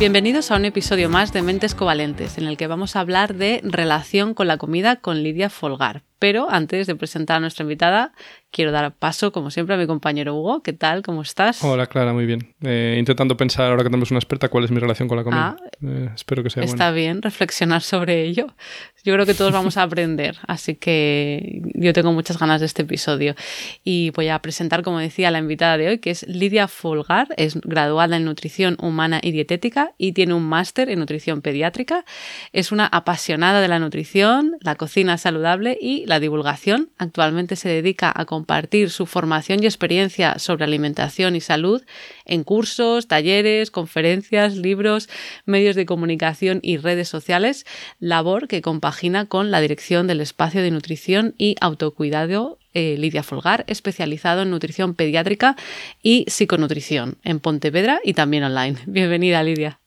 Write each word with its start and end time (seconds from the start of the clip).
Bienvenidos 0.00 0.50
a 0.50 0.56
un 0.56 0.64
episodio 0.64 1.10
más 1.10 1.30
de 1.34 1.42
Mentes 1.42 1.74
Covalentes, 1.74 2.38
en 2.38 2.46
el 2.46 2.56
que 2.56 2.66
vamos 2.66 2.96
a 2.96 3.00
hablar 3.00 3.34
de 3.34 3.60
relación 3.62 4.32
con 4.32 4.46
la 4.46 4.56
comida 4.56 4.96
con 4.96 5.22
Lidia 5.22 5.50
Folgar. 5.50 6.04
Pero 6.20 6.50
antes 6.50 6.86
de 6.86 6.94
presentar 6.94 7.38
a 7.38 7.40
nuestra 7.40 7.62
invitada, 7.62 8.12
quiero 8.50 8.72
dar 8.72 8.92
paso, 8.94 9.32
como 9.32 9.50
siempre, 9.50 9.74
a 9.74 9.78
mi 9.78 9.86
compañero 9.86 10.34
Hugo. 10.34 10.62
¿Qué 10.62 10.74
tal? 10.74 11.00
¿Cómo 11.02 11.22
estás? 11.22 11.64
Hola, 11.64 11.86
Clara, 11.86 12.12
muy 12.12 12.26
bien. 12.26 12.54
Eh, 12.62 12.96
intentando 12.98 13.38
pensar, 13.38 13.70
ahora 13.70 13.82
que 13.82 13.88
tenemos 13.88 14.10
una 14.10 14.18
experta, 14.18 14.48
cuál 14.48 14.64
es 14.64 14.70
mi 14.70 14.80
relación 14.80 15.08
con 15.08 15.16
la 15.16 15.24
comida. 15.24 15.56
Ah, 15.58 15.70
eh, 15.82 16.10
espero 16.14 16.42
que 16.42 16.50
sea 16.50 16.62
Está 16.62 16.90
bien 16.90 17.22
reflexionar 17.22 17.80
sobre 17.80 18.22
ello. 18.22 18.48
Yo 19.02 19.14
creo 19.14 19.24
que 19.24 19.32
todos 19.32 19.50
vamos 19.50 19.78
a 19.78 19.82
aprender, 19.82 20.36
así 20.46 20.74
que 20.74 21.62
yo 21.72 21.94
tengo 21.94 22.12
muchas 22.12 22.38
ganas 22.38 22.60
de 22.60 22.66
este 22.66 22.82
episodio. 22.82 23.34
Y 23.82 24.10
voy 24.10 24.28
a 24.28 24.38
presentar, 24.40 24.82
como 24.82 24.98
decía, 24.98 25.30
la 25.30 25.38
invitada 25.38 25.78
de 25.78 25.88
hoy, 25.88 25.98
que 26.00 26.10
es 26.10 26.28
Lidia 26.28 26.68
Folgar. 26.68 27.28
Es 27.38 27.58
graduada 27.62 28.18
en 28.18 28.26
nutrición 28.26 28.76
humana 28.78 29.20
y 29.22 29.30
dietética 29.30 29.92
y 29.96 30.12
tiene 30.12 30.34
un 30.34 30.42
máster 30.42 30.90
en 30.90 30.98
nutrición 30.98 31.40
pediátrica. 31.40 32.04
Es 32.52 32.72
una 32.72 32.86
apasionada 32.86 33.62
de 33.62 33.68
la 33.68 33.78
nutrición, 33.78 34.58
la 34.60 34.74
cocina 34.74 35.16
saludable 35.16 35.78
y 35.80 36.04
la 36.10 36.20
divulgación. 36.20 36.90
Actualmente 36.98 37.56
se 37.56 37.70
dedica 37.70 38.12
a 38.14 38.26
compartir 38.26 38.90
su 38.90 39.06
formación 39.06 39.62
y 39.62 39.66
experiencia 39.66 40.38
sobre 40.38 40.64
alimentación 40.64 41.36
y 41.36 41.40
salud 41.40 41.82
en 42.26 42.44
cursos, 42.44 43.08
talleres, 43.08 43.70
conferencias, 43.70 44.56
libros, 44.56 45.08
medios 45.46 45.76
de 45.76 45.86
comunicación 45.86 46.58
y 46.62 46.76
redes 46.76 47.08
sociales, 47.08 47.64
labor 47.98 48.48
que 48.48 48.60
compagina 48.60 49.26
con 49.26 49.50
la 49.50 49.60
dirección 49.60 50.06
del 50.06 50.20
espacio 50.20 50.60
de 50.62 50.70
nutrición 50.70 51.34
y 51.38 51.56
autocuidado 51.60 52.58
eh, 52.74 52.96
Lidia 52.98 53.22
Folgar, 53.22 53.64
especializado 53.68 54.42
en 54.42 54.50
nutrición 54.50 54.94
pediátrica 54.94 55.56
y 56.02 56.24
psiconutrición 56.28 57.18
en 57.24 57.40
Pontevedra 57.40 58.00
y 58.04 58.14
también 58.14 58.44
online. 58.44 58.76
Bienvenida, 58.86 59.42
Lidia. 59.42 59.80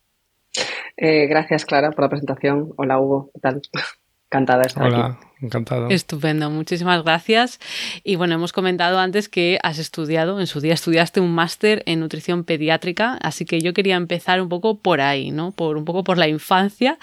Eh, 0.95 1.27
gracias, 1.27 1.65
Clara, 1.65 1.91
por 1.91 2.05
la 2.05 2.09
presentación. 2.09 2.71
Hola, 2.77 2.99
Hugo. 2.99 3.29
¿Qué 3.33 3.39
tal? 3.41 3.61
Encantada 4.29 4.61
de 4.61 4.67
estar 4.67 4.87
Hola, 4.87 5.19
encantado. 5.43 5.89
Estupendo, 5.89 6.49
muchísimas 6.49 7.03
gracias. 7.03 7.59
Y 8.03 8.15
bueno, 8.15 8.35
hemos 8.35 8.53
comentado 8.53 8.99
antes 8.99 9.29
que 9.29 9.59
has 9.63 9.77
estudiado, 9.79 10.39
en 10.39 10.47
su 10.47 10.61
día 10.61 10.73
estudiaste 10.73 11.19
un 11.19 11.33
máster 11.33 11.83
en 11.85 11.99
nutrición 11.99 12.43
pediátrica, 12.43 13.17
así 13.21 13.45
que 13.45 13.61
yo 13.61 13.73
quería 13.73 13.95
empezar 13.95 14.41
un 14.41 14.49
poco 14.49 14.77
por 14.79 15.01
ahí, 15.01 15.31
¿no? 15.31 15.51
Por 15.51 15.77
un 15.77 15.85
poco 15.85 16.03
por 16.03 16.17
la 16.17 16.27
infancia 16.27 16.97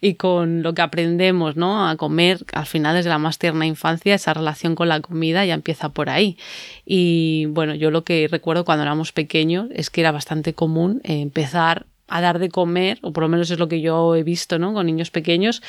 y 0.00 0.14
con 0.14 0.62
lo 0.62 0.74
que 0.74 0.82
aprendemos, 0.82 1.56
¿no? 1.56 1.88
A 1.88 1.96
comer 1.96 2.44
al 2.52 2.66
final 2.66 2.96
desde 2.96 3.10
la 3.10 3.18
más 3.18 3.38
tierna 3.38 3.66
infancia, 3.66 4.14
esa 4.14 4.34
relación 4.34 4.74
con 4.74 4.88
la 4.88 5.00
comida 5.00 5.44
ya 5.44 5.54
empieza 5.54 5.88
por 5.88 6.10
ahí. 6.10 6.36
Y 6.84 7.46
bueno, 7.46 7.74
yo 7.74 7.90
lo 7.90 8.04
que 8.04 8.28
recuerdo 8.30 8.64
cuando 8.64 8.82
éramos 8.82 9.12
pequeños 9.12 9.68
es 9.72 9.90
que 9.90 10.00
era 10.00 10.12
bastante 10.12 10.54
común 10.54 11.00
empezar 11.04 11.86
a 12.08 12.20
dar 12.20 12.38
de 12.38 12.48
comer, 12.48 12.98
o 13.02 13.12
por 13.12 13.22
lo 13.22 13.28
menos 13.28 13.50
es 13.50 13.58
lo 13.58 13.68
que 13.68 13.80
yo 13.80 14.14
he 14.14 14.22
visto, 14.22 14.58
¿no? 14.58 14.72
Con 14.72 14.86
niños 14.86 15.10
pequeños, 15.10 15.62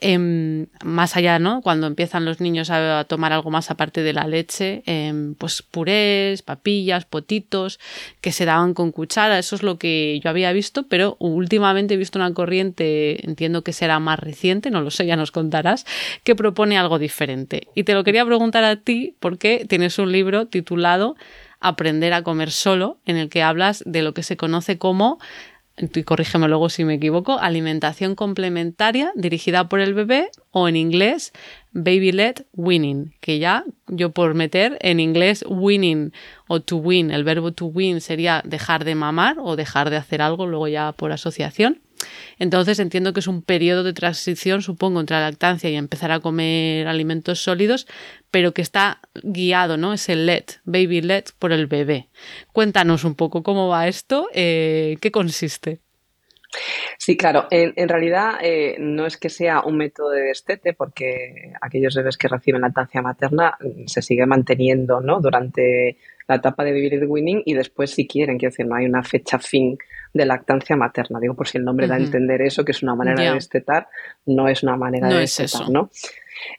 em, 0.00 0.66
más 0.82 1.16
allá, 1.16 1.38
¿no? 1.38 1.60
Cuando 1.62 1.86
empiezan 1.86 2.24
los 2.24 2.40
niños 2.40 2.70
a, 2.70 3.04
tomar 3.04 3.32
algo 3.32 3.50
más 3.50 3.70
aparte 3.70 4.02
de 4.02 4.12
la 4.12 4.26
leche, 4.26 4.82
em, 4.86 5.34
pues 5.34 5.62
purés, 5.62 6.42
papillas, 6.42 7.04
potitos, 7.04 7.78
que 8.20 8.32
se 8.32 8.44
daban 8.44 8.72
con 8.74 8.92
cuchara, 8.92 9.38
eso 9.38 9.56
es 9.56 9.62
lo 9.62 9.78
que 9.78 10.20
yo 10.22 10.30
había 10.30 10.52
visto, 10.52 10.84
pero 10.88 11.16
últimamente 11.18 11.94
he 11.94 11.96
visto 11.96 12.18
una 12.18 12.32
corriente, 12.32 13.26
entiendo 13.26 13.62
que 13.62 13.72
será 13.72 13.98
más 13.98 14.18
reciente, 14.18 14.70
no 14.70 14.80
lo 14.80 14.90
sé, 14.90 15.06
ya 15.06 15.16
nos 15.16 15.32
contarás, 15.32 15.84
que 16.22 16.34
propone 16.34 16.78
algo 16.78 16.98
diferente. 16.98 17.68
Y 17.74 17.84
te 17.84 17.94
lo 17.94 18.04
quería 18.04 18.24
preguntar 18.24 18.64
a 18.64 18.76
ti 18.76 19.14
porque 19.20 19.66
tienes 19.68 19.98
un 19.98 20.12
libro 20.12 20.46
titulado 20.46 21.16
Aprender 21.60 22.12
a 22.12 22.22
comer 22.22 22.50
solo, 22.50 22.98
en 23.06 23.16
el 23.16 23.30
que 23.30 23.42
hablas 23.42 23.82
de 23.86 24.02
lo 24.02 24.12
que 24.12 24.22
se 24.22 24.36
conoce 24.36 24.76
como 24.76 25.18
y 25.76 26.02
corrígeme 26.04 26.48
luego 26.48 26.68
si 26.68 26.84
me 26.84 26.94
equivoco, 26.94 27.38
alimentación 27.38 28.14
complementaria 28.14 29.10
dirigida 29.16 29.68
por 29.68 29.80
el 29.80 29.92
bebé 29.92 30.30
o 30.52 30.68
en 30.68 30.76
inglés 30.76 31.32
baby 31.72 32.12
led 32.12 32.46
winning, 32.52 33.14
que 33.20 33.40
ya 33.40 33.64
yo 33.88 34.12
por 34.12 34.34
meter 34.34 34.78
en 34.80 35.00
inglés 35.00 35.44
winning 35.48 36.12
o 36.46 36.60
to 36.60 36.76
win, 36.76 37.10
el 37.10 37.24
verbo 37.24 37.52
to 37.52 37.66
win 37.66 38.00
sería 38.00 38.40
dejar 38.44 38.84
de 38.84 38.94
mamar 38.94 39.36
o 39.40 39.56
dejar 39.56 39.90
de 39.90 39.96
hacer 39.96 40.22
algo 40.22 40.46
luego 40.46 40.68
ya 40.68 40.92
por 40.92 41.10
asociación. 41.10 41.80
Entonces 42.38 42.78
entiendo 42.78 43.12
que 43.12 43.20
es 43.20 43.26
un 43.26 43.42
periodo 43.42 43.82
de 43.82 43.92
transición, 43.92 44.62
supongo, 44.62 45.00
entre 45.00 45.16
la 45.16 45.30
lactancia 45.30 45.70
y 45.70 45.76
empezar 45.76 46.10
a 46.12 46.20
comer 46.20 46.86
alimentos 46.86 47.40
sólidos, 47.40 47.86
pero 48.34 48.50
que 48.50 48.62
está 48.62 48.98
guiado, 49.22 49.76
¿no? 49.76 49.92
Es 49.92 50.08
el 50.08 50.26
LED, 50.26 50.46
baby 50.64 51.02
LED 51.02 51.26
por 51.38 51.52
el 51.52 51.68
bebé. 51.68 52.08
Cuéntanos 52.52 53.04
un 53.04 53.14
poco 53.14 53.44
cómo 53.44 53.68
va 53.68 53.86
esto, 53.86 54.28
eh, 54.34 54.96
qué 55.00 55.12
consiste. 55.12 55.78
Sí, 56.98 57.16
claro. 57.16 57.46
En, 57.52 57.88
realidad 57.88 58.32
eh, 58.42 58.74
no 58.80 59.06
es 59.06 59.18
que 59.18 59.28
sea 59.28 59.60
un 59.60 59.76
método 59.76 60.10
de 60.10 60.22
destete, 60.22 60.72
porque 60.72 61.52
aquellos 61.60 61.94
bebés 61.94 62.16
que 62.16 62.26
reciben 62.26 62.62
lactancia 62.62 63.02
materna 63.02 63.56
mm, 63.60 63.86
se 63.86 64.02
sigue 64.02 64.26
manteniendo 64.26 65.00
¿no? 65.00 65.20
durante 65.20 65.96
la 66.26 66.34
etapa 66.34 66.64
de 66.64 66.72
vivir 66.72 66.98
de 66.98 67.06
winning 67.06 67.40
y 67.44 67.54
después 67.54 67.92
si 67.92 68.08
quieren, 68.08 68.36
quiero 68.36 68.50
decir, 68.50 68.66
no 68.66 68.74
hay 68.74 68.86
una 68.86 69.04
fecha 69.04 69.38
fin 69.38 69.78
de 70.12 70.26
lactancia 70.26 70.74
materna. 70.74 71.20
Digo, 71.20 71.34
por 71.34 71.46
si 71.46 71.58
el 71.58 71.64
nombre 71.64 71.86
da 71.86 71.94
a 71.94 71.98
entender 71.98 72.42
eso, 72.42 72.64
que 72.64 72.72
es 72.72 72.82
una 72.82 72.96
manera 72.96 73.22
de 73.22 73.34
destetar, 73.34 73.86
no 74.26 74.48
es 74.48 74.64
una 74.64 74.76
manera 74.76 75.06
de 75.06 75.20
destetar, 75.20 75.68
¿no? 75.70 75.90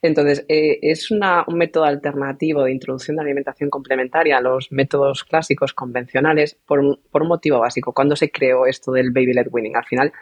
Entonces, 0.02 0.46
eh, 0.48 0.80
es 0.82 1.12
un 1.12 1.22
método 1.54 1.86
alternativo 1.86 2.64
de 2.64 2.72
introducción 2.72 3.18
de 3.18 3.24
alimentación 3.24 3.70
complementaria 3.70 4.38
a 4.38 4.42
los 4.42 4.72
métodos 4.72 5.24
clásicos 5.24 5.74
convencionales 5.74 6.58
por 6.66 6.80
un, 6.80 7.00
por 7.12 7.26
motivo 7.26 7.60
básico. 7.60 7.94
Cuando 7.94 8.16
se 8.16 8.32
creó 8.32 8.66
esto 8.66 8.92
del 8.92 9.12
baby 9.12 9.34
led 9.34 9.48
winning? 9.52 9.76
Al 9.76 9.86
final 9.86 10.14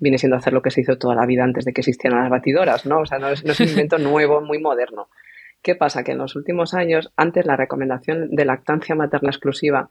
viene 0.00 0.18
siendo 0.18 0.36
hacer 0.36 0.52
lo 0.52 0.62
que 0.62 0.70
se 0.70 0.80
hizo 0.80 0.98
toda 0.98 1.14
la 1.14 1.26
vida 1.26 1.44
antes 1.44 1.64
de 1.64 1.72
que 1.72 1.80
existieran 1.80 2.20
las 2.20 2.30
batidoras, 2.30 2.86
¿no? 2.86 3.00
O 3.00 3.06
sea, 3.06 3.18
no 3.18 3.28
es, 3.28 3.44
no 3.44 3.52
es 3.52 3.60
un 3.60 3.68
invento 3.68 3.98
nuevo, 3.98 4.40
muy 4.40 4.58
moderno. 4.58 5.08
¿Qué 5.62 5.76
pasa? 5.76 6.02
Que 6.02 6.12
en 6.12 6.18
los 6.18 6.34
últimos 6.34 6.74
años, 6.74 7.12
antes 7.16 7.46
la 7.46 7.56
recomendación 7.56 8.30
de 8.30 8.44
lactancia 8.44 8.96
materna 8.96 9.30
exclusiva 9.30 9.90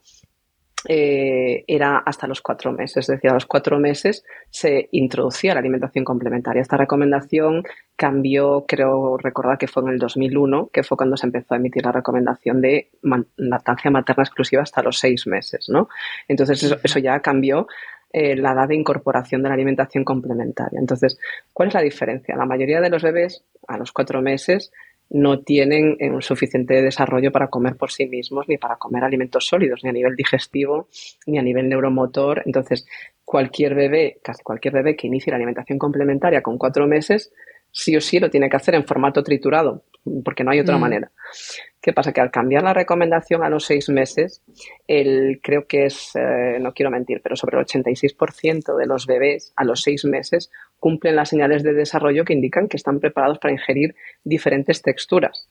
eh, 0.88 1.64
era 1.68 1.98
hasta 2.00 2.28
los 2.28 2.42
cuatro 2.42 2.72
meses, 2.72 2.98
es 2.98 3.08
decir, 3.08 3.30
a 3.30 3.36
los 3.36 3.46
cuatro 3.46 3.80
meses 3.80 4.24
se 4.50 4.90
introducía 4.92 5.54
la 5.54 5.60
alimentación 5.60 6.04
complementaria. 6.04 6.62
Esta 6.62 6.78
recomendación 6.78 7.64
cambió, 7.96 8.66
creo 8.68 9.18
recordar 9.18 9.58
que 9.58 9.68
fue 9.68 9.84
en 9.84 9.90
el 9.90 10.00
2001, 10.00 10.70
que 10.74 10.84
fue 10.84 10.98
cuando 10.98 11.18
se 11.18 11.28
empezó 11.28 11.54
a 11.54 11.58
emitir 11.58 11.86
la 11.86 11.92
recomendación 11.92 12.62
de 12.62 12.90
lactancia 13.38 13.92
materna 13.92 14.24
exclusiva 14.24 14.64
hasta 14.64 14.82
los 14.82 14.98
seis 14.98 15.28
meses, 15.28 15.70
¿no? 15.70 15.88
Entonces 16.28 16.64
eso, 16.84 17.00
ya 17.00 17.20
cambió 17.20 17.68
eh, 18.12 18.36
la 18.36 18.54
edad 18.54 18.68
de 18.68 18.76
incorporación 18.76 19.44
de 19.44 19.50
la 19.50 19.56
alimentación 19.56 20.04
complementaria. 20.04 20.80
Entonces, 20.80 21.20
¿cuál 21.54 21.68
es 21.68 21.76
la 21.76 21.82
diferencia? 21.82 22.36
La 22.36 22.46
mayoría 22.46 22.82
de 22.82 22.90
los 22.90 23.04
bebés 23.04 23.44
a 23.68 23.78
los 23.78 23.92
cuatro 23.92 24.22
meses 24.22 24.72
no 25.12 25.42
tienen 25.42 25.98
un 26.00 26.20
eh, 26.20 26.22
suficiente 26.22 26.82
desarrollo 26.82 27.32
para 27.32 27.50
comer 27.50 27.76
por 27.76 27.92
sí 27.92 28.06
mismos, 28.06 28.48
ni 28.48 28.58
para 28.58 28.78
comer 28.78 29.04
alimentos 29.04 29.46
sólidos, 29.46 29.84
ni 29.84 29.90
a 29.90 29.94
nivel 29.94 30.16
digestivo, 30.16 30.88
ni 31.28 31.38
a 31.38 31.42
nivel 31.42 31.68
neuromotor. 31.68 32.44
Entonces, 32.46 32.86
cualquier 33.26 33.76
bebé, 33.76 34.20
casi 34.24 34.42
cualquier 34.42 34.74
bebé 34.74 34.96
que 34.96 35.08
inicie 35.08 35.32
la 35.32 35.36
alimentación 35.36 35.78
complementaria 35.78 36.42
con 36.42 36.58
cuatro 36.58 36.88
meses, 36.88 37.32
sí 37.72 37.96
o 37.96 38.02
sí 38.02 38.20
lo 38.20 38.30
tiene 38.30 38.50
que 38.50 38.56
hacer 38.56 38.76
en 38.76 38.86
formato 38.86 39.22
triturado, 39.22 39.84
porque 40.24 40.44
no 40.44 40.52
hay 40.52 40.62
otra 40.62 40.78
mm. 40.78 40.82
manera. 40.82 41.12
¿Qué 41.82 41.94
pasa? 41.94 42.14
Que 42.14 42.22
al 42.22 42.32
cambiar 42.32 42.64
la 42.64 42.74
recomendación 42.74 43.44
a 43.44 43.50
los 43.50 43.66
seis 43.66 43.90
meses, 43.90 44.42
el, 44.88 45.40
creo 45.42 45.66
que 45.68 45.86
es, 45.86 46.12
eh, 46.16 46.58
no 46.60 46.74
quiero 46.74 46.92
mentir, 46.92 47.22
pero 47.22 47.36
sobre 47.36 47.58
el 47.58 47.66
86% 47.66 48.78
de 48.78 48.86
los 48.86 49.08
bebés 49.08 49.52
a 49.56 49.66
los 49.66 49.82
seis 49.82 50.06
meses 50.06 50.52
cumplen 50.82 51.16
las 51.16 51.30
señales 51.30 51.62
de 51.62 51.74
desarrollo 51.74 52.26
que 52.26 52.34
indican 52.34 52.68
que 52.68 52.76
están 52.76 53.00
preparados 53.00 53.38
para 53.38 53.54
ingerir 53.54 53.96
diferentes 54.24 54.82
texturas. 54.82 55.48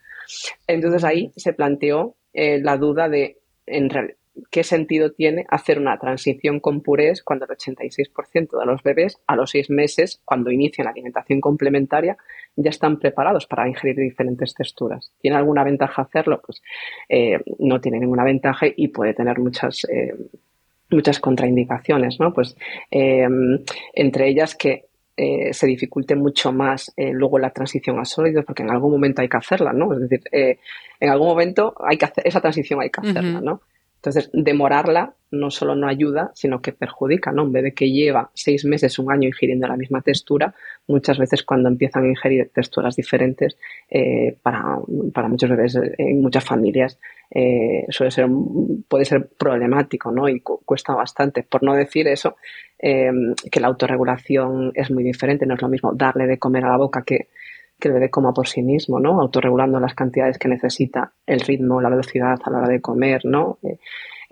Entonces 0.67 1.05
ahí 1.05 1.33
se 1.37 1.53
planteó 1.53 2.17
eh, 2.33 2.61
la 2.61 2.77
duda 2.77 3.09
de, 3.09 3.39
en, 3.67 3.89
qué 4.51 4.65
sentido 4.65 5.13
tiene 5.13 5.47
hacer 5.49 5.79
una 5.79 5.99
transición 5.99 6.59
con 6.59 6.81
purés 6.81 7.23
cuando 7.23 7.47
el 7.47 7.57
86% 7.57 8.59
de 8.59 8.67
los 8.67 8.83
bebés 8.83 9.19
a 9.29 9.37
los 9.37 9.51
seis 9.51 9.71
meses, 9.71 10.21
cuando 10.25 10.51
inician 10.51 10.87
la 10.87 10.91
alimentación 10.91 11.41
complementaria, 11.41 12.17
ya 12.57 12.71
están 12.71 12.99
preparados 12.99 13.47
para 13.47 13.69
ingerir 13.69 13.97
diferentes 13.97 14.53
texturas. 14.55 15.13
¿Tiene 15.21 15.37
alguna 15.37 15.63
ventaja 15.63 16.03
hacerlo? 16.03 16.43
Pues 16.45 16.61
eh, 17.09 17.39
no 17.61 17.81
tiene 17.81 18.01
ninguna 18.01 18.25
ventaja 18.25 18.67
y 18.75 18.89
puede 18.89 19.15
tener 19.15 19.39
muchas, 19.39 19.85
eh, 19.85 20.13
muchas 20.91 21.21
contraindicaciones, 21.21 22.19
¿no? 22.19 22.35
Pues 22.35 22.57
entre 22.91 24.29
ellas 24.29 24.57
que 24.57 24.90
eh, 25.17 25.53
se 25.53 25.67
dificulte 25.67 26.15
mucho 26.15 26.53
más 26.53 26.93
eh, 26.97 27.11
luego 27.13 27.39
la 27.39 27.51
transición 27.51 27.99
a 27.99 28.05
sólidos, 28.05 28.45
porque 28.45 28.63
en 28.63 28.71
algún 28.71 28.93
momento 28.93 29.23
hay 29.23 29.29
que 29.29 29.37
hacerla, 29.37 29.73
¿no? 29.73 29.93
Es 29.93 30.01
decir, 30.01 30.21
eh, 30.33 30.59
en 30.99 31.11
algún 31.11 31.29
momento 31.29 31.75
hay 31.87 31.99
que 31.99 32.07
hacer 32.07 32.27
esa 32.27 32.41
transición, 32.41 32.81
hay 32.81 32.91
que 32.91 33.01
hacerla, 33.01 33.41
¿no? 33.41 33.61
Entonces, 34.01 34.31
demorarla 34.33 35.15
no 35.31 35.51
solo 35.51 35.77
no 35.77 35.87
ayuda, 35.87 36.33
sino 36.35 36.61
que 36.61 36.73
perjudica, 36.73 37.31
¿no? 37.33 37.45
Un 37.45 37.53
bebé 37.53 37.73
que 37.73 37.91
lleva 37.91 38.31
seis 38.35 38.65
meses, 38.65 38.99
un 38.99 39.13
año 39.13 39.29
ingiriendo 39.29 39.69
la 39.69 39.77
misma 39.77 40.01
textura, 40.01 40.55
muchas 40.89 41.19
veces 41.19 41.45
cuando 41.45 41.69
empiezan 41.69 42.05
a 42.05 42.09
ingerir 42.09 42.51
texturas 42.53 42.97
diferentes, 42.97 43.57
para, 44.43 44.79
para, 45.13 45.29
muchos 45.29 45.51
bebés 45.51 45.79
en 45.99 46.21
muchas 46.21 46.45
familias 46.45 46.99
suele 47.91 48.11
ser, 48.11 48.27
puede 48.89 49.05
ser 49.05 49.29
problemático, 49.29 50.11
¿no? 50.11 50.29
Y 50.29 50.41
cuesta 50.41 50.95
bastante. 50.95 51.45
Por 51.45 51.63
no 51.63 51.75
decir 51.75 52.09
eso, 52.09 52.35
Em, 52.83 53.35
que 53.53 53.61
la 53.61 53.69
autorregulación 53.69 54.73
es 54.75 54.91
muy 54.91 55.05
diferente, 55.05 55.45
no 55.45 55.55
es 55.55 55.61
lo 55.61 55.69
mismo 55.69 55.93
darle 55.93 56.27
de 56.27 56.39
comer 56.39 56.65
a 56.65 56.71
la 56.71 56.79
boca 56.79 57.03
que, 57.03 57.29
que 57.81 57.89
el 57.89 57.95
bebé 57.95 58.11
coma 58.11 58.33
por 58.33 58.47
sí 58.47 58.63
mismo, 58.63 59.01
¿no? 59.01 59.21
Autorregulando 59.21 59.81
las 59.81 59.95
cantidades 59.95 60.39
que 60.39 60.49
necesita, 60.49 61.13
el 61.27 61.41
ritmo, 61.41 61.81
la 61.81 61.89
velocidad 61.89 62.39
a 62.45 62.51
la 62.51 62.59
hora 62.59 62.69
de 62.69 62.81
comer, 62.81 63.23
¿no? 63.25 63.59
Eh, 63.63 63.79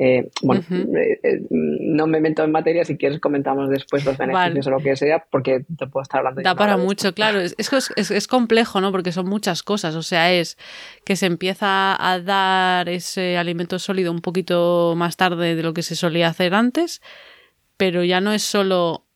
eh, 0.01 0.31
bueno, 0.43 0.63
eh, 0.71 1.41
no 1.51 2.07
me 2.07 2.21
meto 2.21 2.45
en 2.45 2.53
materia, 2.53 2.85
si 2.85 2.97
quieres 2.97 3.19
comentamos 3.19 3.69
después 3.69 4.05
los 4.05 4.17
beneficios 4.17 4.69
o 4.69 4.71
lo 4.71 4.79
que 4.79 4.95
sea, 4.95 5.25
porque 5.29 5.65
te 5.77 5.89
puedo 5.89 6.03
estar 6.03 6.21
hablando. 6.21 6.43
Da 6.43 6.55
para 6.55 6.77
mucho, 6.77 7.13
claro. 7.13 7.41
Es, 7.41 7.57
es, 7.59 8.11
es, 8.11 8.29
complejo, 8.29 8.81
¿no? 8.81 8.93
Porque 8.93 9.11
son 9.11 9.27
muchas 9.27 9.65
cosas. 9.65 9.97
O 9.97 10.03
sea, 10.03 10.33
es 10.33 10.57
que 11.05 11.17
se 11.17 11.27
empieza 11.27 11.97
a 11.99 12.21
dar 12.21 12.89
ese 12.89 13.37
alimento 13.37 13.81
sólido 13.81 14.13
un 14.13 14.21
poquito 14.21 14.95
más 14.97 15.17
tarde 15.17 15.57
de 15.57 15.63
lo 15.65 15.75
que 15.75 15.83
se 15.83 15.97
solía 15.97 16.29
hacer 16.29 16.55
antes 16.55 17.01
pero 17.79 18.05
ya 18.05 18.21
no 18.21 18.33
es 18.33 18.43
solo 18.43 19.07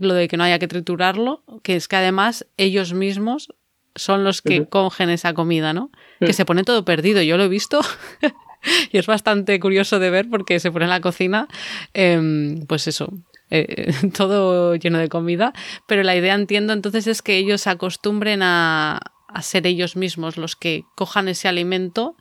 lo 0.00 0.14
de 0.14 0.26
que 0.26 0.36
no 0.36 0.42
haya 0.44 0.58
que 0.58 0.66
triturarlo, 0.66 1.44
que 1.62 1.76
es 1.76 1.86
que 1.86 1.96
además 1.96 2.48
ellos 2.56 2.94
mismos 2.94 3.54
son 3.98 4.24
los 4.24 4.42
que 4.42 4.66
cogen 4.66 5.10
esa 5.10 5.34
comida, 5.34 5.72
¿no? 5.72 5.90
Que 6.20 6.30
mm. 6.30 6.32
se 6.32 6.44
pone 6.44 6.64
todo 6.64 6.84
perdido. 6.84 7.22
Yo 7.22 7.36
lo 7.36 7.44
he 7.44 7.48
visto 7.48 7.80
y 8.92 8.98
es 8.98 9.06
bastante 9.06 9.58
curioso 9.60 9.98
de 9.98 10.10
ver 10.10 10.28
porque 10.28 10.60
se 10.60 10.70
pone 10.72 10.86
en 10.86 10.90
la 10.90 11.00
cocina, 11.00 11.48
em, 11.94 12.66
pues 12.66 12.86
eso, 12.88 13.12
eh, 13.50 13.92
todo 14.16 14.74
lleno 14.76 14.98
de 14.98 15.08
comida. 15.08 15.52
Pero 15.86 16.02
la 16.02 16.16
idea, 16.16 16.34
entiendo, 16.34 16.72
entonces 16.72 17.06
es 17.06 17.22
que 17.22 17.36
ellos 17.36 17.60
se 17.62 17.70
acostumbren 17.70 18.42
a, 18.42 19.00
a 19.28 19.42
ser 19.42 19.66
ellos 19.66 19.96
mismos 19.96 20.36
los 20.36 20.56
que 20.56 20.84
cojan 20.94 21.28
ese 21.28 21.48
alimento. 21.48 22.16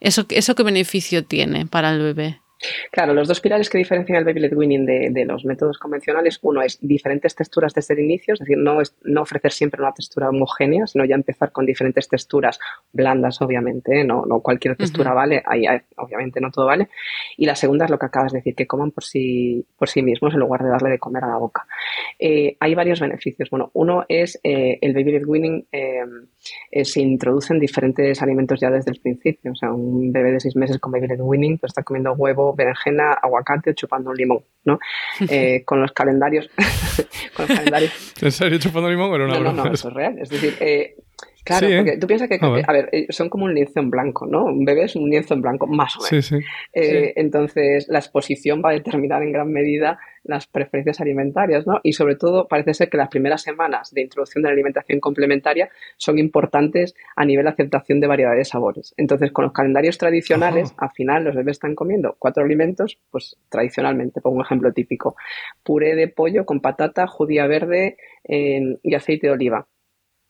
¿Eso, 0.00 0.26
¿Eso 0.28 0.54
qué 0.54 0.62
beneficio 0.64 1.24
tiene 1.24 1.66
para 1.66 1.90
el 1.92 2.02
bebé? 2.02 2.41
Claro, 2.90 3.14
los 3.14 3.28
dos 3.28 3.40
pilares 3.40 3.68
que 3.68 3.78
diferencian 3.78 4.18
el 4.18 4.24
baby 4.24 4.40
led 4.40 4.54
winning 4.54 4.86
de, 4.86 5.24
los 5.24 5.44
métodos 5.44 5.78
convencionales, 5.78 6.38
uno 6.42 6.62
es 6.62 6.78
diferentes 6.80 7.34
texturas 7.34 7.74
desde 7.74 7.94
el 7.94 8.00
inicio, 8.00 8.34
es 8.34 8.40
decir, 8.40 8.58
no, 8.58 8.80
es, 8.80 8.96
no 9.02 9.22
ofrecer 9.22 9.52
siempre 9.52 9.80
una 9.80 9.92
textura 9.92 10.28
homogénea, 10.28 10.86
sino 10.86 11.04
ya 11.04 11.14
empezar 11.14 11.52
con 11.52 11.66
diferentes 11.66 12.08
texturas 12.08 12.58
blandas, 12.92 13.40
obviamente, 13.40 14.00
¿eh? 14.00 14.04
no, 14.04 14.24
no 14.26 14.40
cualquier 14.40 14.76
textura 14.76 15.12
vale, 15.12 15.42
ahí, 15.46 15.64
obviamente 15.96 16.40
no 16.40 16.50
todo 16.50 16.66
vale. 16.66 16.88
Y 17.36 17.46
la 17.46 17.54
segunda 17.54 17.84
es 17.84 17.90
lo 17.90 17.98
que 17.98 18.06
acabas 18.06 18.32
de 18.32 18.38
decir, 18.38 18.54
que 18.54 18.66
coman 18.66 18.90
por 18.90 19.04
sí, 19.04 19.64
por 19.78 19.88
sí 19.88 20.02
mismos 20.02 20.34
en 20.34 20.40
lugar 20.40 20.62
de 20.62 20.70
darle 20.70 20.90
de 20.90 20.98
comer 20.98 21.24
a 21.24 21.28
la 21.28 21.36
boca. 21.36 21.66
Eh, 22.18 22.56
hay 22.60 22.74
varios 22.74 23.00
beneficios. 23.00 23.50
Bueno, 23.50 23.70
uno 23.74 24.04
es 24.08 24.38
eh, 24.42 24.78
el 24.80 24.92
baby 24.92 25.12
led 25.12 25.26
winning 25.26 25.66
se 26.82 27.00
introducen 27.00 27.58
diferentes 27.58 28.20
alimentos 28.22 28.60
ya 28.60 28.70
desde 28.70 28.90
el 28.90 29.00
principio. 29.00 29.52
O 29.52 29.54
sea, 29.54 29.72
un 29.72 30.12
bebé 30.12 30.32
de 30.32 30.40
seis 30.40 30.56
meses 30.56 30.78
con 30.78 30.92
baby 30.92 31.08
led 31.08 31.20
winning 31.20 31.58
pues 31.58 31.70
está 31.70 31.82
comiendo 31.82 32.12
huevo 32.12 32.51
berenjena, 32.56 33.12
aguacate 33.12 33.70
o 33.70 33.72
chupando 33.74 34.10
un 34.10 34.16
limón, 34.16 34.44
¿no? 34.64 34.78
Eh, 35.28 35.62
con 35.64 35.80
los 35.80 35.92
calendarios. 35.92 36.50
con 37.36 37.46
los 37.46 37.56
calendarios. 37.56 38.14
¿En 38.20 38.32
serio 38.32 38.58
chupando 38.58 38.88
limón 38.88 39.12
o 39.12 39.18
no? 39.18 39.40
No, 39.40 39.52
no, 39.52 39.72
eso 39.72 39.88
es 39.88 39.94
real. 39.94 40.18
Es 40.18 40.28
decir, 40.28 40.56
eh, 40.60 40.96
Claro, 41.44 41.66
¿eh? 41.66 41.76
porque 41.78 41.98
tú 41.98 42.06
piensas 42.06 42.28
que, 42.28 42.38
a 42.40 42.72
ver, 42.72 42.90
son 43.08 43.28
como 43.28 43.46
un 43.46 43.54
lienzo 43.54 43.80
en 43.80 43.90
blanco, 43.90 44.26
¿no? 44.26 44.44
Un 44.44 44.64
bebé 44.64 44.84
es 44.84 44.94
un 44.94 45.10
lienzo 45.10 45.34
en 45.34 45.42
blanco, 45.42 45.66
más 45.66 45.96
o 45.96 46.02
menos. 46.02 46.26
Sí, 46.26 46.38
sí. 46.38 46.44
Entonces, 46.72 47.88
la 47.88 47.98
exposición 47.98 48.62
va 48.64 48.70
a 48.70 48.74
determinar 48.74 49.22
en 49.22 49.32
gran 49.32 49.50
medida 49.50 49.98
las 50.24 50.46
preferencias 50.46 51.00
alimentarias, 51.00 51.66
¿no? 51.66 51.80
Y 51.82 51.94
sobre 51.94 52.16
todo 52.16 52.46
parece 52.46 52.74
ser 52.74 52.88
que 52.88 52.96
las 52.96 53.08
primeras 53.08 53.42
semanas 53.42 53.92
de 53.92 54.02
introducción 54.02 54.42
de 54.42 54.48
la 54.48 54.52
alimentación 54.52 55.00
complementaria 55.00 55.68
son 55.96 56.18
importantes 56.18 56.94
a 57.16 57.24
nivel 57.24 57.44
de 57.44 57.50
aceptación 57.50 58.00
de 58.00 58.06
variedad 58.06 58.36
de 58.36 58.44
sabores. 58.44 58.94
Entonces, 58.96 59.32
con 59.32 59.44
los 59.44 59.52
calendarios 59.52 59.98
tradicionales, 59.98 60.74
al 60.78 60.90
final 60.90 61.24
los 61.24 61.34
bebés 61.34 61.56
están 61.56 61.74
comiendo 61.74 62.16
cuatro 62.18 62.44
alimentos, 62.44 62.98
pues 63.10 63.36
tradicionalmente, 63.48 64.20
pongo 64.20 64.36
un 64.36 64.44
ejemplo 64.44 64.72
típico, 64.72 65.16
puré 65.62 65.96
de 65.96 66.08
pollo 66.08 66.46
con 66.46 66.60
patata, 66.60 67.06
judía 67.06 67.46
verde 67.46 67.96
eh, 68.24 68.78
y 68.82 68.94
aceite 68.94 69.26
de 69.26 69.32
oliva 69.32 69.66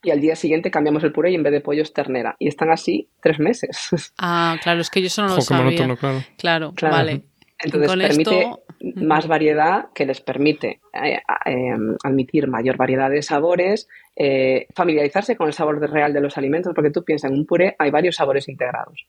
y 0.02 0.10
al 0.10 0.20
día 0.20 0.34
siguiente 0.34 0.70
cambiamos 0.70 1.04
el 1.04 1.12
puré 1.12 1.30
y 1.30 1.34
en 1.34 1.42
vez 1.42 1.52
de 1.52 1.60
pollo 1.60 1.82
es 1.82 1.92
ternera. 1.92 2.36
Y 2.38 2.48
están 2.48 2.70
así 2.70 3.08
tres 3.20 3.38
meses. 3.38 3.90
Ah, 4.18 4.56
claro, 4.62 4.80
es 4.80 4.90
que 4.90 5.00
yo 5.00 5.06
eso 5.06 5.22
no 5.22 5.34
lo 5.34 5.40
sabía. 5.40 5.96
claro. 6.36 6.72
claro, 6.74 6.94
vale. 6.94 7.22
Entonces 7.58 7.92
permite 7.92 8.50
más 8.96 9.26
variedad 9.28 9.86
que 9.94 10.06
les 10.06 10.20
permite 10.20 10.80
eh, 10.92 11.20
eh, 11.46 11.74
admitir 12.02 12.48
mayor 12.48 12.76
variedad 12.76 13.10
de 13.10 13.22
sabores, 13.22 13.88
eh, 14.16 14.66
familiarizarse 14.74 15.36
con 15.36 15.46
el 15.46 15.52
sabor 15.52 15.80
real 15.90 16.12
de 16.12 16.20
los 16.20 16.36
alimentos, 16.36 16.72
porque 16.74 16.90
tú 16.90 17.04
piensas 17.04 17.30
en 17.30 17.38
un 17.38 17.46
puré 17.46 17.76
hay 17.78 17.90
varios 17.90 18.16
sabores 18.16 18.48
integrados. 18.48 19.06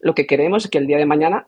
Lo 0.00 0.14
que 0.14 0.26
queremos 0.26 0.64
es 0.64 0.70
que 0.70 0.78
el 0.78 0.86
día 0.86 0.98
de 0.98 1.06
mañana 1.06 1.46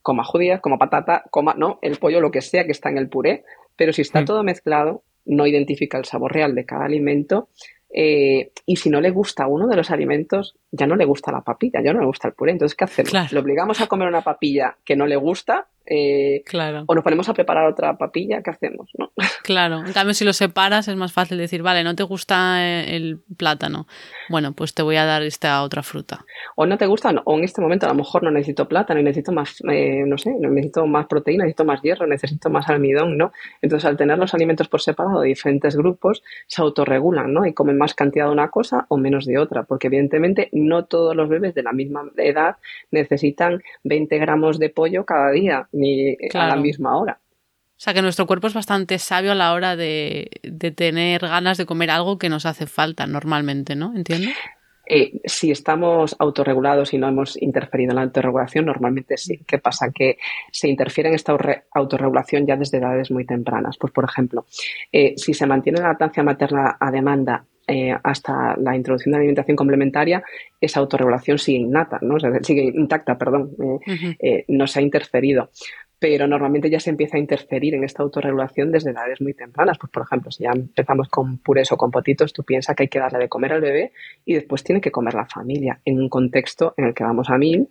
coma 0.00 0.24
judía, 0.24 0.60
coma 0.60 0.78
patata, 0.78 1.24
coma 1.30 1.54
no 1.56 1.78
el 1.82 1.98
pollo, 1.98 2.20
lo 2.20 2.30
que 2.30 2.40
sea 2.40 2.64
que 2.64 2.72
está 2.72 2.88
en 2.88 2.98
el 2.98 3.08
puré, 3.08 3.44
pero 3.76 3.92
si 3.92 4.02
está 4.02 4.22
mm. 4.22 4.24
todo 4.24 4.42
mezclado, 4.44 5.02
no 5.24 5.46
identifica 5.46 5.98
el 5.98 6.04
sabor 6.04 6.32
real 6.32 6.54
de 6.54 6.64
cada 6.64 6.84
alimento 6.84 7.48
y 7.94 8.76
si 8.76 8.88
no 8.88 9.00
le 9.00 9.10
gusta 9.10 9.46
uno 9.46 9.68
de 9.68 9.76
los 9.76 9.90
alimentos, 9.90 10.56
ya 10.70 10.86
no 10.86 10.96
le 10.96 11.04
gusta 11.04 11.30
la 11.30 11.42
papilla, 11.42 11.82
ya 11.84 11.92
no 11.92 12.00
le 12.00 12.06
gusta 12.06 12.28
el 12.28 12.34
puré. 12.34 12.52
Entonces, 12.52 12.74
¿qué 12.74 12.84
hacemos? 12.84 13.32
¿Le 13.32 13.38
obligamos 13.38 13.80
a 13.80 13.86
comer 13.86 14.08
una 14.08 14.22
papilla 14.22 14.76
que 14.84 14.96
no 14.96 15.06
le 15.06 15.16
gusta 15.16 15.68
eh, 15.86 16.42
claro. 16.46 16.84
O 16.86 16.94
nos 16.94 17.02
ponemos 17.02 17.28
a 17.28 17.34
preparar 17.34 17.66
otra 17.66 17.96
papilla, 17.96 18.42
¿qué 18.42 18.50
hacemos? 18.50 18.90
¿no? 18.98 19.12
Claro, 19.42 19.84
en 19.84 19.92
cambio 19.92 20.14
si 20.14 20.24
lo 20.24 20.32
separas 20.32 20.86
es 20.86 20.94
más 20.94 21.12
fácil 21.12 21.36
decir, 21.36 21.62
vale, 21.62 21.82
no 21.82 21.96
te 21.96 22.04
gusta 22.04 22.64
eh, 22.64 22.96
el 22.96 23.20
plátano, 23.36 23.88
bueno, 24.28 24.52
pues 24.52 24.72
te 24.72 24.82
voy 24.82 24.96
a 24.96 25.04
dar 25.04 25.22
esta 25.22 25.62
otra 25.62 25.82
fruta. 25.82 26.24
O 26.54 26.64
no 26.64 26.78
te 26.78 26.86
gusta, 26.86 27.12
o 27.24 27.36
en 27.36 27.44
este 27.44 27.60
momento 27.60 27.86
a 27.86 27.88
lo 27.88 27.96
mejor 27.96 28.22
no 28.22 28.30
necesito 28.30 28.68
plátano 28.68 29.00
y 29.00 29.02
necesito 29.02 29.32
más, 29.32 29.60
eh, 29.68 30.04
no 30.06 30.16
sé, 30.16 30.30
necesito 30.38 30.86
más 30.86 31.06
proteína, 31.06 31.44
necesito 31.44 31.64
más 31.64 31.82
hierro, 31.82 32.06
necesito 32.06 32.50
más 32.50 32.68
almidón, 32.68 33.18
¿no? 33.18 33.32
Entonces 33.60 33.84
al 33.84 33.96
tener 33.96 34.16
los 34.16 34.32
alimentos 34.32 34.68
por 34.68 34.80
separado 34.80 35.20
de 35.20 35.28
diferentes 35.28 35.76
grupos, 35.76 36.22
se 36.46 36.62
autorregulan, 36.62 37.32
¿no? 37.32 37.44
Y 37.44 37.52
comen 37.52 37.76
más 37.76 37.94
cantidad 37.94 38.26
de 38.26 38.32
una 38.32 38.50
cosa 38.50 38.86
o 38.88 38.96
menos 38.96 39.26
de 39.26 39.38
otra, 39.38 39.64
porque 39.64 39.88
evidentemente 39.88 40.48
no 40.52 40.84
todos 40.84 41.16
los 41.16 41.28
bebés 41.28 41.54
de 41.54 41.64
la 41.64 41.72
misma 41.72 42.04
edad 42.16 42.56
necesitan 42.92 43.62
20 43.82 44.18
gramos 44.18 44.58
de 44.60 44.70
pollo 44.70 45.04
cada 45.04 45.30
día 45.32 45.68
ni 45.72 46.16
a 46.34 46.48
la 46.48 46.56
misma 46.56 46.96
hora. 46.96 47.18
O 47.82 47.84
sea 47.84 47.94
que 47.94 48.02
nuestro 48.02 48.28
cuerpo 48.28 48.46
es 48.46 48.54
bastante 48.54 48.98
sabio 49.00 49.32
a 49.32 49.34
la 49.34 49.52
hora 49.52 49.74
de, 49.74 50.30
tener 50.76 51.22
ganas 51.22 51.58
de 51.58 51.66
comer 51.66 51.90
algo 51.90 52.16
que 52.16 52.28
nos 52.28 52.46
hace 52.46 52.66
falta 52.66 53.08
normalmente, 53.08 53.74
¿no? 53.74 53.92
¿Entiendo? 53.96 54.30
Eh, 54.86 55.20
si 55.24 55.50
estamos 55.50 56.14
autorregulados 56.18 56.92
y 56.94 56.98
no 56.98 57.08
hemos 57.08 57.40
interferido 57.40 57.90
en 57.90 57.96
la 57.96 58.02
autorregulación, 58.02 58.66
normalmente 58.66 59.16
sí. 59.16 59.40
¿Qué 59.46 59.58
pasa? 59.58 59.90
Que 59.92 60.18
se 60.52 60.68
interfiere 60.68 61.08
en 61.08 61.16
esta 61.16 61.36
autorregulación 61.72 62.46
ya 62.46 62.56
desde 62.56 62.78
edades 62.78 63.10
muy 63.10 63.24
tempranas. 63.24 63.76
Pues, 63.78 63.92
por 63.92 64.04
ejemplo, 64.04 64.46
eh, 64.92 65.14
si 65.16 65.34
se 65.34 65.46
mantiene 65.46 65.80
la 65.80 65.88
lactancia 65.88 66.22
materna 66.22 66.76
a 66.78 66.90
demanda 66.90 67.44
eh, 67.74 67.96
hasta 68.02 68.54
la 68.58 68.76
introducción 68.76 69.12
de 69.12 69.16
la 69.16 69.20
alimentación 69.20 69.56
complementaria, 69.56 70.22
esa 70.60 70.80
autorregulación 70.80 71.38
sigue 71.38 71.60
innata, 71.60 71.98
¿no? 72.02 72.18
sigue 72.42 72.64
intacta, 72.64 73.16
perdón, 73.16 73.52
eh, 73.86 74.16
eh, 74.20 74.44
no 74.48 74.66
se 74.66 74.80
ha 74.80 74.82
interferido. 74.82 75.48
Pero 75.98 76.26
normalmente 76.26 76.68
ya 76.68 76.80
se 76.80 76.90
empieza 76.90 77.16
a 77.16 77.20
interferir 77.20 77.74
en 77.74 77.84
esta 77.84 78.02
autorregulación 78.02 78.72
desde 78.72 78.90
edades 78.90 79.22
muy 79.22 79.32
tempranas. 79.32 79.78
Pues, 79.78 79.90
por 79.90 80.02
ejemplo, 80.02 80.30
si 80.30 80.44
ya 80.44 80.50
empezamos 80.50 81.08
con 81.08 81.38
purés 81.38 81.72
o 81.72 81.78
con 81.78 81.90
potitos, 81.90 82.34
tú 82.34 82.42
piensas 82.42 82.76
que 82.76 82.82
hay 82.82 82.88
que 82.90 82.98
darle 82.98 83.20
de 83.20 83.28
comer 83.30 83.54
al 83.54 83.62
bebé 83.62 83.92
y 84.26 84.34
después 84.34 84.62
tiene 84.62 84.82
que 84.82 84.90
comer 84.90 85.14
la 85.14 85.24
familia 85.24 85.80
en 85.86 85.98
un 85.98 86.10
contexto 86.10 86.74
en 86.76 86.84
el 86.84 86.94
que 86.94 87.04
vamos 87.04 87.30
a 87.30 87.38
mil 87.38 87.70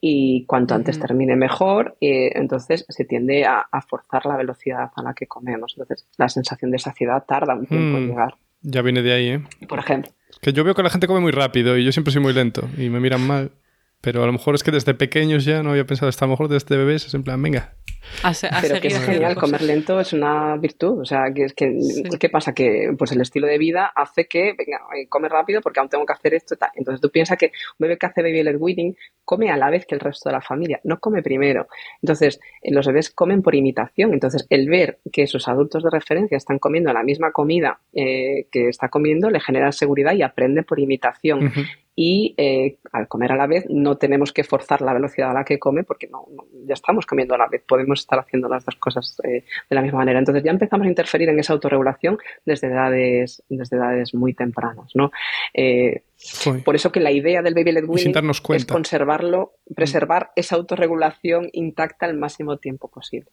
y 0.00 0.46
cuanto 0.46 0.74
antes 0.74 0.98
termine 0.98 1.36
mejor, 1.36 1.96
entonces 2.00 2.86
se 2.88 3.04
tiende 3.04 3.44
a, 3.44 3.66
forzar 3.88 4.24
la 4.26 4.36
velocidad 4.36 4.90
a 4.94 5.02
la 5.02 5.12
que 5.12 5.26
comemos. 5.26 5.74
Entonces 5.76 6.06
la 6.16 6.28
sensación 6.28 6.70
de 6.70 6.78
saciedad 6.78 7.24
tarda 7.26 7.54
un 7.54 7.66
tiempo 7.66 7.98
en 7.98 8.04
mm. 8.04 8.08
llegar. 8.08 8.34
Ya 8.64 8.80
viene 8.82 9.02
de 9.02 9.12
ahí, 9.12 9.28
¿eh? 9.28 9.42
Por 9.68 9.78
ejemplo. 9.78 10.10
Que 10.40 10.52
yo 10.52 10.64
veo 10.64 10.74
que 10.74 10.82
la 10.82 10.90
gente 10.90 11.06
come 11.06 11.20
muy 11.20 11.32
rápido 11.32 11.76
y 11.78 11.84
yo 11.84 11.92
siempre 11.92 12.12
soy 12.12 12.22
muy 12.22 12.32
lento 12.32 12.68
y 12.78 12.88
me 12.88 12.98
miran 12.98 13.24
mal. 13.26 13.52
Pero 14.04 14.22
a 14.22 14.26
lo 14.26 14.32
mejor 14.32 14.54
es 14.54 14.62
que 14.62 14.70
desde 14.70 14.94
pequeños 14.94 15.44
ya 15.44 15.62
no 15.62 15.70
había 15.70 15.86
pensado, 15.86 16.08
hasta 16.08 16.26
a 16.26 16.28
lo 16.28 16.32
mejor 16.32 16.48
desde 16.48 16.76
bebés 16.76 17.06
es 17.06 17.14
en 17.14 17.24
plan, 17.24 17.42
venga, 17.42 17.74
Pero 18.60 18.80
que 18.80 18.88
es 18.88 18.98
genial, 19.00 19.34
comer 19.34 19.62
lento 19.62 20.00
es 20.00 20.12
una 20.12 20.56
virtud. 20.56 21.00
O 21.00 21.04
sea, 21.04 21.32
que 21.34 21.44
es 21.44 21.54
que, 21.54 21.78
¿qué 22.18 22.28
pasa? 22.28 22.52
Que 22.54 22.94
pues 22.98 23.12
el 23.12 23.20
estilo 23.20 23.46
de 23.46 23.58
vida 23.58 23.90
hace 23.94 24.26
que, 24.26 24.54
venga, 24.56 24.80
eh, 24.96 25.06
come 25.08 25.28
rápido 25.28 25.60
porque 25.60 25.80
aún 25.80 25.88
tengo 25.88 26.06
que 26.06 26.12
hacer 26.12 26.34
esto 26.34 26.54
y 26.54 26.58
tal. 26.58 26.70
Entonces 26.74 27.00
tú 27.00 27.10
piensas 27.10 27.36
que 27.38 27.46
un 27.46 27.86
bebé 27.86 27.98
que 27.98 28.06
hace 28.06 28.22
baby 28.22 28.42
led 28.42 28.56
weaning 28.56 28.96
come 29.24 29.50
a 29.50 29.56
la 29.56 29.70
vez 29.70 29.86
que 29.86 29.94
el 29.94 30.00
resto 30.00 30.28
de 30.28 30.34
la 30.34 30.40
familia, 30.40 30.80
no 30.84 31.00
come 31.00 31.22
primero. 31.22 31.66
Entonces, 32.02 32.40
eh, 32.62 32.72
los 32.72 32.86
bebés 32.86 33.10
comen 33.10 33.42
por 33.42 33.54
imitación. 33.54 34.12
Entonces, 34.12 34.46
el 34.50 34.68
ver 34.68 34.98
que 35.12 35.26
sus 35.26 35.48
adultos 35.48 35.82
de 35.82 35.90
referencia 35.90 36.36
están 36.36 36.58
comiendo 36.58 36.92
la 36.92 37.02
misma 37.02 37.32
comida 37.32 37.80
eh, 37.92 38.46
que 38.50 38.68
está 38.68 38.88
comiendo 38.88 39.30
le 39.30 39.40
genera 39.40 39.72
seguridad 39.72 40.14
y 40.14 40.22
aprende 40.22 40.62
por 40.62 40.78
imitación 40.78 41.52
y 41.96 42.34
eh, 42.36 42.78
al 42.92 43.06
comer 43.08 43.32
a 43.32 43.36
la 43.36 43.46
vez 43.46 43.66
no 43.68 43.96
tenemos 43.96 44.32
que 44.32 44.42
forzar 44.42 44.82
la 44.82 44.92
velocidad 44.92 45.30
a 45.30 45.34
la 45.34 45.44
que 45.44 45.58
come 45.58 45.84
porque 45.84 46.08
no, 46.08 46.26
ya 46.66 46.74
estamos 46.74 47.06
comiendo 47.06 47.34
a 47.34 47.38
la 47.38 47.48
vez, 47.48 47.62
podemos 47.66 48.00
estar 48.00 48.18
haciendo 48.18 48.48
las 48.48 48.64
dos 48.64 48.76
cosas 48.76 49.20
eh, 49.24 49.44
de 49.68 49.74
la 49.74 49.82
misma 49.82 49.98
manera. 49.98 50.18
Entonces 50.18 50.42
ya 50.42 50.50
empezamos 50.50 50.86
a 50.86 50.88
interferir 50.88 51.28
en 51.28 51.38
esa 51.38 51.52
autorregulación 51.52 52.18
desde 52.44 52.68
edades, 52.68 53.42
desde 53.48 53.76
edades 53.76 54.14
muy 54.14 54.34
tempranas. 54.34 54.90
¿no? 54.94 55.10
Eh, 55.52 56.02
por 56.64 56.74
eso 56.74 56.90
que 56.90 57.00
la 57.00 57.12
idea 57.12 57.42
del 57.42 57.54
baby 57.54 57.72
led 57.72 57.84
weaning 57.84 58.14
es 58.54 58.64
conservarlo, 58.66 59.54
preservar 59.74 60.32
esa 60.36 60.56
autorregulación 60.56 61.48
intacta 61.52 62.06
el 62.06 62.16
máximo 62.16 62.58
tiempo 62.58 62.88
posible. 62.88 63.30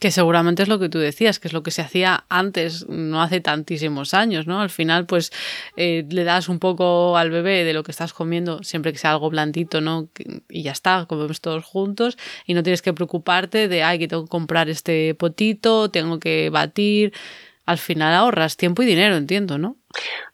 Que 0.00 0.10
seguramente 0.10 0.62
es 0.62 0.68
lo 0.68 0.78
que 0.78 0.88
tú 0.88 0.98
decías, 0.98 1.38
que 1.38 1.48
es 1.48 1.54
lo 1.54 1.62
que 1.62 1.70
se 1.70 1.80
hacía 1.80 2.24
antes, 2.28 2.86
no 2.88 3.22
hace 3.22 3.40
tantísimos 3.40 4.12
años, 4.12 4.46
¿no? 4.46 4.60
Al 4.60 4.70
final, 4.70 5.06
pues 5.06 5.32
eh, 5.76 6.04
le 6.10 6.24
das 6.24 6.48
un 6.48 6.58
poco 6.58 7.16
al 7.16 7.30
bebé 7.30 7.64
de 7.64 7.72
lo 7.72 7.84
que 7.84 7.92
estás 7.92 8.12
comiendo, 8.12 8.62
siempre 8.62 8.92
que 8.92 8.98
sea 8.98 9.12
algo 9.12 9.30
blandito, 9.30 9.80
¿no? 9.80 10.08
Y 10.50 10.62
ya 10.62 10.72
está, 10.72 11.06
comemos 11.06 11.40
todos 11.40 11.64
juntos 11.64 12.18
y 12.44 12.54
no 12.54 12.62
tienes 12.62 12.82
que 12.82 12.92
preocuparte 12.92 13.68
de, 13.68 13.82
ay, 13.82 13.98
que 13.98 14.08
tengo 14.08 14.24
que 14.24 14.30
comprar 14.30 14.68
este 14.68 15.14
potito, 15.14 15.90
tengo 15.90 16.18
que 16.18 16.50
batir. 16.50 17.12
Al 17.66 17.78
final 17.78 18.14
ahorras 18.14 18.56
tiempo 18.56 18.82
y 18.82 18.86
dinero, 18.86 19.16
entiendo, 19.16 19.58
¿no? 19.58 19.76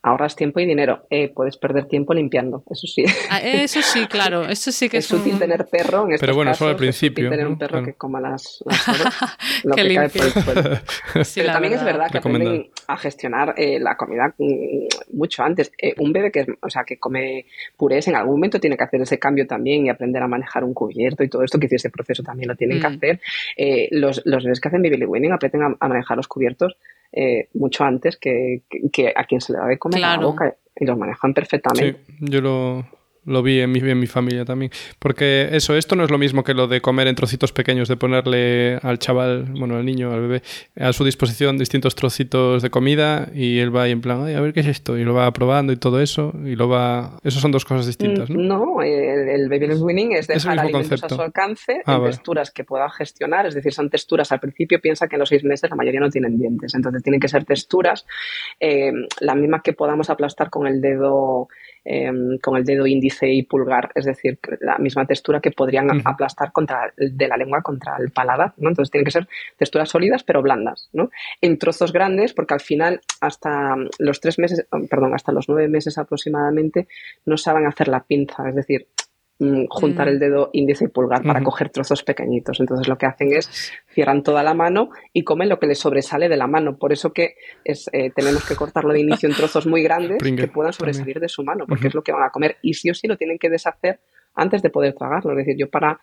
ahorras 0.03 0.37
tiempo 0.37 0.61
y 0.61 0.67
dinero. 0.67 1.07
Eh, 1.11 1.31
puedes 1.35 1.57
perder 1.57 1.87
tiempo 1.87 2.15
limpiando, 2.15 2.65
eso 2.71 2.87
sí. 2.87 3.05
Ah, 3.31 3.41
eso 3.41 3.81
sí, 3.83 4.07
claro, 4.09 4.49
eso 4.49 4.73
sí 4.73 4.89
que 4.89 4.99
es, 4.99 5.11
es 5.11 5.13
útil 5.13 5.39
tener 5.39 5.67
perro 5.67 6.07
en 6.07 6.15
estos 6.15 6.21
Pero 6.21 6.35
bueno, 6.35 6.51
casos, 6.51 6.59
solo 6.59 6.71
al 6.71 6.77
principio. 6.77 7.25
Es 7.25 7.31
tener 7.31 7.47
un 7.47 7.59
perro 7.59 7.83
que 7.83 7.95
coma 7.95 8.21
las, 8.21 8.63
las 8.67 9.65
lo 9.65 9.75
que, 9.75 9.95
cae 9.95 10.09
por 10.09 10.25
el 10.25 10.33
suelo. 10.33 10.77
sí, 11.25 11.41
Pero 11.41 11.53
también 11.53 11.75
es 11.75 11.85
verdad 11.85 12.11
que 12.11 12.19
aprenden 12.19 12.71
a 12.87 12.97
gestionar 12.97 13.55
eh, 13.57 13.79
la 13.79 13.97
comida 13.97 14.35
mm, 14.39 15.17
mucho 15.17 15.43
antes. 15.43 15.73
Eh, 15.79 15.95
un 15.99 16.13
bebé 16.13 16.31
que, 16.33 16.47
o 16.61 16.71
sea, 16.71 16.85
que 16.85 16.99
come 16.99 17.47
purés 17.77 18.09
en 18.09 18.17
algún 18.17 18.37
momento 18.37 18.61
tiene 18.61 18.77
que 18.77 18.85
hacer 18.85 19.03
ese 19.03 19.19
cambio 19.19 19.47
también 19.47 19.87
y 19.87 19.91
aprender 19.91 20.23
a 20.23 20.29
manejar 20.29 20.65
un 20.65 20.75
cubierto 20.75 21.23
y 21.23 21.29
todo 21.29 21.43
esto, 21.43 21.59
que 21.59 21.67
ese 21.71 21.91
proceso 21.91 22.23
también 22.23 22.49
lo 22.49 22.57
tienen 22.57 22.81
que 22.81 22.89
mm. 22.89 22.93
hacer. 22.97 23.21
Eh, 23.57 23.89
los, 23.91 24.23
los 24.25 24.45
bebés 24.45 24.61
que 24.61 24.69
hacen 24.69 24.83
baby 24.83 25.05
winning 25.05 25.33
aprenden 25.33 25.77
a 25.79 25.89
manejar 25.89 26.17
los 26.17 26.29
cubiertos 26.29 26.77
eh, 27.13 27.49
mucho 27.55 27.85
antes 27.85 28.17
que, 28.17 28.63
que, 28.93 29.13
a 29.15 29.25
quien 29.25 29.41
se 29.41 29.53
le 29.53 29.59
da 29.59 29.67
de 29.67 29.79
comer 29.79 30.01
la 30.01 30.19
boca 30.19 30.55
y 30.77 30.85
los 30.85 30.97
manejan 30.97 31.35
perfectamente. 31.35 32.01
Sí, 32.07 32.15
yo 32.21 32.41
lo, 32.41 32.87
lo 33.25 33.43
vi 33.43 33.61
en 33.61 33.73
mi, 33.73 33.81
en 33.81 33.99
mi 33.99 34.07
familia 34.07 34.45
también. 34.45 34.71
Porque 34.99 35.49
eso, 35.53 35.77
esto 35.77 35.97
no 35.97 36.05
es 36.05 36.11
lo 36.11 36.19
mismo 36.19 36.45
que 36.45 36.55
lo 36.55 36.67
de 36.67 36.81
comer 36.81 37.09
en 37.09 37.15
trocitos 37.15 37.53
pequeños, 37.53 37.89
de 37.89 37.97
ponerle 37.97 38.79
al 38.83 38.99
chaval, 38.99 39.45
bueno, 39.59 39.77
al 39.77 39.85
niño, 39.85 40.13
al 40.13 40.21
bebé, 40.21 40.43
a 40.77 40.93
su 40.93 41.05
disposición 41.05 41.59
distintos 41.59 41.95
trocitos 41.95 42.63
de 42.63 42.71
comida 42.71 43.29
y 43.35 43.59
él 43.59 43.75
va 43.75 43.83
ahí 43.83 43.93
en 43.93 44.01
plan, 44.01 44.25
Ay, 44.25 44.35
a 44.35 44.41
ver 44.41 44.53
qué 44.53 44.61
es 44.61 44.67
esto, 44.67 44.99
y 44.99 45.05
lo 45.05 45.15
va 45.15 45.31
probando 45.33 45.73
y 45.73 45.77
todo 45.77 46.01
eso, 46.01 46.33
y 46.45 46.57
lo 46.57 46.69
va... 46.69 47.19
Eso 47.23 47.41
son 47.41 47.53
dos 47.53 47.65
cosas 47.65 47.87
distintas, 47.87 48.31
¿no? 48.31 48.41
No, 48.41 48.83
el, 48.83 49.49
baby 49.49 49.69
led 49.69 49.81
winning 49.81 50.13
es 50.13 50.27
dejar 50.27 50.59
alimentos 50.59 51.01
concepto. 51.01 51.15
a 51.15 51.17
su 51.17 51.23
alcance 51.23 51.83
ah, 51.87 51.97
en 51.97 52.05
texturas 52.05 52.51
que 52.51 52.65
pueda 52.65 52.89
gestionar, 52.91 53.47
es 53.47 53.55
decir, 53.55 53.73
son 53.73 53.91
texturas, 53.91 54.33
al 54.33 54.41
principio 54.41 54.81
piensa 54.81 55.09
que 55.09 55.17
en 55.17 55.21
los 55.21 55.29
seis 55.29 55.45
meses 55.45 55.71
la 55.71 55.77
mayoría 55.77 56.01
no 56.01 56.11
tienen 56.11 56.39
dientes, 56.39 56.75
entonces 56.75 57.03
tienen 57.03 57.21
que 57.21 57.29
ser 57.29 57.45
texturas, 57.45 58.07
eh, 58.59 58.93
la 59.21 59.35
misma 59.35 59.63
que 59.63 59.73
podamos 59.73 60.11
aplastar 60.11 60.51
con 60.51 60.67
el 60.67 60.81
dedo 60.81 61.49
Em, 61.83 62.39
con 62.39 62.59
el 62.59 62.65
dedo 62.65 62.87
índice 62.87 63.33
y 63.33 63.43
pulgar, 63.43 63.91
es 63.95 64.05
decir, 64.05 64.39
la 64.61 64.77
misma 64.77 65.07
textura 65.07 65.41
que 65.41 65.51
podrían 65.51 65.89
aplastar 66.05 66.53
contra, 66.53 66.93
de 66.95 67.27
la 67.27 67.39
lengua 67.39 67.63
contra 67.63 67.97
el 67.97 68.11
paladar, 68.11 68.53
¿no? 68.59 68.69
Entonces 68.69 68.91
tienen 68.91 69.07
que 69.07 69.11
ser 69.13 69.27
texturas 69.57 69.89
sólidas 69.89 70.23
pero 70.23 70.43
blandas, 70.43 70.91
¿no? 70.93 71.11
En 71.41 71.59
trozos 71.59 71.91
grandes, 71.95 72.35
porque 72.35 72.53
al 72.53 72.61
final 72.61 73.01
hasta 73.23 73.77
los 73.99 74.21
tres 74.21 74.39
meses, 74.39 74.67
perdón, 74.91 75.15
hasta 75.15 75.33
los 75.33 75.49
nueve 75.49 75.69
meses 75.69 75.97
aproximadamente 75.97 76.87
no 77.25 77.39
saben 77.39 77.67
hacer 77.67 77.89
la 77.89 78.05
pinza, 78.05 78.47
es 78.47 78.57
decir, 78.57 78.87
juntar 79.71 80.07
mm. 80.07 80.11
el 80.11 80.19
dedo 80.19 80.51
índice 80.53 80.85
y 80.85 80.89
pulgar 80.89 81.23
para 81.23 81.43
coger 81.43 81.71
trozos 81.71 82.03
pequeñitos. 82.03 82.61
Entonces 82.61 82.89
lo 82.89 82.99
que 82.99 83.07
hacen 83.07 83.33
es 83.33 83.73
cierran 83.89 84.23
toda 84.23 84.43
la 84.43 84.53
mano 84.53 84.91
y 85.15 85.25
comen 85.25 85.49
lo 85.49 85.59
que 85.59 85.67
les 85.67 85.79
sobresale 85.79 86.29
de 86.29 86.37
la 86.37 86.47
mano. 86.47 86.77
Por 86.77 86.93
eso 86.93 87.13
que 87.13 87.37
es, 87.65 87.89
eh, 87.93 88.11
tenemos 88.15 88.47
que 88.47 88.55
cortarlo 88.55 88.93
de 88.93 89.01
inicio 89.01 89.29
en 89.29 89.35
trozos 89.35 89.67
muy 89.67 89.83
grandes 89.83 90.23
que 90.37 90.49
puedan 90.49 90.73
sobresalir 90.73 91.21
de 91.21 91.29
su 91.29 91.43
mano, 91.43 91.65
porque 91.67 91.89
es 91.89 91.95
lo 91.95 92.03
que 92.03 92.13
van 92.13 92.25
a 92.25 92.31
comer. 92.31 92.59
Y 92.61 92.75
sí 92.75 92.91
o 92.91 92.95
sí 92.95 93.09
lo 93.09 93.17
tienen 93.17 93.39
que 93.39 93.49
deshacer 93.49 94.01
antes 94.35 94.61
de 94.63 94.69
poder 94.69 94.95
tragarlo. 94.95 95.33
Es 95.33 95.39
decir, 95.39 95.57
yo 95.59 95.71
para, 95.71 96.01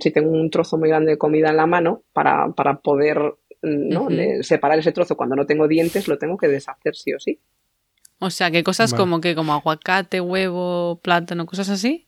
si 0.00 0.10
tengo 0.12 0.30
un 0.30 0.48
trozo 0.50 0.78
muy 0.78 0.88
grande 0.88 1.12
de 1.12 1.18
comida 1.18 1.50
en 1.50 1.56
la 1.56 1.66
mano, 1.66 2.02
para, 2.12 2.48
para 2.52 2.78
poder 2.78 3.34
¿no? 3.62 4.08
separar 4.42 4.78
ese 4.78 4.92
trozo 4.92 5.16
cuando 5.16 5.34
no 5.34 5.46
tengo 5.46 5.66
dientes, 5.66 6.06
lo 6.06 6.16
tengo 6.16 6.36
que 6.36 6.46
deshacer 6.46 6.94
sí 6.94 7.12
o 7.12 7.18
sí. 7.18 7.40
O 8.20 8.30
sea, 8.30 8.50
que 8.50 8.64
cosas 8.64 8.94
como 8.94 9.20
que 9.20 9.34
como 9.36 9.52
aguacate, 9.52 10.20
huevo, 10.20 11.00
plátano, 11.02 11.46
cosas 11.46 11.68
así. 11.68 12.07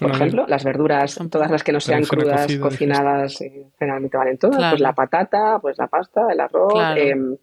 Por 0.00 0.10
ejemplo, 0.10 0.46
las 0.46 0.64
verduras, 0.64 1.18
todas 1.30 1.50
las 1.50 1.64
que 1.64 1.72
no 1.72 1.80
sean 1.80 2.04
crudas, 2.04 2.54
cocinadas, 2.58 3.40
eh, 3.40 3.66
generalmente 3.78 4.16
valen 4.16 4.38
todas. 4.38 4.70
Pues 4.70 4.80
la 4.80 4.94
patata, 4.94 5.58
pues 5.60 5.78
la 5.78 5.86
pasta, 5.86 6.26
el 6.30 6.40
arroz, 6.40 6.74
em, 6.96 7.36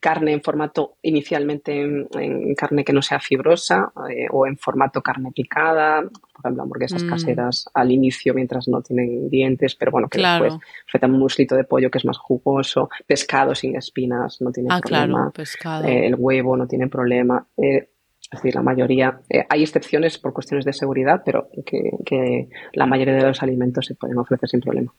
carne 0.00 0.32
en 0.32 0.42
formato 0.42 0.96
inicialmente 1.02 1.80
en, 1.80 2.54
carne 2.54 2.84
que 2.84 2.92
no 2.92 3.02
sea 3.02 3.18
fibrosa 3.18 3.92
eh, 4.10 4.26
o 4.30 4.46
en 4.46 4.56
formato 4.58 5.00
carne 5.00 5.30
picada, 5.32 6.02
por 6.02 6.40
ejemplo, 6.40 6.62
hamburguesas 6.62 7.02
mm. 7.02 7.08
caseras 7.08 7.68
al 7.72 7.90
inicio 7.90 8.34
mientras 8.34 8.68
no 8.68 8.82
tienen 8.82 9.28
dientes, 9.28 9.74
pero 9.74 9.92
bueno, 9.92 10.08
que 10.08 10.20
después 10.20 10.54
ofrecen 10.86 11.12
un 11.12 11.20
muslito 11.20 11.54
de 11.56 11.64
pollo 11.64 11.90
que 11.90 11.98
es 11.98 12.04
más 12.04 12.18
jugoso, 12.18 12.90
pescado 13.06 13.54
sin 13.54 13.76
espinas, 13.76 14.40
no 14.40 14.50
tiene 14.50 14.68
ah, 14.72 14.80
problema, 14.80 15.32
eh, 15.84 16.06
el 16.06 16.14
huevo 16.16 16.56
no 16.56 16.66
tiene 16.66 16.88
problema. 16.88 17.46
Es 18.36 18.42
decir, 18.42 18.54
la 18.54 18.62
mayoría, 18.62 19.20
eh, 19.30 19.44
hay 19.48 19.62
excepciones 19.62 20.18
por 20.18 20.32
cuestiones 20.32 20.64
de 20.64 20.72
seguridad, 20.72 21.22
pero 21.24 21.48
que, 21.64 22.48
la 22.74 22.86
mayoría 22.86 23.14
de 23.14 23.22
los 23.22 23.42
alimentos 23.42 23.86
se 23.86 23.94
pueden 23.94 24.18
ofrecer 24.18 24.48
sin 24.48 24.60
problema. 24.60 24.92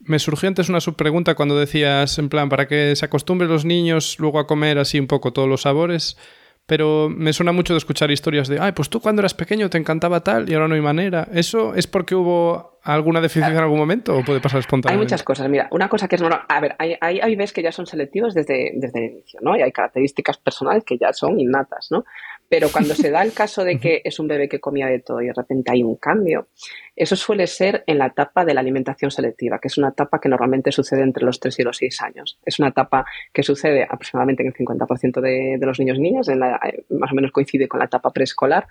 Me 0.00 0.18
surgió 0.18 0.48
antes 0.48 0.68
una 0.68 0.80
subpregunta 0.80 1.34
cuando 1.34 1.58
decías, 1.58 2.18
en 2.18 2.28
plan, 2.28 2.48
para 2.48 2.66
que 2.66 2.94
se 2.96 3.06
acostumbren 3.06 3.48
los 3.48 3.64
niños 3.64 4.16
luego 4.18 4.38
a 4.38 4.46
comer 4.46 4.78
así 4.78 4.98
un 4.98 5.06
poco 5.06 5.32
todos 5.32 5.48
los 5.48 5.62
sabores, 5.62 6.18
pero 6.66 7.10
me 7.10 7.32
suena 7.32 7.52
mucho 7.52 7.74
de 7.74 7.78
escuchar 7.78 8.10
historias 8.10 8.48
de, 8.48 8.58
ay, 8.58 8.72
pues 8.72 8.88
tú 8.88 9.00
cuando 9.00 9.20
eras 9.20 9.34
pequeño 9.34 9.68
te 9.68 9.76
encantaba 9.76 10.20
tal 10.20 10.48
y 10.48 10.54
ahora 10.54 10.68
no 10.68 10.74
hay 10.74 10.80
manera. 10.80 11.28
¿Eso 11.32 11.74
es 11.74 11.86
porque 11.86 12.14
hubo 12.14 12.78
alguna 12.82 13.20
deficiencia 13.20 13.56
en 13.56 13.62
algún 13.62 13.78
momento 13.78 14.16
o 14.16 14.24
puede 14.24 14.40
pasar 14.40 14.60
espontáneamente? 14.60 15.02
Hay 15.02 15.04
muchas 15.04 15.22
cosas. 15.22 15.48
Mira, 15.48 15.68
una 15.70 15.88
cosa 15.88 16.08
que 16.08 16.16
es 16.16 16.22
normal. 16.22 16.42
A 16.48 16.60
ver, 16.60 16.74
hay, 16.78 16.96
hay, 17.00 17.20
hay 17.20 17.36
que 17.36 17.62
ya 17.62 17.70
son 17.70 17.86
selectivos 17.86 18.32
desde, 18.32 18.72
desde 18.76 18.98
el 18.98 19.12
inicio, 19.12 19.40
¿no? 19.42 19.56
Y 19.56 19.62
hay 19.62 19.72
características 19.72 20.38
personales 20.38 20.84
que 20.84 20.96
ya 20.96 21.12
son 21.12 21.38
innatas, 21.38 21.88
¿no? 21.90 22.04
Pero 22.48 22.68
cuando 22.70 22.94
se 22.94 23.10
da 23.10 23.22
el 23.22 23.32
caso 23.32 23.64
de 23.64 23.78
que 23.78 24.02
es 24.04 24.18
un 24.18 24.28
bebé 24.28 24.48
que 24.48 24.60
comía 24.60 24.86
de 24.86 25.00
todo 25.00 25.20
y 25.20 25.26
de 25.26 25.32
repente 25.32 25.72
hay 25.72 25.82
un 25.82 25.96
cambio, 25.96 26.48
eso 26.94 27.16
suele 27.16 27.46
ser 27.46 27.82
en 27.86 27.98
la 27.98 28.06
etapa 28.06 28.44
de 28.44 28.54
la 28.54 28.60
alimentación 28.60 29.10
selectiva, 29.10 29.58
que 29.58 29.68
es 29.68 29.78
una 29.78 29.88
etapa 29.88 30.20
que 30.20 30.28
normalmente 30.28 30.70
sucede 30.70 31.02
entre 31.02 31.24
los 31.24 31.40
3 31.40 31.58
y 31.58 31.62
los 31.62 31.76
6 31.78 32.02
años. 32.02 32.38
Es 32.44 32.58
una 32.58 32.68
etapa 32.68 33.04
que 33.32 33.42
sucede 33.42 33.84
aproximadamente 33.84 34.42
en 34.42 34.48
el 34.48 34.54
50% 34.54 35.20
de, 35.20 35.56
de, 35.58 35.66
los 35.66 35.78
niños 35.78 35.98
y 35.98 36.00
niñas, 36.02 36.28
en 36.28 36.40
la, 36.40 36.60
eh, 36.64 36.84
más 36.90 37.12
o 37.12 37.14
menos 37.14 37.32
coincide 37.32 37.66
con 37.66 37.80
la 37.80 37.86
etapa 37.86 38.10
preescolar. 38.10 38.66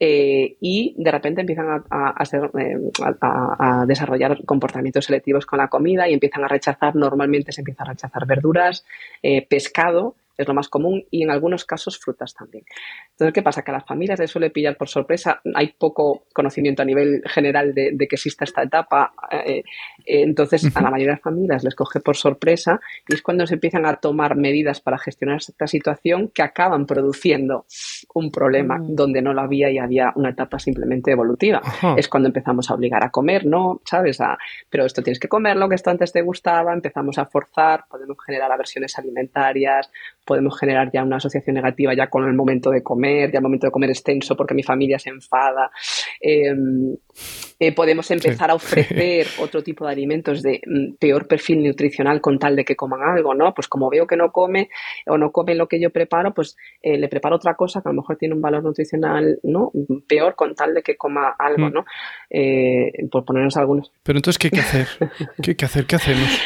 Eh, 0.00 0.56
y 0.60 0.94
de 0.98 1.10
repente 1.10 1.42
empiezan 1.42 1.84
a, 1.88 2.24
eh, 2.58 2.76
a, 3.20 3.82
a, 3.82 3.86
desarrollar 3.86 4.44
comportamientos 4.44 5.04
selectivos 5.04 5.46
con 5.46 5.60
la 5.60 5.68
comida 5.68 6.08
y 6.08 6.14
empiezan 6.14 6.44
a 6.44 6.48
rechazar, 6.48 6.96
normalmente 6.96 7.52
se 7.52 7.60
empieza 7.60 7.84
a 7.84 7.90
rechazar 7.90 8.26
verduras, 8.26 8.84
eh, 9.22 9.46
pescado, 9.46 10.16
es 10.36 10.46
lo 10.46 10.54
más 10.54 10.68
común, 10.68 11.04
y 11.10 11.22
en 11.22 11.30
algunos 11.30 11.64
casos 11.64 11.98
frutas 11.98 12.34
también. 12.34 12.64
Entonces, 13.10 13.32
¿qué 13.32 13.42
pasa? 13.42 13.62
Que 13.62 13.70
a 13.70 13.74
las 13.74 13.86
familias 13.86 14.18
les 14.18 14.30
suele 14.30 14.50
pillar 14.50 14.76
por 14.76 14.88
sorpresa, 14.88 15.40
hay 15.54 15.74
poco 15.78 16.26
conocimiento 16.32 16.82
a 16.82 16.84
nivel 16.84 17.22
general 17.26 17.74
de, 17.74 17.96
que 17.96 18.16
exista 18.16 18.44
esta 18.44 18.62
etapa, 18.62 19.12
eh, 19.30 19.62
eh, 20.04 20.22
entonces 20.22 20.64
a 20.74 20.82
la 20.82 20.90
mayoría 20.90 21.12
de 21.12 21.16
las 21.16 21.22
familias 21.22 21.64
les 21.64 21.74
coge 21.74 22.00
por 22.00 22.16
sorpresa 22.16 22.80
y 23.08 23.14
es 23.14 23.22
cuando 23.22 23.46
se 23.46 23.54
empiezan 23.54 23.86
a 23.86 23.96
tomar 23.96 24.36
medidas 24.36 24.80
para 24.80 24.98
gestionar 24.98 25.36
esta 25.36 25.66
situación 25.66 26.28
que 26.28 26.42
acaban 26.42 26.86
produciendo 26.86 27.66
un 28.14 28.30
problema 28.30 28.78
mm. 28.78 28.94
donde 28.94 29.22
no 29.22 29.32
lo 29.32 29.40
había 29.40 29.70
y 29.70 29.78
había 29.78 30.12
una 30.16 30.30
etapa 30.30 30.58
simplemente 30.58 31.10
evolutiva. 31.10 31.62
Es 31.96 32.08
cuando 32.08 32.28
empezamos 32.28 32.70
a 32.70 32.74
obligar 32.74 33.02
a 33.04 33.10
comer, 33.10 33.46
¿no? 33.46 33.80
¿Sabes? 33.84 34.18
pero 34.70 34.84
esto 34.84 35.02
tienes 35.02 35.18
que 35.18 35.28
comerlo, 35.28 35.68
que 35.68 35.74
esto 35.74 35.90
antes 35.90 36.12
te 36.12 36.22
gustaba, 36.22 36.72
empezamos 36.72 37.18
a 37.18 37.26
forzar, 37.26 37.84
podemos 37.88 38.16
generar 38.24 38.50
aversiones 38.50 38.98
alimentarias, 38.98 39.90
podemos 40.24 40.58
generar 40.58 40.90
ya 40.92 41.02
una 41.02 41.16
asociación 41.16 41.54
negativa 41.54 41.94
ya 41.94 42.08
con 42.08 42.24
el 42.24 42.34
momento 42.34 42.70
de 42.70 42.82
comer, 42.82 43.30
ya 43.30 43.38
el 43.38 43.42
momento 43.42 43.66
de 43.66 43.70
comer 43.70 43.90
es 43.90 44.02
tenso 44.02 44.36
porque 44.36 44.54
mi 44.54 44.62
familia 44.62 44.98
se 44.98 45.10
enfada. 45.10 45.70
Em, 46.20 46.96
eh, 47.60 47.72
podemos 47.72 48.10
empezar 48.10 48.50
a 48.50 48.54
ofrecer 48.54 49.26
otro 49.40 49.62
tipo 49.62 49.86
de 49.86 49.92
alimentos 49.92 50.42
de 50.42 50.60
mm, 50.66 50.94
peor 50.98 51.28
perfil 51.28 51.62
nutricional 51.62 52.20
con 52.20 52.38
tal 52.38 52.56
de 52.56 52.64
que 52.64 52.76
coman 52.76 53.00
algo, 53.02 53.34
¿no? 53.34 53.54
Pues 53.54 53.68
como 53.68 53.90
veo 53.90 54.06
que 54.06 54.16
no 54.16 54.32
come 54.32 54.68
o 55.06 55.18
no 55.18 55.30
come 55.30 55.54
lo 55.54 55.68
que 55.68 55.80
yo 55.80 55.90
preparo, 55.90 56.34
pues 56.34 56.56
eh, 56.82 56.98
le 56.98 57.08
preparo 57.08 57.36
otra 57.36 57.54
cosa 57.54 57.80
que 57.80 57.88
a 57.88 57.92
lo 57.92 58.00
mejor 58.00 58.16
tiene 58.16 58.34
un 58.34 58.40
valor 58.40 58.62
nutricional, 58.64 59.38
¿no? 59.42 59.70
Peor 60.08 60.34
con 60.34 60.54
tal 60.54 60.74
de 60.74 60.82
que 60.82 60.96
coma 60.96 61.34
algo, 61.38 61.68
mm. 61.68 61.72
¿no? 61.72 61.84
Eh, 62.30 62.92
por 63.10 63.24
ponernos 63.24 63.56
algunos. 63.56 63.92
Pero 64.02 64.18
entonces, 64.18 64.38
¿qué 64.38 64.48
hay 64.48 64.50
que 64.50 64.60
hacer? 64.60 64.88
¿Qué 65.42 65.50
hay 65.52 65.54
que 65.56 65.64
hacer? 65.64 65.86
¿Qué 65.86 65.96
hacemos? 65.96 66.40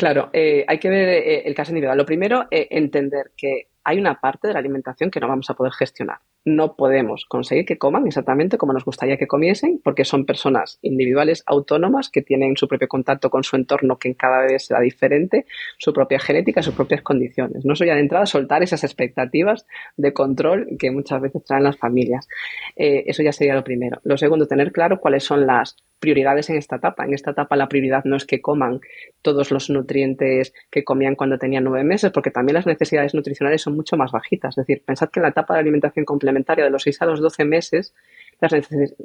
Claro, 0.00 0.30
hay 0.32 0.78
que 0.78 0.88
ver 0.88 1.46
el 1.46 1.54
caso 1.54 1.72
individual. 1.72 1.98
Lo 1.98 2.06
primero, 2.06 2.46
entender 2.50 3.32
que 3.36 3.68
hay 3.84 3.98
una 3.98 4.18
parte 4.18 4.48
de 4.48 4.54
la 4.54 4.60
alimentación 4.60 5.10
que 5.10 5.20
no 5.20 5.28
vamos 5.28 5.50
a 5.50 5.54
poder 5.54 5.74
gestionar 5.74 6.20
no 6.44 6.74
podemos 6.76 7.26
conseguir 7.26 7.66
que 7.66 7.78
coman 7.78 8.06
exactamente 8.06 8.56
como 8.56 8.72
nos 8.72 8.84
gustaría 8.84 9.18
que 9.18 9.26
comiesen, 9.26 9.80
porque 9.84 10.04
son 10.04 10.24
personas 10.24 10.78
individuales 10.82 11.42
autónomas 11.46 12.08
que 12.08 12.22
tienen 12.22 12.56
su 12.56 12.66
propio 12.66 12.88
contacto 12.88 13.30
con 13.30 13.44
su 13.44 13.56
entorno 13.56 13.98
que 13.98 14.14
cada 14.14 14.40
vez 14.42 14.66
será 14.66 14.80
diferente, 14.80 15.44
su 15.78 15.92
propia 15.92 16.18
genética, 16.18 16.62
sus 16.62 16.74
propias 16.74 17.02
condiciones. 17.02 17.64
No 17.64 17.76
soy 17.76 17.88
ya 17.88 17.94
de 17.94 18.00
entrada 18.00 18.26
soltar 18.26 18.62
esas 18.62 18.84
expectativas 18.84 19.66
de 19.96 20.12
control 20.12 20.68
que 20.78 20.90
muchas 20.90 21.20
veces 21.20 21.44
traen 21.44 21.64
las 21.64 21.76
familias. 21.76 22.26
Eh, 22.76 23.04
eso 23.06 23.22
ya 23.22 23.32
sería 23.32 23.54
lo 23.54 23.64
primero. 23.64 24.00
Lo 24.04 24.16
segundo, 24.16 24.46
tener 24.46 24.72
claro 24.72 25.00
cuáles 25.00 25.24
son 25.24 25.46
las 25.46 25.76
prioridades 25.98 26.48
en 26.48 26.56
esta 26.56 26.76
etapa. 26.76 27.04
En 27.04 27.12
esta 27.12 27.32
etapa 27.32 27.56
la 27.56 27.68
prioridad 27.68 28.04
no 28.04 28.16
es 28.16 28.24
que 28.24 28.40
coman 28.40 28.80
todos 29.20 29.50
los 29.50 29.68
nutrientes 29.68 30.54
que 30.70 30.84
comían 30.84 31.14
cuando 31.14 31.38
tenían 31.38 31.64
nueve 31.64 31.84
meses, 31.84 32.10
porque 32.10 32.30
también 32.30 32.54
las 32.54 32.66
necesidades 32.66 33.14
nutricionales 33.14 33.60
son 33.60 33.76
mucho 33.76 33.98
más 33.98 34.10
bajitas. 34.10 34.56
Es 34.56 34.66
decir, 34.66 34.82
pensad 34.82 35.10
que 35.10 35.20
en 35.20 35.24
la 35.24 35.28
etapa 35.28 35.52
de 35.52 35.60
alimentación 35.60 36.06
complementaria 36.06 36.29
de 36.34 36.70
los 36.70 36.82
6 36.82 37.02
a 37.02 37.06
los 37.06 37.20
12 37.20 37.44
meses, 37.44 37.94
las 38.40 38.52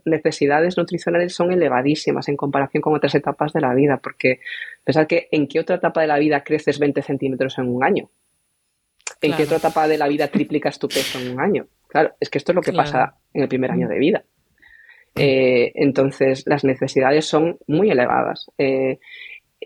necesidades 0.06 0.78
nutricionales 0.78 1.34
son 1.34 1.52
elevadísimas 1.52 2.30
en 2.30 2.38
comparación 2.38 2.82
con 2.82 2.96
otras 2.96 3.16
etapas 3.16 3.52
de 3.54 3.62
la 3.62 3.74
vida, 3.74 4.00
porque 4.02 4.40
pensad 4.84 5.08
que 5.08 5.28
en 5.32 5.48
qué 5.48 5.60
otra 5.60 5.76
etapa 5.76 6.02
de 6.02 6.08
la 6.08 6.18
vida 6.18 6.44
creces 6.44 6.80
20 6.80 7.02
centímetros 7.02 7.58
en 7.58 7.68
un 7.68 7.84
año. 7.84 8.10
¿En 9.22 9.34
qué 9.34 9.44
otra 9.44 9.58
etapa 9.58 9.88
de 9.88 9.98
la 9.98 10.08
vida 10.08 10.28
triplicas 10.28 10.80
tu 10.80 10.88
peso 10.88 11.20
en 11.20 11.32
un 11.32 11.42
año? 11.42 11.68
Claro, 11.88 12.16
es 12.20 12.30
que 12.30 12.38
esto 12.38 12.52
es 12.52 12.56
lo 12.56 12.62
que 12.62 12.74
pasa 12.74 13.16
en 13.34 13.44
el 13.44 13.48
primer 13.48 13.72
año 13.72 13.88
de 13.88 14.00
vida. 14.00 14.24
Eh, 15.16 15.72
entonces, 15.76 16.44
las 16.46 16.64
necesidades 16.64 17.26
son 17.26 17.58
muy 17.68 17.90
elevadas. 17.90 18.52
Eh, 18.58 19.00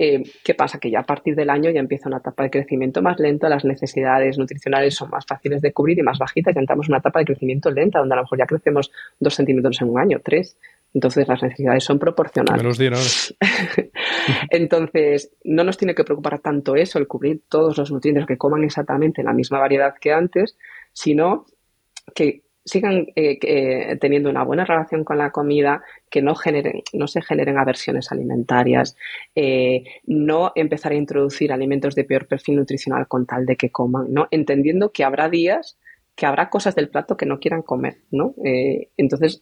eh, 0.02 0.24
¿Qué 0.46 0.54
pasa? 0.54 0.80
Que 0.80 0.90
ya 0.90 1.02
a 1.02 1.04
partir 1.04 1.36
del 1.36 1.50
año 1.50 1.70
ya 1.72 1.82
empieza 1.82 2.08
una 2.08 2.20
etapa 2.20 2.44
de 2.44 2.50
crecimiento 2.50 3.02
más 3.02 3.20
lento, 3.20 3.50
las 3.50 3.66
necesidades 3.66 4.38
nutricionales 4.38 4.96
son 4.96 5.10
más 5.10 5.26
fáciles 5.26 5.62
de 5.62 5.74
cubrir 5.74 6.00
y 6.00 6.04
más 6.04 6.18
bajitas, 6.18 6.56
ya 6.56 6.62
entramos 6.62 6.88
en 6.88 6.94
una 6.94 7.00
etapa 7.00 7.20
de 7.20 7.26
crecimiento 7.26 7.70
lenta, 7.70 8.00
donde 8.00 8.14
a 8.14 8.16
lo 8.16 8.24
mejor 8.24 8.40
ya 8.40 8.46
crecemos 8.46 8.92
dos 9.20 9.36
centímetros 9.36 9.82
en 9.82 9.90
un 9.90 10.00
año, 10.00 10.22
tres. 10.24 10.58
Entonces 10.94 11.28
las 11.28 11.44
necesidades 11.44 11.84
son 11.84 12.00
proporcionales. 12.00 12.64
Entonces, 14.50 15.34
no 15.44 15.66
nos 15.66 15.78
tiene 15.78 15.94
que 15.94 16.06
preocupar 16.06 16.40
tanto 16.40 16.78
eso, 16.78 16.98
el 16.98 17.06
cubrir 17.06 17.42
todos 17.50 17.78
los 17.78 17.92
nutrientes 17.92 18.26
que 18.26 18.38
coman 18.38 18.64
exactamente 18.64 19.20
en 19.20 19.26
la 19.26 19.34
misma 19.34 19.60
variedad 19.60 19.96
que 20.00 20.14
antes, 20.14 20.58
sino 20.94 21.46
que 22.16 22.44
sigan 22.70 23.08
eh, 23.16 23.98
teniendo 24.00 24.30
una 24.30 24.44
buena 24.44 24.66
relación 24.66 25.04
con 25.04 25.18
la 25.18 25.32
comida, 25.32 25.84
que 26.10 26.22
no 26.22 26.36
generen, 26.36 26.82
no 26.94 27.08
se 27.08 27.22
generen 27.22 27.58
aversiones 27.58 28.12
alimentarias, 28.12 28.96
eh, 29.36 29.84
no 30.06 30.52
empezar 30.56 30.92
a 30.92 30.96
introducir 30.96 31.52
alimentos 31.52 31.96
de 31.96 32.04
peor 32.04 32.28
perfil 32.28 32.58
nutricional 32.58 33.08
con 33.08 33.26
tal 33.26 33.46
de 33.46 33.56
que 33.56 33.72
coman, 33.72 34.14
¿no? 34.14 34.28
Entendiendo 34.32 34.92
que 34.92 35.04
habrá 35.04 35.30
días 35.30 35.78
que 36.20 36.26
habrá 36.26 36.50
cosas 36.50 36.76
del 36.76 36.90
plato 36.90 37.16
que 37.16 37.26
no 37.26 37.40
quieran 37.40 37.62
comer, 37.62 38.00
¿no? 38.12 38.36
Eh, 38.44 38.90
entonces, 38.98 39.42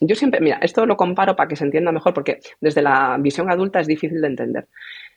yo 0.00 0.14
siempre, 0.16 0.40
mira, 0.40 0.58
esto 0.60 0.84
lo 0.86 0.96
comparo 0.96 1.36
para 1.36 1.48
que 1.48 1.54
se 1.54 1.64
entienda 1.64 1.92
mejor, 1.92 2.12
porque 2.12 2.40
desde 2.60 2.82
la 2.82 3.16
visión 3.20 3.48
adulta 3.48 3.78
es 3.78 3.86
difícil 3.86 4.20
de 4.20 4.26
entender 4.26 4.66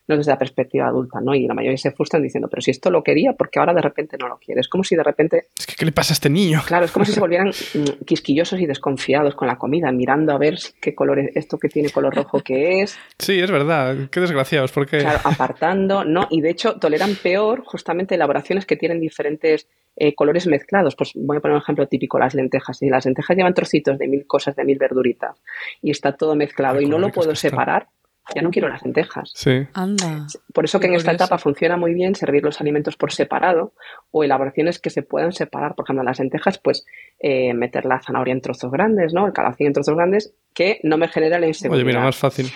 no 0.07 0.17
desde 0.17 0.31
la 0.31 0.37
perspectiva 0.37 0.87
adulta, 0.87 1.19
¿no? 1.21 1.35
Y 1.35 1.47
la 1.47 1.53
mayoría 1.53 1.77
se 1.77 1.91
frustran 1.91 2.23
diciendo, 2.23 2.47
pero 2.49 2.61
si 2.61 2.71
esto 2.71 2.89
lo 2.89 3.03
quería, 3.03 3.33
porque 3.33 3.59
ahora 3.59 3.73
de 3.73 3.81
repente 3.81 4.17
no 4.19 4.27
lo 4.27 4.37
quiere? 4.37 4.61
Es 4.61 4.67
como 4.67 4.83
si 4.83 4.95
de 4.95 5.03
repente... 5.03 5.47
Es 5.57 5.65
que, 5.65 5.75
¿qué 5.75 5.85
le 5.85 5.91
pasa 5.91 6.13
a 6.13 6.15
este 6.15 6.29
niño? 6.29 6.61
Claro, 6.65 6.85
es 6.85 6.91
como 6.91 7.05
si 7.05 7.13
se 7.13 7.19
volvieran 7.21 7.49
mm, 7.49 8.03
quisquillosos 8.05 8.59
y 8.59 8.65
desconfiados 8.65 9.35
con 9.35 9.47
la 9.47 9.57
comida, 9.57 9.91
mirando 9.91 10.33
a 10.33 10.37
ver 10.37 10.57
qué 10.81 10.95
color 10.95 11.19
es 11.19 11.35
esto 11.35 11.57
que 11.57 11.69
tiene 11.69 11.89
color 11.89 12.15
rojo 12.15 12.41
que 12.41 12.81
es. 12.81 12.97
Sí, 13.19 13.39
es 13.39 13.51
verdad, 13.51 14.09
qué 14.11 14.19
desgraciados, 14.19 14.71
porque... 14.71 14.99
Claro, 14.99 15.19
apartando, 15.23 16.03
¿no? 16.03 16.27
Y 16.29 16.41
de 16.41 16.49
hecho 16.49 16.77
toleran 16.79 17.15
peor 17.15 17.63
justamente 17.63 18.15
elaboraciones 18.15 18.65
que 18.65 18.75
tienen 18.75 18.99
diferentes 18.99 19.67
eh, 19.95 20.15
colores 20.15 20.47
mezclados. 20.47 20.95
Pues 20.95 21.11
voy 21.15 21.37
a 21.37 21.39
poner 21.41 21.55
un 21.55 21.61
ejemplo 21.61 21.87
típico, 21.87 22.17
las 22.17 22.33
lentejas. 22.33 22.81
Y 22.81 22.89
las 22.89 23.05
lentejas 23.05 23.35
llevan 23.35 23.53
trocitos 23.53 23.97
de 23.97 24.07
mil 24.07 24.25
cosas, 24.25 24.55
de 24.55 24.63
mil 24.63 24.77
verduritas. 24.77 25.41
Y 25.81 25.91
está 25.91 26.13
todo 26.13 26.35
mezclado 26.35 26.81
y 26.81 26.85
no 26.85 26.97
lo 26.97 27.09
puedo 27.09 27.35
separar 27.35 27.87
ya 28.35 28.41
no 28.41 28.51
quiero 28.51 28.69
las 28.69 28.83
lentejas. 28.83 29.31
Sí. 29.35 29.67
Anda. 29.73 30.27
Por 30.53 30.65
eso 30.65 30.79
que 30.79 30.87
en 30.87 30.95
esta 30.95 31.11
etapa 31.11 31.37
funciona 31.37 31.77
muy 31.77 31.93
bien 31.93 32.15
servir 32.15 32.43
los 32.43 32.61
alimentos 32.61 32.97
por 32.97 33.11
separado 33.11 33.73
o 34.11 34.23
elaboraciones 34.23 34.79
que 34.79 34.89
se 34.89 35.03
puedan 35.03 35.31
separar. 35.31 35.75
Por 35.75 35.85
ejemplo, 35.85 36.03
las 36.03 36.19
lentejas, 36.19 36.57
pues 36.57 36.85
eh, 37.19 37.53
meter 37.53 37.85
la 37.85 38.01
zanahoria 38.01 38.33
en 38.33 38.41
trozos 38.41 38.71
grandes, 38.71 39.13
¿no? 39.13 39.27
El 39.27 39.33
calabacín 39.33 39.67
en 39.67 39.73
trozos 39.73 39.95
grandes, 39.95 40.33
que 40.53 40.79
no 40.83 40.97
me 40.97 41.07
genera 41.07 41.39
la 41.39 41.47
inseguridad. 41.47 41.85
Oye, 41.85 41.93
mira, 41.93 42.03
más 42.03 42.17
fácil. 42.17 42.51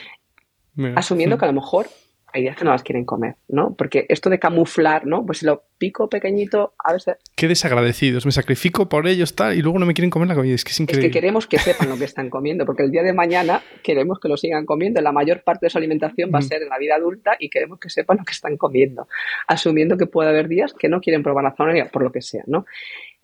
Asumiendo 0.95 1.38
que 1.38 1.45
a 1.45 1.47
lo 1.47 1.53
mejor 1.53 1.88
hay 2.36 2.41
días 2.41 2.58
que 2.58 2.65
no 2.65 2.71
las 2.71 2.84
quieren 2.84 3.06
comer, 3.06 3.36
¿no? 3.48 3.76
Porque 3.78 4.06
esto 4.10 4.30
de 4.30 4.39
camuflar, 4.39 5.06
¿no? 5.06 5.26
Pues 5.26 5.38
si 5.38 5.45
lo 5.45 5.63
pico 5.78 6.10
pequeñito, 6.10 6.74
a 6.84 6.91
veces... 6.91 7.15
Qué 7.36 7.48
desagradecidos, 7.48 8.26
me 8.26 8.34
sacrifico 8.34 8.89
por 8.89 9.08
ellos 9.08 9.36
tal 9.36 9.58
y 9.58 9.62
luego 9.62 9.80
no 9.80 9.86
me 9.86 9.93
quieren 9.93 10.10
comer 10.10 10.28
la 10.28 10.36
comida, 10.36 10.54
es 10.54 10.65
que 10.65 10.71
es 10.71 10.80
increíble. 10.82 11.08
Es 11.08 11.13
que 11.13 11.19
queremos 11.19 11.48
que 11.48 11.58
sepan 11.58 11.88
lo 11.88 11.98
que 11.98 12.04
están 12.04 12.30
comiendo, 12.30 12.65
porque 12.65 12.84
el 12.84 12.91
día 12.91 13.04
de 13.04 13.13
mañana 13.13 13.62
queremos 13.84 14.19
que 14.19 14.28
lo 14.28 14.36
sigan 14.36 14.65
comiendo, 14.65 15.00
la 15.02 15.13
mayor 15.13 15.43
parte 15.43 15.67
de 15.67 15.69
su 15.69 15.78
alimentación 15.78 16.30
va 16.34 16.39
a 16.39 16.41
mm. 16.41 16.45
ser 16.45 16.63
en 16.63 16.69
la 16.69 16.78
vida 16.78 16.95
adulta 16.95 17.38
y 17.39 17.50
queremos 17.50 17.80
que 17.80 17.89
sepan 17.89 18.17
lo 18.17 18.26
que 18.26 18.34
están 18.34 18.58
comiendo, 18.58 19.08
asumiendo 19.48 19.95
que 19.95 20.06
puede 20.06 20.30
haber 20.30 20.50
días 20.50 20.74
que 20.74 20.89
no 20.89 21.00
quieren 21.00 21.24
probar 21.24 21.45
la 21.45 21.56
zanahoria 21.56 21.86
por 21.86 22.04
lo 22.04 22.12
que 22.12 22.21
sea, 22.21 22.43
¿no? 22.48 22.65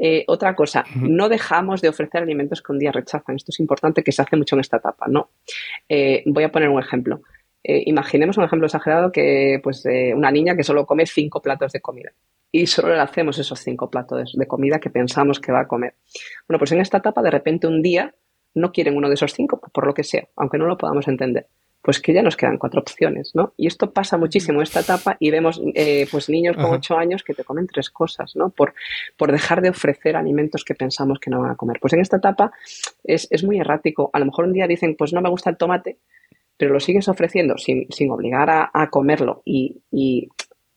Eh, 0.04 0.24
otra 0.28 0.56
cosa, 0.56 0.84
no 0.96 1.30
dejamos 1.30 1.82
de 1.82 1.90
ofrecer 1.90 2.24
alimentos 2.24 2.64
que 2.64 2.72
un 2.72 2.80
día 2.80 2.92
rechazan. 2.92 3.36
Esto 3.36 3.52
es 3.52 3.60
importante 3.60 4.04
que 4.04 4.12
se 4.12 4.24
hace 4.24 4.36
mucho 4.36 4.56
en 4.56 4.62
esta 4.62 4.78
etapa, 4.78 5.06
¿no? 5.08 5.30
Eh, 5.88 6.24
voy 6.26 6.44
a 6.44 6.52
poner 6.52 6.70
un 6.70 6.80
ejemplo. 6.80 7.22
Eh, 7.64 7.84
imaginemos 7.86 8.38
un 8.38 8.44
ejemplo 8.44 8.66
exagerado 8.66 9.12
que 9.12 9.60
pues 9.64 9.86
eh, 9.86 10.14
una 10.16 10.32
niña 10.32 10.56
que 10.56 10.64
solo 10.64 10.86
come 10.86 11.06
cinco 11.06 11.42
platos 11.42 11.72
de 11.72 11.80
comida 11.80 12.12
y 12.52 12.68
solo 12.68 12.94
le 12.94 13.00
hacemos 13.00 13.38
esos 13.38 13.60
cinco 13.60 13.90
platos 13.90 14.34
de 14.36 14.48
comida 14.48 14.80
que 14.80 14.90
pensamos 14.90 15.40
que 15.40 15.52
va 15.52 15.62
a 15.62 15.68
comer. 15.68 15.96
Bueno, 16.48 16.60
pues 16.60 16.72
en 16.72 16.82
esta 16.82 16.98
etapa 16.98 17.22
de 17.22 17.32
repente 17.32 17.68
un 17.68 17.82
día 17.82 18.14
no 18.54 18.72
quieren 18.72 18.98
uno 18.98 19.08
de 19.08 19.14
esos 19.14 19.34
cinco, 19.34 19.62
por 19.74 19.86
lo 19.86 19.94
que 19.94 20.04
sea, 20.04 20.28
aunque 20.36 20.58
no 20.58 20.66
lo 20.66 20.78
podamos 20.78 21.08
entender. 21.08 21.48
Pues 21.84 22.00
que 22.00 22.14
ya 22.14 22.22
nos 22.22 22.38
quedan 22.38 22.60
cuatro 22.60 22.80
opciones, 22.80 23.32
¿no? 23.34 23.54
Y 23.58 23.66
esto 23.66 23.92
pasa 23.92 24.16
muchísimo 24.16 24.60
en 24.60 24.64
esta 24.64 24.82
etapa 24.82 25.18
y 25.20 25.32
vemos 25.32 25.60
eh, 25.74 26.08
pues 26.12 26.30
niños 26.30 26.56
con 26.56 26.66
ocho 26.66 26.96
años 26.96 27.24
que 27.24 27.34
te 27.34 27.44
comen 27.44 27.66
tres 27.66 27.90
cosas, 27.90 28.36
¿no? 28.36 28.52
Por, 28.52 28.76
por 29.18 29.32
dejar 29.32 29.62
de 29.62 29.70
ofrecer 29.70 30.16
alimentos 30.16 30.64
que 30.64 30.76
pensamos 30.76 31.20
que 31.20 31.32
no 31.32 31.42
van 31.42 31.50
a 31.52 31.56
comer. 31.56 31.80
Pues 31.82 31.94
en 31.94 32.02
esta 32.02 32.18
etapa 32.18 32.52
es, 33.04 33.28
es 33.32 33.44
muy 33.44 33.60
errático. 33.60 34.12
A 34.14 34.20
lo 34.20 34.26
mejor 34.26 34.46
un 34.46 34.54
día 34.54 34.68
dicen, 34.68 34.96
pues 34.96 35.12
no 35.12 35.22
me 35.22 35.30
gusta 35.30 35.50
el 35.50 35.58
tomate, 35.58 35.98
pero 36.62 36.74
lo 36.74 36.80
sigues 36.80 37.08
ofreciendo 37.08 37.58
sin, 37.58 37.88
obligar 38.12 38.70
a, 38.72 38.90
comerlo 38.92 39.42
y, 39.44 39.82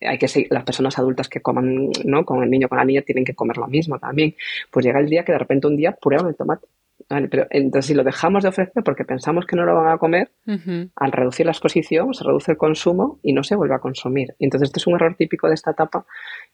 hay 0.01 0.17
que 0.17 0.29
seguir, 0.29 0.49
las 0.51 0.65
personas 0.65 0.99
adultas 0.99 1.29
que 1.29 1.43
coman 1.43 1.91
¿no? 2.07 2.25
con 2.25 2.43
el 2.43 2.49
niño 2.49 2.71
con 2.71 2.79
la 2.79 2.87
niña 2.87 3.03
tienen 3.03 3.23
que 3.23 3.35
comer 3.35 3.59
lo 3.59 3.67
mismo 3.67 3.99
también. 3.99 4.35
Pues 4.71 4.87
llega 4.87 4.99
el 4.99 5.11
día 5.11 5.27
que 5.27 5.33
de 5.33 5.39
repente 5.39 5.67
un 5.67 5.77
día 5.77 5.93
prueban 5.93 6.29
el 6.29 6.37
tomate. 6.37 6.67
pero 7.31 7.47
entonces 7.51 7.85
si 7.85 7.93
lo 7.93 8.03
dejamos 8.03 8.45
de 8.45 8.49
ofrecer 8.49 8.83
porque 8.83 9.05
pensamos 9.05 9.45
que 9.45 9.57
no 9.57 9.67
lo 9.67 9.75
van 9.75 9.93
a 9.93 9.99
comer, 9.99 10.31
al 10.97 11.13
reducir 11.13 11.45
la 11.45 11.53
exposición 11.53 12.15
se 12.15 12.25
reduce 12.25 12.53
el 12.53 12.57
consumo 12.57 13.19
y 13.23 13.35
no 13.35 13.45
se 13.45 13.55
vuelve 13.55 13.75
a 13.75 13.81
consumir. 13.81 14.35
Entonces 14.39 14.71
este 14.71 14.81
es 14.81 14.87
un 14.87 14.95
error 14.95 15.17
típico 15.19 15.49
de 15.49 15.55
esta 15.55 15.73
etapa 15.73 16.07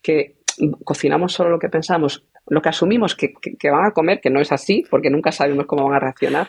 que 0.02 0.38
cocinamos 0.82 1.34
solo 1.34 1.50
lo 1.50 1.60
que 1.60 1.68
pensamos, 1.68 2.24
lo 2.48 2.60
que 2.60 2.70
asumimos 2.70 3.14
que, 3.14 3.34
que 3.34 3.70
van 3.70 3.84
a 3.84 3.92
comer, 3.92 4.20
que 4.20 4.30
no 4.30 4.40
es 4.40 4.50
así 4.50 4.84
porque 4.90 5.08
nunca 5.08 5.30
sabemos 5.30 5.66
cómo 5.66 5.84
van 5.84 5.94
a 5.94 6.00
reaccionar 6.00 6.48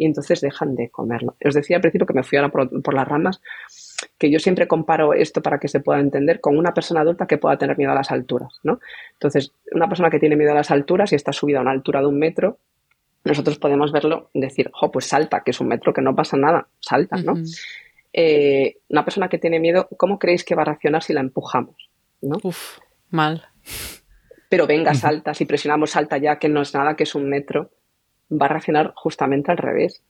y 0.00 0.06
entonces 0.06 0.40
dejan 0.40 0.76
de 0.76 0.88
comerlo. 0.88 1.36
Os 1.44 1.52
decía 1.52 1.76
al 1.76 1.82
principio 1.82 2.06
que 2.06 2.14
me 2.14 2.22
fui 2.22 2.38
ahora 2.38 2.50
por, 2.50 2.94
las 2.94 3.06
ramas, 3.06 3.42
que 4.16 4.30
yo 4.30 4.38
siempre 4.38 4.66
comparo 4.66 5.12
esto 5.12 5.42
para 5.42 5.60
que 5.60 5.68
se 5.68 5.80
pueda 5.80 6.00
entender 6.00 6.40
con 6.40 6.56
una 6.56 6.72
persona 6.72 7.02
adulta 7.02 7.26
que 7.26 7.36
pueda 7.36 7.58
tener 7.58 7.76
miedo 7.76 7.92
a 7.92 7.94
las 7.94 8.10
alturas, 8.10 8.60
¿no? 8.62 8.80
Entonces, 9.12 9.52
una 9.72 9.88
persona 9.88 10.08
que 10.08 10.18
tiene 10.18 10.36
miedo 10.36 10.52
a 10.52 10.54
las 10.54 10.70
alturas 10.70 11.12
y 11.12 11.16
está 11.16 11.34
subida 11.34 11.58
a 11.58 11.60
una 11.60 11.72
altura 11.72 12.00
de 12.00 12.06
un 12.06 12.18
metro, 12.18 12.56
nosotros 13.24 13.58
podemos 13.58 13.92
verlo 13.92 14.30
y 14.32 14.40
decir, 14.40 14.70
jo, 14.72 14.90
pues 14.90 15.04
salta, 15.04 15.42
que 15.44 15.50
es 15.50 15.60
un 15.60 15.68
metro, 15.68 15.92
que 15.92 16.00
no 16.00 16.16
pasa 16.16 16.38
nada, 16.38 16.66
salta, 16.80 17.18
¿no? 17.18 17.34
Eh, 18.14 18.78
una 18.88 19.04
persona 19.04 19.28
que 19.28 19.36
tiene 19.36 19.60
miedo, 19.60 19.86
¿cómo 19.98 20.18
creéis 20.18 20.44
que 20.44 20.54
va 20.54 20.62
a 20.62 20.64
reaccionar 20.64 21.02
si 21.02 21.12
la 21.12 21.20
empujamos? 21.20 21.90
¿no? 22.22 22.38
Uf, 22.42 22.78
mal. 23.10 23.44
Pero 24.48 24.66
venga, 24.66 24.94
salta, 24.94 25.34
si 25.34 25.44
presionamos 25.44 25.90
salta 25.90 26.16
ya, 26.16 26.38
que 26.38 26.48
no 26.48 26.62
es 26.62 26.72
nada, 26.72 26.96
que 26.96 27.02
es 27.02 27.14
un 27.14 27.28
metro 27.28 27.70
va 28.30 28.46
a 28.46 28.48
reaccionar 28.48 28.92
justamente 28.94 29.50
al 29.50 29.58
revés. 29.58 30.02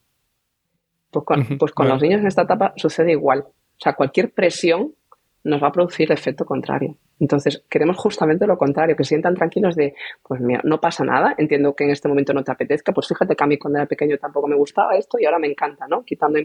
Pues 1.10 1.24
con, 1.24 1.58
pues 1.58 1.72
con 1.72 1.88
los 1.88 2.00
niños 2.00 2.20
en 2.20 2.28
esta 2.28 2.42
etapa 2.42 2.72
sucede 2.76 3.12
igual. 3.12 3.40
O 3.40 3.82
sea, 3.82 3.94
cualquier 3.94 4.32
presión 4.32 4.94
nos 5.42 5.62
va 5.62 5.68
a 5.68 5.72
producir 5.72 6.12
efecto 6.12 6.44
contrario. 6.44 6.96
Entonces, 7.18 7.64
queremos 7.68 7.96
justamente 7.96 8.46
lo 8.46 8.56
contrario, 8.56 8.96
que 8.96 9.04
se 9.04 9.10
sientan 9.10 9.34
tranquilos 9.34 9.74
de, 9.74 9.94
pues 10.22 10.40
mira, 10.40 10.60
no 10.64 10.80
pasa 10.80 11.04
nada, 11.04 11.34
entiendo 11.36 11.74
que 11.74 11.84
en 11.84 11.90
este 11.90 12.08
momento 12.08 12.32
no 12.32 12.42
te 12.42 12.52
apetezca, 12.52 12.92
pues 12.92 13.08
fíjate 13.08 13.36
que 13.36 13.44
a 13.44 13.46
mí 13.46 13.58
cuando 13.58 13.78
era 13.78 13.86
pequeño 13.86 14.16
tampoco 14.16 14.48
me 14.48 14.56
gustaba 14.56 14.96
esto 14.96 15.18
y 15.18 15.26
ahora 15.26 15.38
me 15.38 15.46
encanta, 15.46 15.86
¿no? 15.86 16.02
Quitando, 16.02 16.38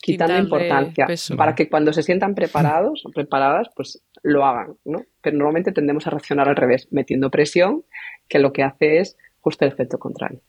quitando 0.00 0.38
importancia 0.38 1.06
para 1.36 1.54
que 1.54 1.68
cuando 1.68 1.92
se 1.92 2.02
sientan 2.02 2.34
preparados 2.34 3.04
o 3.04 3.10
preparadas, 3.10 3.68
pues 3.74 4.02
lo 4.22 4.44
hagan, 4.44 4.76
¿no? 4.84 5.02
Pero 5.20 5.36
normalmente 5.36 5.72
tendemos 5.72 6.06
a 6.06 6.10
reaccionar 6.10 6.48
al 6.48 6.56
revés, 6.56 6.88
metiendo 6.90 7.30
presión, 7.30 7.84
que 8.28 8.38
lo 8.38 8.52
que 8.52 8.62
hace 8.62 8.98
es 8.98 9.18
justo 9.40 9.64
el 9.64 9.72
efecto 9.72 9.98
contrario. 9.98 10.40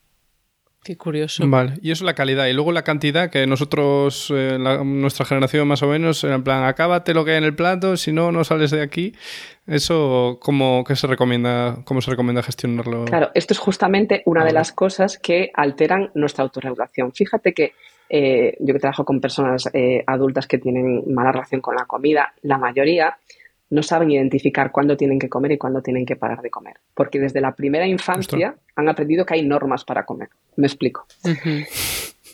Qué 0.84 0.98
curioso. 0.98 1.44
Vale, 1.48 1.76
y 1.82 1.92
eso 1.92 2.04
es 2.04 2.06
la 2.06 2.14
calidad. 2.14 2.48
Y 2.48 2.54
luego 2.54 2.74
la 2.74 2.84
cantidad, 2.84 3.30
que 3.30 3.48
nosotros, 3.48 4.32
eh, 4.36 4.58
nuestra 4.84 5.26
generación 5.26 5.66
más 5.66 5.82
o 5.82 5.88
menos, 5.88 6.24
en 6.26 6.44
plan, 6.44 6.66
acábate 6.66 7.14
lo 7.14 7.24
que 7.24 7.32
hay 7.32 7.38
en 7.38 7.46
el 7.46 7.56
plato, 7.56 7.96
si 7.96 8.12
no, 8.12 8.34
no 8.34 8.44
sales 8.44 8.72
de 8.72 8.82
aquí. 8.82 9.14
Eso, 9.66 10.40
¿cómo, 10.42 10.84
se 10.94 11.08
recomienda, 11.08 11.78
¿cómo 11.86 12.02
se 12.02 12.12
recomienda 12.12 12.44
gestionarlo? 12.44 13.06
Claro, 13.06 13.32
esto 13.34 13.54
es 13.54 13.60
justamente 13.60 14.24
una 14.26 14.44
de 14.44 14.52
las 14.52 14.74
cosas 14.74 15.18
que 15.18 15.52
alteran 15.54 16.12
nuestra 16.16 16.44
autorregulación. 16.44 17.14
Fíjate 17.14 17.54
que 17.54 17.74
eh, 18.10 18.58
yo 18.60 18.74
que 18.74 18.80
trabajo 18.80 19.06
con 19.06 19.22
personas 19.22 19.70
eh, 19.74 20.04
adultas 20.06 20.48
que 20.48 20.58
tienen 20.58 21.04
mala 21.14 21.32
relación 21.32 21.62
con 21.62 21.76
la 21.76 21.86
comida, 21.86 22.34
la 22.42 22.58
mayoría 22.58 23.18
no 23.74 23.82
saben 23.82 24.12
identificar 24.12 24.72
cuándo 24.72 24.96
tienen 24.96 25.18
que 25.18 25.30
comer 25.30 25.54
y 25.54 25.58
cuándo 25.58 25.82
tienen 25.82 26.06
que 26.06 26.16
parar 26.16 26.42
de 26.44 26.52
comer. 26.52 26.76
Porque 26.94 27.20
desde 27.20 27.42
la 27.42 27.56
primera 27.56 27.88
infancia 27.88 28.56
han 28.76 28.88
aprendido 28.88 29.26
que 29.26 29.34
hay 29.34 29.44
normas 29.44 29.84
para 29.84 30.06
comer. 30.06 30.30
Me 30.58 30.68
explico. 30.68 31.08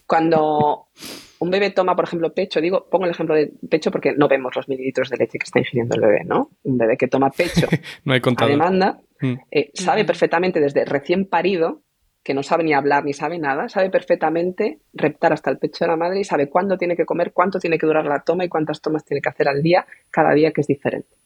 Cuando 0.06 0.88
un 1.40 1.50
bebé 1.50 1.70
toma, 1.70 1.96
por 1.96 2.04
ejemplo, 2.04 2.34
pecho, 2.34 2.60
digo, 2.60 2.88
pongo 2.92 3.06
el 3.06 3.12
ejemplo 3.12 3.36
de 3.36 3.54
pecho 3.70 3.90
porque 3.90 4.12
no 4.18 4.28
vemos 4.28 4.54
los 4.54 4.68
mililitros 4.68 5.10
de 5.10 5.16
leche 5.16 5.40
que 5.40 5.46
está 5.46 5.60
ingiriendo 5.60 5.96
el 5.96 6.02
bebé, 6.02 6.26
¿no? 6.26 6.50
Un 6.64 6.78
bebé 6.78 6.98
que 6.98 7.08
toma 7.08 7.30
pecho 7.30 7.68
no 8.04 8.14
hay 8.14 8.22
a 8.36 8.46
demanda 8.46 9.00
mm. 9.22 9.34
eh, 9.50 9.72
sabe 9.74 10.04
perfectamente 10.04 10.60
desde 10.60 10.84
recién 10.84 11.26
parido 11.26 11.84
que 12.22 12.34
no 12.34 12.44
sabe 12.44 12.66
ni 12.66 12.74
hablar 12.74 13.06
ni 13.06 13.14
sabe 13.14 13.40
nada, 13.40 13.70
sabe 13.70 13.90
perfectamente 13.90 14.80
reptar 14.94 15.32
hasta 15.32 15.50
el 15.50 15.58
pecho 15.58 15.86
de 15.86 15.92
la 15.92 15.96
madre 15.96 16.20
y 16.20 16.26
sabe 16.26 16.50
cuándo 16.50 16.78
tiene 16.78 16.98
que 16.98 17.06
comer, 17.06 17.32
cuánto 17.32 17.60
tiene 17.60 17.78
que 17.78 17.86
durar 17.86 18.06
la 18.06 18.24
toma 18.24 18.44
y 18.44 18.50
cuántas 18.50 18.82
tomas 18.82 19.06
tiene 19.06 19.22
que 19.22 19.30
hacer 19.30 19.48
al 19.48 19.64
día, 19.64 19.86
cada 20.12 20.34
día 20.34 20.52
que 20.52 20.60
es 20.60 20.68
diferente 20.68 21.20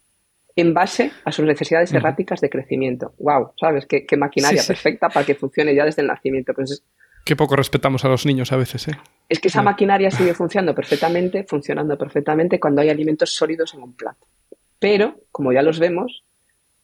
en 0.55 0.73
base 0.73 1.11
a 1.25 1.31
sus 1.31 1.45
necesidades 1.45 1.93
erráticas 1.93 2.41
de 2.41 2.49
crecimiento. 2.49 3.13
¡Wow! 3.17 3.53
¿Sabes? 3.59 3.85
Qué, 3.87 4.05
maquinaria 4.17 4.61
perfecta 4.65 5.09
para 5.09 5.25
que 5.25 5.35
funcione 5.35 5.73
ya 5.75 5.85
desde 5.85 6.01
el 6.01 6.07
nacimiento. 6.07 6.53
Pues 6.53 6.83
Qué 7.25 7.35
poco 7.35 7.55
respetamos 7.55 8.03
a 8.05 8.09
los 8.09 8.25
niños 8.25 8.51
a 8.51 8.57
veces, 8.57 8.89
¿eh? 8.89 8.97
Es 9.29 9.39
que 9.39 9.47
esa 9.47 9.61
maquinaria 9.61 10.11
sigue 10.11 10.33
funcionando 10.33 10.75
perfectamente, 10.75 11.45
funcionando 11.45 11.97
perfectamente 11.97 12.59
cuando 12.59 12.81
hay 12.81 12.89
alimentos 12.89 13.33
sólidos 13.33 13.73
en 13.73 13.83
un 13.83 13.93
plato. 13.93 14.27
Pero, 14.77 15.21
como 15.31 15.53
ya 15.53 15.61
los 15.61 15.79
vemos, 15.79 16.23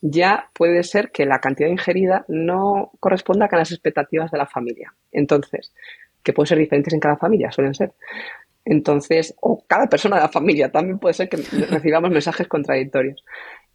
ya 0.01 0.49
puede 0.53 0.83
ser 0.83 1.11
que 1.11 1.25
la 1.25 1.39
cantidad 1.39 1.69
ingerida 1.69 2.25
no 2.29 2.91
corresponda 2.99 3.49
con 3.49 3.59
las 3.59 3.71
expectativas 3.71 4.31
de 4.31 4.37
la 4.37 4.47
familia. 4.47 4.93
Entonces, 5.11 5.73
que 6.23 6.33
pueden 6.33 6.47
ser 6.47 6.57
diferentes 6.57 6.93
en 6.93 7.01
cada 7.01 7.17
familia, 7.17 7.51
suelen 7.51 7.73
ser. 7.73 7.93
Entonces, 8.65 9.35
o 9.41 9.63
cada 9.67 9.87
persona 9.87 10.17
de 10.17 10.21
la 10.23 10.29
familia, 10.29 10.71
también 10.71 10.99
puede 10.99 11.13
ser 11.13 11.27
que 11.27 11.37
recibamos 11.37 12.11
mensajes 12.11 12.47
contradictorios. 12.47 13.23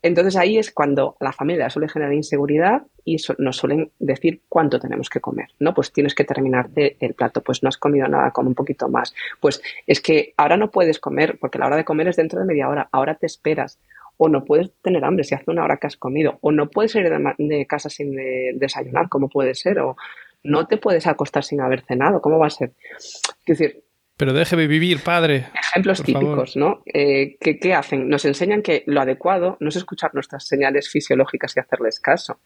Entonces 0.04 0.36
ahí 0.36 0.58
es 0.58 0.70
cuando 0.70 1.16
la 1.18 1.32
familia 1.32 1.70
suele 1.70 1.88
generar 1.88 2.12
inseguridad 2.12 2.82
y 3.06 3.16
nos 3.38 3.56
suelen 3.56 3.90
decir 3.98 4.42
cuánto 4.50 4.78
tenemos 4.78 5.08
que 5.08 5.18
comer, 5.18 5.48
¿no? 5.60 5.72
Pues 5.72 5.94
tienes 5.94 6.14
que 6.14 6.24
terminarte 6.24 6.98
el 7.00 7.14
plato, 7.14 7.40
pues 7.42 7.62
no 7.62 7.70
has 7.70 7.78
comido 7.78 8.06
nada, 8.06 8.30
come 8.30 8.50
un 8.50 8.54
poquito 8.54 8.86
más. 8.90 9.14
Pues 9.40 9.62
es 9.86 10.02
que 10.02 10.34
ahora 10.36 10.58
no 10.58 10.70
puedes 10.70 10.98
comer 10.98 11.38
porque 11.40 11.58
la 11.58 11.68
hora 11.68 11.76
de 11.76 11.86
comer 11.86 12.08
es 12.08 12.16
dentro 12.16 12.38
de 12.38 12.44
media 12.44 12.68
hora, 12.68 12.86
ahora 12.92 13.14
te 13.14 13.24
esperas. 13.24 13.78
O 14.18 14.28
no 14.28 14.44
puedes 14.44 14.72
tener 14.82 15.02
hambre 15.06 15.24
si 15.24 15.34
hace 15.34 15.50
una 15.50 15.64
hora 15.64 15.78
que 15.78 15.86
has 15.86 15.96
comido. 15.96 16.36
O 16.42 16.52
no 16.52 16.68
puedes 16.68 16.92
salir 16.92 17.10
de, 17.38 17.66
casa 17.66 17.88
sin 17.88 18.14
desayunar, 18.58 19.08
como 19.08 19.30
puede 19.30 19.54
ser. 19.54 19.78
O 19.78 19.96
no 20.42 20.66
te 20.66 20.76
puedes 20.76 21.06
acostar 21.06 21.44
sin 21.44 21.62
haber 21.62 21.80
cenado, 21.80 22.20
¿cómo 22.20 22.38
va 22.38 22.48
a 22.48 22.50
ser? 22.50 22.72
Es 22.98 23.22
decir, 23.46 23.83
pero 24.16 24.32
déjeme 24.32 24.66
vivir, 24.66 25.00
padre. 25.02 25.46
Ejemplos 25.54 26.02
típicos, 26.02 26.56
¿no? 26.56 26.82
Eh, 26.86 27.36
¿qué, 27.40 27.74
hacen? 27.74 28.08
Nos 28.08 28.24
enseñan 28.24 28.62
que 28.62 28.84
lo 28.86 29.00
adecuado 29.00 29.56
no 29.60 29.68
es 29.68 29.76
escuchar 29.76 30.14
nuestras 30.14 30.46
señales 30.46 30.88
fisiológicas 30.88 31.56
y 31.56 31.60
hacerles 31.60 32.00
caso. 32.00 32.38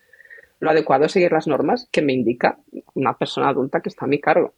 Lo 0.60 0.70
adecuado 0.70 1.04
es 1.04 1.12
seguir 1.12 1.32
las 1.32 1.46
normas 1.46 1.88
que 1.92 2.02
me 2.02 2.12
indica 2.12 2.58
una 2.94 3.16
persona 3.16 3.48
adulta 3.48 3.80
que 3.80 3.90
está 3.90 4.06
a 4.06 4.08
mi 4.08 4.20
cargo. 4.20 4.54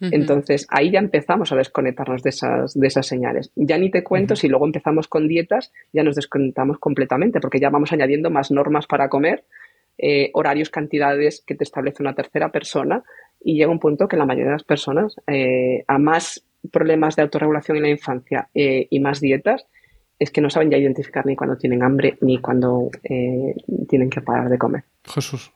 Entonces, 0.00 0.66
ahí 0.70 0.90
ya 0.90 0.98
empezamos 0.98 1.52
a 1.52 1.56
desconectarnos 1.56 2.22
de 2.22 2.30
esas, 2.30 2.72
de 2.72 2.86
esas 2.86 3.06
señales. 3.06 3.52
Ya 3.54 3.76
ni 3.76 3.90
te 3.90 4.02
cuento, 4.02 4.34
si 4.34 4.48
luego 4.48 4.64
empezamos 4.64 5.08
con 5.08 5.28
dietas, 5.28 5.72
ya 5.92 6.02
nos 6.02 6.16
desconectamos 6.16 6.78
completamente, 6.78 7.38
porque 7.38 7.60
ya 7.60 7.68
vamos 7.68 7.92
añadiendo 7.92 8.30
más 8.30 8.50
normas 8.50 8.86
para 8.86 9.10
comer, 9.10 9.44
eh, 9.98 10.30
horarios, 10.32 10.70
cantidades 10.70 11.44
que 11.46 11.54
te 11.54 11.64
establece 11.64 12.02
una 12.02 12.14
tercera 12.14 12.50
persona, 12.50 13.04
y 13.40 13.54
llega 13.54 13.70
un 13.70 13.78
punto 13.78 14.08
que 14.08 14.16
la 14.16 14.26
mayoría 14.26 14.50
de 14.50 14.56
las 14.56 14.64
personas, 14.64 15.16
eh, 15.26 15.84
a 15.88 15.98
más 15.98 16.44
problemas 16.70 17.16
de 17.16 17.22
autorregulación 17.22 17.78
en 17.78 17.84
la 17.84 17.88
infancia 17.88 18.48
eh, 18.54 18.86
y 18.90 19.00
más 19.00 19.20
dietas, 19.20 19.66
es 20.18 20.30
que 20.30 20.42
no 20.42 20.50
saben 20.50 20.70
ya 20.70 20.76
identificar 20.76 21.24
ni 21.24 21.34
cuando 21.34 21.56
tienen 21.56 21.82
hambre 21.82 22.18
ni 22.20 22.38
cuando 22.38 22.90
eh, 23.02 23.54
tienen 23.88 24.10
que 24.10 24.20
parar 24.20 24.50
de 24.50 24.58
comer. 24.58 24.84
Jesús. 25.04 25.52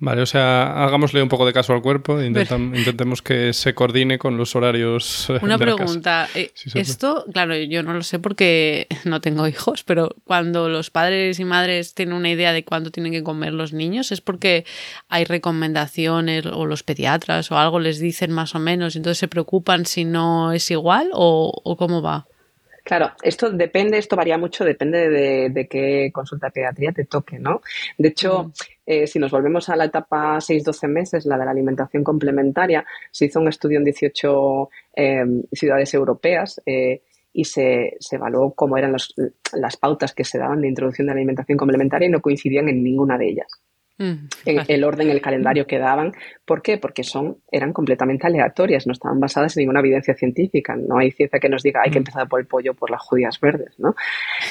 Vale, 0.00 0.22
o 0.22 0.26
sea, 0.26 0.84
hagámosle 0.84 1.20
un 1.20 1.28
poco 1.28 1.44
de 1.44 1.52
caso 1.52 1.72
al 1.72 1.82
cuerpo 1.82 2.20
e 2.20 2.26
intentemos 2.26 3.20
que 3.20 3.52
se 3.52 3.74
coordine 3.74 4.16
con 4.16 4.36
los 4.36 4.54
horarios. 4.54 5.28
Eh, 5.28 5.40
Una 5.42 5.58
pregunta. 5.58 6.28
Eh, 6.36 6.52
esto, 6.74 7.24
claro, 7.32 7.56
yo 7.56 7.82
no 7.82 7.92
lo 7.92 8.04
sé 8.04 8.20
porque 8.20 8.86
no 9.04 9.20
tengo 9.20 9.48
hijos, 9.48 9.82
pero 9.82 10.14
cuando 10.24 10.68
los 10.68 10.90
padres 10.90 11.40
y 11.40 11.44
madres 11.44 11.94
tienen 11.94 12.14
una 12.14 12.30
idea 12.30 12.52
de 12.52 12.64
cuándo 12.64 12.92
tienen 12.92 13.12
que 13.12 13.24
comer 13.24 13.52
los 13.52 13.72
niños, 13.72 14.12
¿es 14.12 14.20
porque 14.20 14.64
hay 15.08 15.24
recomendaciones 15.24 16.46
o 16.46 16.64
los 16.64 16.84
pediatras 16.84 17.50
o 17.50 17.58
algo 17.58 17.80
les 17.80 17.98
dicen 17.98 18.30
más 18.30 18.54
o 18.54 18.60
menos 18.60 18.94
y 18.94 18.98
entonces 18.98 19.18
se 19.18 19.26
preocupan 19.26 19.84
si 19.84 20.04
no 20.04 20.52
es 20.52 20.70
igual 20.70 21.10
o 21.12 21.76
cómo 21.76 22.02
va? 22.02 22.28
Claro, 22.88 23.10
esto 23.22 23.50
depende, 23.50 23.98
esto 23.98 24.16
varía 24.16 24.38
mucho, 24.38 24.64
depende 24.64 25.10
de, 25.10 25.68
qué 25.68 26.10
consulta 26.10 26.46
de 26.46 26.52
pediatría 26.52 26.90
te 26.90 27.04
toque, 27.04 27.38
¿no? 27.38 27.60
De 27.98 28.08
hecho, 28.08 28.50
eh, 28.86 29.06
si 29.06 29.18
nos 29.18 29.30
volvemos 29.30 29.68
a 29.68 29.76
la 29.76 29.84
etapa 29.84 30.38
6-12 30.38 30.88
meses, 30.88 31.26
la 31.26 31.36
de 31.36 31.44
la 31.44 31.50
alimentación 31.50 32.02
complementaria, 32.02 32.86
se 33.10 33.26
hizo 33.26 33.40
un 33.40 33.48
estudio 33.48 33.76
en 33.76 33.84
18 33.84 34.70
em, 34.94 35.42
ciudades 35.52 35.92
europeas 35.92 36.62
eh, 36.64 37.02
y 37.30 37.44
se, 37.44 37.98
evaluó 38.10 38.54
cómo 38.54 38.78
eran 38.78 38.96
las 39.52 39.76
pautas 39.76 40.14
que 40.14 40.24
se 40.24 40.38
daban 40.38 40.62
de 40.62 40.68
introducción 40.68 41.08
de 41.08 41.12
la 41.12 41.18
alimentación 41.18 41.58
complementaria 41.58 42.08
y 42.08 42.10
no 42.10 42.22
coincidían 42.22 42.70
en 42.70 42.82
ninguna 42.82 43.18
de 43.18 43.28
ellas. 43.28 43.67
Mm, 43.98 44.28
el 44.44 44.84
orden, 44.84 45.10
el 45.10 45.20
calendario 45.20 45.66
que 45.66 45.78
daban. 45.78 46.12
¿Por 46.44 46.62
qué? 46.62 46.78
Porque 46.78 47.02
son, 47.02 47.38
eran 47.50 47.72
completamente 47.72 48.26
aleatorias, 48.26 48.86
no 48.86 48.92
estaban 48.92 49.18
basadas 49.18 49.56
en 49.56 49.62
ninguna 49.62 49.80
evidencia 49.80 50.14
científica. 50.14 50.76
No 50.76 50.98
hay 50.98 51.10
ciencia 51.10 51.40
que 51.40 51.48
nos 51.48 51.62
diga 51.62 51.80
hay 51.84 51.90
que 51.90 51.98
mm. 51.98 52.06
empezar 52.06 52.28
por 52.28 52.40
el 52.40 52.46
pollo 52.46 52.74
por 52.74 52.90
las 52.90 53.02
judías 53.02 53.38
verdes, 53.40 53.78
¿no? 53.78 53.94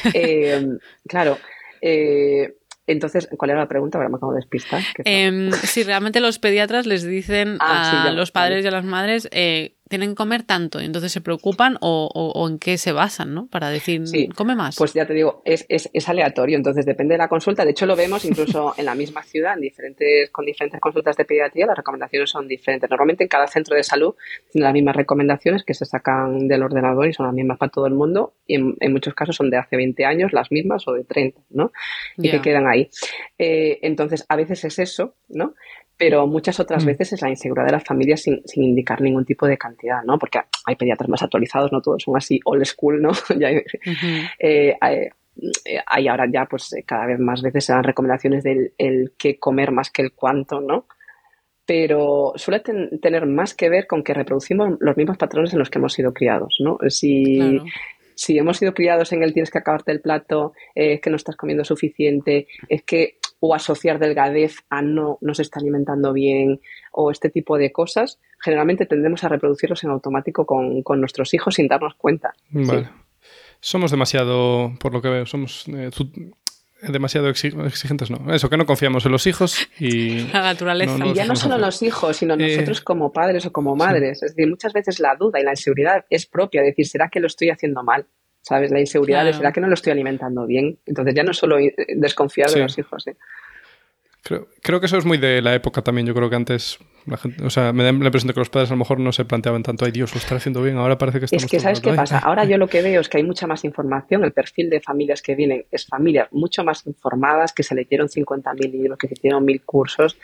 Eh, 0.13 0.77
claro. 1.07 1.37
Eh, 1.81 2.53
entonces, 2.87 3.27
¿cuál 3.37 3.51
era 3.51 3.59
la 3.59 3.67
pregunta? 3.67 3.97
Ahora 3.97 4.09
me 4.09 4.15
acabo 4.15 4.31
de 4.31 4.37
despistar. 4.37 4.81
Em, 5.03 5.51
si 5.51 5.83
realmente 5.83 6.21
los 6.21 6.39
pediatras 6.39 6.85
les 6.85 7.03
dicen 7.03 7.57
ah, 7.59 8.05
a 8.07 8.11
los 8.11 8.31
padres 8.31 8.63
y 8.63 8.67
a 8.67 8.71
las 8.71 8.85
madres 8.85 9.27
eh, 9.31 9.75
tienen 9.87 10.09
que 10.09 10.15
comer 10.15 10.43
tanto 10.43 10.81
y 10.81 10.85
entonces 10.85 11.11
se 11.11 11.21
preocupan 11.21 11.77
o, 11.81 12.47
en 12.49 12.59
qué 12.59 12.77
se 12.77 12.91
basan, 12.91 13.33
¿no? 13.33 13.47
Para 13.47 13.69
decir, 13.69 14.03
come 14.35 14.55
más. 14.55 14.75
Pues 14.77 14.93
ya 14.93 15.05
te 15.05 15.13
digo, 15.13 15.41
es, 15.45 15.65
es, 15.69 16.09
aleatorio, 16.09 16.57
entonces 16.57 16.85
depende 16.85 17.13
de 17.13 17.19
la 17.19 17.27
consulta. 17.27 17.65
De 17.65 17.71
hecho, 17.71 17.85
lo 17.85 17.95
vemos 17.95 18.25
incluso 18.25 18.73
en 18.77 18.85
la 18.85 18.95
misma 18.95 19.23
ciudad, 19.23 19.53
en 19.55 19.61
diferentes, 19.61 20.29
con 20.31 20.45
diferentes 20.45 20.79
consultas 20.79 21.15
de 21.17 21.25
pediatría, 21.25 21.65
las 21.65 21.77
recomendaciones 21.77 22.29
son 22.29 22.47
diferentes. 22.47 22.89
Normalmente 22.89 23.23
en 23.23 23.29
cada 23.29 23.47
centro 23.47 23.75
de 23.75 23.83
salud 23.83 24.15
tiene 24.51 24.65
las 24.65 24.73
mismas 24.73 24.95
recomendaciones 24.95 25.63
que 25.63 25.73
se 25.73 25.85
sacan 25.85 26.47
del 26.47 26.63
ordenador 26.63 27.07
y 27.07 27.13
son 27.13 27.25
las 27.25 27.35
mismas 27.35 27.57
para 27.57 27.71
todo 27.71 27.87
el 27.87 27.93
mundo 27.93 28.33
y 28.45 28.55
en, 28.55 28.75
muchos 28.91 29.13
casos 29.13 29.35
son 29.35 29.49
de 29.49 29.57
hace 29.57 29.75
20 29.75 30.05
años 30.05 30.33
las 30.33 30.51
mismas 30.51 30.87
o 30.87 30.93
de 30.93 31.03
30, 31.03 31.41
¿no? 31.49 31.71
Y 32.17 32.31
que 32.31 32.41
quedan 32.41 32.67
ahí. 32.67 32.89
Eh, 33.37 33.79
entonces, 33.81 34.25
a 34.29 34.35
veces 34.35 34.63
es 34.63 34.79
eso, 34.79 35.15
¿no? 35.27 35.53
Pero 35.97 36.27
muchas 36.27 36.59
otras 36.59 36.83
mm. 36.83 36.87
veces 36.87 37.13
es 37.13 37.21
la 37.21 37.29
inseguridad 37.29 37.65
de 37.65 37.71
las 37.73 37.83
familias 37.83 38.21
sin, 38.21 38.41
sin, 38.45 38.63
indicar 38.63 39.01
ningún 39.01 39.25
tipo 39.25 39.47
de 39.47 39.57
cantidad, 39.57 40.03
¿no? 40.03 40.19
Porque 40.19 40.39
hay 40.65 40.75
pediatras 40.75 41.09
más 41.09 41.23
actualizados, 41.23 41.71
no 41.71 41.81
todos 41.81 42.03
son 42.03 42.15
así 42.15 42.39
old 42.45 42.65
school, 42.65 43.01
¿no? 43.01 43.11
ya, 43.39 43.49
eh, 44.39 44.77
hay, 45.85 46.07
ahora 46.07 46.25
ya, 46.31 46.45
pues 46.45 46.73
eh, 46.73 46.83
cada 46.85 47.05
vez 47.05 47.19
más 47.19 47.41
veces 47.41 47.65
se 47.65 47.73
dan 47.73 47.83
recomendaciones 47.83 48.43
del 48.43 48.73
el 48.77 49.13
qué 49.17 49.39
comer 49.39 49.71
más 49.71 49.89
que 49.89 50.03
el 50.03 50.13
cuánto, 50.13 50.61
¿no? 50.61 50.85
Pero 51.65 52.33
suele 52.35 52.61
tener 52.61 53.25
más 53.25 53.53
que 53.53 53.69
ver 53.69 53.87
con 53.87 54.03
que 54.03 54.13
reproducimos 54.13 54.77
los 54.79 54.95
mismos 54.95 55.17
patrones 55.17 55.51
en 55.51 55.59
los 55.59 55.69
que 55.69 55.79
hemos 55.79 55.93
sido 55.93 56.13
criados, 56.13 56.57
¿no? 56.59 56.77
Si, 56.87 57.59
si 58.15 58.37
hemos 58.37 58.57
sido 58.57 58.73
criados 58.73 59.11
en 59.11 59.21
el 59.21 59.33
tienes 59.33 59.51
que 59.51 59.59
acabarte 59.59 59.91
el 59.91 60.01
plato, 60.01 60.53
eh, 60.73 60.93
es 60.93 61.01
que 61.01 61.09
no 61.09 61.17
estás 61.17 61.35
comiendo 61.35 61.63
suficiente, 61.65 62.47
es 62.69 62.83
que 62.83 63.17
o 63.39 63.53
asociar 63.53 63.99
delgadez 63.99 64.55
a 64.69 64.81
no, 64.81 65.17
no 65.21 65.33
se 65.33 65.43
está 65.43 65.59
alimentando 65.59 66.13
bien 66.13 66.59
o 66.91 67.11
este 67.11 67.29
tipo 67.29 67.57
de 67.57 67.71
cosas, 67.71 68.19
generalmente 68.39 68.85
tendemos 68.85 69.23
a 69.23 69.29
reproducirlos 69.29 69.83
en 69.83 69.91
automático 69.91 70.45
con, 70.45 70.83
nuestros 70.99 71.33
hijos 71.33 71.55
sin 71.55 71.67
darnos 71.67 71.95
cuenta. 71.95 72.33
Vale. 72.49 72.89
somos 73.59 73.91
demasiado, 73.91 74.73
por 74.79 74.93
lo 74.93 75.01
que 75.01 75.09
veo, 75.09 75.25
somos 75.25 75.65
eh, 75.67 75.89
demasiado 76.81 77.29
exigentes, 77.29 78.09
no. 78.09 78.33
Eso, 78.33 78.49
que 78.49 78.57
no 78.57 78.65
confiamos 78.65 79.05
en 79.05 79.11
los 79.11 79.27
hijos 79.27 79.69
y... 79.79 80.19
La 80.33 80.41
naturaleza. 80.41 81.05
y 81.05 81.13
ya 81.13 81.25
no 81.25 81.35
solo 81.35 81.57
los 81.57 81.81
hijos, 81.81 82.17
sino 82.17 82.35
eh, 82.35 82.37
nosotros 82.37 82.81
como 82.81 83.11
padres 83.11 83.45
o 83.45 83.51
como 83.51 83.75
madres. 83.75 84.23
Es 84.23 84.35
decir, 84.35 84.49
muchas 84.49 84.73
veces 84.73 84.99
la 84.99 85.15
duda 85.15 85.39
y 85.39 85.43
la 85.43 85.51
inseguridad 85.51 86.05
es 86.09 86.25
propia. 86.25 86.61
decir, 86.61 86.87
¿será 86.87 87.09
que 87.09 87.19
lo 87.19 87.27
estoy 87.27 87.49
haciendo 87.49 87.83
mal? 87.83 88.07
¿Sabes? 88.47 88.71
La 88.71 88.79
inseguridad 88.79 89.25
de, 89.25 89.33
¿será 89.33 89.51
que 89.51 89.59
no 89.59 89.67
lo 89.67 89.73
estoy 89.73 89.91
alimentando 89.91 90.45
bien? 90.45 90.79
Entonces 90.85 91.13
ya 91.13 91.23
no 91.23 91.33
solo 91.33 91.57
desconfiar 91.95 92.49
de 92.49 92.61
los 92.61 92.77
hijos. 92.77 93.05
¿eh? 93.07 93.17
Creo, 94.23 94.47
creo, 94.61 94.79
que 94.79 94.85
eso 94.85 94.97
es 94.97 95.03
muy 95.03 95.17
de 95.17 95.41
la 95.41 95.53
época 95.53 95.81
también. 95.81 96.07
Yo 96.07 96.13
creo 96.13 96.29
que 96.29 96.37
antes 96.37 96.79
o 97.43 97.49
sea, 97.49 97.71
me 97.71 97.83
da 97.83 97.91
la 97.91 98.05
impresión 98.05 98.27
de 98.27 98.33
que 98.33 98.41
los 98.41 98.49
padres 98.49 98.69
a 98.69 98.73
lo 98.73 98.79
mejor 98.79 98.99
no 98.99 99.11
se 99.13 99.23
planteaban 99.23 99.63
tanto, 99.63 99.85
ay 99.85 99.91
Dios, 99.91 100.13
lo 100.13 100.19
está 100.19 100.35
haciendo 100.35 100.61
bien, 100.61 100.77
ahora 100.77 100.97
parece 100.97 101.19
que 101.19 101.25
estamos... 101.25 101.43
Es 101.45 101.49
que, 101.49 101.59
¿sabes 101.59 101.79
qué 101.79 101.93
pasa? 101.93 102.19
Ahora 102.19 102.43
yo 102.43 102.57
lo 102.57 102.67
que 102.67 102.81
veo 102.81 102.99
es 102.99 103.07
que 103.07 103.17
hay 103.17 103.23
mucha 103.23 103.47
más 103.47 103.63
información, 103.63 104.25
el 104.25 104.33
perfil 104.33 104.69
de 104.69 104.81
familias 104.81 105.21
que 105.21 105.35
vienen 105.35 105.65
es 105.71 105.85
familias 105.85 106.27
mucho 106.31 106.63
más 106.63 106.85
informadas, 106.85 107.53
que 107.53 107.63
se 107.63 107.75
leyeron 107.75 108.09
50.000 108.09 108.71
libros, 108.71 108.97
que 108.97 109.07
se 109.07 109.13
hicieron 109.13 109.45
mil 109.45 109.61
cursos 109.63 110.17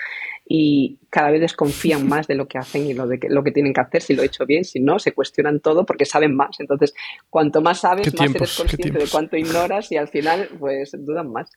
y 0.45 0.99
cada 1.09 1.31
vez 1.31 1.41
desconfían 1.41 2.07
más 2.09 2.27
de 2.27 2.35
lo 2.35 2.47
que 2.47 2.57
hacen 2.57 2.85
y 2.85 2.93
lo, 2.93 3.07
de 3.07 3.19
que, 3.19 3.29
lo 3.29 3.43
que 3.43 3.51
tienen 3.51 3.73
que 3.73 3.81
hacer, 3.81 4.01
si 4.01 4.15
lo 4.15 4.23
he 4.23 4.25
hecho 4.25 4.45
bien, 4.45 4.63
si 4.63 4.79
no, 4.79 4.99
se 4.99 5.13
cuestionan 5.13 5.59
todo 5.59 5.85
porque 5.85 6.05
saben 6.05 6.35
más. 6.35 6.59
Entonces, 6.59 6.93
cuanto 7.29 7.61
más 7.61 7.79
sabes, 7.81 8.13
más 8.13 8.35
eres 8.35 8.57
consciente 8.57 8.99
de 8.99 9.07
cuánto 9.07 9.37
ignoras 9.37 9.91
y 9.91 9.97
al 9.97 10.07
final, 10.07 10.49
pues, 10.59 10.91
dudan 10.97 11.31
más. 11.31 11.51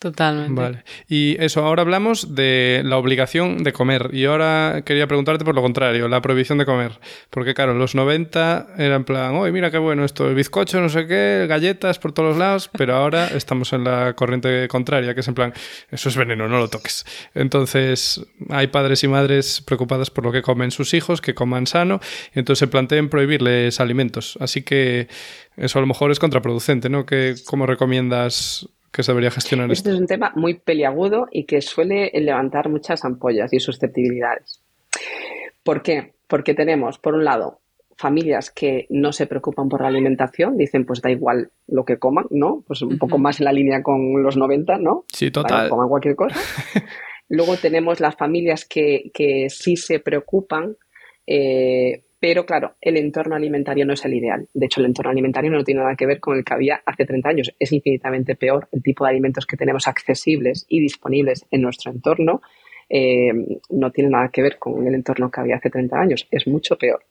Totalmente. 0.00 0.58
Vale. 0.58 0.84
Y 1.08 1.36
eso, 1.40 1.62
ahora 1.62 1.82
hablamos 1.82 2.34
de 2.34 2.80
la 2.86 2.96
obligación 2.96 3.62
de 3.62 3.74
comer. 3.74 4.08
Y 4.14 4.24
ahora 4.24 4.80
quería 4.82 5.06
preguntarte 5.06 5.44
por 5.44 5.54
lo 5.54 5.60
contrario, 5.60 6.08
la 6.08 6.22
prohibición 6.22 6.56
de 6.56 6.64
comer. 6.64 6.98
Porque, 7.28 7.52
claro, 7.52 7.74
los 7.74 7.94
90 7.94 8.68
era 8.78 8.94
en 8.94 9.04
plan, 9.04 9.34
uy, 9.34 9.52
mira 9.52 9.70
qué 9.70 9.76
bueno 9.76 10.02
esto, 10.06 10.26
el 10.26 10.34
bizcocho, 10.34 10.80
no 10.80 10.88
sé 10.88 11.06
qué, 11.06 11.44
galletas 11.46 11.98
por 11.98 12.12
todos 12.12 12.30
los 12.30 12.38
lados. 12.38 12.70
Pero 12.72 12.94
ahora 12.96 13.26
estamos 13.34 13.74
en 13.74 13.84
la 13.84 14.14
corriente 14.14 14.68
contraria, 14.68 15.12
que 15.12 15.20
es 15.20 15.28
en 15.28 15.34
plan, 15.34 15.52
eso 15.90 16.08
es 16.08 16.16
veneno, 16.16 16.48
no 16.48 16.58
lo 16.58 16.68
toques. 16.68 17.04
Entonces, 17.34 18.24
hay 18.48 18.68
padres 18.68 19.04
y 19.04 19.08
madres 19.08 19.60
preocupadas 19.60 20.08
por 20.08 20.24
lo 20.24 20.32
que 20.32 20.40
comen 20.40 20.70
sus 20.70 20.94
hijos, 20.94 21.20
que 21.20 21.34
coman 21.34 21.66
sano. 21.66 22.00
Y 22.34 22.38
entonces 22.38 22.60
se 22.60 22.68
plantean 22.68 23.10
prohibirles 23.10 23.80
alimentos. 23.80 24.38
Así 24.40 24.62
que 24.62 25.08
eso 25.58 25.78
a 25.78 25.82
lo 25.82 25.86
mejor 25.86 26.10
es 26.10 26.18
contraproducente, 26.18 26.88
¿no? 26.88 27.04
Que, 27.04 27.34
¿Cómo 27.44 27.66
recomiendas 27.66 28.66
que 28.92 29.02
debería 29.02 29.30
gestionar 29.30 29.70
esto? 29.70 29.88
Este 29.88 29.94
es 29.94 30.00
un 30.00 30.06
tema 30.06 30.32
muy 30.34 30.54
peliagudo 30.54 31.26
y 31.30 31.44
que 31.44 31.60
suele 31.60 32.10
levantar 32.14 32.68
muchas 32.68 33.04
ampollas 33.04 33.52
y 33.52 33.60
susceptibilidades. 33.60 34.62
¿Por 35.62 35.82
qué? 35.82 36.14
Porque 36.26 36.54
tenemos, 36.54 36.98
por 36.98 37.14
un 37.14 37.24
lado, 37.24 37.60
familias 37.96 38.50
que 38.50 38.86
no 38.88 39.12
se 39.12 39.26
preocupan 39.26 39.68
por 39.68 39.82
la 39.82 39.88
alimentación, 39.88 40.56
dicen 40.56 40.86
pues 40.86 41.02
da 41.02 41.10
igual 41.10 41.50
lo 41.68 41.84
que 41.84 41.98
coman, 41.98 42.26
¿no? 42.30 42.64
Pues 42.66 42.82
un 42.82 42.98
poco 42.98 43.18
más 43.18 43.40
en 43.40 43.44
la 43.44 43.52
línea 43.52 43.82
con 43.82 44.22
los 44.22 44.36
90, 44.36 44.78
¿no? 44.78 45.04
Sí, 45.12 45.30
total. 45.30 45.68
coman 45.68 45.88
cualquier 45.88 46.16
cosa. 46.16 46.36
Luego 47.28 47.56
tenemos 47.56 48.00
las 48.00 48.16
familias 48.16 48.64
que, 48.64 49.10
que 49.12 49.48
sí 49.50 49.76
se 49.76 50.00
preocupan 50.00 50.76
eh, 51.26 52.02
pero 52.20 52.44
claro, 52.44 52.76
el 52.82 52.98
entorno 52.98 53.34
alimentario 53.34 53.86
no 53.86 53.94
es 53.94 54.04
el 54.04 54.12
ideal. 54.12 54.46
De 54.52 54.66
hecho, 54.66 54.80
el 54.80 54.86
entorno 54.86 55.10
alimentario 55.10 55.50
no 55.50 55.64
tiene 55.64 55.80
nada 55.80 55.96
que 55.96 56.06
ver 56.06 56.20
con 56.20 56.36
el 56.36 56.44
que 56.44 56.52
había 56.52 56.82
hace 56.84 57.06
30 57.06 57.28
años. 57.28 57.54
Es 57.58 57.72
infinitamente 57.72 58.36
peor. 58.36 58.68
El 58.72 58.82
tipo 58.82 59.04
de 59.04 59.10
alimentos 59.10 59.46
que 59.46 59.56
tenemos 59.56 59.88
accesibles 59.88 60.66
y 60.68 60.80
disponibles 60.80 61.46
en 61.50 61.62
nuestro 61.62 61.90
entorno 61.90 62.42
eh, 62.90 63.32
no 63.70 63.90
tiene 63.90 64.10
nada 64.10 64.28
que 64.28 64.42
ver 64.42 64.58
con 64.58 64.86
el 64.86 64.94
entorno 64.94 65.30
que 65.30 65.40
había 65.40 65.56
hace 65.56 65.70
30 65.70 65.96
años. 65.98 66.28
Es 66.30 66.46
mucho 66.46 66.76
peor. 66.76 67.02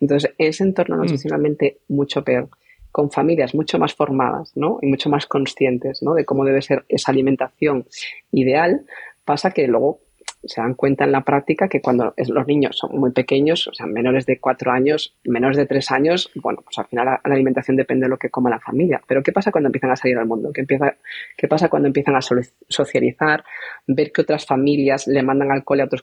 Entonces, 0.00 0.32
ese 0.38 0.64
entorno 0.64 0.96
mm. 0.96 1.00
nutricionalmente 1.00 1.78
mucho 1.88 2.24
peor 2.24 2.48
con 2.90 3.10
familias 3.10 3.56
mucho 3.56 3.76
más 3.76 3.92
formadas 3.92 4.52
¿no? 4.54 4.78
y 4.80 4.86
mucho 4.86 5.10
más 5.10 5.26
conscientes 5.26 6.00
¿no? 6.00 6.14
de 6.14 6.24
cómo 6.24 6.44
debe 6.44 6.62
ser 6.62 6.84
esa 6.88 7.10
alimentación 7.10 7.86
ideal, 8.30 8.86
pasa 9.24 9.50
que 9.50 9.66
luego 9.66 9.98
se 10.46 10.60
dan 10.60 10.74
cuenta 10.74 11.04
en 11.04 11.12
la 11.12 11.22
práctica 11.22 11.68
que 11.68 11.80
cuando 11.80 12.14
los 12.16 12.46
niños 12.46 12.76
son 12.78 12.98
muy 12.98 13.12
pequeños, 13.12 13.66
o 13.68 13.74
sea, 13.74 13.86
menores 13.86 14.26
de 14.26 14.38
cuatro 14.38 14.72
años, 14.72 15.16
menores 15.24 15.56
de 15.56 15.66
tres 15.66 15.90
años, 15.90 16.30
bueno, 16.34 16.60
pues 16.62 16.78
al 16.78 16.86
final 16.86 17.06
la, 17.06 17.20
alimentación 17.24 17.76
depende 17.76 18.04
de 18.04 18.10
lo 18.10 18.18
que 18.18 18.30
coma 18.30 18.50
la 18.50 18.60
familia. 18.60 19.02
Pero 19.06 19.22
¿qué 19.22 19.32
pasa 19.32 19.50
cuando 19.50 19.68
empiezan 19.68 19.90
a 19.90 19.96
salir 19.96 20.18
al 20.18 20.26
mundo? 20.26 20.52
¿Qué, 20.52 21.48
pasa 21.48 21.68
cuando 21.68 21.88
empiezan 21.88 22.16
a 22.16 22.20
socializar? 22.20 23.44
Ver 23.86 24.12
que 24.12 24.22
otras 24.22 24.46
familias 24.46 25.06
le 25.06 25.22
mandan 25.22 25.50
al 25.50 25.64
cole 25.64 25.82
a 25.82 25.86
otros, 25.86 26.02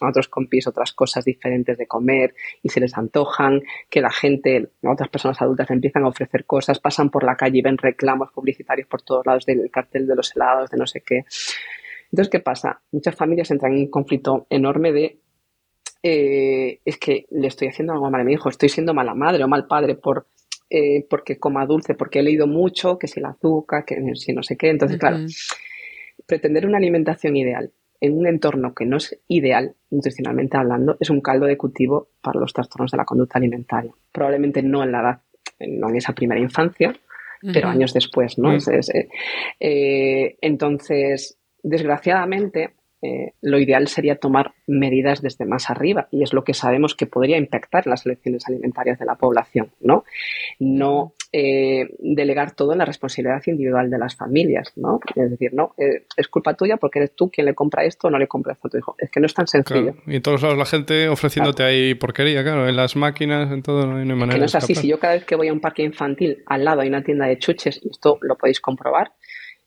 a 0.00 0.08
otros 0.08 0.28
compis 0.28 0.66
otras 0.66 0.92
cosas 0.92 1.24
diferentes 1.24 1.78
de 1.78 1.86
comer 1.86 2.34
y 2.62 2.68
se 2.68 2.80
les 2.80 2.96
antojan, 2.96 3.62
que 3.90 4.00
la 4.00 4.10
gente, 4.10 4.70
otras 4.82 5.08
personas 5.08 5.40
adultas 5.42 5.70
empiezan 5.70 6.04
a 6.04 6.08
ofrecer 6.08 6.44
cosas, 6.44 6.78
pasan 6.78 7.10
por 7.10 7.24
la 7.24 7.36
calle 7.36 7.58
y 7.58 7.62
ven 7.62 7.78
reclamos 7.78 8.30
publicitarios 8.32 8.88
por 8.88 9.02
todos 9.02 9.26
lados 9.26 9.46
del 9.46 9.70
cartel 9.70 10.06
de 10.06 10.16
los 10.16 10.34
helados, 10.34 10.70
de 10.70 10.76
no 10.76 10.86
sé 10.86 11.00
qué. 11.00 11.24
Entonces, 12.12 12.30
¿qué 12.30 12.40
pasa? 12.40 12.82
Muchas 12.92 13.16
familias 13.16 13.50
entran 13.50 13.72
en 13.72 13.80
un 13.80 13.90
conflicto 13.90 14.46
enorme 14.50 14.92
de 14.92 15.18
eh, 16.02 16.80
es 16.84 16.98
que 16.98 17.26
le 17.30 17.46
estoy 17.46 17.68
haciendo 17.68 17.92
algo 17.92 18.10
mal 18.10 18.20
a 18.20 18.24
mi 18.24 18.34
hijo, 18.34 18.48
estoy 18.48 18.68
siendo 18.68 18.92
mala 18.92 19.14
madre 19.14 19.42
o 19.44 19.48
mal 19.48 19.66
padre 19.66 19.94
por 19.94 20.26
eh, 20.68 21.06
porque 21.08 21.38
coma 21.38 21.66
dulce, 21.66 21.94
porque 21.94 22.20
he 22.20 22.22
leído 22.22 22.46
mucho, 22.46 22.98
que 22.98 23.06
si 23.06 23.20
el 23.20 23.26
azúcar, 23.26 23.84
que 23.84 23.96
si 24.14 24.32
no 24.32 24.42
sé 24.42 24.56
qué. 24.56 24.70
Entonces, 24.70 24.98
claro, 24.98 25.18
pretender 26.26 26.66
una 26.66 26.78
alimentación 26.78 27.36
ideal 27.36 27.70
en 28.00 28.18
un 28.18 28.26
entorno 28.26 28.74
que 28.74 28.84
no 28.84 28.96
es 28.96 29.20
ideal, 29.28 29.74
nutricionalmente 29.90 30.56
hablando, 30.56 30.96
es 30.98 31.08
un 31.08 31.20
caldo 31.20 31.46
de 31.46 31.56
cultivo 31.56 32.08
para 32.20 32.40
los 32.40 32.52
trastornos 32.52 32.90
de 32.90 32.96
la 32.96 33.04
conducta 33.04 33.38
alimentaria. 33.38 33.92
Probablemente 34.10 34.62
no 34.62 34.82
en 34.82 34.92
la 34.92 35.00
edad, 35.00 35.20
no 35.60 35.88
en 35.88 35.96
esa 35.96 36.12
primera 36.12 36.40
infancia, 36.40 36.92
pero 37.52 37.68
años 37.68 37.92
después, 37.92 38.38
¿no? 38.38 38.56
Eh, 39.60 40.36
entonces, 40.40 41.38
desgraciadamente, 41.62 42.74
eh, 43.04 43.32
lo 43.40 43.58
ideal 43.58 43.88
sería 43.88 44.14
tomar 44.14 44.52
medidas 44.68 45.22
desde 45.22 45.44
más 45.44 45.70
arriba 45.70 46.06
y 46.12 46.22
es 46.22 46.32
lo 46.32 46.44
que 46.44 46.54
sabemos 46.54 46.94
que 46.94 47.06
podría 47.06 47.36
impactar 47.36 47.88
las 47.88 48.06
elecciones 48.06 48.46
alimentarias 48.46 48.96
de 49.00 49.06
la 49.06 49.16
población, 49.16 49.72
¿no? 49.80 50.04
No 50.60 51.12
eh, 51.32 51.88
delegar 51.98 52.54
todo 52.54 52.72
en 52.72 52.78
la 52.78 52.84
responsabilidad 52.84 53.42
individual 53.46 53.90
de 53.90 53.98
las 53.98 54.14
familias, 54.14 54.72
¿no? 54.76 55.00
Es 55.16 55.30
decir, 55.30 55.52
no, 55.52 55.74
eh, 55.78 56.04
es 56.16 56.28
culpa 56.28 56.54
tuya 56.54 56.76
porque 56.76 57.00
eres 57.00 57.16
tú 57.16 57.28
quien 57.28 57.46
le 57.46 57.54
compra 57.54 57.84
esto 57.84 58.06
o 58.06 58.10
no 58.10 58.18
le 58.18 58.28
compra 58.28 58.52
esto 58.52 58.68
a 58.68 58.70
tu 58.70 58.78
hijo. 58.78 58.94
Es 58.98 59.10
que 59.10 59.18
no 59.18 59.26
es 59.26 59.34
tan 59.34 59.48
sencillo. 59.48 59.94
Y 60.06 60.16
en 60.16 60.22
todos 60.22 60.40
lados 60.40 60.56
la 60.56 60.66
gente 60.66 61.08
ofreciéndote 61.08 61.64
ahí 61.64 61.94
porquería, 61.94 62.44
claro, 62.44 62.68
en 62.68 62.76
las 62.76 62.94
máquinas, 62.94 63.50
en 63.50 63.62
todo, 63.62 63.84
no 63.84 63.96
hay 63.96 64.04
manera. 64.04 64.34
Que 64.34 64.38
no 64.38 64.44
es 64.44 64.54
así. 64.54 64.76
Si 64.76 64.86
yo 64.86 65.00
cada 65.00 65.14
vez 65.14 65.24
que 65.24 65.34
voy 65.34 65.48
a 65.48 65.52
un 65.52 65.60
parque 65.60 65.82
infantil, 65.82 66.44
al 66.46 66.64
lado 66.64 66.82
hay 66.82 66.88
una 66.88 67.02
tienda 67.02 67.26
de 67.26 67.36
chuches, 67.38 67.80
y 67.82 67.88
esto 67.88 68.18
lo 68.20 68.36
podéis 68.36 68.60
comprobar, 68.60 69.12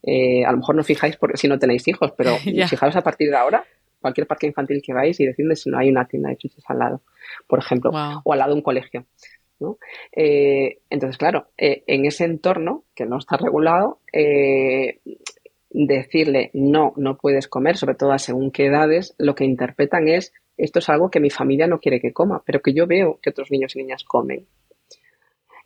eh, 0.05 0.45
a 0.45 0.51
lo 0.51 0.57
mejor 0.57 0.75
no 0.75 0.83
fijáis 0.83 1.17
porque 1.17 1.37
si 1.37 1.47
no 1.47 1.57
tenéis 1.57 1.87
hijos, 1.87 2.13
pero 2.17 2.35
fijaros 2.69 2.95
a 2.95 3.01
partir 3.01 3.29
de 3.29 3.37
ahora, 3.37 3.63
cualquier 3.99 4.27
parque 4.27 4.47
infantil 4.47 4.81
que 4.85 4.93
vais 4.93 5.19
y 5.19 5.25
decidme 5.25 5.55
si 5.55 5.69
no 5.69 5.77
hay 5.77 5.89
una 5.89 6.07
tienda 6.07 6.29
de 6.29 6.37
chuches 6.37 6.63
al 6.67 6.79
lado, 6.79 7.01
por 7.47 7.59
ejemplo, 7.59 7.91
o 8.23 8.33
al 8.33 8.39
lado 8.39 8.51
de 8.51 8.57
un 8.57 8.63
colegio. 8.63 9.05
Eh, 10.11 10.79
entonces, 10.89 11.17
claro, 11.17 11.47
eh, 11.57 11.83
en 11.87 12.05
ese 12.05 12.25
entorno 12.25 12.83
que 12.93 13.05
no 13.05 13.17
está 13.17 13.37
regulado, 13.37 13.99
decirle 15.71 16.51
no, 16.53 16.93
no 16.97 17.17
puedes 17.17 17.47
comer, 17.47 17.77
sobre 17.77 17.95
todo 17.95 18.11
a 18.11 18.19
según 18.19 18.51
qué 18.51 18.67
edades, 18.67 19.15
lo 19.17 19.33
que 19.35 19.43
interpretan 19.43 20.07
es 20.07 20.33
esto 20.57 20.79
es 20.79 20.89
algo 20.89 21.09
que 21.09 21.19
mi 21.19 21.29
familia 21.29 21.67
no 21.67 21.79
quiere 21.79 21.99
que 21.99 22.13
coma, 22.13 22.41
pero 22.45 22.61
que 22.61 22.73
yo 22.73 22.87
veo 22.87 23.19
que 23.21 23.29
otros 23.29 23.51
niños 23.51 23.75
y 23.75 23.79
niñas 23.79 24.03
comen. 24.03 24.47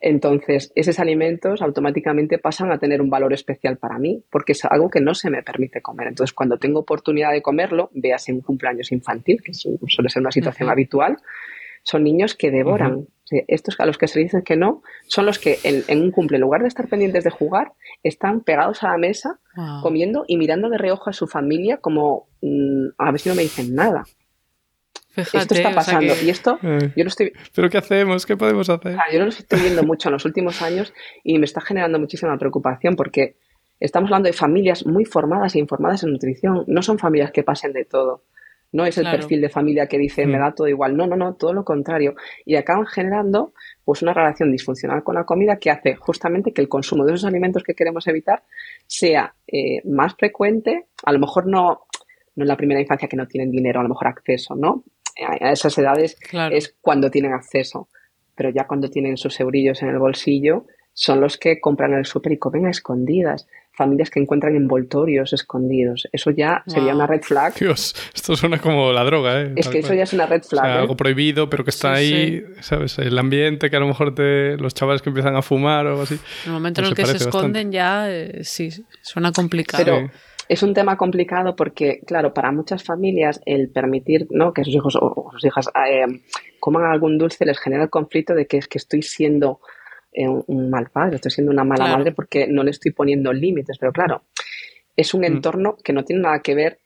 Entonces, 0.01 0.71
esos 0.75 0.99
alimentos 0.99 1.61
automáticamente 1.61 2.37
pasan 2.37 2.71
a 2.71 2.77
tener 2.77 3.01
un 3.01 3.09
valor 3.09 3.33
especial 3.33 3.77
para 3.77 3.99
mí, 3.99 4.23
porque 4.31 4.53
es 4.53 4.63
algo 4.65 4.89
que 4.89 5.01
no 5.01 5.13
se 5.13 5.29
me 5.29 5.43
permite 5.43 5.81
comer. 5.81 6.07
Entonces, 6.07 6.33
cuando 6.33 6.57
tengo 6.57 6.79
oportunidad 6.79 7.31
de 7.31 7.41
comerlo, 7.41 7.89
veas 7.93 8.29
en 8.29 8.35
un 8.35 8.41
cumpleaños 8.41 8.91
infantil, 8.91 9.41
que 9.43 9.53
suele 9.53 10.09
ser 10.09 10.21
una 10.21 10.31
situación 10.31 10.69
habitual, 10.69 11.17
son 11.83 12.03
niños 12.03 12.35
que 12.35 12.51
devoran. 12.51 13.07
Estos 13.47 13.79
a 13.79 13.85
los 13.85 13.99
que 13.99 14.07
se 14.07 14.19
dicen 14.19 14.41
que 14.41 14.55
no, 14.55 14.81
son 15.05 15.27
los 15.27 15.37
que 15.37 15.59
en, 15.63 16.01
un 16.01 16.11
cumple, 16.11 16.37
en 16.37 16.41
lugar 16.41 16.61
de 16.61 16.67
estar 16.67 16.87
pendientes 16.87 17.23
de 17.23 17.29
jugar, 17.29 17.73
están 18.01 18.41
pegados 18.41 18.81
a 18.83 18.89
la 18.89 18.97
mesa, 18.97 19.39
comiendo 19.83 20.23
y 20.27 20.37
mirando 20.37 20.69
de 20.69 20.79
reojo 20.79 21.09
a 21.09 21.13
su 21.13 21.27
familia 21.27 21.77
como 21.77 22.27
mm, 22.41 22.87
a 22.97 23.11
ver 23.11 23.19
si 23.19 23.29
no 23.29 23.35
me 23.35 23.43
dicen 23.43 23.75
nada 23.75 24.05
esto 25.15 25.53
está 25.53 25.71
pasando. 25.71 26.13
Y 26.23 26.29
esto, 26.29 26.59
eh, 26.61 26.91
yo 26.95 27.03
lo 27.03 27.09
estoy. 27.09 27.33
¿Pero 27.53 27.69
qué 27.69 27.77
hacemos? 27.77 28.25
¿Qué 28.25 28.37
podemos 28.37 28.69
hacer? 28.69 28.97
yo 29.11 29.19
lo 29.19 29.29
estoy 29.29 29.61
viendo 29.61 29.83
mucho 29.83 30.09
en 30.09 30.13
los 30.13 30.25
últimos 30.25 30.61
años 30.61 30.93
y 31.23 31.39
me 31.39 31.45
está 31.45 31.61
generando 31.61 31.99
muchísima 31.99 32.37
preocupación 32.37 32.95
porque 32.95 33.35
estamos 33.79 34.07
hablando 34.09 34.27
de 34.27 34.33
familias 34.33 34.85
muy 34.85 35.05
formadas 35.05 35.55
e 35.55 35.59
informadas 35.59 36.03
en 36.03 36.11
nutrición. 36.11 36.63
No 36.67 36.81
son 36.81 36.99
familias 36.99 37.31
que 37.31 37.43
pasen 37.43 37.73
de 37.73 37.85
todo. 37.85 38.23
No 38.71 38.85
es 38.85 38.99
el 38.99 39.05
perfil 39.05 39.41
de 39.41 39.49
familia 39.49 39.87
que 39.87 39.97
dice 39.97 40.27
me 40.27 40.37
mm. 40.37 40.41
da 40.41 40.51
todo 40.53 40.67
igual. 40.67 40.95
No, 40.95 41.07
no, 41.07 41.15
no, 41.15 41.33
todo 41.33 41.53
lo 41.53 41.63
contrario. 41.63 42.13
Y 42.45 42.55
acaban 42.55 42.85
generando 42.85 43.53
pues 43.83 44.03
una 44.03 44.13
relación 44.13 44.51
disfuncional 44.51 45.03
con 45.03 45.15
la 45.15 45.23
comida 45.23 45.57
que 45.57 45.71
hace 45.71 45.95
justamente 45.95 46.53
que 46.53 46.61
el 46.61 46.69
consumo 46.69 47.03
de 47.03 47.13
esos 47.13 47.25
alimentos 47.25 47.63
que 47.63 47.73
queremos 47.73 48.05
evitar 48.07 48.43
sea 48.85 49.33
eh, 49.47 49.81
más 49.85 50.15
frecuente. 50.15 50.85
A 51.03 51.11
lo 51.11 51.19
mejor 51.19 51.47
no, 51.47 51.87
no 52.35 52.43
en 52.43 52.47
la 52.47 52.57
primera 52.57 52.79
infancia 52.79 53.07
que 53.07 53.17
no 53.17 53.27
tienen 53.27 53.49
dinero, 53.49 53.79
a 53.79 53.83
lo 53.83 53.89
mejor 53.89 54.07
acceso, 54.07 54.55
¿no? 54.55 54.83
A 55.25 55.51
esas 55.51 55.77
edades 55.77 56.17
es 56.51 56.75
cuando 56.81 57.09
tienen 57.09 57.33
acceso. 57.33 57.87
Pero 58.35 58.51
ya 58.51 58.67
cuando 58.67 58.89
tienen 58.89 59.17
sus 59.17 59.39
eurillos 59.39 59.81
en 59.81 59.89
el 59.89 59.99
bolsillo, 59.99 60.65
son 60.93 61.21
los 61.21 61.37
que 61.37 61.61
compran 61.61 61.93
en 61.93 61.99
el 61.99 62.05
súper 62.05 62.33
y 62.33 62.37
comen 62.37 62.65
a 62.65 62.71
escondidas. 62.71 63.47
Familias 63.71 64.09
que 64.09 64.19
encuentran 64.19 64.55
envoltorios 64.57 65.31
escondidos. 65.31 66.09
Eso 66.11 66.31
ya 66.31 66.63
sería 66.67 66.93
una 66.93 67.07
red 67.07 67.21
flag. 67.21 67.53
Dios, 67.55 67.95
esto 68.13 68.35
suena 68.35 68.59
como 68.59 68.91
la 68.91 69.05
droga, 69.05 69.41
¿eh? 69.41 69.53
Es 69.55 69.69
que 69.69 69.79
eso 69.79 69.93
ya 69.93 70.03
es 70.03 70.11
una 70.11 70.25
red 70.25 70.43
flag. 70.43 70.65
¿eh? 70.65 70.79
Algo 70.79 70.97
prohibido, 70.97 71.49
pero 71.49 71.63
que 71.63 71.69
está 71.69 71.93
ahí, 71.93 72.43
¿sabes? 72.59 72.99
El 72.99 73.17
ambiente 73.17 73.69
que 73.69 73.77
a 73.77 73.79
lo 73.79 73.87
mejor 73.87 74.13
te, 74.13 74.57
los 74.57 74.73
chavales 74.73 75.01
que 75.01 75.09
empiezan 75.09 75.37
a 75.37 75.41
fumar 75.41 75.85
o 75.85 75.91
algo 75.91 76.01
así. 76.01 76.15
En 76.15 76.47
el 76.47 76.51
momento 76.51 76.81
en 76.81 76.87
el 76.87 76.95
que 76.95 77.05
se 77.05 77.15
esconden 77.15 77.71
ya, 77.71 78.11
eh, 78.11 78.43
sí, 78.43 78.69
suena 79.01 79.31
complicado. 79.31 79.85
Pero, 79.85 80.11
es 80.49 80.63
un 80.63 80.73
tema 80.73 80.97
complicado 80.97 81.55
porque, 81.55 82.01
claro, 82.07 82.33
para 82.33 82.51
muchas 82.51 82.83
familias 82.83 83.39
el 83.45 83.69
permitir 83.69 84.27
¿no? 84.31 84.51
que 84.51 84.63
sus 84.63 84.73
hijos 84.73 84.97
o 84.99 85.29
sus 85.31 85.45
hijas 85.45 85.69
eh, 85.87 86.07
coman 86.59 86.85
algún 86.85 87.19
dulce 87.19 87.45
les 87.45 87.59
genera 87.59 87.83
el 87.83 87.91
conflicto 87.91 88.33
de 88.33 88.47
que 88.47 88.57
es 88.57 88.67
que 88.67 88.79
estoy 88.79 89.03
siendo 89.03 89.61
eh, 90.11 90.27
un 90.27 90.71
mal 90.71 90.89
padre, 90.89 91.17
estoy 91.17 91.29
siendo 91.29 91.51
una 91.51 91.63
mala 91.63 91.95
madre 91.95 92.13
porque 92.13 92.47
no 92.47 92.63
le 92.63 92.71
estoy 92.71 92.91
poniendo 92.91 93.31
límites. 93.31 93.77
Pero 93.79 93.91
claro, 93.91 94.23
es 94.95 95.13
un 95.13 95.21
mm. 95.21 95.25
entorno 95.25 95.77
que 95.83 95.93
no 95.93 96.03
tiene 96.03 96.23
nada 96.23 96.39
que 96.39 96.55
ver 96.55 96.79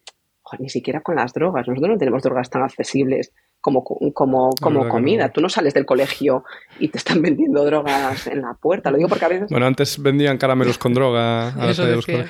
ni 0.59 0.67
siquiera 0.67 0.99
con 0.99 1.15
las 1.15 1.33
drogas. 1.33 1.65
Nosotros 1.65 1.89
no 1.89 1.97
tenemos 1.97 2.21
drogas 2.21 2.49
tan 2.49 2.63
accesibles 2.63 3.31
como, 3.63 3.81
como, 3.81 4.49
como 4.59 4.89
comida. 4.89 5.29
Tú 5.29 5.39
no 5.39 5.47
sales 5.47 5.73
del 5.73 5.85
colegio 5.85 6.43
y 6.79 6.89
te 6.89 6.97
están 6.97 7.21
vendiendo 7.21 7.63
drogas 7.63 8.27
en 8.27 8.41
la 8.41 8.53
puerta. 8.55 8.91
Lo 8.91 8.97
digo 8.97 9.07
porque 9.07 9.23
a 9.23 9.29
veces. 9.29 9.49
Bueno, 9.49 9.65
antes 9.65 10.01
vendían 10.01 10.37
caramelos 10.37 10.77
con 10.77 10.93
droga 10.93 11.47
a 11.47 11.67
los 11.67 11.77
colegios. 12.05 12.29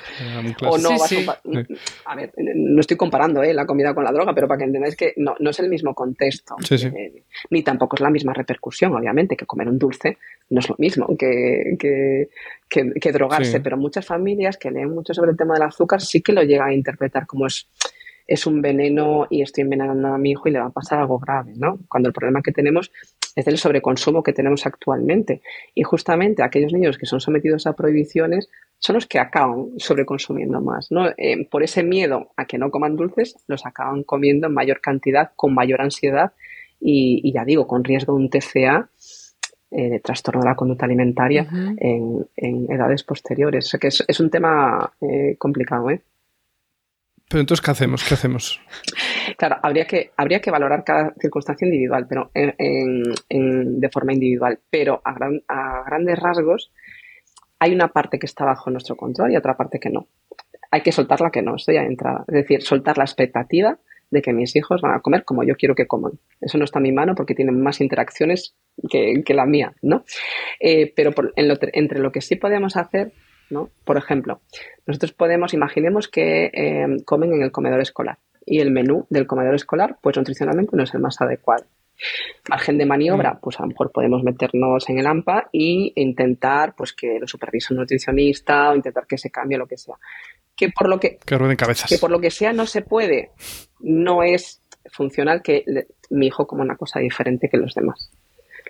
O 0.62 0.78
no, 0.78 0.91
a... 2.06 2.15
ver, 2.15 2.32
no 2.38 2.80
estoy 2.80 2.96
comparando 2.96 3.41
¿eh? 3.41 3.52
la 3.52 3.65
comida 3.65 3.96
con 3.96 4.04
la 4.04 4.12
droga, 4.12 4.36
pero 4.36 4.48
para 4.48 4.60
que 4.60 4.65
entendáis 4.65 4.96
que 4.96 5.13
no, 5.17 5.36
no 5.39 5.50
es 5.50 5.60
el 5.60 5.69
mismo 5.69 5.96
contexto. 5.96 6.56
Eh, 6.69 7.24
ni 7.50 7.63
tampoco 7.63 7.96
es 7.96 8.02
la 8.02 8.12
misma 8.12 8.34
repercusión, 8.34 8.93
obviamente, 8.93 9.36
que 9.36 9.48
comer 9.48 9.67
un 9.67 9.80
dulce 9.80 10.19
no 10.52 10.60
es 10.60 10.69
lo 10.69 10.76
mismo 10.78 11.17
que, 11.17 11.76
que, 11.80 12.30
que 12.69 13.12
drogarse. 13.12 13.60
Pero 13.60 13.76
muchas 13.76 14.06
familias 14.06 14.58
que 14.58 14.69
leen 14.69 14.91
mucho 14.91 15.15
sobre 15.15 15.32
el 15.32 15.38
tema 15.38 15.56
del 15.56 15.63
azúcar 15.63 16.00
sí 16.00 16.22
que 16.22 16.32
lo 16.32 16.43
llegan 16.43 16.67
a 16.67 16.74
interpretar 16.74 17.26
como 17.26 17.48
es 17.48 17.67
es 18.28 18.48
un 18.48 18.62
veneno 18.62 19.28
y 19.30 19.42
estoy 19.42 19.64
envenenando 19.64 20.08
a 20.08 20.18
mi 20.18 20.32
hijo 20.32 20.48
y 20.48 20.52
le 20.52 20.60
va 20.60 20.68
a 20.68 20.72
pasar 20.72 21.00
algo 21.00 21.20
grave, 21.20 21.54
¿no? 21.56 21.80
Cuando 21.90 22.08
el 22.08 22.14
problema 22.14 22.42
que 22.42 22.52
tenemos 22.52 22.92
es 23.36 23.48
el 23.48 23.58
sobreconsumo 23.58 24.24
que 24.24 24.34
tenemos 24.34 24.66
actualmente. 24.66 25.42
Y 25.74 25.84
justamente 25.84 26.44
aquellos 26.44 26.74
niños 26.74 26.98
que 26.98 27.06
son 27.06 27.20
sometidos 27.20 27.68
a 27.68 27.74
prohibiciones 27.74 28.50
son 28.80 28.96
los 28.96 29.08
que 29.08 29.20
acaban 29.20 29.72
sobreconsumiendo 29.78 30.62
más, 30.62 30.92
¿no? 30.92 31.08
Eh, 31.18 31.48
por 31.50 31.64
ese 31.64 31.84
miedo 31.84 32.32
a 32.38 32.46
que 32.46 32.58
no 32.58 32.70
coman 32.70 32.96
dulces, 32.96 33.36
los 33.48 33.66
acaban 33.66 34.04
comiendo 34.04 34.48
en 34.48 34.54
mayor 34.54 34.82
cantidad, 34.82 35.32
con 35.36 35.54
mayor 35.54 35.82
ansiedad 35.82 36.34
y, 36.80 37.32
ya 37.32 37.46
digo, 37.46 37.66
con 37.66 37.84
riesgo 37.84 38.14
de 38.14 38.24
un 38.24 38.30
TCA 38.30 38.90
eh, 39.72 39.90
de 39.90 40.00
trastorno 40.02 40.42
de 40.42 40.50
la 40.50 40.56
conducta 40.56 40.86
alimentaria 40.86 41.48
en, 41.78 42.28
edades 42.70 43.04
posteriores. 43.04 43.66
O 43.66 43.70
sea 43.70 43.80
que 43.80 43.88
es, 43.88 44.20
un 44.20 44.30
tema 44.30 44.92
eh, 45.02 45.36
complicado, 45.38 45.90
¿eh? 45.90 46.02
Pero 47.30 47.42
entonces, 47.42 47.66
¿qué 47.66 47.72
hacemos? 47.72 48.04
¿Qué 48.04 48.14
hacemos? 48.14 48.60
Claro, 49.38 49.58
habría 49.64 49.86
que, 49.86 50.12
habría 50.18 50.40
que 50.40 50.52
valorar 50.52 50.84
cada 50.84 51.14
circunstancia 51.20 51.66
individual, 51.66 52.06
pero 52.08 52.30
de 52.34 53.90
forma 53.92 54.14
individual. 54.14 54.60
Pero 54.70 55.02
a, 55.04 55.16
a 55.48 55.84
grandes 55.86 56.20
rasgos, 56.20 56.72
hay 57.60 57.74
una 57.74 57.88
parte 57.88 58.20
que 58.20 58.26
está 58.26 58.46
bajo 58.46 58.70
nuestro 58.70 58.96
control 58.96 59.32
y 59.32 59.38
otra 59.38 59.56
parte 59.56 59.80
que 59.80 59.90
no. 59.90 60.08
Hay 60.70 60.82
que 60.82 60.92
soltar 60.92 61.22
la 61.22 61.32
que 61.32 61.42
no, 61.42 61.56
estoy 61.56 61.76
ya 61.76 61.84
entrada. 61.84 62.26
Es 62.28 62.34
decir, 62.34 62.62
soltar 62.62 62.98
la 62.98 63.06
expectativa 63.06 63.80
de 64.14 64.22
que 64.22 64.32
mis 64.32 64.56
hijos 64.56 64.82
van 64.82 64.94
a 64.94 65.00
comer 65.00 65.26
como 65.26 65.44
yo 65.44 65.56
quiero 65.56 65.76
que 65.76 65.88
coman. 65.88 66.14
Eso 66.40 66.58
no 66.58 66.66
está 66.66 66.80
en 66.80 66.84
mi 66.84 66.92
mano 66.92 67.16
porque 67.16 67.36
tienen 67.36 67.62
más 67.62 67.82
interacciones 67.82 68.56
que, 68.90 69.24
la 69.34 69.46
mía, 69.46 69.74
¿no? 69.82 70.06
Eh, 70.60 70.94
pero 70.96 71.14
entre 71.36 72.00
lo 72.00 72.12
que 72.12 72.22
sí 72.22 72.36
podemos 72.36 72.78
hacer 72.78 73.14
por 73.84 73.98
ejemplo, 73.98 74.42
nosotros 74.86 75.14
podemos, 75.14 75.54
imaginemos 75.54 76.08
que 76.08 76.52
eh, 76.54 76.88
comen 77.06 77.34
en 77.34 77.44
el 77.44 77.52
comedor 77.52 77.82
escolar 77.82 78.20
y 78.46 78.60
el 78.60 78.72
menú 78.72 79.06
del 79.10 79.28
comedor 79.28 79.56
escolar, 79.56 79.98
pues 80.02 80.18
nutricionalmente 80.18 80.76
no 80.76 80.84
es 80.84 80.94
el 80.94 81.02
más 81.02 81.22
adecuado. 81.22 81.66
Margen 82.50 82.78
de 82.78 82.86
maniobra, 82.86 83.34
mm. 83.34 83.40
pues 83.42 83.60
a 83.60 83.64
lo 83.64 83.70
mejor 83.70 83.92
podemos 83.92 84.24
meternos 84.24 84.90
en 84.90 85.00
el 85.00 85.08
AMPA 85.08 85.50
e 85.54 85.92
intentar 85.96 86.76
pues 86.76 86.94
que 86.94 87.20
lo 87.20 87.28
supervise 87.28 87.74
un 87.74 87.80
nutricionista 87.80 88.72
o 88.72 88.76
intentar 88.76 89.06
que 89.06 89.18
se 89.18 89.30
cambie 89.30 89.58
lo 89.58 89.68
que 89.68 89.78
sea. 89.78 89.96
Que 90.56 90.70
por 90.70 90.90
lo 90.90 91.00
que, 91.00 91.18
cabezas. 91.58 91.90
que 91.90 91.98
por 91.98 92.12
lo 92.12 92.20
que 92.20 92.32
sea 92.32 92.54
no 92.54 92.66
se 92.66 92.82
puede, 92.82 93.32
no 93.80 94.24
es 94.24 94.62
funcional 94.92 95.42
que 95.42 95.64
mi 96.10 96.28
hijo 96.28 96.46
coma 96.46 96.64
una 96.64 96.76
cosa 96.76 97.00
diferente 97.00 97.50
que 97.50 97.58
los 97.58 97.74
demás. 97.74 98.12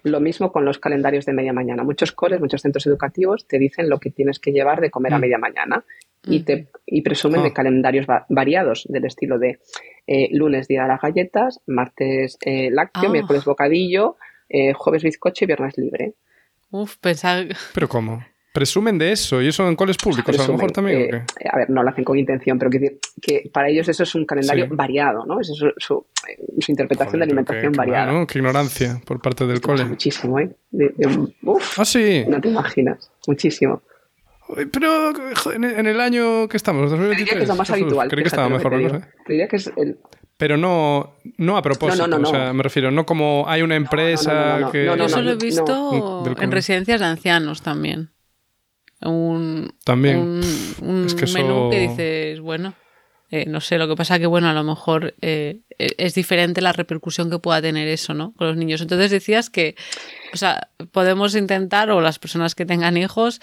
Lo 0.04 0.20
mismo 0.20 0.52
con 0.52 0.66
los 0.66 0.80
calendarios 0.80 1.26
de 1.26 1.34
media 1.34 1.54
mañana. 1.54 1.84
Muchos 1.84 2.12
coles, 2.12 2.40
muchos 2.40 2.62
centros 2.62 2.86
educativos 2.88 3.48
te 3.48 3.58
dicen 3.58 3.90
lo 3.90 4.00
que 4.00 4.12
tienes 4.12 4.40
que 4.40 4.52
llevar 4.52 4.82
de 4.82 4.92
comer 4.92 5.14
a 5.14 5.18
mm. 5.18 5.22
media 5.22 5.38
mañana 5.38 5.86
y, 6.26 6.44
te, 6.44 6.68
y 6.86 7.02
presumen 7.02 7.42
de 7.44 7.50
ah. 7.50 7.54
calendarios 7.54 8.06
variados 8.30 8.86
del 8.90 9.06
estilo 9.06 9.40
de 9.40 9.60
eh, 10.08 10.30
lunes 10.32 10.68
día 10.68 10.84
de 10.84 10.88
las 10.90 11.02
galletas, 11.02 11.62
martes 11.68 12.38
eh, 12.46 12.70
lácteo, 12.72 13.10
ah. 13.10 13.12
miércoles 13.12 13.46
bocadillo, 13.46 14.18
eh, 14.50 14.74
jueves 14.74 15.04
bizcocho 15.04 15.46
y 15.46 15.48
viernes 15.48 15.78
libre. 15.78 16.14
Uf, 16.72 16.98
pensar... 16.98 17.48
¿Pero 17.74 17.88
cómo? 17.88 18.24
Presumen 18.54 19.00
de 19.00 19.12
eso, 19.12 19.42
y 19.42 19.48
eso 19.48 19.68
en 19.68 19.76
coles 19.76 19.98
públicos, 19.98 20.40
a 20.40 20.46
lo 20.46 20.54
mejor 20.54 20.72
también. 20.72 21.16
Eh, 21.16 21.26
a 21.52 21.58
ver, 21.58 21.72
no 21.72 21.82
lo 21.82 21.90
hacen 21.90 22.04
con 22.04 22.20
intención, 22.20 22.60
pero 22.60 22.70
que, 22.70 23.00
que 23.20 23.50
para 23.52 23.68
ellos 23.68 23.90
eso 23.90 24.04
es 24.04 24.14
un 24.14 24.28
calendario 24.28 24.68
variado, 24.70 25.26
¿no? 25.26 25.42
Es 25.42 25.48
su, 25.48 25.74
su, 25.76 26.06
interpretación 26.68 27.18
de 27.18 27.24
alimentación 27.24 27.74
variada. 27.74 28.12
¿no? 28.12 28.28
Qué 28.28 28.38
ignorancia 28.38 29.02
por 29.08 29.20
parte 29.20 29.48
del 29.48 29.60
cole. 29.60 29.86
Muchísimo, 29.86 30.40
¿eh? 30.40 30.52
uf, 31.42 31.80
ah, 31.80 31.84
sí. 31.84 32.26
No 32.28 32.40
te 32.40 32.50
imaginas, 32.50 33.12
muchísimo. 33.26 33.82
Pero 34.72 35.14
en 35.52 35.88
el 35.88 36.00
año 36.00 36.48
que 36.48 36.58
estamos, 36.58 36.92
2023. 36.92 37.18
Diría 37.18 37.34
que 37.34 37.42
es 37.42 37.50
lo 37.50 37.56
más 37.56 37.72
habitual. 37.72 38.08
Creo 38.08 38.22
que 38.22 38.28
estaba 38.28 38.50
mejor, 38.50 38.80
¿no? 38.80 39.02
Diría 39.28 39.48
que 39.48 39.56
es 39.56 39.72
el, 39.76 39.98
pero 40.38 40.58
no, 40.58 41.16
no 41.38 41.58
a 41.58 41.64
propósito, 41.64 42.06
o 42.06 42.26
sea, 42.28 42.54
me 42.54 42.62
refiero, 42.62 42.92
no 42.92 43.04
como 43.08 43.46
hay 43.48 43.64
una 43.64 43.76
empresa 43.76 44.70
que... 44.72 44.86
Yo 44.86 45.10
solo 45.10 45.32
he 45.32 45.36
visto 45.38 46.24
en 46.40 46.52
residencias 46.52 47.00
de 47.00 47.06
ancianos 47.08 47.64
también 47.64 48.13
un, 49.06 49.74
También. 49.84 50.42
un, 50.82 51.08
menú 51.34 51.70
que 51.70 51.80
dices, 51.80 52.40
bueno, 52.40 52.74
eh, 53.36 53.46
no 53.48 53.62
sé, 53.62 53.80
lo 53.80 53.88
que 53.88 53.96
pasa 53.96 54.20
que, 54.20 54.28
bueno, 54.28 54.48
a 54.48 54.54
lo 54.54 54.64
mejor 54.64 55.16
eh, 55.22 55.62
es 55.80 56.14
diferente 56.14 56.62
la 56.62 56.72
repercusión 56.72 57.32
que 57.32 57.40
pueda 57.40 57.62
tener 57.62 57.88
eso, 57.88 58.14
¿no? 58.14 58.34
Con 58.34 58.48
los 58.48 58.58
niños. 58.58 58.82
Entonces 58.82 59.10
decías 59.10 59.50
que, 59.50 59.76
o 60.34 60.38
sea, 60.38 60.70
podemos 60.92 61.36
intentar, 61.36 61.90
o 61.90 62.00
las 62.00 62.20
personas 62.20 62.54
que 62.54 62.66
tengan 62.66 62.96
hijos, 62.96 63.42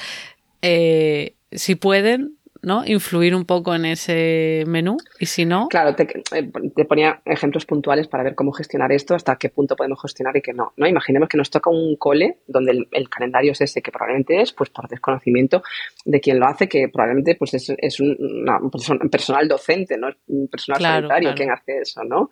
eh, 0.62 1.34
si 1.50 1.74
pueden, 1.74 2.36
¿no? 2.62 2.84
Influir 2.86 3.34
un 3.34 3.44
poco 3.44 3.74
en 3.74 3.84
ese 3.84 4.64
menú 4.66 4.96
y 5.18 5.26
si 5.26 5.44
no... 5.44 5.68
Claro, 5.68 5.94
eh, 5.98 6.50
te, 6.74 6.84
ponía 6.84 7.20
ejemplos 7.24 7.66
puntuales 7.66 8.08
para 8.08 8.22
ver 8.22 8.34
cómo 8.34 8.52
gestionar 8.52 8.92
esto, 8.92 9.14
hasta 9.14 9.36
qué 9.36 9.48
punto 9.48 9.76
podemos 9.76 10.00
gestionar 10.00 10.36
y 10.36 10.42
qué 10.42 10.52
no, 10.52 10.72
¿no? 10.76 10.86
Imaginemos 10.86 11.28
que 11.28 11.36
nos 11.36 11.50
toca 11.50 11.70
un 11.70 11.96
cole 11.96 12.38
donde 12.46 12.86
el, 12.90 13.08
calendario 13.08 13.52
es 13.52 13.60
ese, 13.60 13.82
que 13.82 13.90
probablemente 13.90 14.40
es 14.40 14.52
pues 14.52 14.70
por 14.70 14.88
desconocimiento 14.88 15.62
de 16.04 16.20
quien 16.20 16.38
lo 16.38 16.46
hace, 16.46 16.68
que 16.68 16.88
probablemente 16.88 17.34
pues 17.34 17.54
es, 17.54 18.00
un, 18.00 18.70
personal 19.10 19.48
docente, 19.48 19.96
¿no? 19.96 20.08
Es 20.08 20.16
un 20.26 20.48
personal 20.48 20.80
sanitario 20.80 21.34
quien 21.34 21.50
hace 21.50 21.78
eso, 21.78 22.04
¿no? 22.04 22.30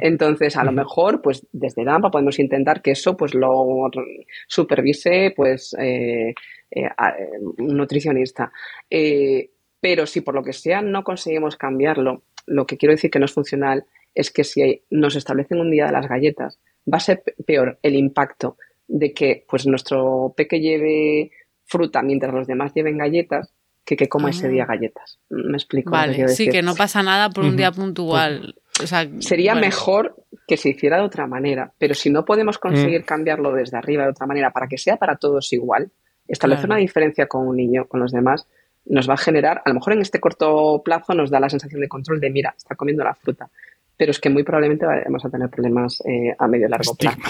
Entonces, 0.00 0.56
a 0.56 0.64
lo 0.64 0.72
mejor, 0.72 1.22
pues 1.22 1.46
desde 1.52 1.84
DAMPA 1.84 2.10
podemos 2.10 2.38
intentar 2.38 2.82
que 2.82 2.92
eso 2.92 3.16
pues 3.16 3.34
lo 3.34 3.90
supervise 4.48 5.32
pues 5.36 5.74
eh, 5.78 6.34
eh, 6.70 6.88
un 7.58 7.76
nutricionista. 7.76 8.50
Eh, 8.90 9.50
pero 9.86 10.04
si 10.04 10.20
por 10.20 10.34
lo 10.34 10.42
que 10.42 10.52
sea 10.52 10.82
no 10.82 11.04
conseguimos 11.04 11.54
cambiarlo, 11.54 12.24
lo 12.44 12.66
que 12.66 12.76
quiero 12.76 12.92
decir 12.92 13.08
que 13.08 13.20
no 13.20 13.26
es 13.26 13.32
funcional 13.32 13.84
es 14.16 14.32
que 14.32 14.42
si 14.42 14.82
nos 14.90 15.14
establecen 15.14 15.60
un 15.60 15.70
día 15.70 15.86
de 15.86 15.92
las 15.92 16.08
galletas, 16.08 16.58
va 16.92 16.96
a 16.96 17.00
ser 17.00 17.22
peor 17.46 17.78
el 17.82 17.94
impacto 17.94 18.56
de 18.88 19.14
que 19.14 19.44
pues 19.48 19.64
nuestro 19.64 20.34
peque 20.36 20.58
lleve 20.58 21.30
fruta 21.66 22.02
mientras 22.02 22.34
los 22.34 22.48
demás 22.48 22.72
lleven 22.74 22.98
galletas 22.98 23.54
que 23.84 23.96
que 23.96 24.08
coma 24.08 24.30
ese 24.30 24.48
día 24.48 24.64
ah. 24.64 24.66
galletas. 24.66 25.20
¿Me 25.28 25.56
explico? 25.56 25.92
Vale, 25.92 26.26
sí, 26.30 26.48
que 26.48 26.62
no 26.62 26.74
pasa 26.74 27.04
nada 27.04 27.30
por 27.30 27.44
un 27.44 27.56
día 27.56 27.70
puntual. 27.70 28.56
Sería 29.20 29.54
mejor 29.54 30.16
que 30.48 30.56
se 30.56 30.70
hiciera 30.70 30.96
de 30.96 31.04
otra 31.04 31.28
manera, 31.28 31.72
pero 31.78 31.94
si 31.94 32.10
no 32.10 32.24
podemos 32.24 32.58
conseguir 32.58 33.02
mm. 33.02 33.04
cambiarlo 33.04 33.52
desde 33.52 33.76
arriba 33.76 34.02
de 34.02 34.10
otra 34.10 34.26
manera 34.26 34.50
para 34.50 34.66
que 34.66 34.78
sea 34.78 34.96
para 34.96 35.14
todos 35.14 35.52
igual, 35.52 35.92
establecer 36.26 36.66
una 36.66 36.78
diferencia 36.78 37.28
con 37.28 37.46
un 37.46 37.54
niño, 37.54 37.86
con 37.86 38.00
los 38.00 38.10
demás, 38.10 38.48
nos 38.86 39.08
va 39.08 39.14
a 39.14 39.18
generar, 39.18 39.62
a 39.64 39.68
lo 39.68 39.74
mejor 39.74 39.92
en 39.92 40.02
este 40.02 40.20
corto 40.20 40.82
plazo 40.84 41.14
nos 41.14 41.30
da 41.30 41.40
la 41.40 41.50
sensación 41.50 41.80
de 41.80 41.88
control 41.88 42.20
de, 42.20 42.30
mira, 42.30 42.54
está 42.56 42.74
comiendo 42.74 43.04
la 43.04 43.14
fruta, 43.14 43.48
pero 43.96 44.10
es 44.10 44.20
que 44.20 44.30
muy 44.30 44.42
probablemente 44.42 44.86
vamos 44.86 45.24
a 45.24 45.30
tener 45.30 45.48
problemas 45.48 46.02
eh, 46.06 46.34
a 46.38 46.46
medio 46.46 46.66
y 46.66 46.70
largo 46.70 46.94
plazo. 46.94 47.20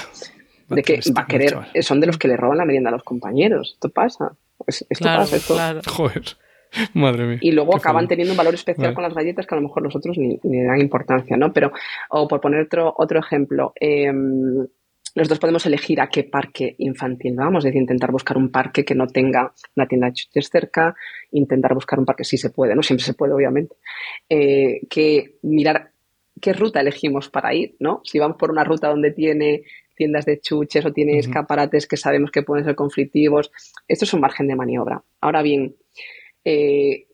De 0.69 0.83
que 0.83 1.01
va 1.17 1.23
a 1.23 1.27
querer, 1.27 1.57
son 1.81 2.01
de 2.01 2.09
los 2.09 2.19
que 2.19 2.27
le 2.27 2.37
roban 2.37 2.59
la 2.59 2.65
merienda 2.65 2.91
a 2.91 2.93
los 2.93 3.05
compañeros. 3.05 3.75
Esto 3.75 3.89
pasa. 3.89 4.33
Esto 4.67 5.05
pasa, 5.05 5.37
esto. 5.37 5.57
Joder. 5.93 6.23
Madre 6.95 7.27
mía. 7.27 7.39
Y 7.41 7.53
luego 7.53 7.77
acaban 7.77 8.09
teniendo 8.09 8.33
un 8.33 8.37
valor 8.37 8.55
especial 8.55 8.93
con 8.93 9.05
las 9.05 9.15
galletas 9.15 9.47
que 9.47 9.55
a 9.55 9.59
lo 9.59 9.63
mejor 9.63 9.85
los 9.85 9.95
otros 9.95 10.19
ni, 10.19 10.41
ni 10.43 10.65
dan 10.65 10.81
importancia, 10.81 11.37
¿no? 11.37 11.53
Pero, 11.53 11.73
o 12.11 12.27
por 12.27 12.41
poner 12.41 12.63
otro, 12.63 12.93
otro 12.97 13.21
ejemplo, 13.21 13.73
em, 15.17 15.21
nosotros 15.21 15.39
podemos 15.39 15.67
elegir 15.67 16.01
a 16.01 16.09
qué 16.09 16.25
parque 16.25 16.75
infantil 16.79 17.35
vamos, 17.37 17.65
es 17.65 17.71
decir, 17.71 17.81
intentar 17.81 18.13
buscar 18.13 18.37
un 18.37 18.51
parque 18.51 18.85
que 18.85 18.95
no 18.95 19.07
tenga 19.07 19.53
una 19.75 19.87
tienda 19.87 20.09
de 20.09 20.13
chuches 20.13 20.49
cerca, 20.51 20.95
intentar 21.33 21.75
buscar 21.75 21.99
un 21.99 22.05
parque, 22.05 22.25
si 22.25 22.37
se 22.37 22.51
puede, 22.51 22.75
no 22.75 22.83
siempre 22.83 23.05
se 23.05 23.15
puede, 23.15 23.33
obviamente, 23.33 23.77
eh, 24.29 24.81
que 24.89 25.39
mirar 25.43 25.91
qué 26.41 26.53
ruta 26.53 26.81
elegimos 26.81 27.31
para 27.31 27.55
ir, 27.55 27.77
¿no? 27.81 28.01
Si 28.05 28.19
vamos 28.19 28.37
por 28.39 28.51
una 28.51 28.65
ruta 28.65 28.89
donde 28.89 29.13
tiene 29.13 29.63
tiendas 29.97 30.27
de 30.27 30.41
chuches 30.41 30.85
o 30.85 30.93
tiene 30.93 31.19
escaparates 31.19 31.87
que 31.87 31.97
sabemos 31.97 32.31
que 32.31 32.43
pueden 32.43 32.65
ser 32.65 32.75
conflictivos, 32.75 33.51
esto 33.89 34.05
es 34.05 34.13
un 34.13 34.21
margen 34.21 34.47
de 34.47 34.55
maniobra. 34.55 35.03
Ahora 35.23 35.41
bien, 35.43 35.77
eh, 36.45 37.07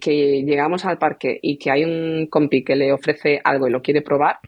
que 0.00 0.42
llegamos 0.42 0.84
al 0.84 0.98
parque 0.98 1.38
y 1.40 1.58
que 1.58 1.70
hay 1.70 1.84
un 1.84 2.26
compi 2.26 2.64
que 2.64 2.74
le 2.74 2.92
ofrece 2.92 3.40
algo 3.44 3.68
y 3.68 3.70
lo 3.70 3.82
quiere 3.82 4.02
probar, 4.02 4.38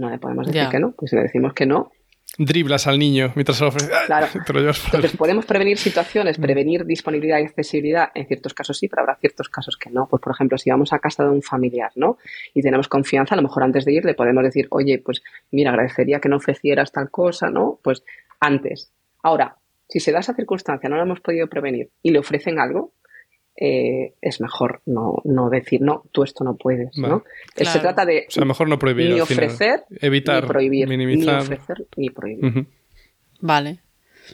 no 0.00 0.10
le 0.10 0.18
podemos 0.18 0.46
decir 0.46 0.68
que 0.70 0.80
no, 0.80 0.92
pues 0.92 1.10
si 1.10 1.16
le 1.16 1.22
decimos 1.22 1.52
que 1.54 1.66
no. 1.66 1.92
Driblas 2.38 2.86
al 2.86 2.98
niño 2.98 3.32
mientras 3.34 3.58
se 3.58 3.64
lo 3.64 3.68
ofrece. 3.68 3.90
Claro. 4.06 4.26
Entonces 4.34 5.16
podemos 5.16 5.44
prevenir 5.46 5.78
situaciones, 5.78 6.38
mm. 6.38 6.42
prevenir 6.42 6.84
disponibilidad 6.86 7.38
y 7.40 7.44
accesibilidad. 7.44 8.10
En 8.14 8.26
ciertos 8.26 8.54
casos 8.54 8.78
sí, 8.78 8.88
pero 8.88 9.02
habrá 9.02 9.16
ciertos 9.16 9.48
casos 9.48 9.76
que 9.76 9.90
no. 9.90 10.06
Pues 10.08 10.22
por 10.22 10.32
ejemplo, 10.32 10.56
si 10.56 10.70
vamos 10.70 10.92
a 10.92 11.00
casa 11.00 11.24
de 11.24 11.30
un 11.30 11.42
familiar, 11.42 11.90
¿no? 11.96 12.18
Y 12.54 12.62
tenemos 12.62 12.88
confianza, 12.88 13.34
a 13.34 13.36
lo 13.36 13.42
mejor 13.42 13.62
antes 13.62 13.84
de 13.84 13.92
ir 13.92 14.04
le 14.04 14.14
podemos 14.14 14.44
decir, 14.44 14.68
oye, 14.70 15.02
pues 15.04 15.22
mira, 15.50 15.70
agradecería 15.70 16.20
que 16.20 16.28
no 16.28 16.36
ofrecieras 16.36 16.92
tal 16.92 17.10
cosa, 17.10 17.50
¿no? 17.50 17.78
Pues 17.82 18.04
antes. 18.38 18.92
Ahora, 19.22 19.56
si 19.88 20.00
se 20.00 20.12
da 20.12 20.20
esa 20.20 20.34
circunstancia, 20.34 20.88
no 20.88 20.96
lo 20.96 21.02
hemos 21.02 21.20
podido 21.20 21.48
prevenir 21.48 21.90
y 22.02 22.12
le 22.12 22.20
ofrecen 22.20 22.60
algo, 22.60 22.92
eh, 23.56 24.14
es 24.20 24.40
mejor 24.40 24.80
no, 24.86 25.16
no, 25.24 25.50
decir, 25.50 25.80
no, 25.82 26.04
tú 26.12 26.22
esto 26.22 26.44
no 26.44 26.56
puedes, 26.56 26.96
¿no? 26.96 27.24
Se 27.54 27.78
trata 27.78 28.04
de 28.06 28.26
o 28.28 28.30
sea, 28.30 28.44
mejor 28.44 28.68
no 28.68 28.78
prohibir, 28.78 29.12
ni 29.12 29.20
ofrecer, 29.20 29.84
evitar, 30.00 30.44
ni 30.44 30.48
prohibir, 30.48 30.88
minimizar. 30.88 31.36
ni 31.36 31.42
ofrecer, 31.42 31.86
ni 31.96 32.10
prohibir. 32.10 32.66
Vale. 33.40 33.80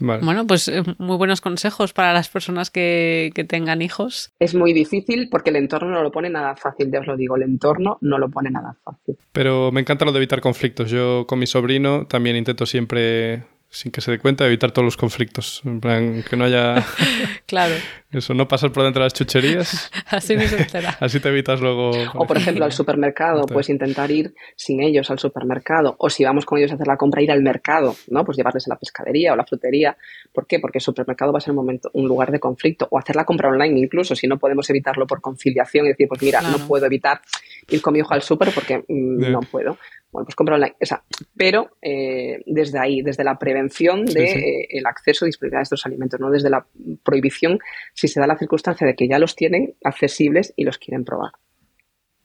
Bueno, 0.00 0.46
pues 0.46 0.68
eh, 0.68 0.82
muy 0.98 1.16
buenos 1.16 1.40
consejos 1.40 1.92
para 1.92 2.12
las 2.12 2.28
personas 2.28 2.70
que, 2.70 3.30
que, 3.34 3.44
tengan 3.44 3.82
hijos. 3.82 4.32
Es 4.38 4.54
muy 4.54 4.72
difícil 4.72 5.28
porque 5.30 5.50
el 5.50 5.56
entorno 5.56 5.90
no 5.90 6.02
lo 6.02 6.10
pone 6.12 6.28
nada 6.28 6.54
fácil, 6.56 6.90
ya 6.92 7.00
os 7.00 7.06
lo 7.06 7.16
digo, 7.16 7.36
el 7.36 7.42
entorno 7.42 7.98
no 8.00 8.18
lo 8.18 8.28
pone 8.28 8.50
nada 8.50 8.76
fácil. 8.84 9.16
Pero 9.32 9.72
me 9.72 9.80
encanta 9.80 10.04
lo 10.04 10.12
de 10.12 10.18
evitar 10.18 10.40
conflictos. 10.40 10.90
Yo 10.90 11.26
con 11.26 11.38
mi 11.38 11.46
sobrino 11.46 12.06
también 12.06 12.36
intento 12.36 12.66
siempre 12.66 13.44
sin 13.76 13.92
que 13.92 14.00
se 14.00 14.10
dé 14.10 14.18
cuenta, 14.18 14.46
evitar 14.46 14.72
todos 14.72 14.86
los 14.86 14.96
conflictos. 14.96 15.60
En 15.66 15.80
plan, 15.80 16.22
que 16.22 16.34
no 16.34 16.44
haya. 16.44 16.82
claro. 17.46 17.74
Eso, 18.10 18.32
no 18.32 18.48
pasar 18.48 18.72
por 18.72 18.84
dentro 18.84 19.02
de 19.02 19.06
las 19.06 19.12
chucherías. 19.12 19.90
Así 20.06 20.34
no 20.34 20.48
se 20.48 20.62
entera. 20.62 20.96
Así 21.00 21.20
te 21.20 21.28
evitas 21.28 21.60
luego. 21.60 21.90
o, 22.14 22.26
por 22.26 22.38
ejemplo, 22.38 22.64
al 22.64 22.72
supermercado, 22.72 23.42
pues 23.44 23.68
intentar 23.68 24.10
ir 24.10 24.32
sin 24.54 24.82
ellos 24.82 25.10
al 25.10 25.18
supermercado. 25.18 25.94
O 25.98 26.08
si 26.08 26.24
vamos 26.24 26.46
con 26.46 26.58
ellos 26.58 26.72
a 26.72 26.76
hacer 26.76 26.86
la 26.86 26.96
compra, 26.96 27.20
ir 27.20 27.30
al 27.30 27.42
mercado, 27.42 27.94
¿no? 28.08 28.24
Pues 28.24 28.38
llevarles 28.38 28.66
a 28.66 28.70
la 28.70 28.78
pescadería 28.78 29.34
o 29.34 29.36
la 29.36 29.44
frutería. 29.44 29.94
¿Por 30.32 30.46
qué? 30.46 30.58
Porque 30.58 30.78
el 30.78 30.82
supermercado 30.82 31.32
va 31.32 31.38
a 31.38 31.42
ser 31.42 31.50
un 31.50 31.56
momento, 31.56 31.90
un 31.92 32.08
lugar 32.08 32.32
de 32.32 32.40
conflicto. 32.40 32.88
O 32.90 32.98
hacer 32.98 33.14
la 33.14 33.26
compra 33.26 33.50
online, 33.50 33.78
incluso, 33.78 34.16
si 34.16 34.26
no 34.26 34.38
podemos 34.38 34.70
evitarlo 34.70 35.06
por 35.06 35.20
conciliación. 35.20 35.84
Y 35.84 35.88
decir, 35.90 36.08
pues 36.08 36.22
mira, 36.22 36.40
no 36.40 36.66
puedo 36.66 36.86
evitar 36.86 37.20
ir 37.68 37.82
con 37.82 37.92
mi 37.92 37.98
hijo 37.98 38.14
al 38.14 38.22
súper 38.22 38.52
porque 38.54 38.78
mm, 38.88 39.30
no 39.30 39.40
puedo. 39.40 39.76
Bueno, 40.16 40.24
pues 40.24 40.34
compra 40.34 40.54
online. 40.54 40.76
O 40.80 40.86
sea, 40.86 41.02
pero 41.36 41.76
eh, 41.82 42.42
desde 42.46 42.78
ahí, 42.78 43.02
desde 43.02 43.22
la 43.22 43.38
prevención 43.38 44.06
del 44.06 44.14
de, 44.14 44.30
eh, 44.32 44.68
el 44.70 44.86
acceso 44.86 45.26
y 45.26 45.28
disponibilidad 45.28 45.58
de 45.58 45.64
estos 45.64 45.84
alimentos, 45.84 46.18
no 46.18 46.30
desde 46.30 46.48
la 46.48 46.64
prohibición, 47.04 47.58
si 47.92 48.08
se 48.08 48.18
da 48.18 48.26
la 48.26 48.38
circunstancia 48.38 48.86
de 48.86 48.94
que 48.94 49.08
ya 49.08 49.18
los 49.18 49.36
tienen 49.36 49.74
accesibles 49.84 50.54
y 50.56 50.64
los 50.64 50.78
quieren 50.78 51.04
probar. 51.04 51.32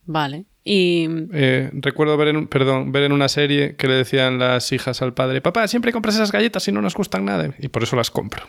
Vale. 0.05 0.45
Y 0.63 1.05
eh, 1.33 1.69
recuerdo 1.73 2.15
ver 2.15 2.29
en, 2.29 2.47
perdón, 2.47 2.93
ver 2.93 3.03
en 3.03 3.11
una 3.11 3.27
serie 3.27 3.75
que 3.75 3.89
le 3.89 3.95
decían 3.95 4.39
las 4.39 4.71
hijas 4.71 5.01
al 5.01 5.13
padre, 5.13 5.41
papá, 5.41 5.67
siempre 5.67 5.91
compras 5.91 6.15
esas 6.15 6.31
galletas 6.31 6.65
y 6.69 6.71
no 6.71 6.81
nos 6.81 6.95
gustan 6.95 7.25
nada. 7.25 7.53
Y 7.59 7.67
por 7.67 7.83
eso 7.83 7.97
las 7.97 8.09
compro. 8.09 8.45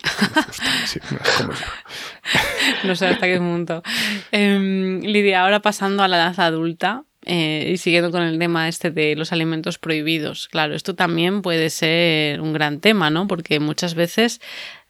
no 2.84 2.95
sé 2.95 3.09
hasta 3.09 3.26
qué 3.26 3.38
punto. 3.38 3.82
Em, 4.30 5.01
Lidia, 5.01 5.43
ahora 5.43 5.62
pasando 5.62 6.05
a 6.05 6.09
la 6.09 6.18
edad 6.18 6.38
adulta, 6.38 7.07
eh, 7.25 7.70
y 7.73 7.77
siguiendo 7.77 8.11
con 8.11 8.23
el 8.23 8.39
tema 8.39 8.68
este 8.68 8.91
de 8.91 9.14
los 9.14 9.33
alimentos 9.33 9.79
prohibidos, 9.79 10.49
claro, 10.49 10.75
esto 10.75 10.95
también 10.95 11.43
puede 11.43 11.70
ser 11.70 12.41
un 12.41 12.53
gran 12.53 12.81
tema, 12.81 13.11
¿no? 13.11 13.29
Porque 13.29 13.61
muchas 13.61 13.95
veces, 13.95 14.41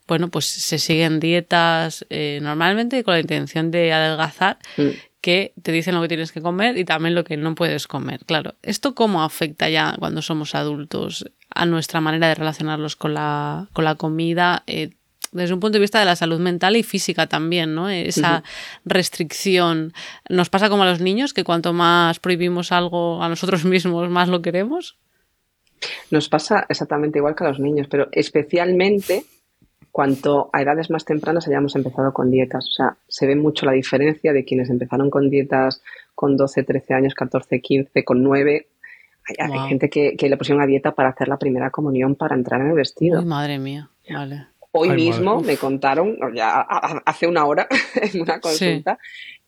bueno, 0.06 0.28
pues 0.28 0.46
se 0.46 0.78
siguen 0.78 1.20
dietas 1.20 2.06
eh, 2.10 2.38
normalmente 2.42 3.04
con 3.04 3.14
la 3.14 3.20
intención 3.20 3.70
de 3.70 3.92
adelgazar, 3.92 4.58
mm. 4.76 4.88
que 5.20 5.52
te 5.62 5.72
dicen 5.72 5.94
lo 5.94 6.02
que 6.02 6.08
tienes 6.08 6.32
que 6.32 6.40
comer 6.40 6.78
y 6.78 6.84
también 6.84 7.14
lo 7.14 7.24
que 7.24 7.36
no 7.36 7.54
puedes 7.54 7.86
comer. 7.86 8.20
Claro, 8.24 8.54
¿esto 8.62 8.94
cómo 8.94 9.22
afecta 9.22 9.68
ya 9.68 9.94
cuando 9.98 10.22
somos 10.22 10.54
adultos 10.54 11.26
a 11.54 11.66
nuestra 11.66 12.00
manera 12.00 12.28
de 12.28 12.34
relacionarlos 12.34 12.96
con 12.96 13.14
la, 13.14 13.68
con 13.74 13.84
la 13.84 13.96
comida? 13.96 14.64
Eh, 14.66 14.92
desde 15.32 15.54
un 15.54 15.60
punto 15.60 15.76
de 15.76 15.80
vista 15.80 15.98
de 15.98 16.04
la 16.04 16.16
salud 16.16 16.38
mental 16.38 16.76
y 16.76 16.82
física 16.82 17.26
también, 17.26 17.74
¿no? 17.74 17.88
Esa 17.88 18.44
restricción. 18.84 19.92
¿Nos 20.28 20.50
pasa 20.50 20.68
como 20.68 20.82
a 20.84 20.86
los 20.86 21.00
niños, 21.00 21.32
que 21.32 21.42
cuanto 21.42 21.72
más 21.72 22.20
prohibimos 22.20 22.70
algo 22.70 23.22
a 23.22 23.28
nosotros 23.28 23.64
mismos, 23.64 24.08
más 24.10 24.28
lo 24.28 24.42
queremos? 24.42 24.98
Nos 26.10 26.28
pasa 26.28 26.64
exactamente 26.68 27.18
igual 27.18 27.34
que 27.34 27.44
a 27.44 27.48
los 27.48 27.58
niños, 27.58 27.88
pero 27.90 28.08
especialmente 28.12 29.24
cuanto 29.90 30.48
a 30.52 30.62
edades 30.62 30.90
más 30.90 31.04
tempranas 31.04 31.48
hayamos 31.48 31.74
empezado 31.74 32.12
con 32.12 32.30
dietas. 32.30 32.68
O 32.68 32.72
sea, 32.72 32.96
se 33.08 33.26
ve 33.26 33.34
mucho 33.34 33.66
la 33.66 33.72
diferencia 33.72 34.32
de 34.32 34.44
quienes 34.44 34.70
empezaron 34.70 35.10
con 35.10 35.28
dietas 35.28 35.82
con 36.14 36.36
12, 36.36 36.62
13 36.62 36.94
años, 36.94 37.14
14, 37.14 37.60
15, 37.60 38.04
con 38.04 38.22
9. 38.22 38.68
Hay, 39.38 39.68
gente 39.68 39.88
que, 39.88 40.16
le 40.18 40.36
pusieron 40.36 40.62
a 40.62 40.66
dieta 40.66 40.92
para 40.92 41.10
hacer 41.10 41.28
la 41.28 41.38
primera 41.38 41.70
comunión 41.70 42.16
para 42.16 42.34
entrar 42.34 42.60
en 42.60 42.68
el 42.68 42.74
vestido. 42.74 43.22
madre 43.22 43.58
mía, 43.58 43.88
vale. 44.10 44.51
Hoy 44.72 44.90
mismo 44.90 45.40
me 45.42 45.56
contaron, 45.58 46.16
ya 46.34 46.60
hace 47.04 47.26
una 47.26 47.44
hora, 47.44 47.68
en 47.94 48.22
una 48.22 48.40
consulta, 48.40 48.98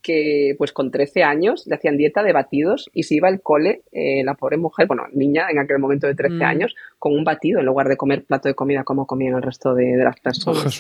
que 0.03 0.55
pues 0.59 0.73
con 0.73 0.91
13 0.91 1.23
años 1.23 1.65
le 1.67 1.77
hacían 1.77 1.97
dieta 1.97 2.23
de 2.23 2.35
batidos 2.35 2.91
y 2.93 3.05
se 3.05 3.15
iba 3.15 3.29
al 3.29 3.41
cole, 3.41 3.83
eh, 3.91 4.23
la 4.23 4.35
pobre 4.35 4.59
mujer, 4.59 4.87
bueno, 4.87 5.05
niña 5.13 5.47
en 5.51 5.59
aquel 5.59 5.79
momento 5.79 6.07
de 6.07 6.15
13 6.15 6.35
mm. 6.35 6.43
años, 6.43 6.75
con 6.99 7.15
un 7.15 7.25
batido 7.25 7.59
en 7.59 7.67
lugar 7.67 7.89
de 7.89 7.97
comer 7.97 8.25
plato 8.25 8.49
de 8.49 8.55
comida 8.55 8.85
como 8.85 9.07
comían 9.07 9.35
el 9.35 9.43
resto 9.43 9.75
de, 9.75 9.97
las 9.97 10.21
personas. 10.21 10.79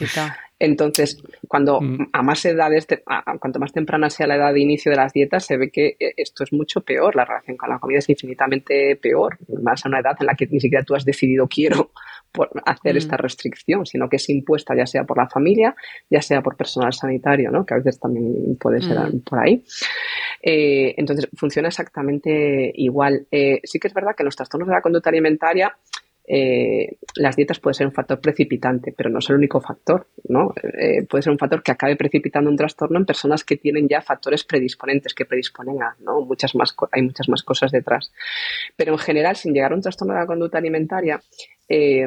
Entonces, 0.59 1.23
cuando 1.49 1.81
mm. 1.81 2.11
a 2.13 2.23
más 2.23 2.45
edades, 2.45 2.87
a, 3.07 3.39
cuanto 3.39 3.59
más 3.59 3.73
temprana 3.73 4.09
sea 4.09 4.27
la 4.27 4.37
edad 4.37 4.53
de 4.53 4.61
inicio 4.61 4.91
de 4.91 4.97
las 4.97 5.13
dietas, 5.13 5.45
se 5.45 5.57
ve 5.57 5.71
que 5.71 5.97
eh, 5.99 6.15
esto 6.17 6.45
es 6.45 6.53
mucho 6.53 6.81
peor, 6.81 7.17
la 7.17 7.25
relación 7.25 7.57
con 7.57 7.69
la 7.69 7.79
comida 7.79 7.99
es 7.99 8.09
infinitamente 8.09 8.97
peor, 8.97 9.37
más 9.63 9.85
a 9.85 9.89
una 9.89 10.01
edad 10.01 10.17
en 10.21 10.27
la 10.27 10.35
que 10.35 10.47
ni 10.47 10.61
siquiera 10.61 10.85
tú 10.85 10.95
has 10.95 11.05
decidido 11.05 11.49
quiero 11.49 11.91
por 12.35 12.51
hacer 12.67 12.97
esta 12.97 13.17
mm. 13.17 13.21
restricción, 13.21 13.87
sino 13.87 14.09
que 14.09 14.17
es 14.17 14.29
impuesta 14.29 14.75
ya 14.77 14.87
sea 14.87 15.05
por 15.05 15.19
la 15.19 15.29
familia, 15.29 15.75
ya 16.11 16.21
sea 16.21 16.43
por 16.43 16.57
personal 16.57 16.93
sanitario, 16.93 17.51
¿no? 17.51 17.65
que 17.65 17.75
a 17.75 17.77
veces 17.79 17.99
también 18.01 18.57
puede 18.57 18.81
ser 18.81 18.99
mm. 18.99 19.21
por 19.21 19.39
ahí. 19.39 19.65
Eh, 20.43 20.95
entonces, 20.97 21.29
funciona 21.37 21.69
exactamente 21.69 22.73
igual. 22.75 23.27
Eh, 23.31 23.61
sí 23.65 23.79
que 23.79 23.89
es 23.89 23.95
verdad 23.95 24.17
que 24.17 24.25
los 24.25 24.35
trastornos 24.35 24.69
de 24.69 24.75
la 24.75 24.83
conducta 24.83 25.11
alimentaria 25.11 25.77
eh, 26.27 26.97
las 27.16 27.37
dietas 27.37 27.61
puede 27.61 27.75
ser 27.75 27.87
un 27.87 27.93
factor 27.93 28.20
precipitante, 28.20 28.93
pero 28.97 29.11
no 29.11 29.18
es 29.18 29.29
el 29.29 29.37
único 29.37 29.61
factor, 29.61 30.07
¿no? 30.29 30.55
puede 31.09 31.22
ser 31.22 31.33
un 31.33 31.39
factor 31.39 31.62
que 31.62 31.72
acabe 31.72 31.97
precipitando 31.97 32.51
un 32.51 32.57
trastorno 32.57 32.99
en 32.99 33.05
personas 33.05 33.45
que 33.45 33.57
tienen 33.57 33.89
ya 33.89 34.01
factores 34.01 34.45
predisponentes, 34.45 35.14
que 35.14 35.27
predisponen 35.27 35.83
a, 35.83 35.97
¿no? 36.01 36.20
Muchas 36.22 36.55
más, 36.55 36.75
hay 36.93 37.03
muchas 37.03 37.29
más 37.29 37.43
cosas 37.43 37.72
detrás. 37.72 38.12
Pero 38.77 38.93
en 38.93 38.99
general, 38.99 39.37
sin 39.37 39.53
llegar 39.53 39.72
a 39.72 39.75
un 39.75 39.83
trastorno 39.83 40.14
de 40.14 40.20
la 40.20 40.27
conducta 40.27 40.59
alimentaria, 40.59 41.20
eh, 41.68 42.07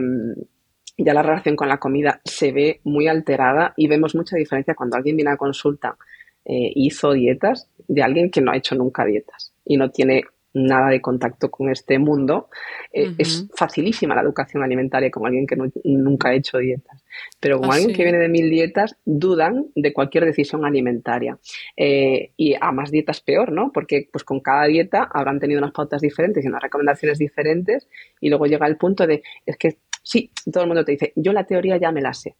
ya 0.97 1.13
la 1.13 1.21
relación 1.21 1.55
con 1.55 1.69
la 1.69 1.77
comida 1.77 2.21
se 2.23 2.51
ve 2.51 2.81
muy 2.83 3.07
alterada 3.07 3.73
y 3.77 3.87
vemos 3.87 4.15
mucha 4.15 4.35
diferencia 4.35 4.73
cuando 4.73 4.97
alguien 4.97 5.15
viene 5.15 5.31
a 5.31 5.37
consulta 5.37 5.95
eh, 6.43 6.71
hizo 6.75 7.13
dietas 7.13 7.69
de 7.87 8.01
alguien 8.01 8.31
que 8.31 8.41
no 8.41 8.51
ha 8.51 8.57
hecho 8.57 8.75
nunca 8.75 9.05
dietas 9.05 9.53
y 9.63 9.77
no 9.77 9.91
tiene 9.91 10.23
nada 10.65 10.89
de 10.89 11.01
contacto 11.01 11.49
con 11.51 11.69
este 11.69 11.99
mundo, 11.99 12.49
eh, 12.91 13.13
es 13.17 13.47
facilísima 13.55 14.15
la 14.15 14.21
educación 14.21 14.63
alimentaria 14.63 15.11
con 15.11 15.25
alguien 15.25 15.45
que 15.45 15.55
nunca 15.83 16.29
ha 16.29 16.33
hecho 16.35 16.57
dietas. 16.57 17.03
Pero 17.39 17.59
con 17.59 17.71
ah, 17.71 17.75
alguien 17.75 17.95
que 17.95 18.03
viene 18.03 18.17
de 18.17 18.29
mil 18.29 18.49
dietas, 18.49 18.97
dudan 19.05 19.67
de 19.75 19.93
cualquier 19.93 20.25
decisión 20.25 20.65
alimentaria. 20.65 21.37
Eh, 21.75 22.31
y 22.37 22.55
a 22.59 22.71
más 22.71 22.91
dietas 22.91 23.21
peor, 23.21 23.51
¿no? 23.51 23.71
Porque 23.71 24.07
pues 24.11 24.23
con 24.23 24.39
cada 24.39 24.65
dieta 24.65 25.09
habrán 25.11 25.39
tenido 25.39 25.59
unas 25.59 25.71
pautas 25.71 26.01
diferentes 26.01 26.43
y 26.43 26.47
unas 26.47 26.61
recomendaciones 26.61 27.17
diferentes 27.17 27.87
y 28.19 28.29
luego 28.29 28.45
llega 28.45 28.67
el 28.67 28.77
punto 28.77 29.05
de, 29.05 29.23
es 29.45 29.57
que 29.57 29.77
sí, 30.03 30.31
todo 30.51 30.63
el 30.63 30.67
mundo 30.67 30.85
te 30.85 30.93
dice, 30.93 31.13
yo 31.15 31.33
la 31.33 31.45
teoría 31.45 31.77
ya 31.77 31.91
me 31.91 32.01
la 32.01 32.13
sé. 32.13 32.35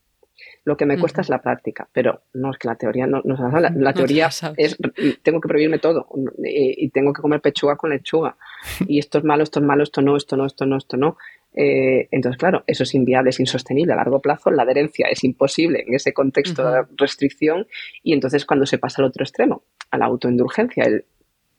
Lo 0.68 0.76
que 0.76 0.86
me 0.86 1.00
cuesta 1.00 1.22
es 1.22 1.30
la 1.30 1.42
práctica, 1.42 1.88
pero 1.94 2.24
no 2.34 2.52
es 2.52 2.58
que 2.58 2.68
la 2.68 2.76
teoría 2.76 3.08
no, 3.08 3.22
no 3.24 3.38
la, 3.62 3.70
la 3.74 3.94
teoría 3.94 4.28
es 4.58 4.78
tengo 5.24 5.40
que 5.40 5.48
prohibirme 5.48 5.80
todo 5.80 6.10
y, 6.44 6.90
tengo 6.90 7.14
que 7.14 7.22
comer 7.22 7.40
pechuga 7.40 7.78
con 7.78 7.92
lechuga. 7.92 8.36
Y 8.86 9.00
esto 9.00 9.20
es 9.20 9.24
malo, 9.24 9.44
esto 9.44 9.62
es 9.62 9.66
malo, 9.66 9.84
esto 9.84 10.02
no, 10.02 10.18
esto 10.18 10.36
no, 10.36 10.46
esto 10.46 10.66
no, 10.66 10.76
esto 10.76 10.98
no. 10.98 11.18
Eh, 11.54 12.10
entonces, 12.12 12.38
claro, 12.38 12.66
eso 12.68 12.84
es 12.84 12.94
inviable, 12.96 13.30
es 13.30 13.40
insostenible. 13.40 13.94
A 13.94 13.96
largo 13.96 14.20
plazo, 14.20 14.52
la 14.52 14.64
adherencia 14.64 15.08
es 15.08 15.24
imposible 15.24 15.86
en 15.88 15.96
ese 15.96 16.12
contexto 16.12 16.70
de 16.70 16.84
restricción 16.98 17.66
y 18.04 18.12
entonces 18.12 18.46
cuando 18.46 18.66
se 18.66 18.78
pasa 18.78 19.02
al 19.02 19.08
otro 19.08 19.24
extremo, 19.24 19.64
a 19.90 19.98
la 19.98 20.08
autoindulgencia, 20.08 20.84
el 20.84 21.06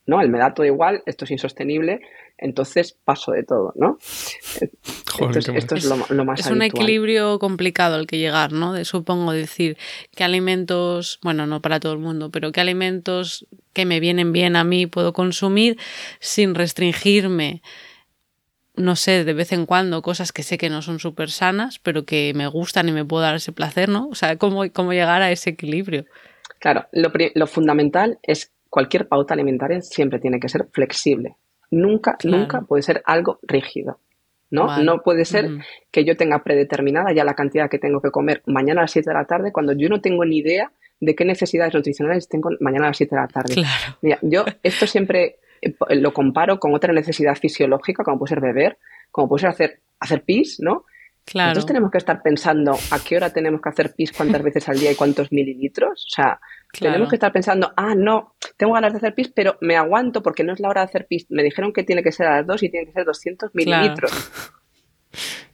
¿no? 0.09 0.23
El 0.23 0.31
me 0.31 0.39
da 0.39 0.55
todo 0.55 0.65
igual, 0.65 1.03
esto 1.05 1.27
es 1.27 1.31
insostenible, 1.31 2.01
entonces 2.39 2.97
paso 3.05 3.33
de 3.33 3.45
todo, 3.45 3.75
¿no? 3.77 3.99
esto 5.55 5.75
es, 5.75 5.85
lo, 5.85 6.25
más 6.25 6.41
Es 6.41 6.47
un 6.47 6.63
equilibrio 6.63 7.39
complicado 7.39 7.95
al 7.97 8.07
que 8.07 8.17
llegar, 8.17 8.53
¿no? 8.53 8.73
De, 8.73 8.87
supongo 8.87 9.33
decir 9.33 9.77
qué 10.17 10.25
alimentos, 10.25 11.21
bueno, 11.23 11.47
no 11.47 11.61
para 11.61 11.79
todo 11.79 11.93
el 11.93 11.99
mundo, 11.99 12.31
pero 12.31 12.53
qué 12.53 12.63
alimentos 12.63 13.47
que 13.75 13.85
me 13.85 14.01
vienen 14.01 14.33
bien 14.33 14.57
a 14.57 14.65
mí 14.65 14.87
puedo 14.87 15.13
consumir 15.13 15.79
sin 16.21 16.55
restringirme 16.55 17.63
no 18.77 18.95
sé, 18.95 19.25
de 19.25 19.33
vez 19.33 19.51
en 19.51 19.67
cuando 19.67 20.03
cosas 20.03 20.31
que 20.31 20.45
sé 20.45 20.57
que 20.57 20.71
no 20.71 20.83
son 20.83 21.01
súper 21.01 21.33
sanas, 21.33 21.81
pero 21.81 22.05
que 22.05 22.33
me 22.37 22.47
gustan 22.47 22.89
y 22.89 22.93
me 22.93 23.05
puedo 23.05 23.25
dar 23.25 23.35
ese 23.35 23.51
placer, 23.51 23.89
¿no? 23.89 24.07
O 24.07 24.15
sea, 24.15 24.37
cómo, 24.37 24.63
cómo 24.73 24.93
llegar 24.93 25.21
a 25.21 25.33
ese 25.33 25.51
equilibrio. 25.51 26.05
Claro, 26.61 26.87
lo, 26.93 27.11
lo 27.35 27.47
fundamental 27.49 28.21
es 28.23 28.53
cualquier 28.69 29.09
pauta 29.09 29.35
alimentaria 29.35 29.81
siempre 29.81 30.19
tiene 30.19 30.41
que 30.41 30.49
ser 30.49 30.67
flexible. 30.73 31.37
Nunca, 31.71 32.17
nunca 32.25 32.63
puede 32.63 32.83
ser 32.83 33.03
algo 33.05 33.39
rígido. 33.43 33.99
¿no? 34.51 34.83
No 34.83 35.03
puede 35.03 35.25
ser 35.25 35.51
que 35.91 36.05
yo 36.05 36.17
tenga 36.17 36.43
predeterminada 36.43 37.13
ya 37.13 37.25
la 37.25 37.35
cantidad 37.35 37.69
que 37.69 37.79
tengo 37.79 38.01
que 38.01 38.11
comer 38.11 38.43
mañana 38.47 38.81
a 38.81 38.85
las 38.85 38.93
7 38.93 39.11
de 39.11 39.15
la 39.15 39.27
tarde 39.27 39.53
cuando 39.53 39.73
yo 39.75 39.89
no 39.89 40.01
tengo 40.01 40.25
ni 40.25 40.39
idea 40.39 40.73
de 41.01 41.15
qué 41.15 41.25
necesidades 41.25 41.75
nutricionales 41.75 42.29
tengo 42.29 42.51
mañana 42.61 42.87
a 42.87 42.89
las 42.89 42.97
7 42.97 43.15
de 43.15 43.21
la 43.21 43.29
tarde. 43.29 43.55
Claro. 43.55 43.99
Mira, 44.03 44.19
yo 44.23 44.45
esto 44.63 44.87
siempre 44.87 45.37
eh, 45.61 45.75
lo 45.97 46.13
comparo 46.13 46.59
con 46.59 46.75
otra 46.75 46.93
necesidad 46.93 47.37
fisiológica, 47.37 48.03
como 48.03 48.19
puede 48.19 48.31
ser 48.31 48.41
beber, 48.41 48.79
como 49.11 49.29
puede 49.29 49.43
ser 49.43 49.51
hacer, 49.51 49.81
hacer 50.01 50.23
pis, 50.23 50.59
¿no? 50.61 50.85
Claro. 51.31 51.51
Entonces 51.51 51.67
tenemos 51.67 51.91
que 51.91 51.99
estar 51.99 52.23
pensando 52.23 52.73
a 52.91 52.99
qué 53.01 53.17
hora 53.17 53.31
tenemos 53.31 53.61
que 53.61 53.69
hacer 53.69 53.95
pis, 53.95 54.13
cuántas 54.13 54.43
veces 54.43 54.69
al 54.69 54.79
día 54.79 54.93
y 54.93 54.95
cuántos 54.95 55.31
mililitros. 55.31 56.07
O 56.07 56.11
sea, 56.11 56.41
tenemos 56.73 57.09
que 57.11 57.17
estar 57.17 57.33
pensando, 57.33 57.73
ah, 57.77 57.95
no, 57.95 58.35
tengo 58.57 58.73
ganas 58.73 58.93
de 58.93 58.99
hacer 58.99 59.15
pis, 59.15 59.31
pero 59.35 59.59
me 59.61 59.77
aguanto 59.77 60.23
porque 60.23 60.43
no 60.43 60.55
es 60.55 60.61
la 60.61 60.69
hora 60.69 60.81
de 60.83 60.87
hacer 60.87 61.07
pis. 61.07 61.27
Me 61.29 61.43
dijeron 61.43 61.73
que 61.73 61.83
tiene 61.83 62.03
que 62.03 62.13
ser 62.13 62.29
a 62.29 62.37
las 62.39 62.47
2 62.47 62.63
y 62.63 62.71
tiene 62.71 62.87
que 62.87 62.93
ser 62.93 63.05
200 63.05 63.55
mililitros. 63.55 64.13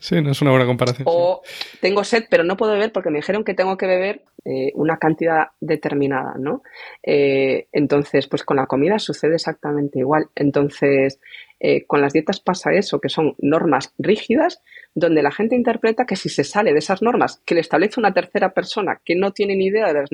Sí, 0.04 0.20
no 0.20 0.32
es 0.32 0.42
una 0.42 0.50
buena 0.50 0.66
comparación. 0.66 1.06
O 1.10 1.40
tengo 1.80 2.04
sed, 2.04 2.24
pero 2.28 2.44
no 2.44 2.58
puedo 2.58 2.72
beber 2.72 2.92
porque 2.92 3.08
me 3.08 3.20
dijeron 3.20 3.42
que 3.42 3.54
tengo 3.54 3.78
que 3.78 3.86
beber 3.86 4.22
eh, 4.44 4.70
una 4.74 4.98
cantidad 4.98 5.52
determinada, 5.60 6.34
¿no? 6.38 6.62
Eh, 7.02 7.68
entonces, 7.72 8.26
pues 8.26 8.44
con 8.44 8.58
la 8.58 8.66
comida 8.66 8.98
sucede 8.98 9.36
exactamente 9.36 10.00
igual. 10.00 10.28
Entonces, 10.34 11.20
eh, 11.60 11.86
con 11.86 12.00
las 12.00 12.12
dietas 12.12 12.40
pasa 12.40 12.72
eso, 12.72 13.00
que 13.00 13.08
son 13.08 13.34
normas 13.38 13.94
rígidas, 13.98 14.60
donde 14.94 15.22
la 15.22 15.30
gente 15.30 15.56
interpreta 15.56 16.04
que 16.04 16.16
si 16.16 16.28
se 16.28 16.44
sale 16.44 16.72
de 16.72 16.78
esas 16.78 17.02
normas 17.02 17.42
que 17.46 17.54
le 17.54 17.60
establece 17.60 18.00
una 18.00 18.12
tercera 18.12 18.52
persona 18.52 19.00
que 19.04 19.14
no 19.14 19.32
tiene 19.32 19.56
ni 19.56 19.66
idea 19.66 19.86
de 19.86 19.94
las 19.94 20.10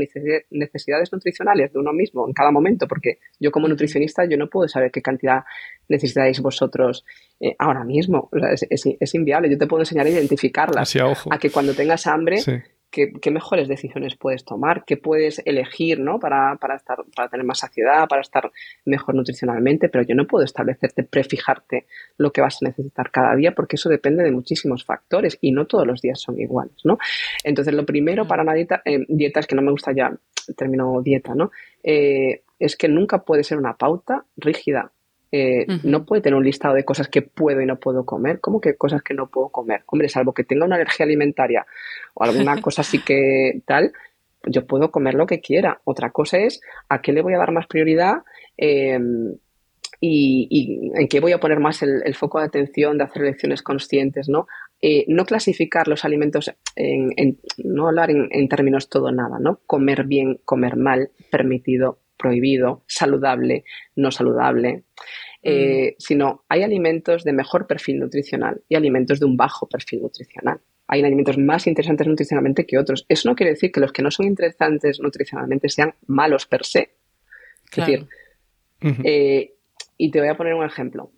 necesidades 0.50 1.12
nutricionales 1.12 1.72
de 1.72 1.78
uno 1.78 1.92
mismo 1.92 2.26
en 2.26 2.32
cada 2.32 2.50
momento, 2.50 2.86
porque 2.86 3.18
yo 3.38 3.50
como 3.50 3.68
nutricionista 3.68 4.24
yo 4.28 4.36
no 4.36 4.48
puedo 4.48 4.68
saber 4.68 4.90
qué 4.90 5.02
cantidad 5.02 5.44
necesitáis 5.88 6.40
vosotros 6.40 7.04
eh, 7.40 7.56
ahora 7.58 7.84
mismo. 7.84 8.30
es, 8.70 9.14
inviable. 9.14 9.50
Yo 9.50 9.58
te 9.58 9.66
puedo 9.66 9.82
enseñar 9.82 10.06
a 10.06 10.10
identificarlas. 10.10 10.94
a, 11.30 11.38
que 11.38 11.50
cuando 11.50 11.74
tengas 11.74 12.06
hambre 12.06 12.38
qué, 12.90 13.30
mejores 13.30 13.68
decisiones 13.68 14.16
puedes 14.16 14.44
tomar, 14.44 14.84
qué 14.84 14.96
puedes 14.96 15.40
elegir, 15.44 16.00
¿no? 16.00 16.18
Para, 16.18 16.58
estar, 16.76 16.98
para 17.14 17.28
tener 17.28 17.46
más 17.46 17.60
saciedad, 17.60 18.08
para 18.08 18.20
estar 18.20 18.50
mejor 18.84 19.14
nutricionalmente, 19.14 19.88
pero 19.88 20.04
yo 20.04 20.14
no 20.14 20.26
puedo 20.26 20.44
establecerte, 20.44 21.04
prefijarte 21.04 21.86
lo 22.18 22.32
que 22.32 22.40
vas 22.40 22.58
a 22.62 22.66
necesitar 22.66 23.10
cada 23.10 23.34
día, 23.36 23.52
porque 23.52 23.76
eso 23.76 23.88
depende 23.88 24.24
de 24.24 24.32
muchísimos 24.32 24.84
factores 24.84 25.38
y 25.40 25.52
no 25.52 25.66
todos 25.66 25.86
los 25.86 26.00
días 26.00 26.20
son 26.20 26.40
iguales, 26.40 26.76
¿no? 26.84 26.98
Entonces, 27.44 27.74
lo 27.74 27.86
primero 27.86 28.26
para 28.26 28.42
una 28.42 28.54
dieta, 28.54 28.82
eh, 28.84 29.04
dieta 29.08 29.40
es 29.40 29.46
que 29.46 29.54
no 29.54 29.62
me 29.62 29.70
gusta 29.70 29.92
ya 29.92 30.12
el 30.48 30.56
término 30.56 31.00
dieta, 31.02 31.34
¿no? 31.34 31.50
Eh, 31.82 32.42
es 32.58 32.76
que 32.76 32.88
nunca 32.88 33.24
puede 33.24 33.44
ser 33.44 33.58
una 33.58 33.76
pauta 33.76 34.24
rígida. 34.36 34.92
Eh, 35.32 35.64
no 35.84 36.04
puede 36.04 36.22
tener 36.22 36.36
un 36.36 36.44
listado 36.44 36.74
de 36.74 36.84
cosas 36.84 37.08
que 37.08 37.22
puedo 37.22 37.60
y 37.60 37.66
no 37.66 37.78
puedo 37.78 38.04
comer. 38.04 38.40
¿Cómo 38.40 38.60
que 38.60 38.76
cosas 38.76 39.02
que 39.02 39.14
no 39.14 39.28
puedo 39.28 39.48
comer? 39.50 39.82
Hombre, 39.86 40.08
salvo 40.08 40.34
que 40.34 40.44
tenga 40.44 40.66
una 40.66 40.76
alergia 40.76 41.04
alimentaria 41.04 41.66
o 42.14 42.24
alguna 42.24 42.56
cosa 42.60 42.82
así 42.82 42.98
que 42.98 43.62
tal, 43.64 43.92
yo 44.46 44.66
puedo 44.66 44.90
comer 44.90 45.14
lo 45.14 45.26
que 45.26 45.40
quiera. 45.40 45.80
Otra 45.84 46.10
cosa 46.10 46.38
es 46.38 46.60
a 46.88 47.00
qué 47.00 47.12
le 47.12 47.22
voy 47.22 47.34
a 47.34 47.38
dar 47.38 47.52
más 47.52 47.66
prioridad 47.66 48.22
em, 48.56 49.36
y, 50.00 50.90
en 50.94 51.08
qué 51.08 51.20
voy 51.20 51.32
a 51.32 51.38
poner 51.38 51.60
más 51.60 51.82
el, 51.82 52.14
foco 52.14 52.40
de 52.40 52.46
atención 52.46 52.98
de 52.98 53.04
hacer 53.04 53.22
elecciones 53.22 53.62
conscientes, 53.62 54.28
¿no? 54.28 54.46
Eh, 54.82 55.04
no 55.08 55.26
clasificar 55.26 55.88
los 55.88 56.06
alimentos 56.06 56.50
en, 56.74 57.38
no 57.58 57.86
hablar 57.86 58.10
en, 58.10 58.28
en 58.30 58.48
términos 58.48 58.88
todo 58.88 59.12
nada, 59.12 59.38
¿no? 59.38 59.60
Comer 59.66 60.06
bien, 60.06 60.40
comer 60.46 60.76
mal, 60.76 61.10
permitido, 61.30 61.98
prohibido, 62.20 62.84
saludable, 62.86 63.64
no 63.96 64.10
saludable, 64.10 64.84
eh, 65.42 65.92
mm. 65.92 65.94
sino 65.98 66.44
hay 66.48 66.62
alimentos 66.62 67.24
de 67.24 67.32
mejor 67.32 67.66
perfil 67.66 67.98
nutricional 67.98 68.60
y 68.68 68.76
alimentos 68.76 69.18
de 69.20 69.26
un 69.26 69.36
bajo 69.36 69.68
perfil 69.68 70.02
nutricional. 70.02 70.60
Hay 70.86 71.02
alimentos 71.02 71.38
más 71.38 71.66
interesantes 71.66 72.06
nutricionalmente 72.06 72.66
que 72.66 72.76
otros. 72.76 73.06
Eso 73.08 73.28
no 73.28 73.36
quiere 73.36 73.52
decir 73.52 73.70
que 73.70 73.80
los 73.80 73.92
que 73.92 74.02
no 74.02 74.10
son 74.10 74.26
interesantes 74.26 75.00
nutricionalmente 75.00 75.68
sean 75.68 75.94
malos 76.06 76.46
per 76.46 76.64
se. 76.66 76.90
Es 77.70 77.76
decir, 77.76 78.08
eh, 79.04 79.54
y 79.96 80.10
te 80.10 80.18
voy 80.18 80.28
a 80.28 80.36
poner 80.36 80.54
un 80.54 80.64
ejemplo. 80.64 81.12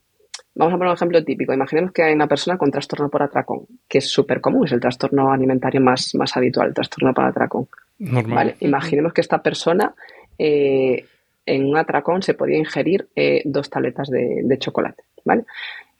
Vamos 0.54 0.74
a 0.74 0.76
poner 0.76 0.90
un 0.90 0.96
ejemplo 0.96 1.24
típico. 1.24 1.54
Imaginemos 1.54 1.92
que 1.92 2.02
hay 2.02 2.12
una 2.12 2.28
persona 2.28 2.58
con 2.58 2.70
trastorno 2.70 3.08
por 3.08 3.22
atracón, 3.22 3.66
que 3.88 3.98
es 3.98 4.10
súper 4.10 4.42
común, 4.42 4.66
es 4.66 4.72
el 4.72 4.80
trastorno 4.80 5.32
alimentario 5.32 5.80
más, 5.80 6.14
más 6.14 6.36
habitual, 6.36 6.68
el 6.68 6.74
trastorno 6.74 7.14
por 7.14 7.24
atracón. 7.24 7.68
Normal. 7.98 8.56
Imaginemos 8.60 9.14
que 9.14 9.22
esta 9.22 9.42
persona 9.42 9.94
eh, 10.38 11.04
en 11.46 11.66
un 11.66 11.76
atracón 11.76 12.22
se 12.22 12.34
podía 12.34 12.58
ingerir 12.58 13.08
eh, 13.16 13.42
dos 13.44 13.68
tabletas 13.68 14.08
de, 14.08 14.58
chocolate, 14.58 15.04
¿vale? 15.24 15.44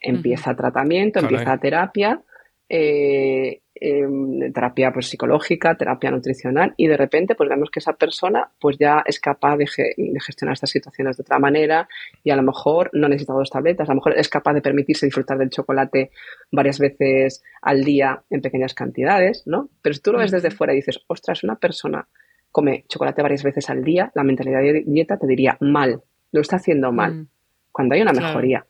Empieza 0.01 0.55
tratamiento, 0.55 1.21
empieza 1.21 1.59
terapia, 1.59 2.21
eh, 2.69 3.61
em, 3.75 4.53
terapia 4.53 4.93
pues, 4.93 5.09
psicológica, 5.09 5.75
terapia 5.75 6.11
nutricional 6.11 6.73
y 6.77 6.87
de 6.87 6.97
repente 6.97 7.35
pues 7.35 7.49
vemos 7.49 7.71
que 7.71 7.81
esa 7.81 7.95
persona 7.95 8.51
pues 8.61 8.79
ya 8.79 9.03
es 9.05 9.19
capaz 9.21 9.57
de, 9.57 9.67
gestionar 9.67 10.55
estas 10.55 10.71
situaciones 10.71 11.17
de 11.17 11.23
otra 11.23 11.39
manera 11.39 11.89
y 12.23 12.31
a 12.31 12.37
lo 12.37 12.43
mejor 12.43 12.91
no 12.93 13.09
necesita 13.09 13.35
dos 13.35 13.51
tabletas, 13.51 13.89
a 13.89 13.93
lo 13.93 13.97
mejor 13.97 14.19
es 14.19 14.29
capaz 14.29 14.55
de 14.55 14.63
permitirse 14.63 15.07
disfrutar 15.07 15.39
del 15.39 15.51
chocolate 15.51 16.11
varias 16.51 16.79
veces 16.79 17.43
al 17.61 17.85
día 17.85 18.23
en 18.31 18.41
pequeñas 18.41 18.75
cantidades, 18.75 19.43
¿no? 19.47 19.69
Pero 19.83 19.95
si 19.95 20.01
tú 20.01 20.13
lo 20.13 20.19
ves 20.19 20.31
desde 20.31 20.51
fuera 20.51 20.73
y 20.73 20.77
dices, 20.77 21.01
ostras, 21.09 21.45
una 21.45 21.57
persona 21.57 22.09
come 22.53 22.85
chocolate 22.89 23.23
varias 23.23 23.43
veces 23.43 23.69
al 23.71 23.83
día, 23.83 24.13
la 24.15 24.23
mentalidad 24.23 24.61
de 24.61 24.85
dieta 24.87 25.17
te 25.17 25.27
diría 25.27 25.57
mal, 25.61 26.03
lo 26.31 26.41
está 26.41 26.57
haciendo 26.57 26.93
mal, 26.93 27.15
mm. 27.15 27.29
cuando 27.73 27.95
hay 27.95 28.03
una 28.03 28.13
mejoría. 28.13 28.65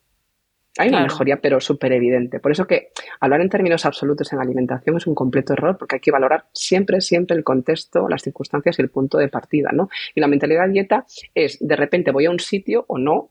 Hay 0.78 0.88
una 0.88 1.02
mejoría, 1.02 1.36
pero 1.36 1.60
súper 1.60 1.92
evidente. 1.92 2.40
Por 2.40 2.50
eso 2.50 2.66
que 2.66 2.88
hablar 3.20 3.42
en 3.42 3.50
términos 3.50 3.84
absolutos 3.84 4.32
en 4.32 4.40
alimentación 4.40 4.96
es 4.96 5.06
un 5.06 5.14
completo 5.14 5.52
error, 5.52 5.76
porque 5.76 5.96
hay 5.96 6.00
que 6.00 6.10
valorar 6.10 6.46
siempre, 6.54 7.02
siempre 7.02 7.36
el 7.36 7.44
contexto, 7.44 8.08
las 8.08 8.22
circunstancias 8.22 8.78
y 8.78 8.82
el 8.82 8.88
punto 8.88 9.18
de 9.18 9.28
partida, 9.28 9.68
¿no? 9.70 9.90
Y 10.14 10.20
la 10.20 10.28
mentalidad 10.28 10.66
de 10.66 10.72
dieta 10.72 11.04
es, 11.34 11.58
de 11.60 11.76
repente 11.76 12.10
voy 12.10 12.24
a 12.24 12.30
un 12.30 12.40
sitio 12.40 12.86
o 12.88 12.96
no, 12.96 13.28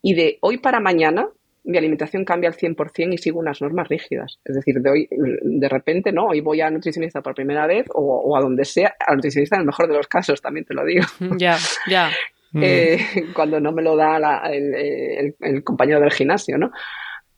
y 0.00 0.14
de 0.14 0.38
hoy 0.40 0.58
para 0.58 0.80
mañana 0.80 1.28
mi 1.64 1.78
alimentación 1.78 2.24
cambia 2.24 2.50
al 2.50 2.56
100% 2.56 3.14
y 3.14 3.18
sigo 3.18 3.38
unas 3.38 3.60
normas 3.60 3.88
rígidas. 3.88 4.38
Es 4.44 4.56
decir, 4.56 4.80
de 4.80 4.90
hoy, 4.90 5.08
de 5.10 5.68
repente, 5.68 6.12
no, 6.12 6.26
hoy 6.26 6.40
voy 6.40 6.60
a 6.60 6.70
nutricionista 6.70 7.20
por 7.20 7.34
primera 7.34 7.66
vez 7.66 7.86
o, 7.94 8.36
a 8.36 8.40
donde 8.40 8.64
sea, 8.64 8.94
a 9.06 9.14
nutricionista 9.14 9.56
en 9.56 9.60
el 9.60 9.66
mejor 9.66 9.88
de 9.88 9.96
los 9.96 10.08
casos, 10.08 10.40
también 10.40 10.66
te 10.66 10.74
lo 10.74 10.84
digo. 10.84 11.04
Ya, 11.38 11.56
ya. 11.88 12.10
Eh, 12.54 12.98
cuando 13.32 13.58
no 13.60 13.72
me 13.72 13.80
lo 13.80 13.96
da 13.96 14.18
el, 14.50 15.64
compañero 15.64 16.00
del 16.00 16.12
gimnasio, 16.12 16.58
¿no? 16.58 16.70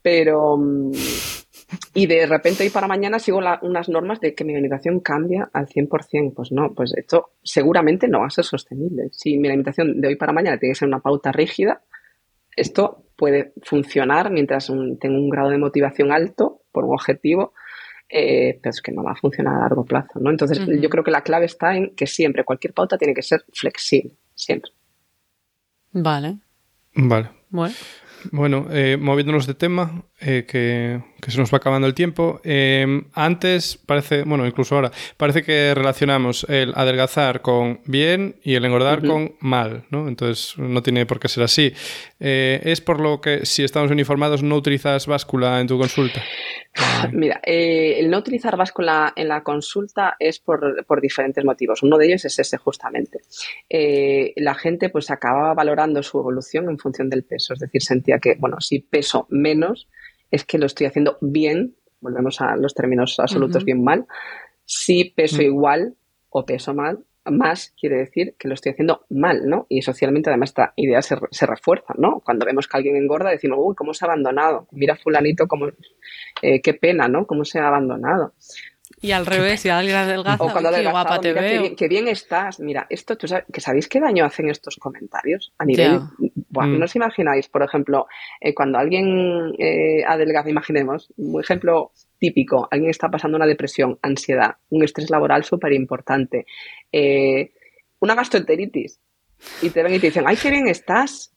Pero... 0.03 0.57
Mm, 0.57 0.91
y 1.95 2.07
de 2.07 2.27
repente 2.27 2.65
hoy 2.65 2.71
para 2.71 2.89
mañana 2.89 3.19
sigo 3.19 3.39
unas 3.39 3.89
normas 3.89 4.21
de 4.21 4.35
que 4.35 4.45
mi 4.45 4.53
alimentación 4.53 5.01
cambia 5.01 5.49
al 5.53 5.67
100%. 5.67 6.35
Pues 6.35 6.51
no, 6.53 6.75
pues 6.75 6.93
esto 6.97 7.31
seguramente 7.43 8.09
no 8.09 8.21
va 8.21 8.27
a 8.27 8.31
ser 8.31 8.45
sostenible. 8.45 9.09
Si 9.13 9.39
mi 9.39 9.49
alimentación 9.49 10.01
de 10.01 10.09
hoy 10.09 10.17
para 10.17 10.33
mañana 10.33 10.59
tiene 10.59 10.73
que 10.73 10.79
ser 10.79 10.89
una 10.89 11.01
pauta 11.01 11.33
rígida, 11.33 11.83
esto 12.57 13.05
puede 13.17 13.53
funcionar 13.63 14.31
mientras 14.31 14.67
tenga 15.01 15.17
un 15.17 15.31
grado 15.31 15.51
de 15.51 15.59
motivación 15.59 16.13
alto 16.13 16.63
por 16.73 16.85
un 16.85 16.95
objetivo, 16.95 17.55
eh, 18.09 18.59
pero 18.63 18.71
es 18.71 18.83
que 18.83 18.93
no 18.93 19.03
va 19.03 19.13
a 19.13 19.17
funcionar 19.17 19.57
a 19.57 19.61
largo 19.61 19.85
plazo, 19.85 20.21
¿no? 20.21 20.31
Entonces, 20.31 20.61
yo 20.81 20.89
creo 20.89 21.05
que 21.05 21.11
la 21.11 21.23
clave 21.23 21.47
está 21.47 21.77
en 21.77 21.95
que 21.95 22.07
siempre, 22.07 22.45
cualquier 22.45 22.75
pauta 22.75 22.99
tiene 22.99 23.15
que 23.15 23.23
ser 23.23 23.45
flexible, 23.53 24.13
siempre. 24.35 24.73
Vale. 25.93 26.39
Vale. 26.95 27.31
Bueno. 27.51 27.75
Bueno, 28.33 28.67
eh, 28.71 28.97
moviéndonos 28.97 29.47
de 29.47 29.55
tema, 29.55 30.05
eh, 30.21 30.47
que, 30.49 31.03
que 31.25 31.31
se 31.31 31.39
nos 31.39 31.53
va 31.53 31.59
acabando 31.59 31.87
el 31.87 31.95
tiempo. 31.95 32.41
Em, 32.45 33.05
antes 33.15 33.79
parece, 33.87 34.25
bueno, 34.25 34.47
incluso 34.47 34.75
ahora, 34.75 34.93
parece 35.17 35.43
que 35.43 35.73
relacionamos 35.75 36.47
el 36.49 36.73
adelgazar 36.77 37.41
con 37.41 37.81
bien 37.87 38.37
y 38.43 38.55
el 38.55 38.65
engordar 38.65 39.05
con 39.07 39.35
mal, 39.41 39.85
¿no? 39.91 40.09
Entonces 40.09 40.59
no 40.59 40.83
tiene 40.83 41.07
por 41.07 41.19
qué 41.19 41.29
ser 41.29 41.45
así. 41.45 41.73
Eh, 42.21 42.61
es 42.65 42.81
por 42.81 43.01
lo 43.01 43.21
que 43.21 43.47
si 43.47 43.65
estamos 43.65 43.91
uniformados 43.91 44.43
no 44.43 44.57
utilizas 44.57 45.07
báscula 45.07 45.61
en 45.61 45.67
tu 45.67 45.79
consulta. 45.79 46.23
Mira, 47.13 47.41
eh, 47.45 48.01
el 48.01 48.11
no 48.11 48.19
utilizar 48.19 48.57
báscula 48.57 49.13
en 49.17 49.29
la 49.29 49.43
consulta 49.43 50.17
es 50.19 50.41
por, 50.41 51.01
diferentes 51.01 51.45
motivos. 51.45 51.83
Uno 51.83 51.99
de 51.99 52.07
ellos 52.07 52.25
es 52.25 52.39
ese 52.39 52.57
justamente. 52.59 53.21
Eh, 53.69 54.33
la 54.37 54.55
gente 54.55 54.89
pues 54.89 55.11
acababa 55.11 55.55
valorando 55.55 56.03
su 56.03 56.19
evolución 56.19 56.69
en 56.69 56.79
función 56.79 57.09
del 57.09 57.25
peso, 57.25 57.55
es 57.55 57.61
decir, 57.61 57.83
sentía 57.83 58.19
que, 58.19 58.35
bueno, 58.39 58.61
si 58.61 58.81
peso 58.81 59.27
menos 59.31 59.89
es 60.35 60.45
que 60.45 60.59
lo 60.59 60.67
estoy 60.67 60.87
haciendo 60.87 61.17
bien, 61.21 61.77
volvemos 62.01 62.41
a 62.41 62.57
los 62.57 62.75
términos 62.75 63.21
absolutos 63.21 63.65
bien 63.65 63.85
mal, 63.85 64.07
si 64.65 65.05
peso 65.05 65.39
mm. 65.39 65.43
igual 65.43 65.95
o 66.29 66.45
peso 66.45 66.75
mal, 66.75 67.05
más 67.25 67.73
quiere 67.79 67.99
decir 67.99 68.35
que 68.37 68.49
lo 68.49 68.55
estoy 68.55 68.73
haciendo 68.73 69.07
mal, 69.09 69.47
¿no? 69.47 69.67
Y 69.69 69.83
socialmente 69.83 70.29
además 70.29 70.51
esta 70.51 70.73
idea 70.77 71.01
se, 71.03 71.17
se 71.31 71.47
refuerza, 71.47 71.95
¿no? 71.97 72.21
Cuando 72.25 72.45
vemos 72.45 72.67
que 72.67 72.77
alguien 72.77 72.97
engorda 72.97 73.31
decimos, 73.31 73.59
uy, 73.61 73.77
¿cómo 73.77 73.95
se 73.95 74.05
ha 74.05 74.09
abandonado? 74.09 74.67
Mira 74.73 74.97
fulanito, 74.97 75.47
cómo, 75.47 75.69
eh, 76.43 76.61
qué 76.61 76.75
pena, 76.75 77.07
¿no? 77.07 77.27
¿Cómo 77.27 77.45
se 77.45 77.61
ha 77.61 77.69
abandonado? 77.69 78.35
Y 79.01 79.13
al 79.13 79.25
revés, 79.25 79.61
si 79.61 79.69
alguien 79.71 79.97
adelgaza, 79.97 80.45
o 80.45 80.53
cuando 80.53 80.71
qué 80.71 80.87
guapa 80.87 81.19
te 81.21 81.33
veo. 81.33 81.75
Qué 81.77 81.89
bien, 81.89 82.07
estás. 82.09 82.61
Mira, 82.61 82.87
esto, 82.91 83.17
¿tú 83.17 83.27
sabes, 83.27 83.45
que 83.53 83.61
sabéis 83.61 83.89
qué 83.89 83.99
daño 83.99 84.25
hacen 84.25 84.51
estos 84.51 84.77
comentarios? 84.77 85.53
A 85.59 85.65
nivel, 85.65 86.01
bueno, 86.51 86.75
mm. 86.75 86.79
no 86.79 86.85
os 86.85 86.97
imagináis, 86.97 87.49
por 87.49 87.63
ejemplo, 87.63 88.07
eh, 88.41 88.55
cuando 88.55 88.79
alguien 88.79 89.55
eh, 89.59 90.05
adelgaza, 90.07 90.51
imaginemos, 90.51 91.13
un 91.17 91.41
ejemplo 91.41 91.93
típico, 92.19 92.69
alguien 92.71 92.91
está 92.91 93.09
pasando 93.11 93.37
una 93.37 93.47
depresión, 93.47 93.99
ansiedad, 94.03 94.57
un 94.71 94.85
estrés 94.85 95.11
laboral 95.11 95.45
súper 95.45 95.73
importante, 95.73 96.47
eh, 96.93 97.53
una 98.01 98.15
gastroenteritis, 98.15 99.01
y 99.63 99.71
te 99.71 99.83
ven 99.83 99.95
y 99.95 99.99
te 99.99 100.09
dicen, 100.09 100.25
ay, 100.27 100.37
qué 100.37 100.51
bien 100.51 100.69
estás. 100.69 101.33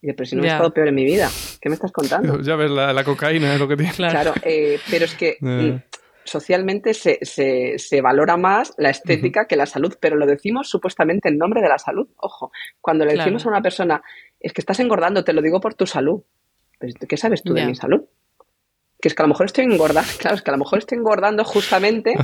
Y 0.00 0.06
dices, 0.06 0.16
pero 0.16 0.26
si 0.26 0.36
no 0.36 0.42
he 0.42 0.48
estado 0.48 0.72
peor 0.72 0.88
en 0.88 0.96
mi 0.96 1.04
vida, 1.04 1.28
¿qué 1.60 1.68
me 1.68 1.74
estás 1.74 1.92
contando? 1.92 2.40
Ya 2.42 2.56
ves, 2.56 2.70
la, 2.70 3.04
cocaína 3.04 3.54
es 3.54 3.60
lo 3.60 3.68
que 3.68 3.76
tiene. 3.76 3.92
Claro, 3.92 4.32
pero 4.42 5.04
es 5.04 5.14
que 5.14 5.36
socialmente 6.32 6.94
se, 6.94 7.18
se, 7.22 8.00
valora 8.00 8.36
más 8.36 8.74
la 8.78 8.90
estética 8.90 9.46
que 9.46 9.56
la 9.56 9.66
salud, 9.66 9.94
pero 10.00 10.16
lo 10.16 10.26
decimos 10.26 10.68
supuestamente 10.68 11.28
en 11.28 11.36
nombre 11.36 11.60
de 11.60 11.68
la 11.68 11.78
salud. 11.78 12.08
Ojo, 12.16 12.50
cuando 12.80 13.04
le 13.04 13.14
decimos 13.14 13.44
a 13.44 13.50
una 13.50 13.60
persona, 13.60 14.02
es 14.40 14.52
que 14.52 14.62
estás 14.62 14.80
engordando, 14.80 15.24
te 15.24 15.34
lo 15.34 15.42
digo 15.42 15.60
por 15.60 15.74
tu 15.74 15.86
salud. 15.86 16.22
Pues, 16.78 16.94
¿Qué 17.08 17.16
sabes 17.16 17.42
tú 17.42 17.52
de 17.52 17.66
mi 17.66 17.74
salud? 17.74 18.04
Que 19.00 19.08
es 19.08 19.14
que 19.14 19.22
a 19.22 19.26
lo 19.26 19.28
mejor 19.28 19.46
estoy 19.46 19.64
engordando, 19.64 20.10
claro, 20.18 20.36
es 20.36 20.42
que 20.42 20.50
a 20.50 20.54
lo 20.54 20.58
mejor 20.58 20.78
estoy 20.78 20.98
engordando 20.98 21.44
justamente 21.44 22.14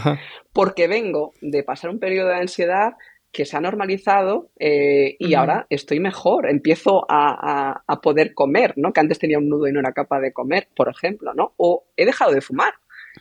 porque 0.52 0.88
vengo 0.88 1.34
de 1.42 1.62
pasar 1.62 1.90
un 1.90 2.00
periodo 2.00 2.28
de 2.28 2.36
ansiedad 2.36 2.94
que 3.30 3.44
se 3.44 3.58
ha 3.58 3.60
normalizado 3.60 4.50
eh, 4.58 5.16
y 5.18 5.34
ahora 5.34 5.66
estoy 5.68 6.00
mejor, 6.00 6.48
empiezo 6.48 7.04
a, 7.10 7.82
a, 7.86 8.00
poder 8.00 8.32
comer, 8.32 8.72
¿no? 8.76 8.94
Que 8.94 9.00
antes 9.00 9.18
tenía 9.18 9.36
un 9.36 9.50
nudo 9.50 9.68
y 9.68 9.72
no 9.72 9.80
era 9.80 9.92
capaz 9.92 10.20
de 10.20 10.32
comer, 10.32 10.68
por 10.74 10.88
ejemplo, 10.88 11.34
¿no? 11.34 11.52
O 11.58 11.84
he 11.94 12.06
dejado 12.06 12.32
de 12.32 12.40
fumar 12.40 12.72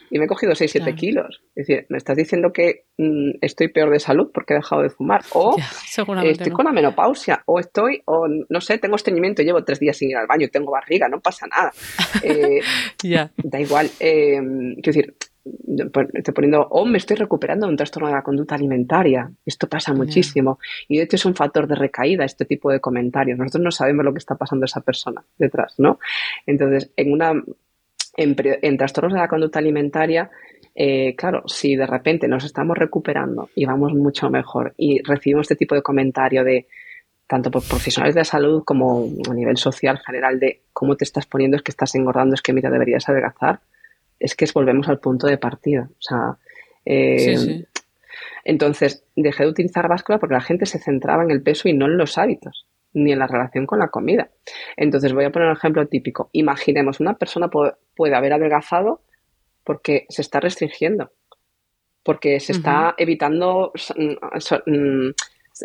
y 0.09 0.19
me 0.19 0.25
he 0.25 0.27
cogido 0.27 0.53
6-7 0.53 0.95
kilos. 0.95 1.41
Es 1.55 1.67
decir, 1.67 1.85
me 1.89 1.97
estás 1.97 2.15
diciendo 2.15 2.51
que 2.53 2.85
mm, 2.97 3.37
estoy 3.41 3.69
peor 3.69 3.91
de 3.91 3.99
salud 3.99 4.31
porque 4.33 4.53
he 4.53 4.57
dejado 4.57 4.81
de 4.81 4.89
fumar. 4.89 5.21
O 5.33 5.55
estoy 5.57 6.51
con 6.51 6.65
la 6.65 6.71
menopausia. 6.71 7.43
O 7.45 7.59
estoy, 7.59 8.01
o 8.05 8.27
no 8.49 8.61
sé, 8.61 8.77
tengo 8.77 8.95
estreñimiento, 8.95 9.43
llevo 9.43 9.63
tres 9.63 9.79
días 9.79 9.97
sin 9.97 10.09
ir 10.09 10.17
al 10.17 10.27
baño, 10.27 10.47
tengo 10.51 10.71
barriga, 10.71 11.07
no 11.07 11.19
pasa 11.19 11.47
nada. 11.47 11.71
Eh, 12.23 12.59
da 13.43 13.59
igual. 13.59 13.89
Eh, 13.99 14.39
quiero 14.81 14.81
decir, 14.81 15.15
pues, 15.91 16.07
estoy 16.13 16.33
poniendo, 16.33 16.61
o 16.61 16.85
me 16.85 16.97
estoy 16.97 17.17
recuperando 17.17 17.67
de 17.67 17.71
un 17.71 17.77
trastorno 17.77 18.09
de 18.09 18.15
la 18.15 18.21
conducta 18.21 18.55
alimentaria. 18.55 19.31
Esto 19.45 19.67
pasa 19.67 19.93
muchísimo. 19.93 20.59
Y 20.87 20.97
de 20.97 21.03
hecho 21.03 21.15
es 21.15 21.25
un 21.25 21.35
factor 21.35 21.67
de 21.67 21.75
recaída 21.75 22.25
este 22.25 22.45
tipo 22.45 22.71
de 22.71 22.79
comentarios. 22.79 23.37
Nosotros 23.37 23.63
no 23.63 23.71
sabemos 23.71 24.05
lo 24.05 24.13
que 24.13 24.19
está 24.19 24.35
pasando 24.35 24.65
esa 24.65 24.81
persona 24.81 25.23
detrás, 25.37 25.75
¿no? 25.77 25.99
Entonces, 26.45 26.91
en 26.95 27.11
una 27.13 27.33
en, 28.17 28.77
trastornos 28.77 29.13
de 29.13 29.19
la 29.19 29.27
conducta 29.27 29.59
alimentaria, 29.59 30.29
eh, 30.75 31.15
claro, 31.15 31.43
si 31.47 31.75
de 31.75 31.85
repente 31.85 32.27
nos 32.27 32.43
estamos 32.43 32.77
recuperando 32.77 33.49
y 33.55 33.65
vamos 33.65 33.93
mucho 33.93 34.29
mejor 34.29 34.73
y 34.77 35.01
recibimos 35.03 35.45
este 35.45 35.55
tipo 35.55 35.75
de 35.75 35.81
comentario 35.81 36.43
de 36.43 36.67
tanto 37.27 37.51
por 37.51 37.63
profesionales 37.63 38.15
de 38.15 38.23
salud 38.23 38.63
como 38.63 39.09
a 39.29 39.33
nivel 39.33 39.57
social 39.57 39.99
general 39.99 40.39
de 40.39 40.61
cómo 40.73 40.95
te 40.95 41.03
estás 41.03 41.25
poniendo, 41.25 41.57
es 41.57 41.63
que 41.63 41.71
estás 41.71 41.93
engordando, 41.95 42.35
es 42.35 42.41
que 42.41 42.53
mira, 42.53 42.69
deberías 42.69 43.07
adelgazar, 43.09 43.59
es 44.19 44.35
que 44.35 44.45
volvemos 44.53 44.87
al 44.87 44.99
punto 44.99 45.27
de 45.27 45.37
partida. 45.37 45.89
O 45.91 46.01
sea, 46.01 46.37
eh, 46.85 47.65
entonces 48.45 49.03
dejé 49.15 49.43
de 49.43 49.49
utilizar 49.49 49.89
báscula 49.89 50.19
porque 50.19 50.35
la 50.35 50.41
gente 50.41 50.65
se 50.65 50.79
centraba 50.79 51.23
en 51.23 51.31
el 51.31 51.41
peso 51.41 51.67
y 51.67 51.73
no 51.73 51.85
en 51.85 51.97
los 51.97 52.17
hábitos 52.17 52.66
ni 52.93 53.11
en 53.11 53.19
la 53.19 53.27
relación 53.27 53.65
con 53.65 53.79
la 53.79 53.89
comida. 53.89 54.29
Entonces 54.75 55.13
voy 55.13 55.25
a 55.25 55.31
poner 55.31 55.49
un 55.49 55.55
ejemplo 55.55 55.87
típico. 55.87 56.29
Imaginemos, 56.33 56.99
una 56.99 57.15
persona 57.15 57.49
puede, 57.49 58.15
haber 58.15 58.33
adelgazado 58.33 59.01
porque 59.63 60.05
se 60.09 60.21
está 60.21 60.39
restringiendo, 60.39 61.11
porque 62.03 62.39
se 62.39 62.53
está 62.53 62.95
evitando 62.97 63.73
mm, 63.97 64.71
mm, 64.71 65.07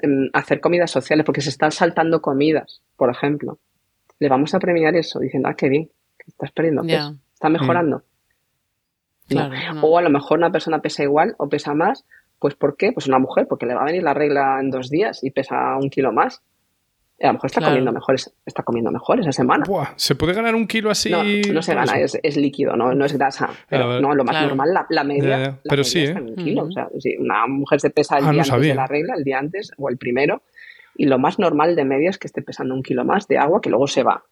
mm, 0.02 0.30
hacer 0.32 0.60
comidas 0.60 0.90
sociales, 0.90 1.24
porque 1.24 1.40
se 1.40 1.50
están 1.50 1.70
saltando 1.70 2.20
comidas, 2.20 2.82
por 2.96 3.10
ejemplo. 3.10 3.58
Le 4.18 4.28
vamos 4.28 4.54
a 4.54 4.58
premiar 4.58 4.94
eso 4.96 5.18
diciendo, 5.20 5.48
ah, 5.48 5.54
qué 5.54 5.68
bien, 5.68 5.86
que 6.18 6.24
estás 6.28 6.50
perdiendo 6.52 6.82
peso, 6.82 7.16
está 7.32 7.48
mejorando. 7.48 8.02
O 9.82 9.98
a 9.98 10.02
lo 10.02 10.10
mejor 10.10 10.38
una 10.38 10.50
persona 10.50 10.80
pesa 10.80 11.02
igual 11.02 11.34
o 11.38 11.48
pesa 11.48 11.74
más, 11.74 12.04
pues 12.38 12.54
¿por 12.54 12.76
qué? 12.76 12.92
Pues 12.92 13.06
una 13.06 13.18
mujer, 13.18 13.46
porque 13.48 13.66
le 13.66 13.74
va 13.74 13.82
a 13.82 13.86
venir 13.86 14.02
la 14.02 14.14
regla 14.14 14.58
en 14.60 14.70
dos 14.70 14.90
días 14.90 15.22
y 15.22 15.30
pesa 15.30 15.76
un 15.76 15.88
kilo 15.90 16.12
más 16.12 16.42
a 17.22 17.28
lo 17.28 17.32
mejor 17.34 17.46
está 17.46 17.60
comiendo 17.60 17.92
mejor, 17.92 18.16
está 18.44 18.62
comiendo 18.62 18.90
mejor 18.90 19.20
esa 19.20 19.32
semana. 19.32 19.64
¿Se 19.96 20.14
puede 20.14 20.32
ganar 20.32 20.54
un 20.54 20.66
kilo 20.66 20.90
así? 20.90 21.10
No, 21.52 21.62
se 21.62 21.74
gana, 21.74 21.98
es, 21.98 22.36
líquido, 22.36 22.76
no, 22.76 22.94
no 22.94 23.04
es 23.04 23.12
grasa. 23.12 23.50
Pero 23.68 24.00
no, 24.00 24.14
lo 24.14 24.24
más 24.24 24.42
normal, 24.46 24.70
la, 24.88 25.04
media. 25.04 25.58
pero 25.68 25.84
sí, 25.84 26.04
¿eh? 26.04 26.14
un 26.14 26.34
kilo. 26.36 26.64
o 26.64 26.72
sea, 26.72 26.88
si 26.98 27.16
una 27.16 27.46
mujer 27.46 27.80
se 27.80 27.90
pesa 27.90 28.18
el 28.18 28.26
ah, 28.26 28.30
día 28.32 28.42
antes 28.42 28.60
de 28.60 28.74
la 28.74 28.86
regla, 28.86 29.14
el 29.16 29.24
día 29.24 29.38
antes 29.38 29.70
o 29.76 29.88
el 29.88 29.98
primero, 29.98 30.42
y 30.96 31.06
lo 31.06 31.18
más 31.18 31.38
normal 31.38 31.76
de 31.76 31.84
media 31.84 32.10
es 32.10 32.18
que 32.18 32.26
esté 32.26 32.42
pesando 32.42 32.74
un 32.74 32.82
kilo 32.82 33.04
más 33.04 33.28
de 33.28 33.38
agua 33.38 33.60
que 33.60 33.70
luego 33.70 33.86
se 33.86 34.02
va. 34.02 34.24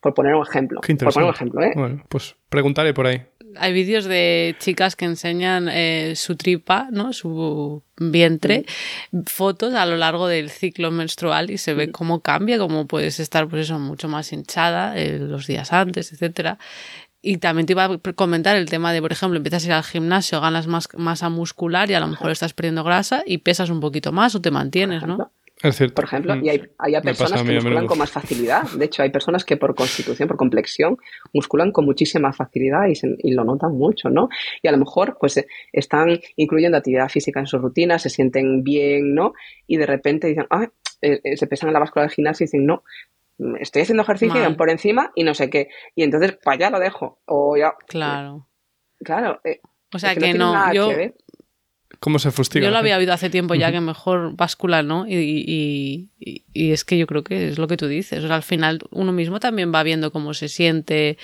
Por 0.00 0.14
poner 0.14 0.34
un 0.34 0.42
ejemplo. 0.42 0.80
por 0.80 1.12
poner 1.12 1.28
un 1.28 1.34
ejemplo, 1.34 1.62
¿eh? 1.62 1.72
Bueno, 1.76 2.02
pues 2.08 2.34
preguntaré 2.48 2.92
por 2.92 3.06
ahí 3.06 3.22
hay 3.56 3.72
vídeos 3.72 4.04
de 4.04 4.56
chicas 4.58 4.96
que 4.96 5.04
enseñan 5.04 5.68
eh, 5.68 6.14
su 6.16 6.36
tripa, 6.36 6.88
¿no? 6.90 7.12
Su 7.12 7.82
vientre, 7.96 8.64
fotos 9.26 9.74
a 9.74 9.86
lo 9.86 9.96
largo 9.96 10.26
del 10.26 10.50
ciclo 10.50 10.90
menstrual 10.90 11.50
y 11.50 11.58
se 11.58 11.74
ve 11.74 11.90
cómo 11.90 12.20
cambia, 12.20 12.58
cómo 12.58 12.86
puedes 12.86 13.20
estar, 13.20 13.48
pues 13.48 13.62
eso, 13.62 13.78
mucho 13.78 14.08
más 14.08 14.32
hinchada 14.32 14.96
eh, 14.96 15.18
los 15.18 15.46
días 15.46 15.72
antes, 15.72 16.12
etcétera. 16.12 16.58
Y 17.20 17.36
también 17.36 17.66
te 17.66 17.74
iba 17.74 17.84
a 17.84 17.98
comentar 18.14 18.56
el 18.56 18.68
tema 18.68 18.92
de, 18.92 19.00
por 19.00 19.12
ejemplo, 19.12 19.36
empiezas 19.36 19.64
a 19.64 19.66
ir 19.66 19.72
al 19.74 19.84
gimnasio, 19.84 20.40
ganas 20.40 20.66
más 20.66 20.88
masa 20.96 21.28
muscular 21.28 21.88
y 21.90 21.94
a 21.94 22.00
lo 22.00 22.08
mejor 22.08 22.32
estás 22.32 22.52
perdiendo 22.52 22.82
grasa 22.82 23.22
y 23.24 23.38
pesas 23.38 23.70
un 23.70 23.78
poquito 23.78 24.10
más 24.10 24.34
o 24.34 24.40
te 24.40 24.50
mantienes, 24.50 25.06
¿no? 25.06 25.30
Por 25.94 26.04
ejemplo, 26.04 26.36
y 26.36 26.48
hay, 26.48 26.62
hay 26.78 27.00
personas 27.02 27.42
que 27.42 27.52
musculan 27.52 27.86
con 27.86 27.98
más 27.98 28.10
facilidad. 28.10 28.62
De 28.70 28.84
hecho, 28.84 29.02
hay 29.02 29.10
personas 29.10 29.44
que 29.44 29.56
por 29.56 29.74
constitución, 29.74 30.28
por 30.28 30.36
complexión, 30.36 30.96
musculan 31.32 31.70
con 31.70 31.84
muchísima 31.84 32.32
facilidad 32.32 32.82
y, 32.88 33.30
lo 33.32 33.44
notan 33.44 33.72
mucho, 33.72 34.10
¿no? 34.10 34.28
Y 34.62 34.68
a 34.68 34.72
lo 34.72 34.78
mejor, 34.78 35.16
pues, 35.20 35.36
eh, 35.36 35.46
están 35.72 36.18
incluyendo 36.36 36.76
actividad 36.76 37.08
física 37.08 37.40
en 37.40 37.46
su 37.46 37.58
rutina, 37.58 37.98
se 37.98 38.10
sienten 38.10 38.62
bien, 38.64 39.14
¿no? 39.14 39.34
Y 39.66 39.76
de 39.76 39.86
repente 39.86 40.26
dicen, 40.26 40.46
ah, 40.50 40.68
se 41.00 41.46
pesan 41.46 41.68
en 41.68 41.74
la 41.74 41.80
báscula 41.80 42.04
del 42.04 42.12
gimnasio 42.12 42.44
y 42.44 42.46
dicen, 42.46 42.66
no, 42.66 42.82
estoy 43.60 43.82
haciendo 43.82 44.02
ejercicio 44.02 44.56
por 44.56 44.70
encima 44.70 45.12
y 45.14 45.24
no 45.24 45.34
sé 45.34 45.50
qué. 45.50 45.68
Y 45.94 46.02
entonces, 46.02 46.38
pues 46.42 46.58
ya 46.58 46.70
lo 46.70 46.78
dejo. 46.78 47.20
O 47.26 47.56
ya. 47.56 47.74
Claro. 47.86 48.48
Claro. 49.04 49.40
o 49.92 49.98
sea 49.98 50.14
que, 50.14 50.34
no, 50.34 50.72
yo, 50.72 50.90
¿Cómo 52.02 52.18
se 52.18 52.32
fustiga? 52.32 52.64
Yo 52.64 52.72
lo 52.72 52.78
había 52.78 52.98
oído 52.98 53.12
hace 53.12 53.30
tiempo 53.30 53.54
ya 53.54 53.70
que 53.70 53.80
mejor 53.80 54.34
báscula, 54.34 54.82
¿no? 54.82 55.06
Y, 55.08 56.10
es 56.52 56.84
que 56.84 56.98
yo 56.98 57.06
creo 57.06 57.22
que 57.22 57.46
es 57.46 57.58
lo 57.60 57.68
que 57.68 57.76
tú 57.76 57.86
dices. 57.86 58.24
O 58.24 58.26
sea, 58.26 58.34
al 58.34 58.42
final 58.42 58.80
uno 58.90 59.12
mismo 59.12 59.38
también 59.38 59.72
va 59.72 59.84
viendo 59.84 60.10
cómo 60.10 60.34
se 60.34 60.48
siente, 60.48 61.16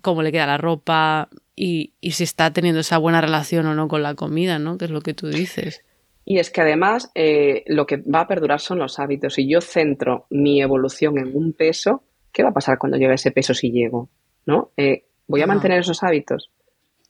cómo 0.00 0.22
le 0.22 0.32
queda 0.32 0.46
la 0.46 0.56
ropa 0.56 1.28
y, 1.54 1.92
si 2.00 2.24
está 2.24 2.50
teniendo 2.50 2.80
esa 2.80 2.96
buena 2.96 3.20
relación 3.20 3.66
o 3.66 3.74
no 3.74 3.86
con 3.86 4.02
la 4.02 4.14
comida, 4.14 4.58
¿no? 4.58 4.78
Que 4.78 4.86
es 4.86 4.90
lo 4.90 5.02
que 5.02 5.12
tú 5.12 5.28
dices. 5.28 5.84
Y 6.24 6.38
es 6.38 6.50
que 6.50 6.62
además 6.62 7.10
eh, 7.14 7.62
lo 7.66 7.86
que 7.86 7.98
va 7.98 8.20
a 8.20 8.26
perdurar 8.26 8.60
son 8.60 8.78
los 8.78 8.98
hábitos. 8.98 9.34
Si 9.34 9.46
yo 9.46 9.60
centro 9.60 10.24
mi 10.30 10.62
evolución 10.62 11.18
en 11.18 11.36
un 11.36 11.52
peso, 11.52 12.04
¿qué 12.32 12.42
va 12.42 12.48
a 12.48 12.54
pasar 12.54 12.78
cuando 12.78 12.96
llegue 12.96 13.12
ese 13.12 13.32
peso 13.32 13.52
si 13.52 13.70
llego? 13.70 14.08
¿No? 14.46 14.70
Eh, 14.78 15.04
¿Voy 15.26 15.42
a 15.42 15.46
mantener 15.46 15.80
esos 15.80 16.02
hábitos? 16.02 16.50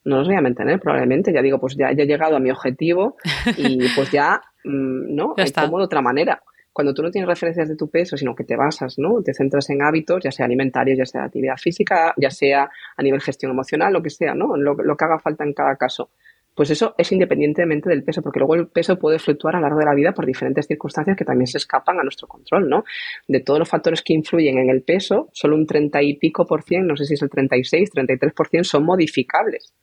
No 0.04 0.18
los 0.18 0.28
voy 0.28 0.36
a 0.36 0.40
mantener 0.40 0.80
probablemente. 0.80 1.32
Ya 1.32 1.42
digo, 1.42 1.58
pues 1.58 1.76
ya, 1.76 1.90
he 1.90 2.06
llegado 2.06 2.36
a 2.36 2.40
mi 2.40 2.50
objetivo 2.50 3.16
y 3.56 3.88
pues 3.94 4.10
ya, 4.10 4.40
mm, 4.64 5.14
¿no? 5.14 5.34
Hay 5.36 5.50
como 5.52 5.78
de 5.78 5.84
otra 5.84 6.02
manera. 6.02 6.42
cuando 6.72 6.92
tú 6.92 7.02
no 7.02 7.10
tienes 7.10 7.28
referencias 7.28 7.68
de 7.68 7.76
tu 7.76 7.88
peso, 7.88 8.16
sino 8.16 8.34
que 8.34 8.44
te 8.44 8.56
basas, 8.56 8.98
¿no? 8.98 9.22
Te 9.22 9.32
centras 9.32 9.70
en 9.70 9.82
hábitos, 9.82 10.22
ya 10.24 10.32
sea 10.32 10.46
alimentarios, 10.46 10.98
ya 10.98 11.06
sea 11.06 11.20
de 11.22 11.26
actividad 11.28 11.56
física, 11.56 12.12
ya 12.16 12.30
sea 12.30 12.68
a 12.96 13.02
nivel 13.02 13.20
gestión 13.20 13.52
emocional, 13.52 13.92
lo 13.92 14.02
que 14.02 14.10
sea, 14.10 14.34
¿no? 14.34 14.56
Lo, 14.56 14.74
lo 14.74 14.96
que 14.96 15.04
haga 15.04 15.18
falta 15.18 15.44
en 15.44 15.54
cada 15.54 15.76
caso. 15.76 16.10
Pues 16.54 16.70
eso 16.70 16.94
es 16.96 17.10
independientemente 17.10 17.88
del 17.88 18.04
peso, 18.04 18.22
porque 18.22 18.38
luego 18.38 18.54
el 18.54 18.68
peso 18.68 18.96
puede 18.96 19.18
fluctuar 19.18 19.56
a 19.56 19.58
lo 19.58 19.62
largo 19.62 19.80
de 19.80 19.86
la 19.86 19.94
vida 19.94 20.12
por 20.12 20.24
diferentes 20.24 20.66
circunstancias 20.66 21.16
que 21.16 21.24
también 21.24 21.48
se 21.48 21.58
escapan 21.58 21.98
a 21.98 22.04
nuestro 22.04 22.28
control, 22.28 22.68
¿no? 22.68 22.84
De 23.26 23.40
todos 23.40 23.58
los 23.58 23.68
factores 23.68 24.02
que 24.02 24.14
influyen 24.14 24.58
en 24.58 24.70
el 24.70 24.82
peso, 24.82 25.30
solo 25.32 25.56
un 25.56 25.66
30 25.66 26.00
y 26.02 26.14
pico 26.14 26.46
por 26.46 26.62
cien, 26.62 26.86
no 26.86 26.96
sé 26.96 27.06
si 27.06 27.14
es 27.14 27.22
el 27.22 27.30
36, 27.30 27.90
33 27.90 28.32
por 28.32 28.48
cien, 28.48 28.62
son 28.62 28.84
modificables. 28.84 29.74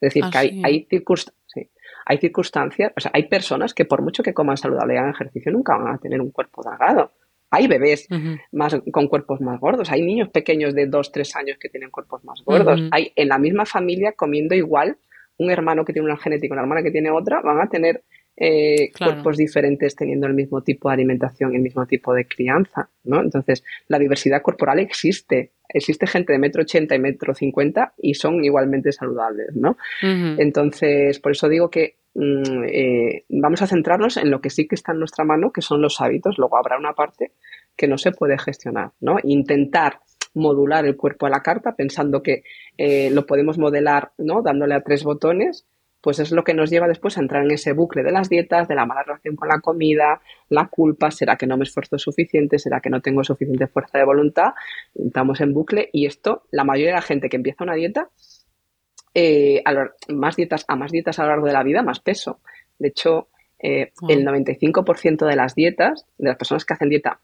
Es 0.00 0.14
decir, 0.14 0.24
que 0.30 0.38
hay, 0.38 0.62
hay, 0.64 0.86
hay 2.06 2.18
circunstancias, 2.18 2.92
o 2.96 3.00
sea, 3.00 3.10
hay 3.14 3.28
personas 3.28 3.74
que 3.74 3.84
por 3.84 4.02
mucho 4.02 4.22
que 4.22 4.34
coman 4.34 4.56
saludable 4.56 4.94
y 4.94 4.96
hagan 4.96 5.10
ejercicio, 5.10 5.52
nunca 5.52 5.76
van 5.76 5.94
a 5.94 5.98
tener 5.98 6.20
un 6.20 6.30
cuerpo 6.30 6.62
delgado. 6.62 7.12
Hay 7.50 7.66
bebés 7.66 8.08
más, 8.52 8.76
con 8.92 9.08
cuerpos 9.08 9.40
más 9.40 9.58
gordos, 9.60 9.90
hay 9.90 10.02
niños 10.02 10.28
pequeños 10.28 10.74
de 10.74 10.86
2, 10.86 11.12
3 11.12 11.36
años 11.36 11.58
que 11.58 11.68
tienen 11.68 11.90
cuerpos 11.90 12.24
más 12.24 12.42
gordos. 12.44 12.80
Hay 12.92 13.12
en 13.16 13.28
la 13.28 13.38
misma 13.38 13.66
familia 13.66 14.12
comiendo 14.12 14.54
igual 14.54 14.96
un 15.36 15.50
hermano 15.50 15.84
que 15.84 15.92
tiene 15.92 16.06
una 16.06 16.16
genética 16.16 16.52
y 16.52 16.54
una 16.54 16.62
hermana 16.62 16.82
que 16.82 16.90
tiene 16.90 17.10
otra, 17.10 17.40
van 17.42 17.60
a 17.60 17.68
tener 17.68 18.04
eh, 18.36 18.90
cuerpos 18.98 19.36
diferentes 19.36 19.94
teniendo 19.94 20.26
el 20.26 20.34
mismo 20.34 20.62
tipo 20.62 20.88
de 20.88 20.94
alimentación 20.94 21.52
y 21.52 21.56
el 21.56 21.62
mismo 21.62 21.86
tipo 21.86 22.14
de 22.14 22.26
crianza, 22.26 22.88
¿no? 23.04 23.20
Entonces, 23.20 23.62
la 23.88 23.98
diversidad 23.98 24.42
corporal 24.42 24.78
existe. 24.78 25.52
Existe 25.68 26.06
gente 26.06 26.32
de 26.32 26.38
metro 26.38 26.62
ochenta 26.62 26.94
y 26.94 26.98
metro 26.98 27.34
cincuenta 27.34 27.92
y 27.98 28.14
son 28.14 28.44
igualmente 28.44 28.92
saludables, 28.92 29.54
¿no? 29.54 29.76
Entonces, 30.02 31.20
por 31.20 31.32
eso 31.32 31.48
digo 31.48 31.70
que 31.70 31.96
mm, 32.14 32.64
eh, 32.66 33.24
vamos 33.28 33.62
a 33.62 33.66
centrarnos 33.66 34.16
en 34.16 34.30
lo 34.30 34.40
que 34.40 34.50
sí 34.50 34.66
que 34.66 34.74
está 34.74 34.92
en 34.92 34.98
nuestra 34.98 35.24
mano, 35.24 35.52
que 35.52 35.62
son 35.62 35.80
los 35.80 36.00
hábitos. 36.00 36.38
Luego 36.38 36.56
habrá 36.56 36.78
una 36.78 36.94
parte 36.94 37.32
que 37.76 37.86
no 37.86 37.98
se 37.98 38.10
puede 38.10 38.38
gestionar, 38.38 38.92
¿no? 39.00 39.18
Intentar 39.22 40.00
modular 40.34 40.86
el 40.86 40.96
cuerpo 40.96 41.26
a 41.26 41.30
la 41.30 41.42
carta 41.42 41.74
pensando 41.76 42.22
que 42.22 42.42
eh, 42.78 43.10
lo 43.10 43.26
podemos 43.26 43.58
modelar, 43.58 44.12
¿no? 44.18 44.42
Dándole 44.42 44.74
a 44.74 44.82
tres 44.82 45.04
botones 45.04 45.66
pues 46.00 46.18
es 46.18 46.32
lo 46.32 46.44
que 46.44 46.54
nos 46.54 46.70
lleva 46.70 46.88
después 46.88 47.16
a 47.16 47.20
entrar 47.20 47.44
en 47.44 47.50
ese 47.50 47.72
bucle 47.72 48.02
de 48.02 48.12
las 48.12 48.28
dietas, 48.28 48.68
de 48.68 48.74
la 48.74 48.86
mala 48.86 49.02
relación 49.02 49.36
con 49.36 49.48
la 49.48 49.60
comida, 49.60 50.20
la 50.48 50.68
culpa, 50.68 51.10
será 51.10 51.36
que 51.36 51.46
no 51.46 51.56
me 51.56 51.64
esfuerzo 51.64 51.98
suficiente, 51.98 52.58
será 52.58 52.80
que 52.80 52.90
no 52.90 53.00
tengo 53.00 53.22
suficiente 53.24 53.66
fuerza 53.66 53.98
de 53.98 54.04
voluntad, 54.04 54.52
estamos 54.94 55.40
en 55.40 55.52
bucle 55.52 55.90
y 55.92 56.06
esto, 56.06 56.44
la 56.50 56.64
mayoría 56.64 56.90
de 56.90 56.96
la 56.96 57.02
gente 57.02 57.28
que 57.28 57.36
empieza 57.36 57.64
una 57.64 57.74
dieta, 57.74 58.08
eh, 59.14 59.62
a 59.64 59.72
más 60.12 60.36
dietas, 60.36 60.64
a 60.68 60.76
más 60.76 60.92
dietas 60.92 61.18
a 61.18 61.24
lo 61.24 61.30
largo 61.30 61.46
de 61.46 61.52
la 61.52 61.62
vida, 61.62 61.82
más 61.82 62.00
peso. 62.00 62.40
De 62.78 62.88
hecho, 62.88 63.28
eh, 63.58 63.92
el 64.08 64.24
95% 64.24 65.26
de 65.26 65.36
las 65.36 65.54
dietas, 65.54 66.06
de 66.16 66.28
las 66.28 66.38
personas 66.38 66.64
que 66.64 66.74
hacen 66.74 66.88
dieta 66.88 67.20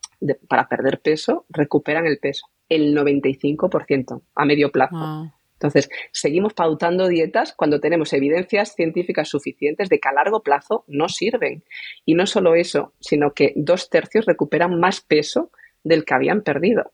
para 0.49 0.69
perder 0.69 1.01
peso, 1.01 1.47
recuperan 1.49 2.07
el 2.07 2.19
peso. 2.19 2.49
El 2.69 2.95
95% 2.95 4.23
a 4.35 4.45
medio 4.45 4.71
plazo. 4.71 5.33
Entonces, 5.57 5.89
seguimos 6.13 6.53
pautando 6.53 7.09
dietas 7.09 7.55
cuando 7.57 7.81
tenemos 7.81 8.13
evidencias 8.13 8.75
científicas 8.75 9.29
suficientes 9.29 9.89
de 9.89 9.99
que 9.99 10.09
a 10.09 10.13
largo 10.13 10.43
plazo 10.43 10.85
no 10.87 11.09
sirven. 11.09 11.65
Y 12.05 12.15
no 12.15 12.27
solo 12.27 12.55
eso, 12.55 12.93
sino 13.01 13.33
que 13.33 13.53
dos 13.57 13.89
tercios 13.89 14.27
recuperan 14.27 14.79
más 14.79 15.01
peso 15.01 15.51
del 15.83 16.05
que 16.05 16.15
habían 16.15 16.43
perdido. 16.43 16.93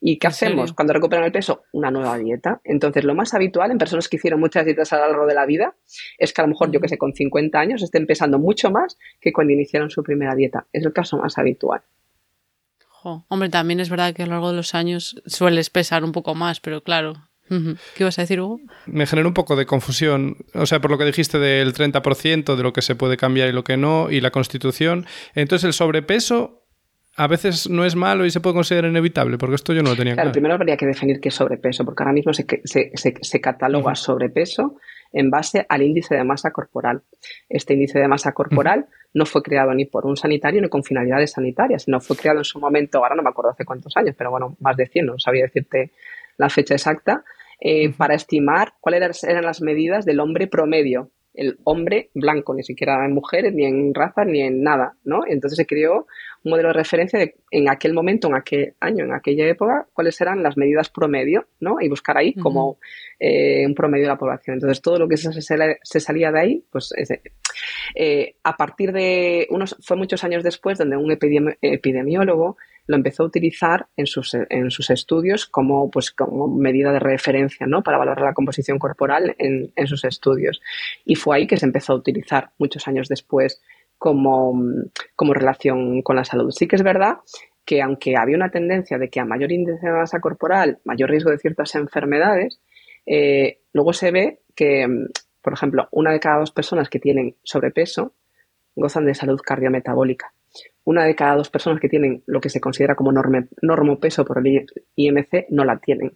¿Y 0.00 0.18
qué 0.18 0.28
hacemos 0.28 0.72
cuando 0.72 0.92
recuperan 0.92 1.24
el 1.24 1.32
peso? 1.32 1.62
Una 1.72 1.90
nueva 1.90 2.18
dieta. 2.18 2.60
Entonces, 2.64 3.04
lo 3.04 3.14
más 3.14 3.34
habitual 3.34 3.70
en 3.70 3.78
personas 3.78 4.08
que 4.08 4.16
hicieron 4.16 4.40
muchas 4.40 4.64
dietas 4.64 4.92
a 4.92 4.98
lo 4.98 5.06
largo 5.06 5.26
de 5.26 5.34
la 5.34 5.46
vida 5.46 5.74
es 6.18 6.32
que 6.32 6.40
a 6.40 6.44
lo 6.44 6.48
mejor, 6.48 6.70
yo 6.70 6.80
que 6.80 6.88
sé, 6.88 6.98
con 6.98 7.14
50 7.14 7.58
años 7.58 7.82
estén 7.82 8.06
pesando 8.06 8.38
mucho 8.38 8.70
más 8.70 8.98
que 9.20 9.32
cuando 9.32 9.54
iniciaron 9.54 9.90
su 9.90 10.02
primera 10.02 10.34
dieta. 10.34 10.66
Es 10.72 10.84
el 10.84 10.92
caso 10.92 11.16
más 11.16 11.38
habitual. 11.38 11.82
Hombre, 13.28 13.48
también 13.48 13.80
es 13.80 13.90
verdad 13.90 14.14
que 14.14 14.22
a 14.22 14.26
lo 14.26 14.32
largo 14.32 14.50
de 14.50 14.56
los 14.56 14.74
años 14.74 15.20
sueles 15.26 15.70
pesar 15.70 16.04
un 16.04 16.12
poco 16.12 16.36
más, 16.36 16.60
pero 16.60 16.82
claro, 16.82 17.14
¿Qué 17.48 18.02
ibas 18.02 18.18
a 18.18 18.22
decir, 18.22 18.40
Hugo? 18.40 18.60
Me 18.86 19.06
genera 19.06 19.28
un 19.28 19.34
poco 19.34 19.56
de 19.56 19.66
confusión. 19.66 20.36
O 20.54 20.66
sea, 20.66 20.80
por 20.80 20.90
lo 20.90 20.98
que 20.98 21.04
dijiste 21.04 21.38
del 21.38 21.74
30% 21.74 22.56
de 22.56 22.62
lo 22.62 22.72
que 22.72 22.82
se 22.82 22.94
puede 22.94 23.16
cambiar 23.16 23.48
y 23.48 23.52
lo 23.52 23.64
que 23.64 23.76
no, 23.76 24.10
y 24.10 24.20
la 24.20 24.30
constitución. 24.30 25.06
Entonces, 25.34 25.64
el 25.64 25.72
sobrepeso 25.72 26.62
a 27.16 27.26
veces 27.26 27.68
no 27.68 27.84
es 27.84 27.94
malo 27.94 28.24
y 28.24 28.30
se 28.30 28.40
puede 28.40 28.54
considerar 28.54 28.90
inevitable, 28.90 29.36
porque 29.36 29.56
esto 29.56 29.74
yo 29.74 29.82
no 29.82 29.90
lo 29.90 29.96
tenía 29.96 30.14
claro. 30.14 30.32
primero 30.32 30.54
habría 30.54 30.78
que 30.78 30.86
definir 30.86 31.20
qué 31.20 31.28
es 31.28 31.34
sobrepeso, 31.34 31.84
porque 31.84 32.02
ahora 32.02 32.14
mismo 32.14 32.32
se, 32.32 32.46
se, 32.64 33.40
cataloga 33.40 33.94
sobrepeso 33.94 34.76
en 35.12 35.28
base 35.28 35.66
al 35.68 35.82
índice 35.82 36.14
de 36.14 36.24
masa 36.24 36.52
corporal. 36.52 37.02
Este 37.50 37.74
índice 37.74 37.98
de 37.98 38.08
masa 38.08 38.32
corporal 38.32 38.86
no 39.12 39.26
fue 39.26 39.42
creado 39.42 39.74
ni 39.74 39.84
por 39.84 40.06
un 40.06 40.16
sanitario 40.16 40.62
ni 40.62 40.70
con 40.70 40.84
finalidades 40.84 41.32
sanitarias, 41.32 41.82
sino 41.82 42.00
fue 42.00 42.16
creado 42.16 42.38
en 42.40 42.44
su 42.44 42.58
momento, 42.58 42.98
ahora 42.98 43.14
no 43.14 43.22
me 43.22 43.28
acuerdo 43.28 43.50
hace 43.50 43.66
cuántos 43.66 43.94
años, 43.98 44.14
pero 44.16 44.30
bueno, 44.30 44.56
más 44.60 44.76
de 44.78 44.86
100, 44.86 45.06
no 45.06 45.18
sabía 45.18 45.44
decirte 45.44 45.92
la 46.36 46.48
fecha 46.48 46.74
exacta, 46.74 47.24
eh, 47.60 47.92
para 47.96 48.14
estimar 48.14 48.74
cuáles 48.80 49.22
eran 49.22 49.44
las 49.44 49.60
medidas 49.60 50.04
del 50.04 50.20
hombre 50.20 50.48
promedio, 50.48 51.10
el 51.34 51.58
hombre 51.64 52.10
blanco, 52.14 52.54
ni 52.54 52.62
siquiera 52.62 53.04
en 53.04 53.14
mujeres, 53.14 53.54
ni 53.54 53.64
en 53.64 53.94
raza, 53.94 54.24
ni 54.24 54.42
en 54.42 54.62
nada, 54.62 54.96
¿no? 55.04 55.20
Entonces 55.26 55.56
se 55.56 55.66
creó 55.66 56.06
un 56.44 56.50
modelo 56.50 56.68
de 56.68 56.74
referencia 56.74 57.18
de 57.18 57.36
en 57.50 57.70
aquel 57.70 57.94
momento, 57.94 58.28
en 58.28 58.34
aquel 58.34 58.74
año, 58.80 59.04
en 59.04 59.12
aquella 59.12 59.46
época, 59.46 59.86
cuáles 59.92 60.20
eran 60.20 60.42
las 60.42 60.56
medidas 60.56 60.90
promedio, 60.90 61.46
¿no? 61.60 61.80
Y 61.80 61.88
buscar 61.88 62.18
ahí 62.18 62.34
como 62.34 62.78
eh, 63.18 63.64
un 63.66 63.74
promedio 63.74 64.04
de 64.04 64.08
la 64.08 64.18
población. 64.18 64.54
Entonces 64.54 64.82
todo 64.82 64.98
lo 64.98 65.08
que 65.08 65.16
se, 65.16 66.00
salía 66.00 66.32
de 66.32 66.40
ahí, 66.40 66.64
pues 66.70 66.92
eh, 67.94 68.34
a 68.42 68.56
partir 68.56 68.92
de 68.92 69.46
unos, 69.50 69.76
fue 69.82 69.96
muchos 69.96 70.24
años 70.24 70.42
después 70.42 70.78
donde 70.78 70.96
un 70.96 71.12
epidemiólogo 71.12 72.56
lo 72.86 72.96
empezó 72.96 73.22
a 73.22 73.26
utilizar 73.26 73.86
en 73.96 74.06
sus, 74.06 74.34
en 74.34 74.70
sus 74.70 74.90
estudios 74.90 75.46
como, 75.46 75.90
pues, 75.90 76.10
como 76.10 76.48
medida 76.48 76.92
de 76.92 76.98
referencia 76.98 77.66
¿no? 77.66 77.82
para 77.82 77.98
valorar 77.98 78.24
la 78.24 78.34
composición 78.34 78.78
corporal 78.78 79.34
en, 79.38 79.72
en 79.76 79.86
sus 79.86 80.04
estudios. 80.04 80.60
Y 81.04 81.14
fue 81.14 81.36
ahí 81.36 81.46
que 81.46 81.56
se 81.56 81.66
empezó 81.66 81.92
a 81.92 81.96
utilizar 81.96 82.50
muchos 82.58 82.88
años 82.88 83.08
después 83.08 83.60
como, 83.98 84.60
como 85.14 85.34
relación 85.34 86.02
con 86.02 86.16
la 86.16 86.24
salud. 86.24 86.50
Sí 86.50 86.66
que 86.66 86.76
es 86.76 86.82
verdad 86.82 87.18
que 87.64 87.80
aunque 87.80 88.16
había 88.16 88.36
una 88.36 88.50
tendencia 88.50 88.98
de 88.98 89.08
que 89.08 89.20
a 89.20 89.24
mayor 89.24 89.52
índice 89.52 89.86
de 89.86 89.92
masa 89.92 90.20
corporal, 90.20 90.80
mayor 90.84 91.10
riesgo 91.10 91.30
de 91.30 91.38
ciertas 91.38 91.74
enfermedades, 91.76 92.60
eh, 93.06 93.60
luego 93.72 93.92
se 93.92 94.10
ve 94.10 94.40
que, 94.56 94.86
por 95.40 95.52
ejemplo, 95.52 95.88
una 95.92 96.10
de 96.12 96.18
cada 96.18 96.40
dos 96.40 96.50
personas 96.50 96.88
que 96.88 96.98
tienen 96.98 97.36
sobrepeso 97.44 98.14
gozan 98.74 99.06
de 99.06 99.14
salud 99.14 99.40
cardiometabólica 99.40 100.32
una 100.84 101.04
de 101.04 101.14
cada 101.14 101.36
dos 101.36 101.50
personas 101.50 101.80
que 101.80 101.88
tienen 101.88 102.22
lo 102.26 102.40
que 102.40 102.48
se 102.48 102.60
considera 102.60 102.94
como 102.94 103.12
norme, 103.12 103.48
peso 104.00 104.24
por 104.24 104.38
el 104.38 104.66
IMC 104.96 105.46
no 105.50 105.64
la 105.64 105.78
tienen. 105.78 106.12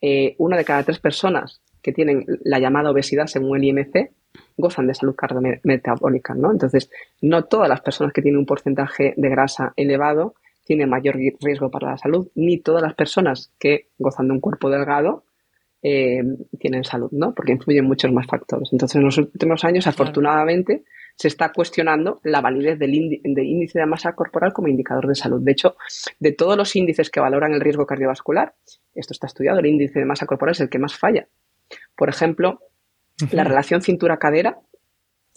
Eh, 0.00 0.34
una 0.38 0.56
de 0.56 0.64
cada 0.64 0.82
tres 0.82 0.98
personas 0.98 1.60
que 1.82 1.92
tienen 1.92 2.24
la 2.44 2.58
llamada 2.58 2.90
obesidad 2.90 3.26
según 3.26 3.56
el 3.56 3.64
IMC 3.64 4.12
gozan 4.56 4.86
de 4.86 4.94
salud 4.94 5.14
cardiometabólica, 5.14 6.34
¿no? 6.34 6.52
Entonces, 6.52 6.90
no 7.20 7.44
todas 7.44 7.68
las 7.68 7.80
personas 7.80 8.12
que 8.12 8.22
tienen 8.22 8.38
un 8.38 8.46
porcentaje 8.46 9.14
de 9.16 9.28
grasa 9.28 9.72
elevado 9.76 10.34
tienen 10.64 10.88
mayor 10.88 11.16
riesgo 11.16 11.70
para 11.70 11.90
la 11.90 11.98
salud, 11.98 12.28
ni 12.34 12.58
todas 12.58 12.82
las 12.82 12.94
personas 12.94 13.52
que 13.58 13.88
gozan 13.98 14.28
de 14.28 14.34
un 14.34 14.40
cuerpo 14.40 14.70
delgado 14.70 15.24
eh, 15.82 16.22
tienen 16.58 16.84
salud, 16.84 17.08
¿no? 17.10 17.34
Porque 17.34 17.52
influyen 17.52 17.86
muchos 17.86 18.12
más 18.12 18.26
factores. 18.26 18.68
Entonces, 18.70 18.96
en 18.96 19.04
los 19.04 19.18
últimos 19.18 19.64
años, 19.64 19.86
afortunadamente, 19.86 20.84
se 21.20 21.28
está 21.28 21.52
cuestionando 21.52 22.18
la 22.24 22.40
validez 22.40 22.78
del, 22.78 22.94
índice 22.94 23.78
de 23.78 23.84
masa 23.84 24.14
corporal 24.14 24.54
como 24.54 24.68
indicador 24.68 25.06
de 25.06 25.14
salud. 25.14 25.42
De 25.42 25.52
hecho, 25.52 25.76
de 26.18 26.32
todos 26.32 26.56
los 26.56 26.74
índices 26.74 27.10
que 27.10 27.20
valoran 27.20 27.52
el 27.52 27.60
riesgo 27.60 27.84
cardiovascular, 27.84 28.54
esto 28.94 29.12
está 29.12 29.26
estudiado, 29.26 29.58
el 29.58 29.66
índice 29.66 29.98
de 29.98 30.06
masa 30.06 30.24
corporal 30.24 30.52
es 30.52 30.60
el 30.60 30.70
que 30.70 30.78
más 30.78 30.96
falla. 30.96 31.28
Por 31.94 32.08
ejemplo, 32.08 32.60
la 33.32 33.44
relación 33.44 33.82
cintura-cadera, 33.82 34.60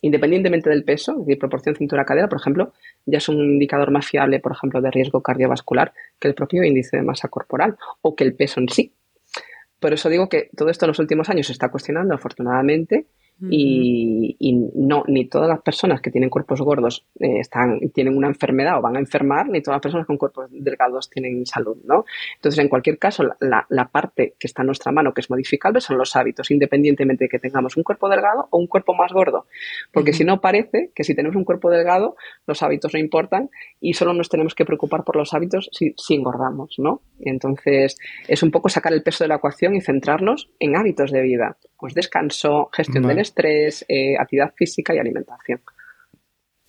independientemente 0.02 0.70
del 0.70 0.86
peso, 0.86 1.20
es 1.20 1.26
decir, 1.26 1.38
proporción 1.38 1.76
cintura-cadera, 1.76 2.30
por 2.30 2.40
ejemplo, 2.40 2.72
ya 3.06 3.18
es 3.18 3.28
un 3.28 3.42
indicador 3.42 3.92
más 3.92 4.06
fiable, 4.06 4.40
por 4.40 4.54
ejemplo, 4.54 4.80
de 4.80 4.90
riesgo 4.90 5.22
cardiovascular 5.22 5.92
que 6.18 6.30
el 6.30 6.34
propio 6.34 6.64
índice 6.64 6.96
de 6.96 7.04
masa 7.04 7.28
corporal 7.28 7.76
o 8.02 8.16
que 8.16 8.24
el 8.24 8.36
peso 8.36 8.62
en 8.62 8.70
sí. 8.70 8.94
Por 9.82 9.92
eso 9.92 10.08
digo 10.08 10.30
que 10.30 10.50
todo 10.56 10.70
esto 10.70 10.86
en 10.86 10.92
los 10.92 11.00
últimos 11.00 11.30
años 11.30 11.48
se 11.48 11.52
está 11.52 11.68
cuestionando, 11.68 12.16
afortunadamente, 12.16 13.08
y, 13.50 14.72
no, 14.76 15.04
ni 15.08 15.28
todas 15.28 15.50
las 15.50 15.62
personas 15.62 16.02
que 16.02 16.12
tienen 16.12 16.30
cuerpos 16.30 16.62
gordos 16.62 17.06
eh, 17.20 17.40
están, 17.40 17.80
tienen 17.94 18.16
una 18.16 18.28
enfermedad 18.28 18.78
o 18.78 18.82
van 18.82 18.96
a 18.96 19.00
enfermar, 19.00 19.50
ni 19.50 19.62
todas 19.62 19.78
las 19.78 19.82
personas 19.82 20.08
con 20.08 20.18
cuerpos 20.18 20.48
delgados 20.52 21.10
tienen 21.10 21.46
salud, 21.46 21.78
¿no? 21.86 22.06
Entonces, 22.36 22.60
en 22.60 22.70
cualquier 22.70 22.98
caso, 22.98 23.24
la, 23.40 23.66
la, 23.70 23.88
parte 23.90 24.36
que 24.40 24.48
está 24.48 24.62
en 24.62 24.68
nuestra 24.68 24.92
mano, 24.92 25.14
que 25.14 25.22
es 25.22 25.30
modificable, 25.30 25.82
son 25.82 25.98
los 25.98 26.16
hábitos, 26.16 26.52
independientemente 26.52 27.26
de 27.26 27.30
que 27.30 27.40
tengamos 27.40 27.78
un 27.78 27.84
cuerpo 27.84 28.10
delgado 28.10 28.48
o 28.50 28.58
un 28.58 28.68
cuerpo 28.68 28.94
más 28.94 29.12
gordo. 29.12 29.46
Porque 29.92 30.14
si 30.14 30.24
no, 30.24 30.42
parece 30.42 30.92
que 30.96 31.04
si 31.04 31.16
tenemos 31.16 31.36
un 31.36 31.44
cuerpo 31.44 31.70
delgado, 31.70 32.16
los 32.48 32.64
hábitos 32.64 32.94
no 32.94 33.00
importan 33.00 33.50
y 33.80 33.94
solo 33.94 34.14
nos 34.14 34.30
tenemos 34.30 34.56
que 34.56 34.66
preocupar 34.66 35.04
por 35.04 35.16
los 35.16 35.34
hábitos 35.34 35.70
si, 35.72 35.94
si 35.98 36.16
engordamos, 36.16 36.76
¿no? 36.78 37.02
Entonces, 37.20 37.98
es 38.28 38.44
un 38.44 38.52
poco 38.52 38.70
sacar 38.70 38.94
el 38.94 39.04
peso 39.04 39.24
de 39.24 39.28
la 39.28 39.36
ecuación 39.36 39.76
y 39.76 39.82
centrarnos 39.82 40.50
en 40.60 40.76
hábitos 40.76 41.12
de 41.12 41.22
vida. 41.22 41.58
Pues 41.78 41.94
descanso, 41.94 42.70
gestión 42.72 43.06
del 43.08 43.20
estrés, 43.20 43.33
eh, 43.36 44.16
actividad 44.20 44.54
física 44.56 44.94
y 44.94 45.00
alimentación. 45.00 45.62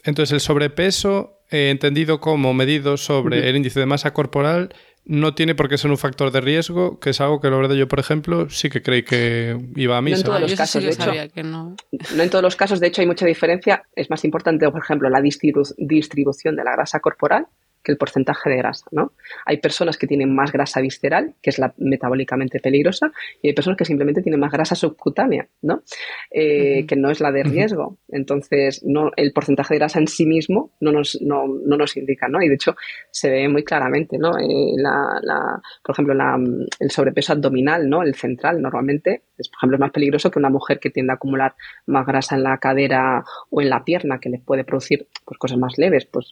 Entonces, 0.05 0.33
el 0.33 0.41
sobrepeso, 0.41 1.41
eh, 1.51 1.71
entendido 1.71 2.21
como 2.21 2.53
medido 2.53 2.97
sobre 2.97 3.49
el 3.49 3.57
índice 3.57 3.81
de 3.81 3.87
masa 3.87 4.13
corporal, 4.13 4.75
no 5.07 5.35
tiene 5.35 5.55
por 5.55 5.69
qué 5.69 5.77
ser 5.77 5.91
un 5.91 5.99
factor 5.99 6.31
de 6.31 6.41
riesgo, 6.41 6.99
que 6.99 7.11
es 7.11 7.21
algo 7.21 7.41
que 7.41 7.51
la 7.51 7.57
verdad 7.57 7.75
yo, 7.75 7.89
por 7.89 8.01
ejemplo, 8.01 8.49
sí 8.49 8.71
que 8.71 8.83
creí 8.83 9.03
que 9.03 9.59
iba 9.77 9.99
a 9.99 10.03
misa. 10.03 10.17
No 10.17 10.21
en 10.21 10.27
todos 10.27 10.41
los 10.41 10.55
casos, 10.55 10.83
de 10.83 10.91
hecho, 10.91 11.43
no. 11.43 11.77
en 11.91 12.31
todos 12.31 12.43
los 12.43 12.57
casos, 12.57 12.81
de 12.81 12.87
hecho, 12.87 13.03
hay 13.03 13.07
mucha 13.07 13.27
diferencia. 13.27 13.85
Es 13.95 14.09
más 14.09 14.25
importante, 14.25 14.69
por 14.71 14.83
ejemplo, 14.83 15.11
la 15.11 15.21
distribución 15.21 16.57
de 16.57 16.65
la 16.65 16.73
grasa 16.73 17.01
corporal 17.01 17.47
que 17.85 17.93
el 17.93 17.99
porcentaje 17.99 18.51
de 18.51 18.57
grasa, 18.57 18.87
¿no? 18.91 19.13
Hay 19.45 19.59
personas 19.59 19.99
que 19.99 20.07
tienen 20.07 20.35
más 20.35 20.51
grasa 20.51 20.81
visceral, 20.81 21.35
que 21.43 21.51
es 21.51 21.59
la 21.59 21.75
metabólicamente 21.77 22.59
peligrosa, 22.59 23.13
y 23.43 23.49
hay 23.49 23.55
personas 23.55 23.77
que 23.77 23.85
simplemente 23.85 24.23
tienen 24.23 24.41
más 24.41 24.51
grasa 24.51 24.75
subcutánea, 24.75 25.47
¿no? 25.63 25.83
Eh, 26.31 26.87
que 26.87 26.97
no 26.97 27.11
es 27.11 27.21
la 27.21 27.31
de 27.31 27.43
riesgo. 27.45 27.99
Entonces, 28.09 28.83
no, 28.85 29.11
el 29.17 29.33
porcentaje 29.33 29.75
de 29.75 29.79
grasa 29.79 29.99
en 29.99 30.09
sí 30.09 30.25
mismo 30.27 30.71
no 30.81 30.93
nos, 30.93 31.21
no, 31.21 31.47
no 31.47 31.77
nos 31.77 31.97
indica, 31.97 32.27
¿no? 32.29 32.43
Y 32.43 32.49
de 32.49 32.55
hecho, 32.55 32.75
se 33.11 33.31
ve 33.31 33.49
muy 33.49 33.63
claramente, 33.63 34.17
¿no? 34.19 34.39
Eh, 34.39 34.75
la, 34.77 35.21
la, 35.23 35.61
por 35.85 35.95
ejemplo, 35.95 36.15
la, 36.15 36.39
el 36.81 36.91
sobrepeso 36.91 37.35
abdominal, 37.35 37.89
¿no? 37.89 38.03
El 38.03 38.15
central, 38.15 38.63
normalmente, 38.63 39.23
es, 39.37 39.49
por 39.49 39.59
ejemplo, 39.59 39.77
es 39.77 39.81
más 39.81 39.91
peligroso 39.91 40.31
que 40.31 40.39
una 40.39 40.51
mujer 40.51 40.79
que 40.81 40.91
tiende 40.91 41.13
a 41.13 41.17
acumular 41.17 41.55
más 41.87 42.07
grasa 42.07 42.37
en 42.37 42.45
la 42.45 42.57
cadera 42.59 43.25
o 43.51 43.61
en 43.61 43.69
la 43.69 43.85
pierna, 43.85 44.19
que 44.19 44.31
le 44.31 44.39
puede 44.39 44.65
producir 44.65 45.07
pues, 45.25 45.39
cosas 45.39 45.59
más 45.59 45.77
leves, 45.77 46.07
pues 46.07 46.31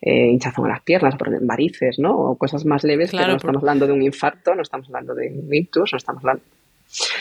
eh, 0.00 0.26
hinchazón 0.26 0.66
en 0.66 0.72
las 0.72 0.81
piernas, 0.82 1.16
por 1.16 1.44
varices, 1.44 1.98
¿no? 1.98 2.16
O 2.16 2.36
cosas 2.36 2.64
más 2.64 2.84
leves, 2.84 3.10
claro, 3.10 3.32
no 3.32 3.36
estamos 3.36 3.62
hablando 3.62 3.86
de 3.86 3.92
un 3.92 4.02
infarto, 4.02 4.54
no 4.54 4.62
estamos 4.62 4.88
hablando 4.88 5.14
de 5.14 5.28
un 5.28 5.54
ictus, 5.54 5.92
no 5.92 5.98
estamos 5.98 6.22
hablando 6.22 6.42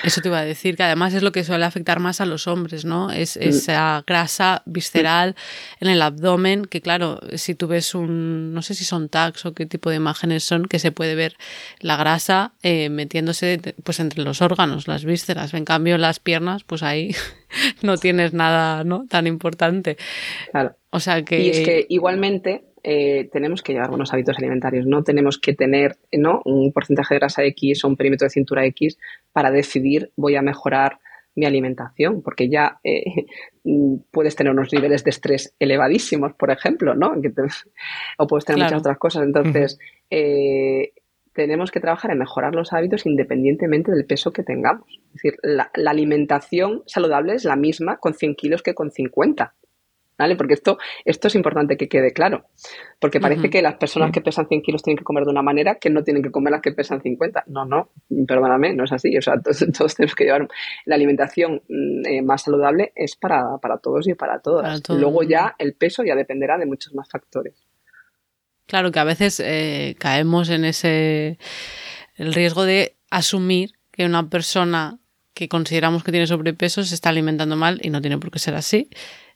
eso 0.03 0.19
te 0.19 0.27
iba 0.27 0.39
a 0.39 0.43
decir, 0.43 0.75
que 0.75 0.83
además 0.83 1.13
es 1.13 1.23
lo 1.23 1.31
que 1.31 1.45
suele 1.45 1.63
afectar 1.63 1.99
más 1.99 2.19
a 2.19 2.25
los 2.25 2.47
hombres, 2.47 2.83
¿no? 2.83 3.09
Es 3.09 3.37
mm. 3.37 3.43
esa 3.43 4.03
grasa 4.05 4.63
visceral 4.65 5.35
en 5.79 5.87
el 5.87 6.01
abdomen, 6.01 6.65
que 6.65 6.81
claro, 6.81 7.19
si 7.35 7.55
tú 7.55 7.67
ves 7.67 7.95
un, 7.95 8.53
no 8.53 8.61
sé 8.63 8.73
si 8.73 8.83
son 8.83 9.07
tags 9.07 9.45
o 9.45 9.53
qué 9.53 9.65
tipo 9.65 9.89
de 9.89 9.95
imágenes 9.95 10.43
son, 10.43 10.65
que 10.65 10.77
se 10.79 10.91
puede 10.91 11.15
ver 11.15 11.35
la 11.79 11.95
grasa 11.95 12.53
eh, 12.63 12.89
metiéndose 12.89 13.59
pues 13.83 14.01
entre 14.01 14.23
los 14.23 14.41
órganos, 14.41 14.89
las 14.89 15.05
vísceras. 15.05 15.53
En 15.53 15.63
cambio, 15.63 15.97
las 15.97 16.19
piernas, 16.19 16.65
pues 16.65 16.83
ahí 16.83 17.15
no 17.81 17.95
tienes 17.97 18.33
nada, 18.33 18.83
¿no? 18.83 19.05
Tan 19.07 19.25
importante. 19.25 19.95
Claro. 20.51 20.75
O 20.89 20.99
sea 20.99 21.23
que... 21.23 21.39
Y 21.41 21.49
es 21.49 21.59
que 21.61 21.85
igualmente 21.87 22.65
eh, 22.83 23.29
tenemos 23.31 23.61
que 23.61 23.73
llevar 23.73 23.89
buenos 23.89 24.13
hábitos 24.13 24.37
alimentarios. 24.37 24.85
No 24.85 25.03
tenemos 25.03 25.37
que 25.37 25.53
tener 25.53 25.97
¿no? 26.11 26.41
un 26.45 26.71
porcentaje 26.71 27.15
de 27.15 27.19
grasa 27.19 27.43
X 27.43 27.83
o 27.83 27.87
un 27.87 27.97
perímetro 27.97 28.25
de 28.25 28.31
cintura 28.31 28.65
X 28.65 28.97
para 29.31 29.51
decidir 29.51 30.11
voy 30.15 30.35
a 30.35 30.41
mejorar 30.41 30.99
mi 31.35 31.45
alimentación, 31.45 32.21
porque 32.21 32.49
ya 32.49 32.79
eh, 32.83 33.03
puedes 34.11 34.35
tener 34.35 34.51
unos 34.51 34.73
niveles 34.73 35.03
de 35.03 35.11
estrés 35.11 35.55
elevadísimos, 35.59 36.33
por 36.33 36.51
ejemplo, 36.51 36.93
¿no? 36.95 37.13
o 38.17 38.27
puedes 38.27 38.45
tener 38.45 38.63
muchas 38.63 38.79
otras 38.79 38.97
cosas. 38.97 39.23
Entonces, 39.23 39.79
eh, 40.09 40.93
tenemos 41.33 41.71
que 41.71 41.79
trabajar 41.79 42.11
en 42.11 42.19
mejorar 42.19 42.53
los 42.53 42.73
hábitos 42.73 43.05
independientemente 43.05 43.91
del 43.91 44.05
peso 44.05 44.33
que 44.33 44.43
tengamos. 44.43 44.99
Es 45.07 45.13
decir, 45.13 45.37
la, 45.41 45.71
la 45.75 45.91
alimentación 45.91 46.83
saludable 46.85 47.35
es 47.35 47.45
la 47.45 47.55
misma 47.55 47.97
con 47.97 48.13
100 48.13 48.35
kilos 48.35 48.63
que 48.63 48.73
con 48.73 48.91
50. 48.91 49.53
Porque 50.37 50.53
esto, 50.53 50.77
esto 51.05 51.27
es 51.27 51.35
importante 51.35 51.77
que 51.77 51.87
quede 51.87 52.13
claro. 52.13 52.45
Porque 52.99 53.19
parece 53.19 53.49
que 53.49 53.61
las 53.61 53.75
personas 53.75 54.11
que 54.11 54.21
pesan 54.21 54.47
100 54.47 54.61
kilos 54.61 54.83
tienen 54.83 54.97
que 54.97 55.03
comer 55.03 55.25
de 55.25 55.31
una 55.31 55.41
manera 55.41 55.75
que 55.75 55.89
no 55.89 56.03
tienen 56.03 56.23
que 56.23 56.31
comer 56.31 56.51
las 56.51 56.61
que 56.61 56.71
pesan 56.71 57.01
50. 57.01 57.45
No, 57.47 57.65
no, 57.65 57.89
perdóname, 58.27 58.73
no 58.73 58.83
es 58.83 58.91
así. 58.91 59.17
O 59.17 59.21
sea, 59.21 59.35
todos, 59.77 59.95
tenemos 59.95 60.15
que 60.15 60.25
llevar 60.25 60.47
la 60.85 60.95
alimentación 60.95 61.61
mm, 61.67 62.05
eh, 62.05 62.21
más 62.21 62.43
saludable 62.43 62.91
es 62.95 63.15
para, 63.15 63.59
todos 63.81 64.07
y 64.07 64.13
para 64.13 64.39
todas. 64.39 64.81
Luego 64.89 65.23
ya 65.23 65.55
el 65.57 65.73
peso 65.73 66.03
ya 66.03 66.15
dependerá 66.15 66.57
de 66.57 66.65
muchos 66.65 66.93
más 66.93 67.09
factores. 67.09 67.55
Claro 68.67 68.91
que 68.91 68.99
a 68.99 69.03
veces 69.03 69.41
eh, 69.41 69.95
caemos 69.99 70.49
en 70.49 70.63
ese 70.63 71.37
el 72.15 72.33
riesgo 72.33 72.63
de 72.63 72.95
asumir 73.09 73.73
que 73.91 74.05
una 74.05 74.29
persona 74.29 74.99
que 75.33 75.49
consideramos 75.49 76.03
que 76.03 76.11
tiene 76.11 76.27
sobrepeso 76.27 76.83
se 76.83 76.95
está 76.95 77.09
alimentando 77.09 77.55
mal 77.55 77.79
y 77.83 77.89
no 77.89 78.01
tiene 78.01 78.17
por 78.17 78.31
qué 78.31 78.39
ser 78.39 78.55
así. 78.55 78.89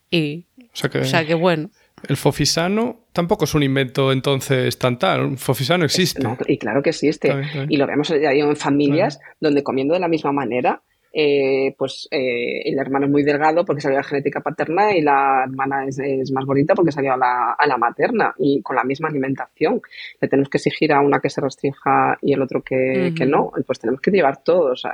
Y 0.10 0.46
o 0.84 1.06
sea 1.06 1.26
que, 1.26 1.34
bueno. 1.34 1.70
El 2.08 2.18
fofisano 2.18 3.08
tampoco 3.14 3.46
es 3.46 3.56
un 3.56 3.64
invento 3.64 4.12
entonces 4.12 4.78
tan 4.78 5.00
tal. 5.00 5.22
Un 5.22 5.38
fofisano 5.38 5.86
existe. 5.86 6.22
y 6.48 6.58
claro 6.58 6.84
que 6.84 6.90
existe. 6.90 7.34
Y 7.70 7.78
lo 7.78 7.88
vemos 7.88 8.10
ya 8.10 8.32
en 8.32 8.56
familias 8.56 9.20
donde 9.40 9.64
comiendo 9.64 9.94
de 9.94 10.02
la 10.02 10.08
misma 10.08 10.32
manera 10.32 10.84
eh, 11.18 11.74
pues 11.78 12.10
eh, 12.12 12.62
el 12.66 12.78
hermano 12.78 13.06
es 13.06 13.12
muy 13.14 13.24
delgado 13.24 13.64
porque 13.64 13.80
salió 13.80 13.98
a 13.98 14.02
la 14.02 14.08
genética 14.08 14.42
paterna 14.42 14.94
y 14.94 15.00
la 15.00 15.46
hermana 15.48 15.86
es, 15.88 16.30
más 16.34 16.44
bonita 16.46 16.76
porque 16.76 16.92
salió 16.92 17.14
a 17.14 17.18
la, 17.18 17.56
a 17.58 17.66
la, 17.66 17.78
materna 17.78 18.36
y 18.38 18.62
con 18.62 18.76
la 18.76 18.84
misma 18.84 19.08
alimentación. 19.08 19.82
Le 20.20 20.28
tenemos 20.28 20.50
que 20.50 20.58
exigir 20.58 20.92
a 20.92 21.00
una 21.00 21.22
que 21.22 21.30
se 21.30 21.40
restrinja 21.40 22.18
y 22.22 22.34
el 22.34 22.42
otro 22.42 22.62
que, 22.62 23.14
que 23.18 23.26
no. 23.26 23.54
Pues 23.66 23.80
tenemos 23.80 24.02
que 24.02 24.12
llevar 24.12 24.44
todos 24.44 24.84
a 24.84 24.92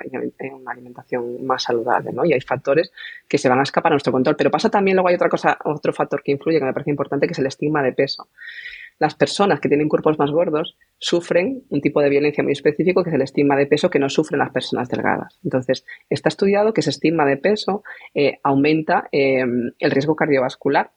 una 0.53 0.72
alimentación 0.72 1.43
más 1.43 1.63
saludable, 1.63 2.11
¿no? 2.13 2.24
Y 2.24 2.34
hay 2.34 2.41
factores 2.41 2.91
que 3.28 3.39
se 3.39 3.49
van 3.49 3.59
a 3.59 3.63
escapar 3.63 3.91
a 3.91 3.95
nuestro 3.95 4.13
control. 4.13 4.36
Pero 4.38 4.51
pasa 4.51 4.69
también, 4.69 4.97
luego 4.97 5.09
hay 5.09 5.15
otra 5.15 5.30
cosa, 5.30 5.57
otro 5.63 5.91
factor 5.91 6.22
que 6.22 6.34
influye 6.34 6.59
que 6.59 6.65
me 6.65 6.74
parece 6.74 6.91
importante, 6.91 7.26
que 7.26 7.34
es 7.34 7.39
el 7.39 7.47
estigma 7.47 7.82
de 7.82 7.93
peso 7.93 8.28
las 9.02 9.16
personas 9.16 9.60
que 9.60 9.68
tienen 9.68 9.89
cuerpos 9.89 10.20
más 10.20 10.30
gordos 10.30 10.78
sufren 10.99 11.64
un 11.70 11.82
tipo 11.82 12.02
de 12.02 12.10
violencia 12.10 12.43
muy 12.43 12.54
específico 12.54 13.04
que 13.04 13.10
es 13.10 13.16
el 13.16 13.24
estigma 13.24 13.56
de 13.56 13.66
peso 13.66 13.89
que 13.89 13.97
no 13.97 14.10
sufren 14.10 14.38
las 14.38 14.52
personas 14.52 14.89
delgadas. 14.89 15.39
Entonces, 15.43 15.86
está 16.08 16.30
estudiado 16.30 16.72
que 16.72 16.82
ese 16.82 16.91
estigma 16.91 17.26
de 17.26 17.38
peso 17.38 17.82
eh, 18.14 18.38
aumenta 18.43 19.10
eh, 19.12 19.43
el 19.80 19.91
riesgo 19.91 20.16
cardiovascular 20.16 20.91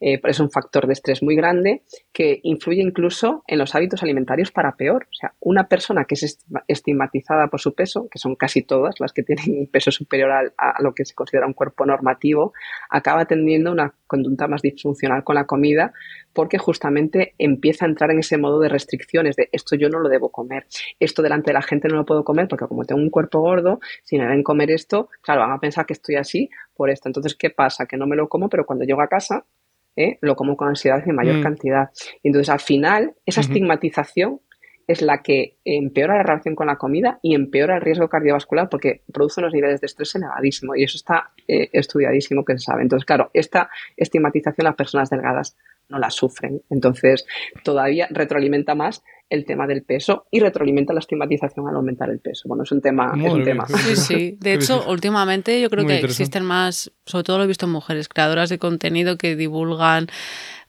eh, 0.00 0.20
es 0.24 0.40
un 0.40 0.50
factor 0.50 0.86
de 0.86 0.92
estrés 0.92 1.22
muy 1.22 1.36
grande 1.36 1.82
que 2.12 2.40
influye 2.42 2.82
incluso 2.82 3.42
en 3.46 3.58
los 3.58 3.74
hábitos 3.74 4.02
alimentarios 4.02 4.50
para 4.50 4.76
peor. 4.76 5.06
O 5.10 5.14
sea, 5.14 5.34
una 5.40 5.68
persona 5.68 6.04
que 6.04 6.14
es 6.14 6.38
estigmatizada 6.68 7.48
por 7.48 7.60
su 7.60 7.74
peso, 7.74 8.08
que 8.10 8.18
son 8.18 8.36
casi 8.36 8.62
todas 8.62 8.96
las 9.00 9.12
que 9.12 9.22
tienen 9.22 9.58
un 9.58 9.66
peso 9.66 9.90
superior 9.90 10.30
a, 10.30 10.82
lo 10.82 10.94
que 10.94 11.04
se 11.04 11.14
considera 11.14 11.46
un 11.46 11.54
cuerpo 11.54 11.86
normativo, 11.86 12.52
acaba 12.90 13.24
teniendo 13.24 13.72
una 13.72 13.94
conducta 14.06 14.46
más 14.48 14.62
disfuncional 14.62 15.24
con 15.24 15.34
la 15.34 15.46
comida 15.46 15.92
porque 16.32 16.58
justamente 16.58 17.34
empieza 17.38 17.86
a 17.86 17.88
entrar 17.88 18.10
en 18.10 18.18
ese 18.18 18.36
modo 18.36 18.60
de 18.60 18.68
restricciones 18.68 19.36
de 19.36 19.48
esto 19.52 19.74
yo 19.74 19.88
no 19.88 19.98
lo 19.98 20.08
debo 20.08 20.30
comer, 20.30 20.66
esto 21.00 21.22
delante 21.22 21.50
de 21.50 21.54
la 21.54 21.62
gente 21.62 21.88
no 21.88 21.96
lo 21.96 22.04
puedo 22.04 22.22
comer 22.22 22.46
porque 22.46 22.66
como 22.66 22.84
tengo 22.84 23.00
un 23.00 23.10
cuerpo 23.10 23.40
gordo, 23.40 23.80
si 24.04 24.18
me 24.18 24.26
ven 24.28 24.42
comer 24.42 24.70
esto, 24.70 25.08
claro, 25.22 25.40
van 25.40 25.52
a 25.52 25.58
pensar 25.58 25.86
que 25.86 25.94
estoy 25.94 26.16
así 26.16 26.50
por 26.76 26.90
esto. 26.90 27.08
Entonces, 27.08 27.34
¿qué 27.34 27.50
pasa? 27.50 27.86
Que 27.86 27.96
no 27.96 28.06
me 28.06 28.16
lo 28.16 28.28
como, 28.28 28.48
pero 28.48 28.66
cuando 28.66 28.84
llego 28.84 29.00
a 29.00 29.08
casa 29.08 29.44
¿eh? 29.96 30.18
lo 30.20 30.36
como 30.36 30.56
con 30.56 30.68
ansiedad 30.68 31.02
en 31.06 31.14
mayor 31.14 31.36
mm. 31.36 31.42
cantidad. 31.42 31.90
Y 32.22 32.28
entonces, 32.28 32.50
al 32.50 32.60
final, 32.60 33.14
esa 33.24 33.40
estigmatización 33.40 34.40
es 34.86 35.02
la 35.02 35.22
que 35.22 35.56
empeora 35.64 36.16
la 36.16 36.22
relación 36.22 36.54
con 36.54 36.68
la 36.68 36.76
comida 36.76 37.18
y 37.22 37.34
empeora 37.34 37.76
el 37.76 37.82
riesgo 37.82 38.08
cardiovascular 38.08 38.68
porque 38.68 39.02
produce 39.12 39.40
unos 39.40 39.52
niveles 39.52 39.80
de 39.80 39.86
estrés 39.86 40.14
elevadísimos 40.14 40.76
y 40.78 40.84
eso 40.84 40.96
está 40.96 41.32
eh, 41.48 41.70
estudiadísimo 41.72 42.44
que 42.44 42.52
se 42.52 42.66
sabe. 42.66 42.82
Entonces, 42.82 43.04
claro, 43.04 43.30
esta 43.32 43.68
estigmatización 43.96 44.64
las 44.64 44.76
personas 44.76 45.10
delgadas 45.10 45.56
no 45.88 45.98
la 45.98 46.10
sufren. 46.10 46.62
Entonces, 46.70 47.26
todavía 47.64 48.06
retroalimenta 48.10 48.74
más 48.74 49.02
el 49.28 49.44
tema 49.44 49.66
del 49.66 49.82
peso 49.82 50.26
y 50.30 50.40
retroalimenta 50.40 50.92
la 50.92 51.00
estigmatización 51.00 51.66
al 51.68 51.76
aumentar 51.76 52.10
el 52.10 52.20
peso. 52.20 52.48
Bueno, 52.48 52.64
es 52.64 52.72
un 52.72 52.80
tema. 52.80 53.12
es 53.16 53.32
un 53.32 53.44
tema. 53.44 53.66
Sí, 53.66 53.96
sí. 53.96 54.38
De 54.40 54.52
hecho, 54.54 54.84
últimamente 54.88 55.60
yo 55.60 55.68
creo 55.70 55.86
que 55.86 55.98
existen 55.98 56.44
más, 56.44 56.92
sobre 57.04 57.24
todo 57.24 57.38
lo 57.38 57.44
he 57.44 57.46
visto 57.48 57.66
en 57.66 57.72
mujeres, 57.72 58.08
creadoras 58.08 58.48
de 58.48 58.58
contenido 58.58 59.18
que 59.18 59.36
divulgan 59.36 60.08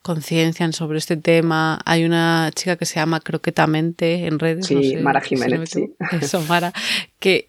conciencian 0.02 0.74
sobre 0.74 1.00
este 1.00 1.18
tema. 1.18 1.80
Hay 1.86 2.06
una 2.06 2.50
chica 2.56 2.78
que 2.78 2.86
se 2.86 2.96
llama 2.96 3.20
Croquetamente 3.20 4.26
en 4.26 4.40
redes. 4.40 4.68
Sí, 4.68 4.96
Mara 4.98 5.22
Jiménez. 5.22 5.70
sí. 5.70 5.94
Eso, 6.14 6.42
Mara. 6.44 6.72
Que 7.20 7.48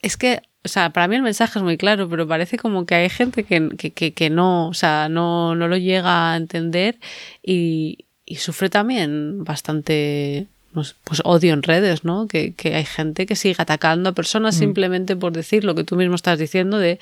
es 0.00 0.16
que 0.16 0.40
o 0.64 0.68
sea, 0.68 0.90
para 0.90 1.08
mí 1.08 1.16
el 1.16 1.22
mensaje 1.22 1.58
es 1.58 1.62
muy 1.62 1.76
claro, 1.76 2.08
pero 2.08 2.26
parece 2.26 2.56
como 2.56 2.86
que 2.86 2.94
hay 2.94 3.10
gente 3.10 3.42
que, 3.42 3.68
que, 3.76 4.12
que, 4.12 4.30
no, 4.30 4.68
o 4.68 4.74
sea, 4.74 5.08
no, 5.08 5.56
no, 5.56 5.66
lo 5.66 5.76
llega 5.76 6.32
a 6.32 6.36
entender 6.36 7.00
y, 7.42 8.06
y 8.32 8.36
sufre 8.36 8.70
también 8.70 9.44
bastante 9.44 10.46
pues, 10.72 10.96
pues 11.04 11.20
odio 11.26 11.52
en 11.52 11.62
redes, 11.62 12.02
¿no? 12.02 12.26
Que, 12.26 12.54
que, 12.54 12.74
hay 12.74 12.86
gente 12.86 13.26
que 13.26 13.36
sigue 13.36 13.56
atacando 13.58 14.08
a 14.08 14.12
personas 14.14 14.56
mm. 14.56 14.58
simplemente 14.58 15.16
por 15.16 15.32
decir 15.34 15.64
lo 15.64 15.74
que 15.74 15.84
tú 15.84 15.96
mismo 15.96 16.14
estás 16.14 16.38
diciendo 16.38 16.78
de 16.78 16.98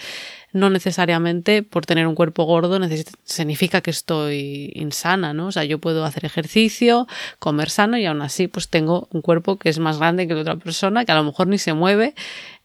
no 0.52 0.70
necesariamente 0.70 1.62
por 1.62 1.86
tener 1.86 2.08
un 2.08 2.16
cuerpo 2.16 2.42
gordo 2.42 2.80
significa 3.22 3.80
que 3.80 3.92
estoy 3.92 4.72
insana, 4.74 5.32
¿no? 5.32 5.46
O 5.46 5.52
sea, 5.52 5.62
yo 5.62 5.78
puedo 5.78 6.04
hacer 6.04 6.24
ejercicio, 6.24 7.06
comer 7.38 7.70
sano 7.70 7.96
y 7.96 8.06
aún 8.06 8.22
así 8.22 8.48
pues 8.48 8.68
tengo 8.68 9.06
un 9.12 9.22
cuerpo 9.22 9.56
que 9.56 9.68
es 9.68 9.78
más 9.78 10.00
grande 10.00 10.26
que 10.26 10.34
la 10.34 10.40
otra 10.40 10.56
persona, 10.56 11.04
que 11.04 11.12
a 11.12 11.14
lo 11.14 11.22
mejor 11.22 11.46
ni 11.46 11.58
se 11.58 11.74
mueve 11.74 12.14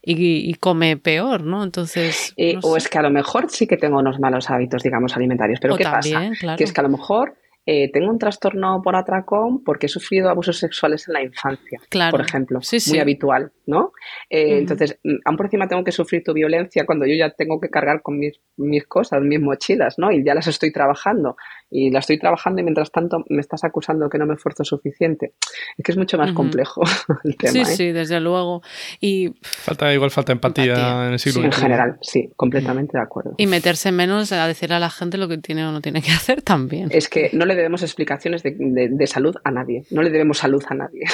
y, 0.02 0.54
come 0.54 0.96
peor, 0.96 1.42
¿no? 1.42 1.62
Entonces... 1.62 2.32
Eh, 2.36 2.58
o 2.62 2.76
es 2.76 2.88
que 2.88 2.98
a 2.98 3.02
lo 3.02 3.10
mejor 3.10 3.46
sí 3.48 3.68
que 3.68 3.76
tengo 3.76 3.98
unos 3.98 4.18
malos 4.18 4.50
hábitos, 4.50 4.82
digamos, 4.82 5.16
alimentarios, 5.16 5.60
pero 5.60 5.76
¿qué 5.76 5.84
pasa? 5.84 6.30
Que 6.56 6.64
es 6.64 6.72
que 6.72 6.80
a 6.80 6.84
lo 6.84 6.90
mejor 6.90 7.36
eh, 7.68 7.90
tengo 7.92 8.10
un 8.10 8.18
trastorno 8.18 8.80
por 8.80 8.94
atracón 8.94 9.64
porque 9.64 9.86
he 9.86 9.88
sufrido 9.88 10.30
abusos 10.30 10.56
sexuales 10.56 11.08
en 11.08 11.14
la 11.14 11.22
infancia, 11.22 11.80
por 12.12 12.20
ejemplo, 12.20 12.60
muy 12.88 12.98
habitual, 13.00 13.50
¿no? 13.66 13.92
Eh, 14.30 14.58
entonces, 14.58 15.00
mm, 15.02 15.16
aún 15.24 15.36
por 15.36 15.46
encima 15.46 15.66
tengo 15.66 15.82
que 15.82 15.90
sufrir 15.90 16.22
tu 16.22 16.32
violencia 16.32 16.86
cuando 16.86 17.06
yo 17.06 17.14
ya 17.14 17.30
tengo 17.30 17.60
que 17.60 17.68
cargar 17.68 18.02
con 18.02 18.20
mis, 18.20 18.40
mis 18.56 18.86
cosas, 18.86 19.20
mis 19.22 19.40
mochilas, 19.40 19.98
¿no? 19.98 20.12
Y 20.12 20.24
ya 20.24 20.34
las 20.34 20.46
estoy 20.46 20.70
trabajando 20.70 21.36
y 21.70 21.90
las 21.90 22.04
estoy 22.04 22.18
trabajando 22.18 22.60
y 22.60 22.64
mientras 22.64 22.90
tanto 22.92 23.24
me 23.28 23.40
estás 23.40 23.64
acusando 23.64 24.08
que 24.08 24.18
no 24.18 24.26
me 24.26 24.34
esfuerzo 24.34 24.64
suficiente. 24.64 25.34
Es 25.76 25.84
que 25.84 25.92
es 25.92 25.98
mucho 25.98 26.16
más 26.16 26.32
complejo 26.32 26.82
el 27.24 27.36
tema. 27.36 27.52
Sí, 27.52 27.60
¿eh? 27.60 27.64
sí, 27.64 27.92
desde 27.92 28.20
luego. 28.20 28.62
Y 29.00 29.34
falta 29.40 29.92
igual 29.92 30.10
falta 30.10 30.32
empatía, 30.32 31.06
en 31.06 31.12
el 31.14 31.18
siglo 31.18 31.40
sí, 31.40 31.46
En 31.46 31.52
general, 31.52 31.98
sí, 32.02 32.30
completamente 32.36 32.96
de 32.96 33.02
acuerdo. 33.02 33.34
Y 33.36 33.46
meterse 33.46 33.90
menos 33.90 34.30
a 34.32 34.46
decirle 34.46 34.76
a 34.76 34.80
la 34.80 34.90
gente 34.90 35.18
lo 35.18 35.28
que 35.28 35.38
tiene 35.38 35.66
o 35.66 35.72
no 35.72 35.80
tiene 35.80 36.02
que 36.02 36.12
hacer 36.12 36.42
también. 36.42 36.88
Es 36.92 37.08
que 37.08 37.30
no 37.32 37.44
le 37.44 37.54
debemos 37.56 37.82
explicaciones 37.82 38.42
de, 38.42 39.06
salud 39.06 39.36
a 39.44 39.50
nadie, 39.50 39.84
no 39.90 40.02
le 40.02 40.10
debemos 40.10 40.38
salud 40.38 40.62
a 40.68 40.74
nadie. 40.74 41.02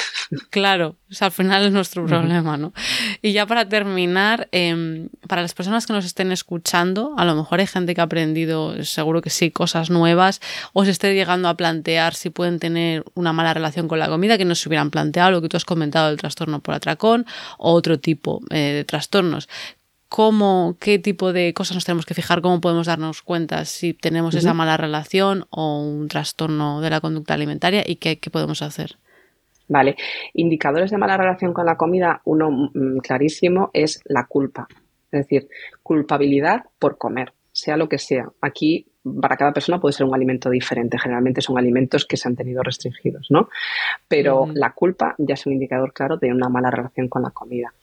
Claro, 0.49 0.95
al 1.19 1.31
final 1.31 1.65
es 1.65 1.71
nuestro 1.71 2.05
problema, 2.05 2.57
¿no? 2.57 2.73
Y 3.21 3.33
ya 3.33 3.45
para 3.45 3.69
terminar, 3.69 4.47
em, 4.51 5.09
para 5.27 5.41
las 5.41 5.53
personas 5.53 5.85
que 5.85 5.93
nos 5.93 6.05
estén 6.05 6.31
escuchando, 6.31 7.13
a 7.17 7.25
lo 7.25 7.35
mejor 7.35 7.59
hay 7.59 7.67
gente 7.67 7.93
que 7.93 8.01
ha 8.01 8.05
aprendido, 8.05 8.83
seguro 8.83 9.21
que 9.21 9.29
sí, 9.29 9.51
cosas 9.51 9.89
nuevas, 9.89 10.41
o 10.73 10.85
se 10.85 10.91
esté 10.91 11.13
llegando 11.13 11.49
a 11.49 11.55
plantear 11.55 12.13
si 12.13 12.29
pueden 12.29 12.59
tener 12.59 13.03
una 13.15 13.33
mala 13.33 13.53
relación 13.53 13.87
con 13.87 13.99
la 13.99 14.07
comida, 14.07 14.37
que 14.37 14.45
no 14.45 14.55
se 14.55 14.69
hubieran 14.69 14.91
planteado 14.91 15.31
lo 15.31 15.41
que 15.41 15.49
tú 15.49 15.57
has 15.57 15.65
comentado 15.65 16.09
del 16.09 16.17
trastorno 16.17 16.59
por 16.61 16.73
atracón, 16.75 17.25
o 17.57 17.73
otro 17.73 17.99
tipo 17.99 18.41
eh, 18.49 18.73
de 18.73 18.83
trastornos. 18.83 19.49
Cómo, 20.09 20.77
qué 20.79 20.99
tipo 20.99 21.33
de 21.33 21.55
cosas 21.55 21.75
nos 21.75 21.85
tenemos 21.85 22.05
que 22.05 22.13
fijar, 22.13 22.41
cómo 22.41 22.61
podemos 22.61 22.85
darnos 22.85 23.23
cuenta 23.23 23.65
si 23.65 23.95
tenemos 23.95 24.35
esa 24.35 24.53
mala 24.53 24.77
relación 24.77 25.47
o 25.49 25.79
un 25.79 26.07
trastorno 26.07 26.81
de 26.81 26.91
la 26.91 27.01
conducta 27.01 27.33
alimentaria 27.33 27.83
y 27.83 27.95
qué, 27.95 28.19
podemos 28.31 28.61
hacer. 28.61 28.97
Vale, 29.67 29.95
indicadores 30.35 30.91
de 30.91 30.99
mala 30.99 31.17
relación 31.17 31.51
con 31.51 31.65
la 31.65 31.77
comida, 31.77 32.21
uno 32.25 32.51
mm, 32.51 32.99
clarísimo 32.99 33.71
es 33.73 34.01
la 34.05 34.27
culpa, 34.27 34.67
es 35.11 35.21
decir, 35.21 35.47
culpabilidad 35.81 36.65
por 36.77 36.99
comer, 36.99 37.33
sea 37.51 37.75
lo 37.75 37.89
que 37.89 37.97
sea. 37.97 38.29
Aquí 38.39 38.85
para 39.21 39.35
cada 39.35 39.51
persona 39.51 39.79
puede 39.79 39.93
ser 39.93 40.05
un 40.05 40.15
alimento 40.15 40.49
diferente. 40.49 40.97
Generalmente 40.97 41.41
son 41.41 41.57
alimentos 41.57 42.05
que 42.05 42.17
se 42.17 42.27
han 42.27 42.35
tenido 42.35 42.63
restringidos, 42.63 43.27
¿no? 43.29 43.49
Pero 44.07 44.47
la 44.53 44.71
culpa 44.73 45.15
ya 45.17 45.33
es 45.33 45.45
un 45.45 45.53
indicador 45.53 45.93
claro 45.93 46.17
de 46.17 46.31
una 46.31 46.49
mala 46.49 46.71
relación 46.71 47.09
con 47.09 47.23
la 47.23 47.31
comida. 47.31 47.73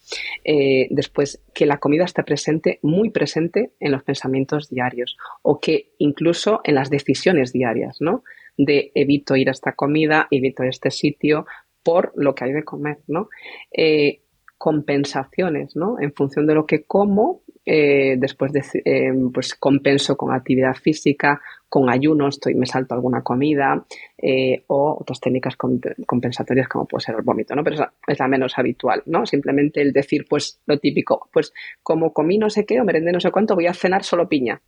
Eh, 0.43 0.87
después, 0.89 1.43
que 1.53 1.65
la 1.65 1.77
comida 1.77 2.05
esté 2.05 2.23
presente, 2.23 2.79
muy 2.81 3.11
presente 3.11 3.71
en 3.79 3.91
los 3.91 4.03
pensamientos 4.03 4.69
diarios 4.69 5.17
o 5.43 5.59
que 5.59 5.91
incluso 5.99 6.61
en 6.63 6.75
las 6.75 6.89
decisiones 6.89 7.53
diarias, 7.53 7.97
¿no? 7.99 8.23
De 8.57 8.91
evito 8.95 9.35
ir 9.35 9.49
a 9.49 9.51
esta 9.51 9.73
comida, 9.73 10.27
evito 10.31 10.63
este 10.63 10.91
sitio 10.91 11.45
por 11.83 12.13
lo 12.15 12.35
que 12.35 12.45
hay 12.45 12.53
de 12.53 12.63
comer, 12.63 12.99
¿no? 13.07 13.29
Eh, 13.71 14.21
compensaciones, 14.57 15.75
¿no? 15.75 15.99
En 15.99 16.13
función 16.13 16.45
de 16.45 16.53
lo 16.53 16.65
que 16.65 16.83
como, 16.83 17.41
eh, 17.73 18.17
después 18.17 18.51
de, 18.51 18.59
eh, 18.83 19.13
pues 19.33 19.55
compenso 19.55 20.17
con 20.17 20.33
actividad 20.33 20.73
física, 20.73 21.39
con 21.69 21.89
ayuno, 21.89 22.27
estoy, 22.27 22.53
me 22.53 22.65
salto 22.65 22.95
alguna 22.95 23.21
comida 23.21 23.85
eh, 24.21 24.61
o 24.67 24.97
otras 24.99 25.21
técnicas 25.21 25.55
compensatorias 25.55 26.67
como 26.67 26.85
puede 26.85 27.05
ser 27.05 27.15
el 27.15 27.21
vómito, 27.21 27.55
¿no? 27.55 27.63
Pero 27.63 27.77
es 28.07 28.19
la, 28.19 28.27
menos 28.27 28.57
habitual, 28.57 29.03
¿no? 29.05 29.25
Simplemente 29.25 29.81
el 29.81 29.93
decir, 29.93 30.25
pues 30.29 30.59
lo 30.65 30.79
típico, 30.79 31.29
pues 31.31 31.53
como 31.81 32.11
comí 32.11 32.37
no 32.37 32.49
sé 32.49 32.65
qué 32.65 32.81
o 32.81 32.83
merendé 32.83 33.13
no 33.13 33.21
sé 33.21 33.31
cuánto, 33.31 33.55
voy 33.55 33.67
a 33.67 33.73
cenar 33.73 34.03
solo 34.03 34.27
piña 34.27 34.61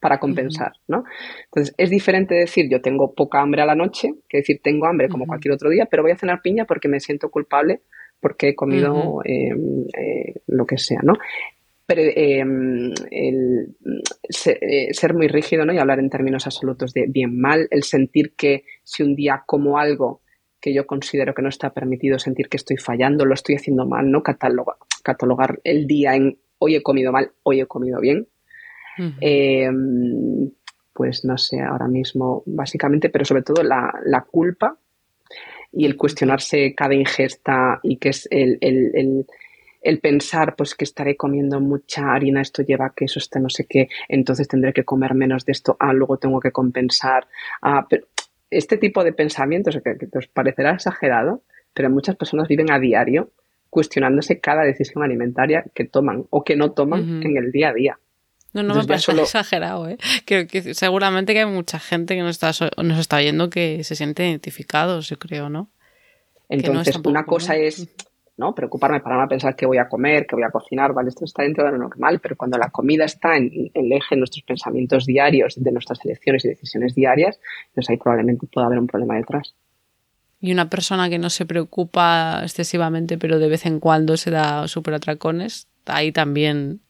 para 0.00 0.18
compensar, 0.18 0.72
¿no? 0.88 1.04
Entonces, 1.44 1.76
es 1.78 1.90
diferente 1.90 2.34
decir 2.34 2.68
yo 2.68 2.80
tengo 2.80 3.14
poca 3.14 3.40
hambre 3.40 3.62
a 3.62 3.66
la 3.66 3.76
noche 3.76 4.14
que 4.28 4.38
decir 4.38 4.58
tengo 4.60 4.86
hambre 4.86 5.08
como 5.08 5.26
cualquier 5.26 5.54
otro 5.54 5.70
día, 5.70 5.86
pero 5.88 6.02
voy 6.02 6.10
a 6.10 6.16
cenar 6.16 6.42
piña 6.42 6.64
porque 6.64 6.88
me 6.88 6.98
siento 6.98 7.30
culpable 7.30 7.82
porque 8.18 8.48
he 8.48 8.54
comido 8.56 9.20
em, 9.24 9.84
eh, 9.96 10.40
lo 10.46 10.64
que 10.64 10.78
sea, 10.78 11.00
¿no? 11.02 11.14
Em, 11.98 12.92
el, 13.10 13.76
eh, 14.46 14.94
ser 14.94 15.14
muy 15.14 15.28
rígido 15.28 15.64
¿no? 15.64 15.72
y 15.72 15.78
hablar 15.78 15.98
en 15.98 16.10
términos 16.10 16.46
absolutos 16.46 16.92
de 16.92 17.06
bien 17.08 17.40
mal, 17.40 17.68
el 17.70 17.82
sentir 17.82 18.34
que 18.36 18.64
si 18.82 19.02
un 19.02 19.14
día 19.14 19.42
como 19.46 19.78
algo 19.78 20.22
que 20.60 20.72
yo 20.72 20.86
considero 20.86 21.34
que 21.34 21.42
no 21.42 21.48
está 21.48 21.74
permitido, 21.74 22.18
sentir 22.18 22.48
que 22.48 22.56
estoy 22.56 22.76
fallando, 22.76 23.24
lo 23.24 23.34
estoy 23.34 23.56
haciendo 23.56 23.84
mal, 23.84 24.10
¿no? 24.10 24.22
Catalogar, 24.22 24.76
catalogar 25.02 25.60
el 25.64 25.86
día 25.86 26.14
en 26.14 26.38
hoy 26.58 26.76
he 26.76 26.82
comido 26.82 27.10
mal, 27.10 27.32
hoy 27.42 27.60
he 27.60 27.66
comido 27.66 28.00
bien. 28.00 28.28
Em, 29.20 30.50
pues 30.92 31.24
no 31.24 31.36
sé, 31.38 31.60
ahora 31.60 31.88
mismo, 31.88 32.42
básicamente, 32.46 33.08
pero 33.08 33.24
sobre 33.24 33.42
todo 33.42 33.62
la, 33.62 33.92
la 34.04 34.20
culpa 34.20 34.78
y 35.72 35.86
el 35.86 35.96
cuestionarse 35.96 36.74
cada 36.74 36.94
ingesta 36.94 37.80
y 37.82 37.96
que 37.96 38.10
es 38.10 38.28
el, 38.30 38.58
el, 38.60 38.92
el, 38.94 39.26
pensar 40.00 40.54
pues 40.56 40.74
que 40.74 40.84
estaré 40.84 41.16
comiendo 41.16 41.60
mucha 41.60 42.12
harina, 42.12 42.40
esto 42.40 42.62
lleva 42.62 42.92
queso, 42.94 43.18
este 43.18 43.40
no 43.40 43.48
sé 43.48 43.66
qué, 43.68 43.88
entonces 44.08 44.48
tendré 44.48 44.72
que 44.72 44.84
comer 44.84 45.14
menos 45.14 45.44
de 45.44 45.52
esto, 45.52 45.76
ah, 45.80 45.92
luego 45.92 46.18
tengo 46.18 46.40
que 46.40 46.52
compensar. 46.52 47.26
Ah, 47.60 47.86
pero 47.88 48.06
este 48.50 48.76
tipo 48.76 49.02
de 49.04 49.12
pensamientos 49.12 49.78
que, 49.82 49.96
que 49.98 50.18
os 50.18 50.28
parecerá 50.28 50.72
exagerado, 50.72 51.42
pero 51.74 51.90
muchas 51.90 52.16
personas 52.16 52.48
viven 52.48 52.70
a 52.70 52.78
diario 52.78 53.30
cuestionándose 53.70 54.38
cada 54.38 54.64
decisión 54.64 55.02
alimentaria 55.02 55.64
que 55.74 55.84
toman 55.84 56.26
o 56.28 56.44
que 56.44 56.56
no 56.56 56.72
toman 56.72 57.22
en 57.22 57.36
el 57.38 57.50
día 57.50 57.70
a 57.70 57.72
día. 57.72 57.98
No, 58.52 58.62
no 58.62 58.74
me 58.74 58.84
parece 58.84 59.12
exagerado, 59.12 59.88
¿eh? 59.88 59.96
Creo 60.26 60.46
que 60.46 60.74
seguramente 60.74 61.32
que 61.32 61.40
hay 61.40 61.46
mucha 61.46 61.78
gente 61.78 62.14
que 62.14 62.20
nos 62.20 62.32
está, 62.42 62.52
nos 62.82 62.98
está 62.98 63.18
viendo 63.20 63.48
que 63.48 63.82
se 63.82 63.96
siente 63.96 64.28
identificados, 64.28 65.08
yo 65.08 65.18
creo, 65.18 65.48
¿no? 65.48 65.70
Entonces, 66.50 67.00
una 67.02 67.24
cosa 67.24 67.56
es 67.56 67.88
¿no? 68.36 68.54
preocuparme 68.54 69.00
para 69.00 69.20
no 69.20 69.28
pensar 69.28 69.54
qué 69.54 69.66
voy 69.66 69.78
a 69.78 69.88
comer, 69.88 70.26
qué 70.26 70.36
voy 70.36 70.44
a 70.44 70.50
cocinar, 70.50 70.92
vale, 70.92 71.10
esto 71.10 71.24
está 71.24 71.42
dentro 71.42 71.64
de 71.64 71.72
lo 71.72 71.78
normal, 71.78 72.20
pero 72.20 72.36
cuando 72.36 72.58
la 72.58 72.70
comida 72.70 73.04
está 73.04 73.36
en, 73.36 73.70
el 73.74 73.92
eje 73.92 74.14
de 74.14 74.16
nuestros 74.18 74.42
pensamientos 74.42 75.06
diarios, 75.06 75.54
de 75.56 75.72
nuestras 75.72 76.04
elecciones 76.04 76.44
y 76.44 76.48
decisiones 76.48 76.94
diarias, 76.94 77.38
pues 77.74 77.88
ahí 77.90 77.96
probablemente 77.96 78.46
pueda 78.46 78.66
haber 78.66 78.78
un 78.78 78.86
problema 78.86 79.16
detrás. 79.16 79.54
Y 80.40 80.52
una 80.52 80.68
persona 80.68 81.08
que 81.08 81.18
no 81.18 81.30
se 81.30 81.46
preocupa 81.46 82.40
excesivamente, 82.42 83.16
pero 83.16 83.38
de 83.38 83.48
vez 83.48 83.64
en 83.64 83.78
cuando 83.78 84.16
se 84.16 84.30
da 84.30 84.66
súper 84.66 84.94
atracones, 84.94 85.68
ahí 85.86 86.12
también 86.12 86.80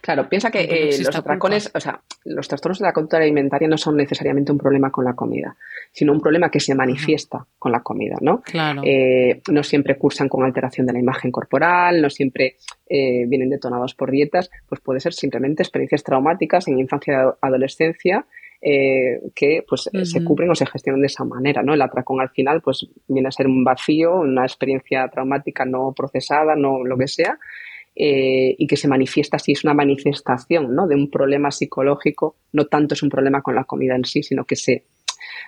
Claro, 0.00 0.28
piensa 0.28 0.50
que 0.50 0.60
eh, 0.60 0.90
los 0.98 1.16
atracones, 1.16 1.70
o 1.74 1.80
sea, 1.80 2.00
los 2.24 2.46
trastornos 2.46 2.78
de 2.78 2.84
la 2.84 2.92
conducta 2.92 3.16
alimentaria 3.16 3.66
no 3.66 3.76
son 3.76 3.96
necesariamente 3.96 4.52
un 4.52 4.58
problema 4.58 4.90
con 4.90 5.04
la 5.04 5.14
comida, 5.14 5.56
sino 5.92 6.12
un 6.12 6.20
problema 6.20 6.50
que 6.50 6.60
se 6.60 6.74
manifiesta 6.74 7.44
con 7.58 7.72
la 7.72 7.80
comida, 7.80 8.16
¿no? 8.20 8.40
Claro. 8.42 8.82
Eh, 8.84 9.42
no 9.50 9.62
siempre 9.64 9.98
cursan 9.98 10.28
con 10.28 10.44
alteración 10.44 10.86
de 10.86 10.92
la 10.92 11.00
imagen 11.00 11.32
corporal, 11.32 12.00
no 12.00 12.08
siempre 12.08 12.56
eh, 12.88 13.24
vienen 13.26 13.50
detonados 13.50 13.94
por 13.94 14.10
dietas, 14.10 14.50
pues 14.68 14.80
puede 14.80 15.00
ser 15.00 15.12
simplemente 15.12 15.62
experiencias 15.62 16.04
traumáticas 16.04 16.68
en 16.68 16.78
infancia 16.78 17.14
y 17.14 17.46
adolescencia 17.46 18.26
que 18.60 19.64
pues 19.68 19.88
se 20.02 20.24
cubren 20.24 20.50
o 20.50 20.54
se 20.56 20.66
gestionan 20.66 21.00
de 21.00 21.06
esa 21.06 21.24
manera, 21.24 21.62
¿no? 21.62 21.74
El 21.74 21.82
atracón 21.82 22.20
al 22.20 22.30
final 22.30 22.60
pues 22.60 22.88
viene 23.06 23.28
a 23.28 23.30
ser 23.30 23.46
un 23.46 23.62
vacío, 23.62 24.16
una 24.16 24.42
experiencia 24.42 25.06
traumática 25.06 25.64
no 25.64 25.92
procesada, 25.96 26.56
no 26.56 26.84
lo 26.84 26.98
que 26.98 27.06
sea, 27.06 27.38
eh, 28.00 28.54
y 28.56 28.68
que 28.68 28.76
se 28.76 28.86
manifiesta 28.86 29.38
así, 29.38 29.50
es 29.50 29.64
una 29.64 29.74
manifestación 29.74 30.72
¿no? 30.72 30.86
de 30.86 30.94
un 30.94 31.10
problema 31.10 31.50
psicológico, 31.50 32.36
no 32.52 32.66
tanto 32.66 32.94
es 32.94 33.02
un 33.02 33.08
problema 33.08 33.42
con 33.42 33.56
la 33.56 33.64
comida 33.64 33.96
en 33.96 34.04
sí, 34.04 34.22
sino 34.22 34.44
que 34.44 34.54
se, 34.54 34.84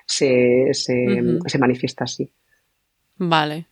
se, 0.05 0.71
se, 0.73 1.59
manifiesta 1.61 2.03
así. 2.03 2.29
Vale. 3.19 3.67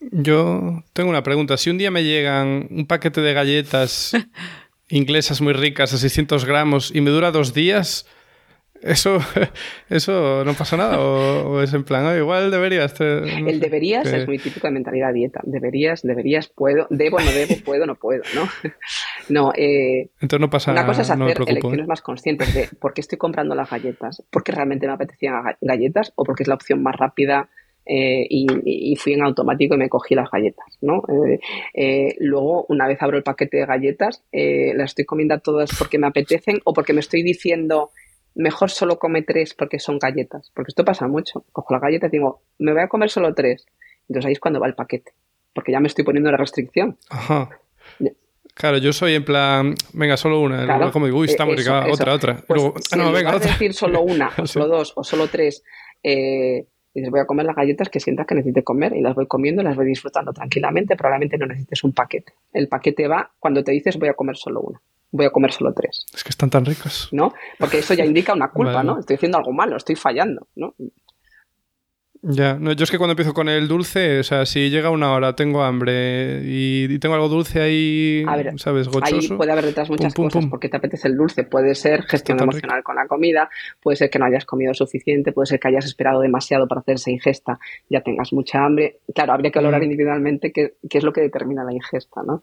Yo 0.00 0.82
tengo 0.92 1.08
una 1.08 1.22
pregunta. 1.22 1.56
Si 1.56 1.70
un 1.70 1.78
día 1.78 1.92
me 1.92 2.02
llegan 2.02 2.66
un 2.72 2.88
paquete 2.88 3.20
de 3.20 3.32
galletas 3.32 4.10
inglesas 4.88 5.40
muy 5.40 5.52
ricas 5.52 5.94
a 5.94 5.96
600 5.96 6.46
gramos 6.46 6.92
y 6.92 7.02
me 7.02 7.10
dura 7.10 7.30
dos 7.30 7.54
días, 7.54 8.08
eso, 8.86 9.18
eso 9.90 10.44
no 10.44 10.54
pasa 10.54 10.76
nada, 10.76 11.00
o, 11.00 11.60
es 11.62 11.72
en 11.74 11.84
plan, 11.84 12.16
igual 12.16 12.50
deberías. 12.50 12.94
el 13.00 13.60
deberías 13.60 14.06
es 14.12 14.26
muy 14.26 14.38
típico 14.38 14.66
de 14.66 14.72
mentalidad 14.72 15.12
dieta. 15.12 15.40
Deberías, 15.44 16.02
deberías, 16.02 16.48
puedo, 16.48 16.86
debo, 16.90 17.18
no 17.20 17.30
debo, 17.30 17.54
puedo, 17.64 17.86
no 17.86 17.94
puedo, 17.94 18.22
¿no? 18.34 18.48
no, 19.28 19.52
eh, 19.56 20.10
Entonces 20.20 20.40
no 20.40 20.50
pasa 20.50 20.72
nada. 20.72 20.84
Una 20.84 20.92
cosa 20.92 21.02
es 21.02 21.10
hacer 21.10 21.40
¿eh? 21.40 21.44
elecciones 21.46 21.86
más 21.86 22.02
conscientes 22.02 22.54
de 22.54 22.68
por 22.80 22.94
qué 22.94 23.00
estoy 23.00 23.18
comprando 23.18 23.54
las 23.54 23.70
galletas, 23.70 24.22
porque 24.30 24.52
realmente 24.52 24.86
me 24.86 24.92
apetecían 24.92 25.34
galletas 25.60 26.12
o 26.16 26.24
porque 26.24 26.42
es 26.42 26.48
la 26.48 26.54
opción 26.54 26.82
más 26.82 26.96
rápida 26.96 27.48
eh, 27.88 28.26
y, 28.28 28.96
fui 28.96 29.12
en 29.12 29.22
automático 29.22 29.76
y 29.76 29.78
me 29.78 29.88
cogí 29.88 30.16
las 30.16 30.28
galletas, 30.28 30.76
¿no? 30.80 31.02
luego, 32.18 32.66
una 32.68 32.88
vez 32.88 33.00
abro 33.00 33.16
el 33.16 33.22
paquete 33.22 33.58
de 33.58 33.66
galletas, 33.66 34.24
las 34.32 34.90
estoy 34.90 35.04
comiendo 35.04 35.38
todas 35.38 35.70
porque 35.78 35.98
me 35.98 36.08
apetecen 36.08 36.58
o 36.64 36.72
porque 36.72 36.92
me 36.92 37.00
estoy 37.00 37.22
diciendo 37.22 37.90
mejor 38.36 38.70
solo 38.70 38.98
come 38.98 39.22
tres 39.22 39.54
porque 39.54 39.80
son 39.80 39.98
galletas. 39.98 40.50
Porque 40.54 40.70
esto 40.70 40.84
pasa 40.84 41.08
mucho. 41.08 41.44
Cojo 41.52 41.74
las 41.74 41.82
galletas 41.82 42.08
y 42.12 42.18
digo, 42.18 42.42
me 42.58 42.72
voy 42.72 42.82
a 42.82 42.88
comer 42.88 43.10
solo 43.10 43.34
tres. 43.34 43.66
Entonces 44.08 44.26
ahí 44.26 44.32
es 44.32 44.40
cuando 44.40 44.60
va 44.60 44.68
el 44.68 44.74
paquete. 44.74 45.12
Porque 45.52 45.72
ya 45.72 45.80
me 45.80 45.88
estoy 45.88 46.04
poniendo 46.04 46.30
la 46.30 46.36
restricción. 46.36 46.98
Ajá. 47.10 47.48
Claro, 48.54 48.78
yo 48.78 48.92
soy 48.94 49.14
en 49.14 49.24
plan, 49.24 49.74
venga, 49.92 50.16
solo 50.16 50.40
una. 50.40 50.64
Claro, 50.64 50.90
como 50.90 51.04
digo, 51.06 51.18
uy, 51.18 51.26
está 51.26 51.44
muy 51.44 51.56
rica, 51.56 51.86
otra, 51.90 52.14
otra. 52.14 52.42
Pues, 52.46 52.62
ah, 52.90 52.96
no, 52.96 53.12
venga, 53.12 53.36
otra. 53.36 53.50
decir 53.50 53.74
solo 53.74 54.00
una, 54.00 54.30
o 54.38 54.46
solo 54.46 54.66
dos, 54.66 54.94
o 54.96 55.04
solo 55.04 55.28
tres, 55.28 55.62
eh, 56.02 56.64
dices, 56.94 57.10
voy 57.10 57.20
a 57.20 57.26
comer 57.26 57.44
las 57.44 57.54
galletas 57.54 57.90
que 57.90 58.00
sientas 58.00 58.26
que 58.26 58.34
necesite 58.34 58.64
comer 58.64 58.96
y 58.96 59.02
las 59.02 59.14
voy 59.14 59.26
comiendo 59.26 59.60
y 59.60 59.64
las 59.66 59.76
voy 59.76 59.84
disfrutando 59.84 60.32
tranquilamente, 60.32 60.96
probablemente 60.96 61.36
no 61.36 61.44
necesites 61.44 61.84
un 61.84 61.92
paquete. 61.92 62.32
El 62.54 62.68
paquete 62.68 63.06
va 63.06 63.30
cuando 63.38 63.62
te 63.62 63.72
dices 63.72 63.98
voy 63.98 64.08
a 64.08 64.14
comer 64.14 64.38
solo 64.38 64.62
una, 64.62 64.80
voy 65.10 65.26
a 65.26 65.30
comer 65.30 65.52
solo 65.52 65.72
tres. 65.72 66.06
Es 66.14 66.22
que 66.24 66.30
están 66.30 66.50
tan 66.50 66.64
ricos. 66.64 67.08
¿No? 67.12 67.32
Porque 67.58 67.78
eso 67.78 67.94
ya 67.94 68.04
indica 68.04 68.32
una 68.32 68.50
culpa, 68.50 68.82
¿no? 68.82 68.98
Estoy 68.98 69.16
haciendo 69.16 69.38
algo 69.38 69.52
malo, 69.52 69.76
estoy 69.76 69.96
fallando, 69.96 70.48
¿no? 70.54 70.74
Ya, 72.22 72.54
no, 72.54 72.72
yo 72.72 72.84
es 72.84 72.90
que 72.90 72.98
cuando 72.98 73.12
empiezo 73.12 73.34
con 73.34 73.48
el 73.48 73.68
dulce, 73.68 74.20
o 74.20 74.22
sea, 74.22 74.46
si 74.46 74.70
llega 74.70 74.90
una 74.90 75.12
hora, 75.12 75.34
tengo 75.34 75.62
hambre 75.62 76.42
y, 76.44 76.98
tengo 76.98 77.14
algo 77.14 77.28
dulce 77.28 77.60
ahí, 77.60 78.24
¿sabes? 78.56 78.88
Gochoso. 78.88 79.16
Ahí 79.16 79.28
puede 79.36 79.52
haber 79.52 79.66
detrás 79.66 79.90
muchas 79.90 80.14
cosas, 80.14 80.46
porque 80.46 80.68
te 80.68 80.76
apetece 80.76 81.08
el 81.08 81.16
dulce. 81.16 81.44
Puede 81.44 81.74
ser 81.74 82.02
gestión 82.04 82.40
emocional 82.40 82.82
con 82.82 82.96
la 82.96 83.06
comida, 83.06 83.48
puede 83.80 83.96
ser 83.96 84.10
que 84.10 84.18
no 84.18 84.24
hayas 84.24 84.44
comido 84.44 84.74
suficiente, 84.74 85.32
puede 85.32 85.46
ser 85.46 85.60
que 85.60 85.68
hayas 85.68 85.84
esperado 85.84 86.20
demasiado 86.20 86.66
para 86.66 86.80
hacer 86.80 86.96
esa 86.96 87.10
ingesta, 87.10 87.58
ya 87.88 88.00
tengas 88.00 88.32
mucha 88.32 88.64
hambre. 88.64 88.98
Claro, 89.14 89.32
habría 89.32 89.50
que 89.50 89.58
valorar 89.58 89.80
mm. 89.80 89.84
individualmente 89.84 90.52
qué, 90.52 90.74
es 90.88 91.04
lo 91.04 91.12
que 91.12 91.20
determina 91.20 91.64
la 91.64 91.72
ingesta, 91.72 92.22
¿no? 92.26 92.42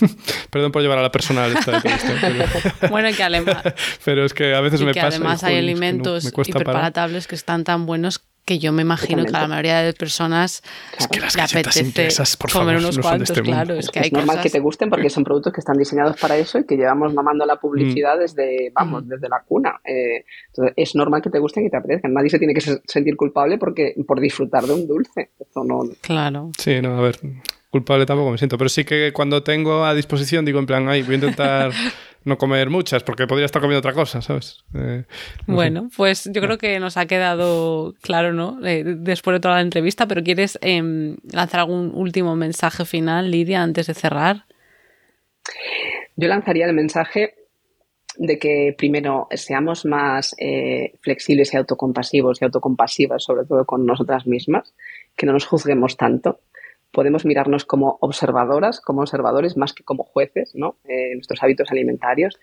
Perdón 0.50 0.72
por 0.72 0.82
llevar 0.82 0.98
a 0.98 1.02
la 1.02 1.12
personal 1.12 1.52
esta 1.52 1.80
pero... 1.82 2.44
bueno, 2.90 3.08
que 3.16 3.22
además... 3.22 3.62
pero 4.04 4.24
es 4.24 4.34
que 4.34 4.54
a 4.54 4.60
veces 4.60 4.80
me 4.82 4.92
que 4.92 5.00
pasa... 5.00 5.16
además 5.16 5.44
hay 5.44 5.58
alimentos 5.58 6.24
hiperpalatables 6.24 7.26
que 7.26 7.34
están 7.34 7.64
tan 7.64 7.86
buenos 7.86 8.24
que 8.48 8.58
yo 8.58 8.72
me 8.72 8.80
imagino 8.80 9.26
que 9.26 9.36
a 9.36 9.42
la 9.42 9.46
mayoría 9.46 9.82
de 9.82 9.92
personas 9.92 10.62
es 10.98 11.06
que 11.08 11.20
las 11.20 11.36
le 11.36 11.42
apetece 11.42 12.08
por 12.38 12.50
comer 12.50 12.78
unos 12.78 12.98
cuantos, 12.98 13.28
este 13.28 13.42
claro. 13.42 13.74
Es, 13.74 13.90
que 13.90 14.00
hay 14.00 14.10
normal 14.10 14.40
que 14.40 14.48
te 14.48 14.58
gusten 14.58 14.88
porque 14.88 15.10
son 15.10 15.22
productos 15.22 15.52
que 15.52 15.60
están 15.60 15.76
diseñados 15.76 16.18
para 16.18 16.34
eso 16.38 16.58
y 16.58 16.64
que 16.64 16.78
llevamos 16.78 17.12
mamando 17.12 17.44
la 17.44 17.56
publicidad 17.56 18.16
mm. 18.16 18.20
desde, 18.20 18.72
vamos, 18.74 19.04
mm. 19.04 19.08
desde 19.08 19.28
la 19.28 19.42
cuna. 19.46 19.78
Eh, 19.84 20.24
entonces, 20.46 20.72
es 20.78 20.94
normal 20.94 21.20
que 21.20 21.28
te 21.28 21.38
gusten 21.38 21.66
y 21.66 21.70
te 21.70 21.76
apetezcan. 21.76 22.14
Nadie 22.14 22.30
se 22.30 22.38
tiene 22.38 22.54
que 22.54 22.62
sentir 22.86 23.16
culpable 23.16 23.58
porque 23.58 23.94
por 24.06 24.18
disfrutar 24.18 24.64
de 24.64 24.72
un 24.72 24.88
dulce. 24.88 25.28
Esto 25.38 25.62
no... 25.62 25.80
Claro. 26.00 26.50
Sí, 26.56 26.80
no, 26.80 26.96
a 26.96 27.02
ver, 27.02 27.18
culpable 27.68 28.06
tampoco 28.06 28.30
me 28.30 28.38
siento, 28.38 28.56
pero 28.56 28.70
sí 28.70 28.84
que 28.84 29.12
cuando 29.12 29.42
tengo 29.42 29.84
a 29.84 29.94
disposición 29.94 30.46
digo 30.46 30.58
en 30.58 30.64
plan, 30.64 30.88
ay, 30.88 31.02
voy 31.02 31.16
a 31.16 31.16
intentar 31.16 31.72
no 32.24 32.38
comer 32.38 32.70
muchas, 32.70 33.02
porque 33.02 33.26
podría 33.26 33.46
estar 33.46 33.62
comiendo 33.62 33.78
otra 33.78 33.92
cosa, 33.92 34.20
¿sabes? 34.20 34.64
Eh, 34.74 35.04
bueno, 35.46 35.88
pues 35.96 36.28
yo 36.32 36.40
creo 36.40 36.58
que 36.58 36.78
nos 36.78 36.96
ha 36.96 37.06
quedado 37.06 37.94
claro, 38.02 38.32
¿no? 38.32 38.58
Eh, 38.64 38.84
después 38.84 39.34
de 39.36 39.40
toda 39.40 39.56
la 39.56 39.60
entrevista, 39.62 40.06
pero 40.06 40.22
¿quieres 40.22 40.58
em, 40.60 41.16
lanzar 41.32 41.60
algún 41.60 41.92
último 41.94 42.36
mensaje 42.36 42.84
final, 42.84 43.30
Lidia, 43.30 43.62
antes 43.62 43.86
de 43.86 43.94
cerrar? 43.94 44.44
Yo 46.16 46.28
lanzaría 46.28 46.66
el 46.66 46.74
mensaje 46.74 47.34
de 48.16 48.38
que 48.38 48.74
primero 48.76 49.28
seamos 49.30 49.84
más 49.84 50.34
eh, 50.38 50.94
flexibles 51.00 51.54
y 51.54 51.56
autocompasivos 51.56 52.42
y 52.42 52.44
autocompasivas, 52.44 53.22
sobre 53.22 53.46
todo 53.46 53.64
con 53.64 53.86
nosotras 53.86 54.26
mismas, 54.26 54.74
que 55.16 55.24
no 55.24 55.32
nos 55.32 55.46
juzguemos 55.46 55.96
tanto, 55.96 56.40
podemos 56.92 57.24
mirarnos 57.24 57.64
como 57.64 57.98
observadoras, 58.00 58.80
como 58.80 59.02
observadores, 59.02 59.56
más 59.56 59.72
que 59.72 59.84
como 59.84 60.04
jueces, 60.04 60.54
¿no? 60.54 60.76
Eh, 60.88 61.14
nuestros 61.14 61.42
hábitos 61.42 61.70
alimentarios 61.70 62.38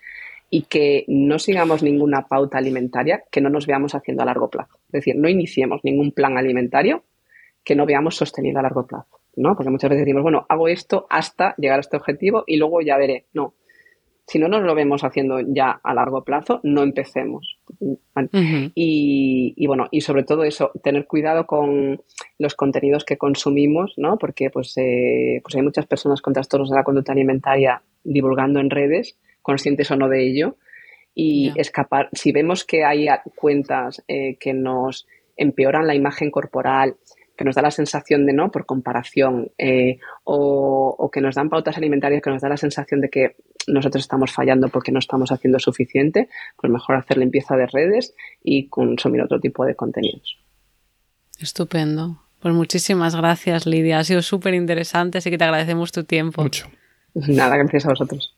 y 0.50 0.62
que 0.62 1.04
no 1.08 1.38
sigamos 1.38 1.82
ninguna 1.82 2.28
pauta 2.28 2.58
alimentaria 2.58 3.24
que 3.30 3.40
no 3.40 3.50
nos 3.50 3.66
veamos 3.66 3.94
haciendo 3.94 4.22
a 4.22 4.26
largo 4.26 4.48
plazo. 4.48 4.78
Es 4.86 4.92
decir, 4.92 5.16
no 5.16 5.28
iniciemos 5.28 5.80
ningún 5.82 6.12
plan 6.12 6.38
alimentario 6.38 7.04
que 7.64 7.74
no 7.74 7.84
veamos 7.84 8.16
sostenido 8.16 8.60
a 8.60 8.62
largo 8.62 8.86
plazo, 8.86 9.20
¿no? 9.34 9.56
Porque 9.56 9.70
muchas 9.70 9.90
veces 9.90 10.04
decimos, 10.04 10.22
bueno, 10.22 10.46
hago 10.48 10.68
esto 10.68 11.06
hasta 11.10 11.54
llegar 11.56 11.78
a 11.78 11.80
este 11.80 11.96
objetivo 11.96 12.44
y 12.46 12.58
luego 12.58 12.80
ya 12.80 12.96
veré. 12.96 13.26
No, 13.32 13.54
si 14.26 14.38
no 14.38 14.48
nos 14.48 14.62
lo 14.62 14.74
vemos 14.74 15.04
haciendo 15.04 15.40
ya 15.40 15.80
a 15.82 15.94
largo 15.94 16.24
plazo, 16.24 16.60
no 16.64 16.82
empecemos. 16.82 17.58
y, 18.74 19.66
bueno, 19.66 19.86
y 19.90 20.00
sobre 20.00 20.24
todo 20.24 20.44
eso, 20.44 20.72
tener 20.82 21.06
cuidado 21.06 21.46
con 21.46 22.02
los 22.38 22.54
contenidos 22.54 23.04
que 23.04 23.18
consumimos, 23.18 23.94
¿no? 23.96 24.18
Porque 24.18 24.50
pues, 24.50 24.76
eh, 24.78 25.40
pues 25.42 25.54
hay 25.54 25.62
muchas 25.62 25.86
personas 25.86 26.20
con 26.20 26.34
trastornos 26.34 26.70
de 26.70 26.76
la 26.76 26.84
conducta 26.84 27.12
alimentaria 27.12 27.82
divulgando 28.02 28.60
en 28.60 28.70
redes, 28.70 29.16
conscientes 29.42 29.90
o 29.90 29.96
no 29.96 30.08
de 30.08 30.26
ello, 30.28 30.56
y 31.14 31.52
escapar. 31.56 32.10
Si 32.12 32.30
vemos 32.30 32.64
que 32.64 32.84
hay 32.84 33.08
cuentas 33.36 34.04
eh, 34.06 34.36
que 34.38 34.52
nos 34.52 35.06
empeoran 35.36 35.86
la 35.86 35.94
imagen 35.94 36.30
corporal, 36.30 36.96
que 37.36 37.44
nos 37.44 37.54
da 37.54 37.62
la 37.62 37.70
sensación 37.70 38.26
de 38.26 38.32
no 38.32 38.50
por 38.50 38.66
comparación 38.66 39.50
eh, 39.58 39.98
o, 40.24 41.10
que 41.12 41.20
nos 41.20 41.34
dan 41.34 41.48
pautas 41.48 41.76
alimentarias 41.76 42.22
que 42.22 42.30
nos 42.30 42.42
da 42.42 42.48
la 42.48 42.56
sensación 42.56 43.00
de 43.00 43.08
que 43.08 43.36
nosotros 43.66 44.04
estamos 44.04 44.32
fallando 44.32 44.68
porque 44.68 44.92
no 44.92 44.98
estamos 44.98 45.32
haciendo 45.32 45.58
suficiente, 45.58 46.28
pues 46.56 46.72
mejor 46.72 46.96
hacer 46.96 47.18
limpieza 47.18 47.56
de 47.56 47.66
redes 47.66 48.14
y 48.42 48.68
consumir 48.68 49.22
otro 49.22 49.40
tipo 49.40 49.64
de 49.64 49.74
contenidos. 49.74 50.38
Estupendo. 51.38 52.22
Pues 52.40 52.54
muchísimas 52.54 53.16
gracias, 53.16 53.66
Lidia. 53.66 53.98
Ha 53.98 54.04
sido 54.04 54.22
súper 54.22 54.54
interesante, 54.54 55.18
así 55.18 55.30
que 55.30 55.38
te 55.38 55.44
agradecemos 55.44 55.90
tu 55.92 56.04
tiempo. 56.04 56.42
Mucho. 56.42 56.68
Nada, 57.14 57.56
gracias 57.56 57.86
a 57.86 57.90
vosotros. 57.90 58.35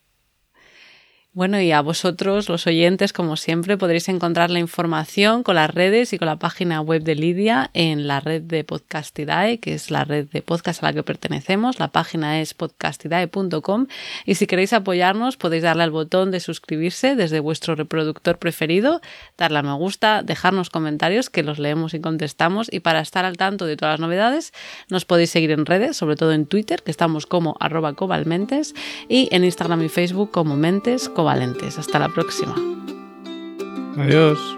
Bueno, 1.39 1.61
y 1.61 1.71
a 1.71 1.83
vosotros, 1.83 2.49
los 2.49 2.67
oyentes, 2.67 3.13
como 3.13 3.37
siempre, 3.37 3.77
podréis 3.77 4.09
encontrar 4.09 4.51
la 4.51 4.59
información 4.59 5.45
con 5.45 5.55
las 5.55 5.73
redes 5.73 6.13
y 6.13 6.19
con 6.19 6.27
la 6.27 6.35
página 6.35 6.81
web 6.81 7.05
de 7.05 7.15
Lidia 7.15 7.71
en 7.75 8.09
la 8.09 8.19
red 8.19 8.43
de 8.43 8.65
Podcastidae, 8.65 9.59
que 9.59 9.73
es 9.73 9.93
la 9.93 10.03
red 10.03 10.27
de 10.27 10.43
podcast 10.43 10.83
a 10.83 10.87
la 10.87 10.93
que 10.95 11.05
pertenecemos. 11.05 11.79
La 11.79 11.93
página 11.93 12.41
es 12.41 12.55
podcastidae.com 12.55 13.87
y 14.27 14.35
si 14.35 14.49
queréis 14.49 14.73
apoyarnos 14.73 15.37
podéis 15.37 15.63
darle 15.63 15.85
al 15.85 15.93
botón 15.93 16.33
de 16.33 16.41
suscribirse 16.41 17.15
desde 17.15 17.39
vuestro 17.39 17.77
reproductor 17.77 18.39
preferido, 18.39 19.01
darle 19.37 19.61
a 19.61 19.63
me 19.63 19.75
gusta, 19.75 20.25
dejarnos 20.25 20.71
comentarios 20.71 21.31
que 21.31 21.45
los 21.45 21.61
leemos 21.61 21.95
y 21.95 22.01
contestamos. 22.01 22.67
Y 22.69 22.81
para 22.81 22.99
estar 22.99 23.25
al 23.25 23.37
tanto 23.37 23.65
de 23.65 23.77
todas 23.77 23.93
las 23.93 24.01
novedades 24.01 24.53
nos 24.89 25.05
podéis 25.05 25.31
seguir 25.31 25.53
en 25.53 25.67
redes, 25.67 25.97
sobre 25.97 26.17
todo 26.17 26.33
en 26.33 26.47
Twitter, 26.47 26.83
que 26.83 26.91
estamos 26.91 27.27
como 27.27 27.57
arroba 27.61 27.93
cobalmentes 27.93 28.75
y 29.09 29.29
en 29.31 29.45
Instagram 29.45 29.85
y 29.85 29.89
Facebook 29.89 30.33
como 30.33 30.57
mentes 30.57 31.09
valentes. 31.29 31.79
Hasta 31.79 31.99
la 31.99 32.09
próxima. 32.09 32.55
Adiós. 33.99 34.58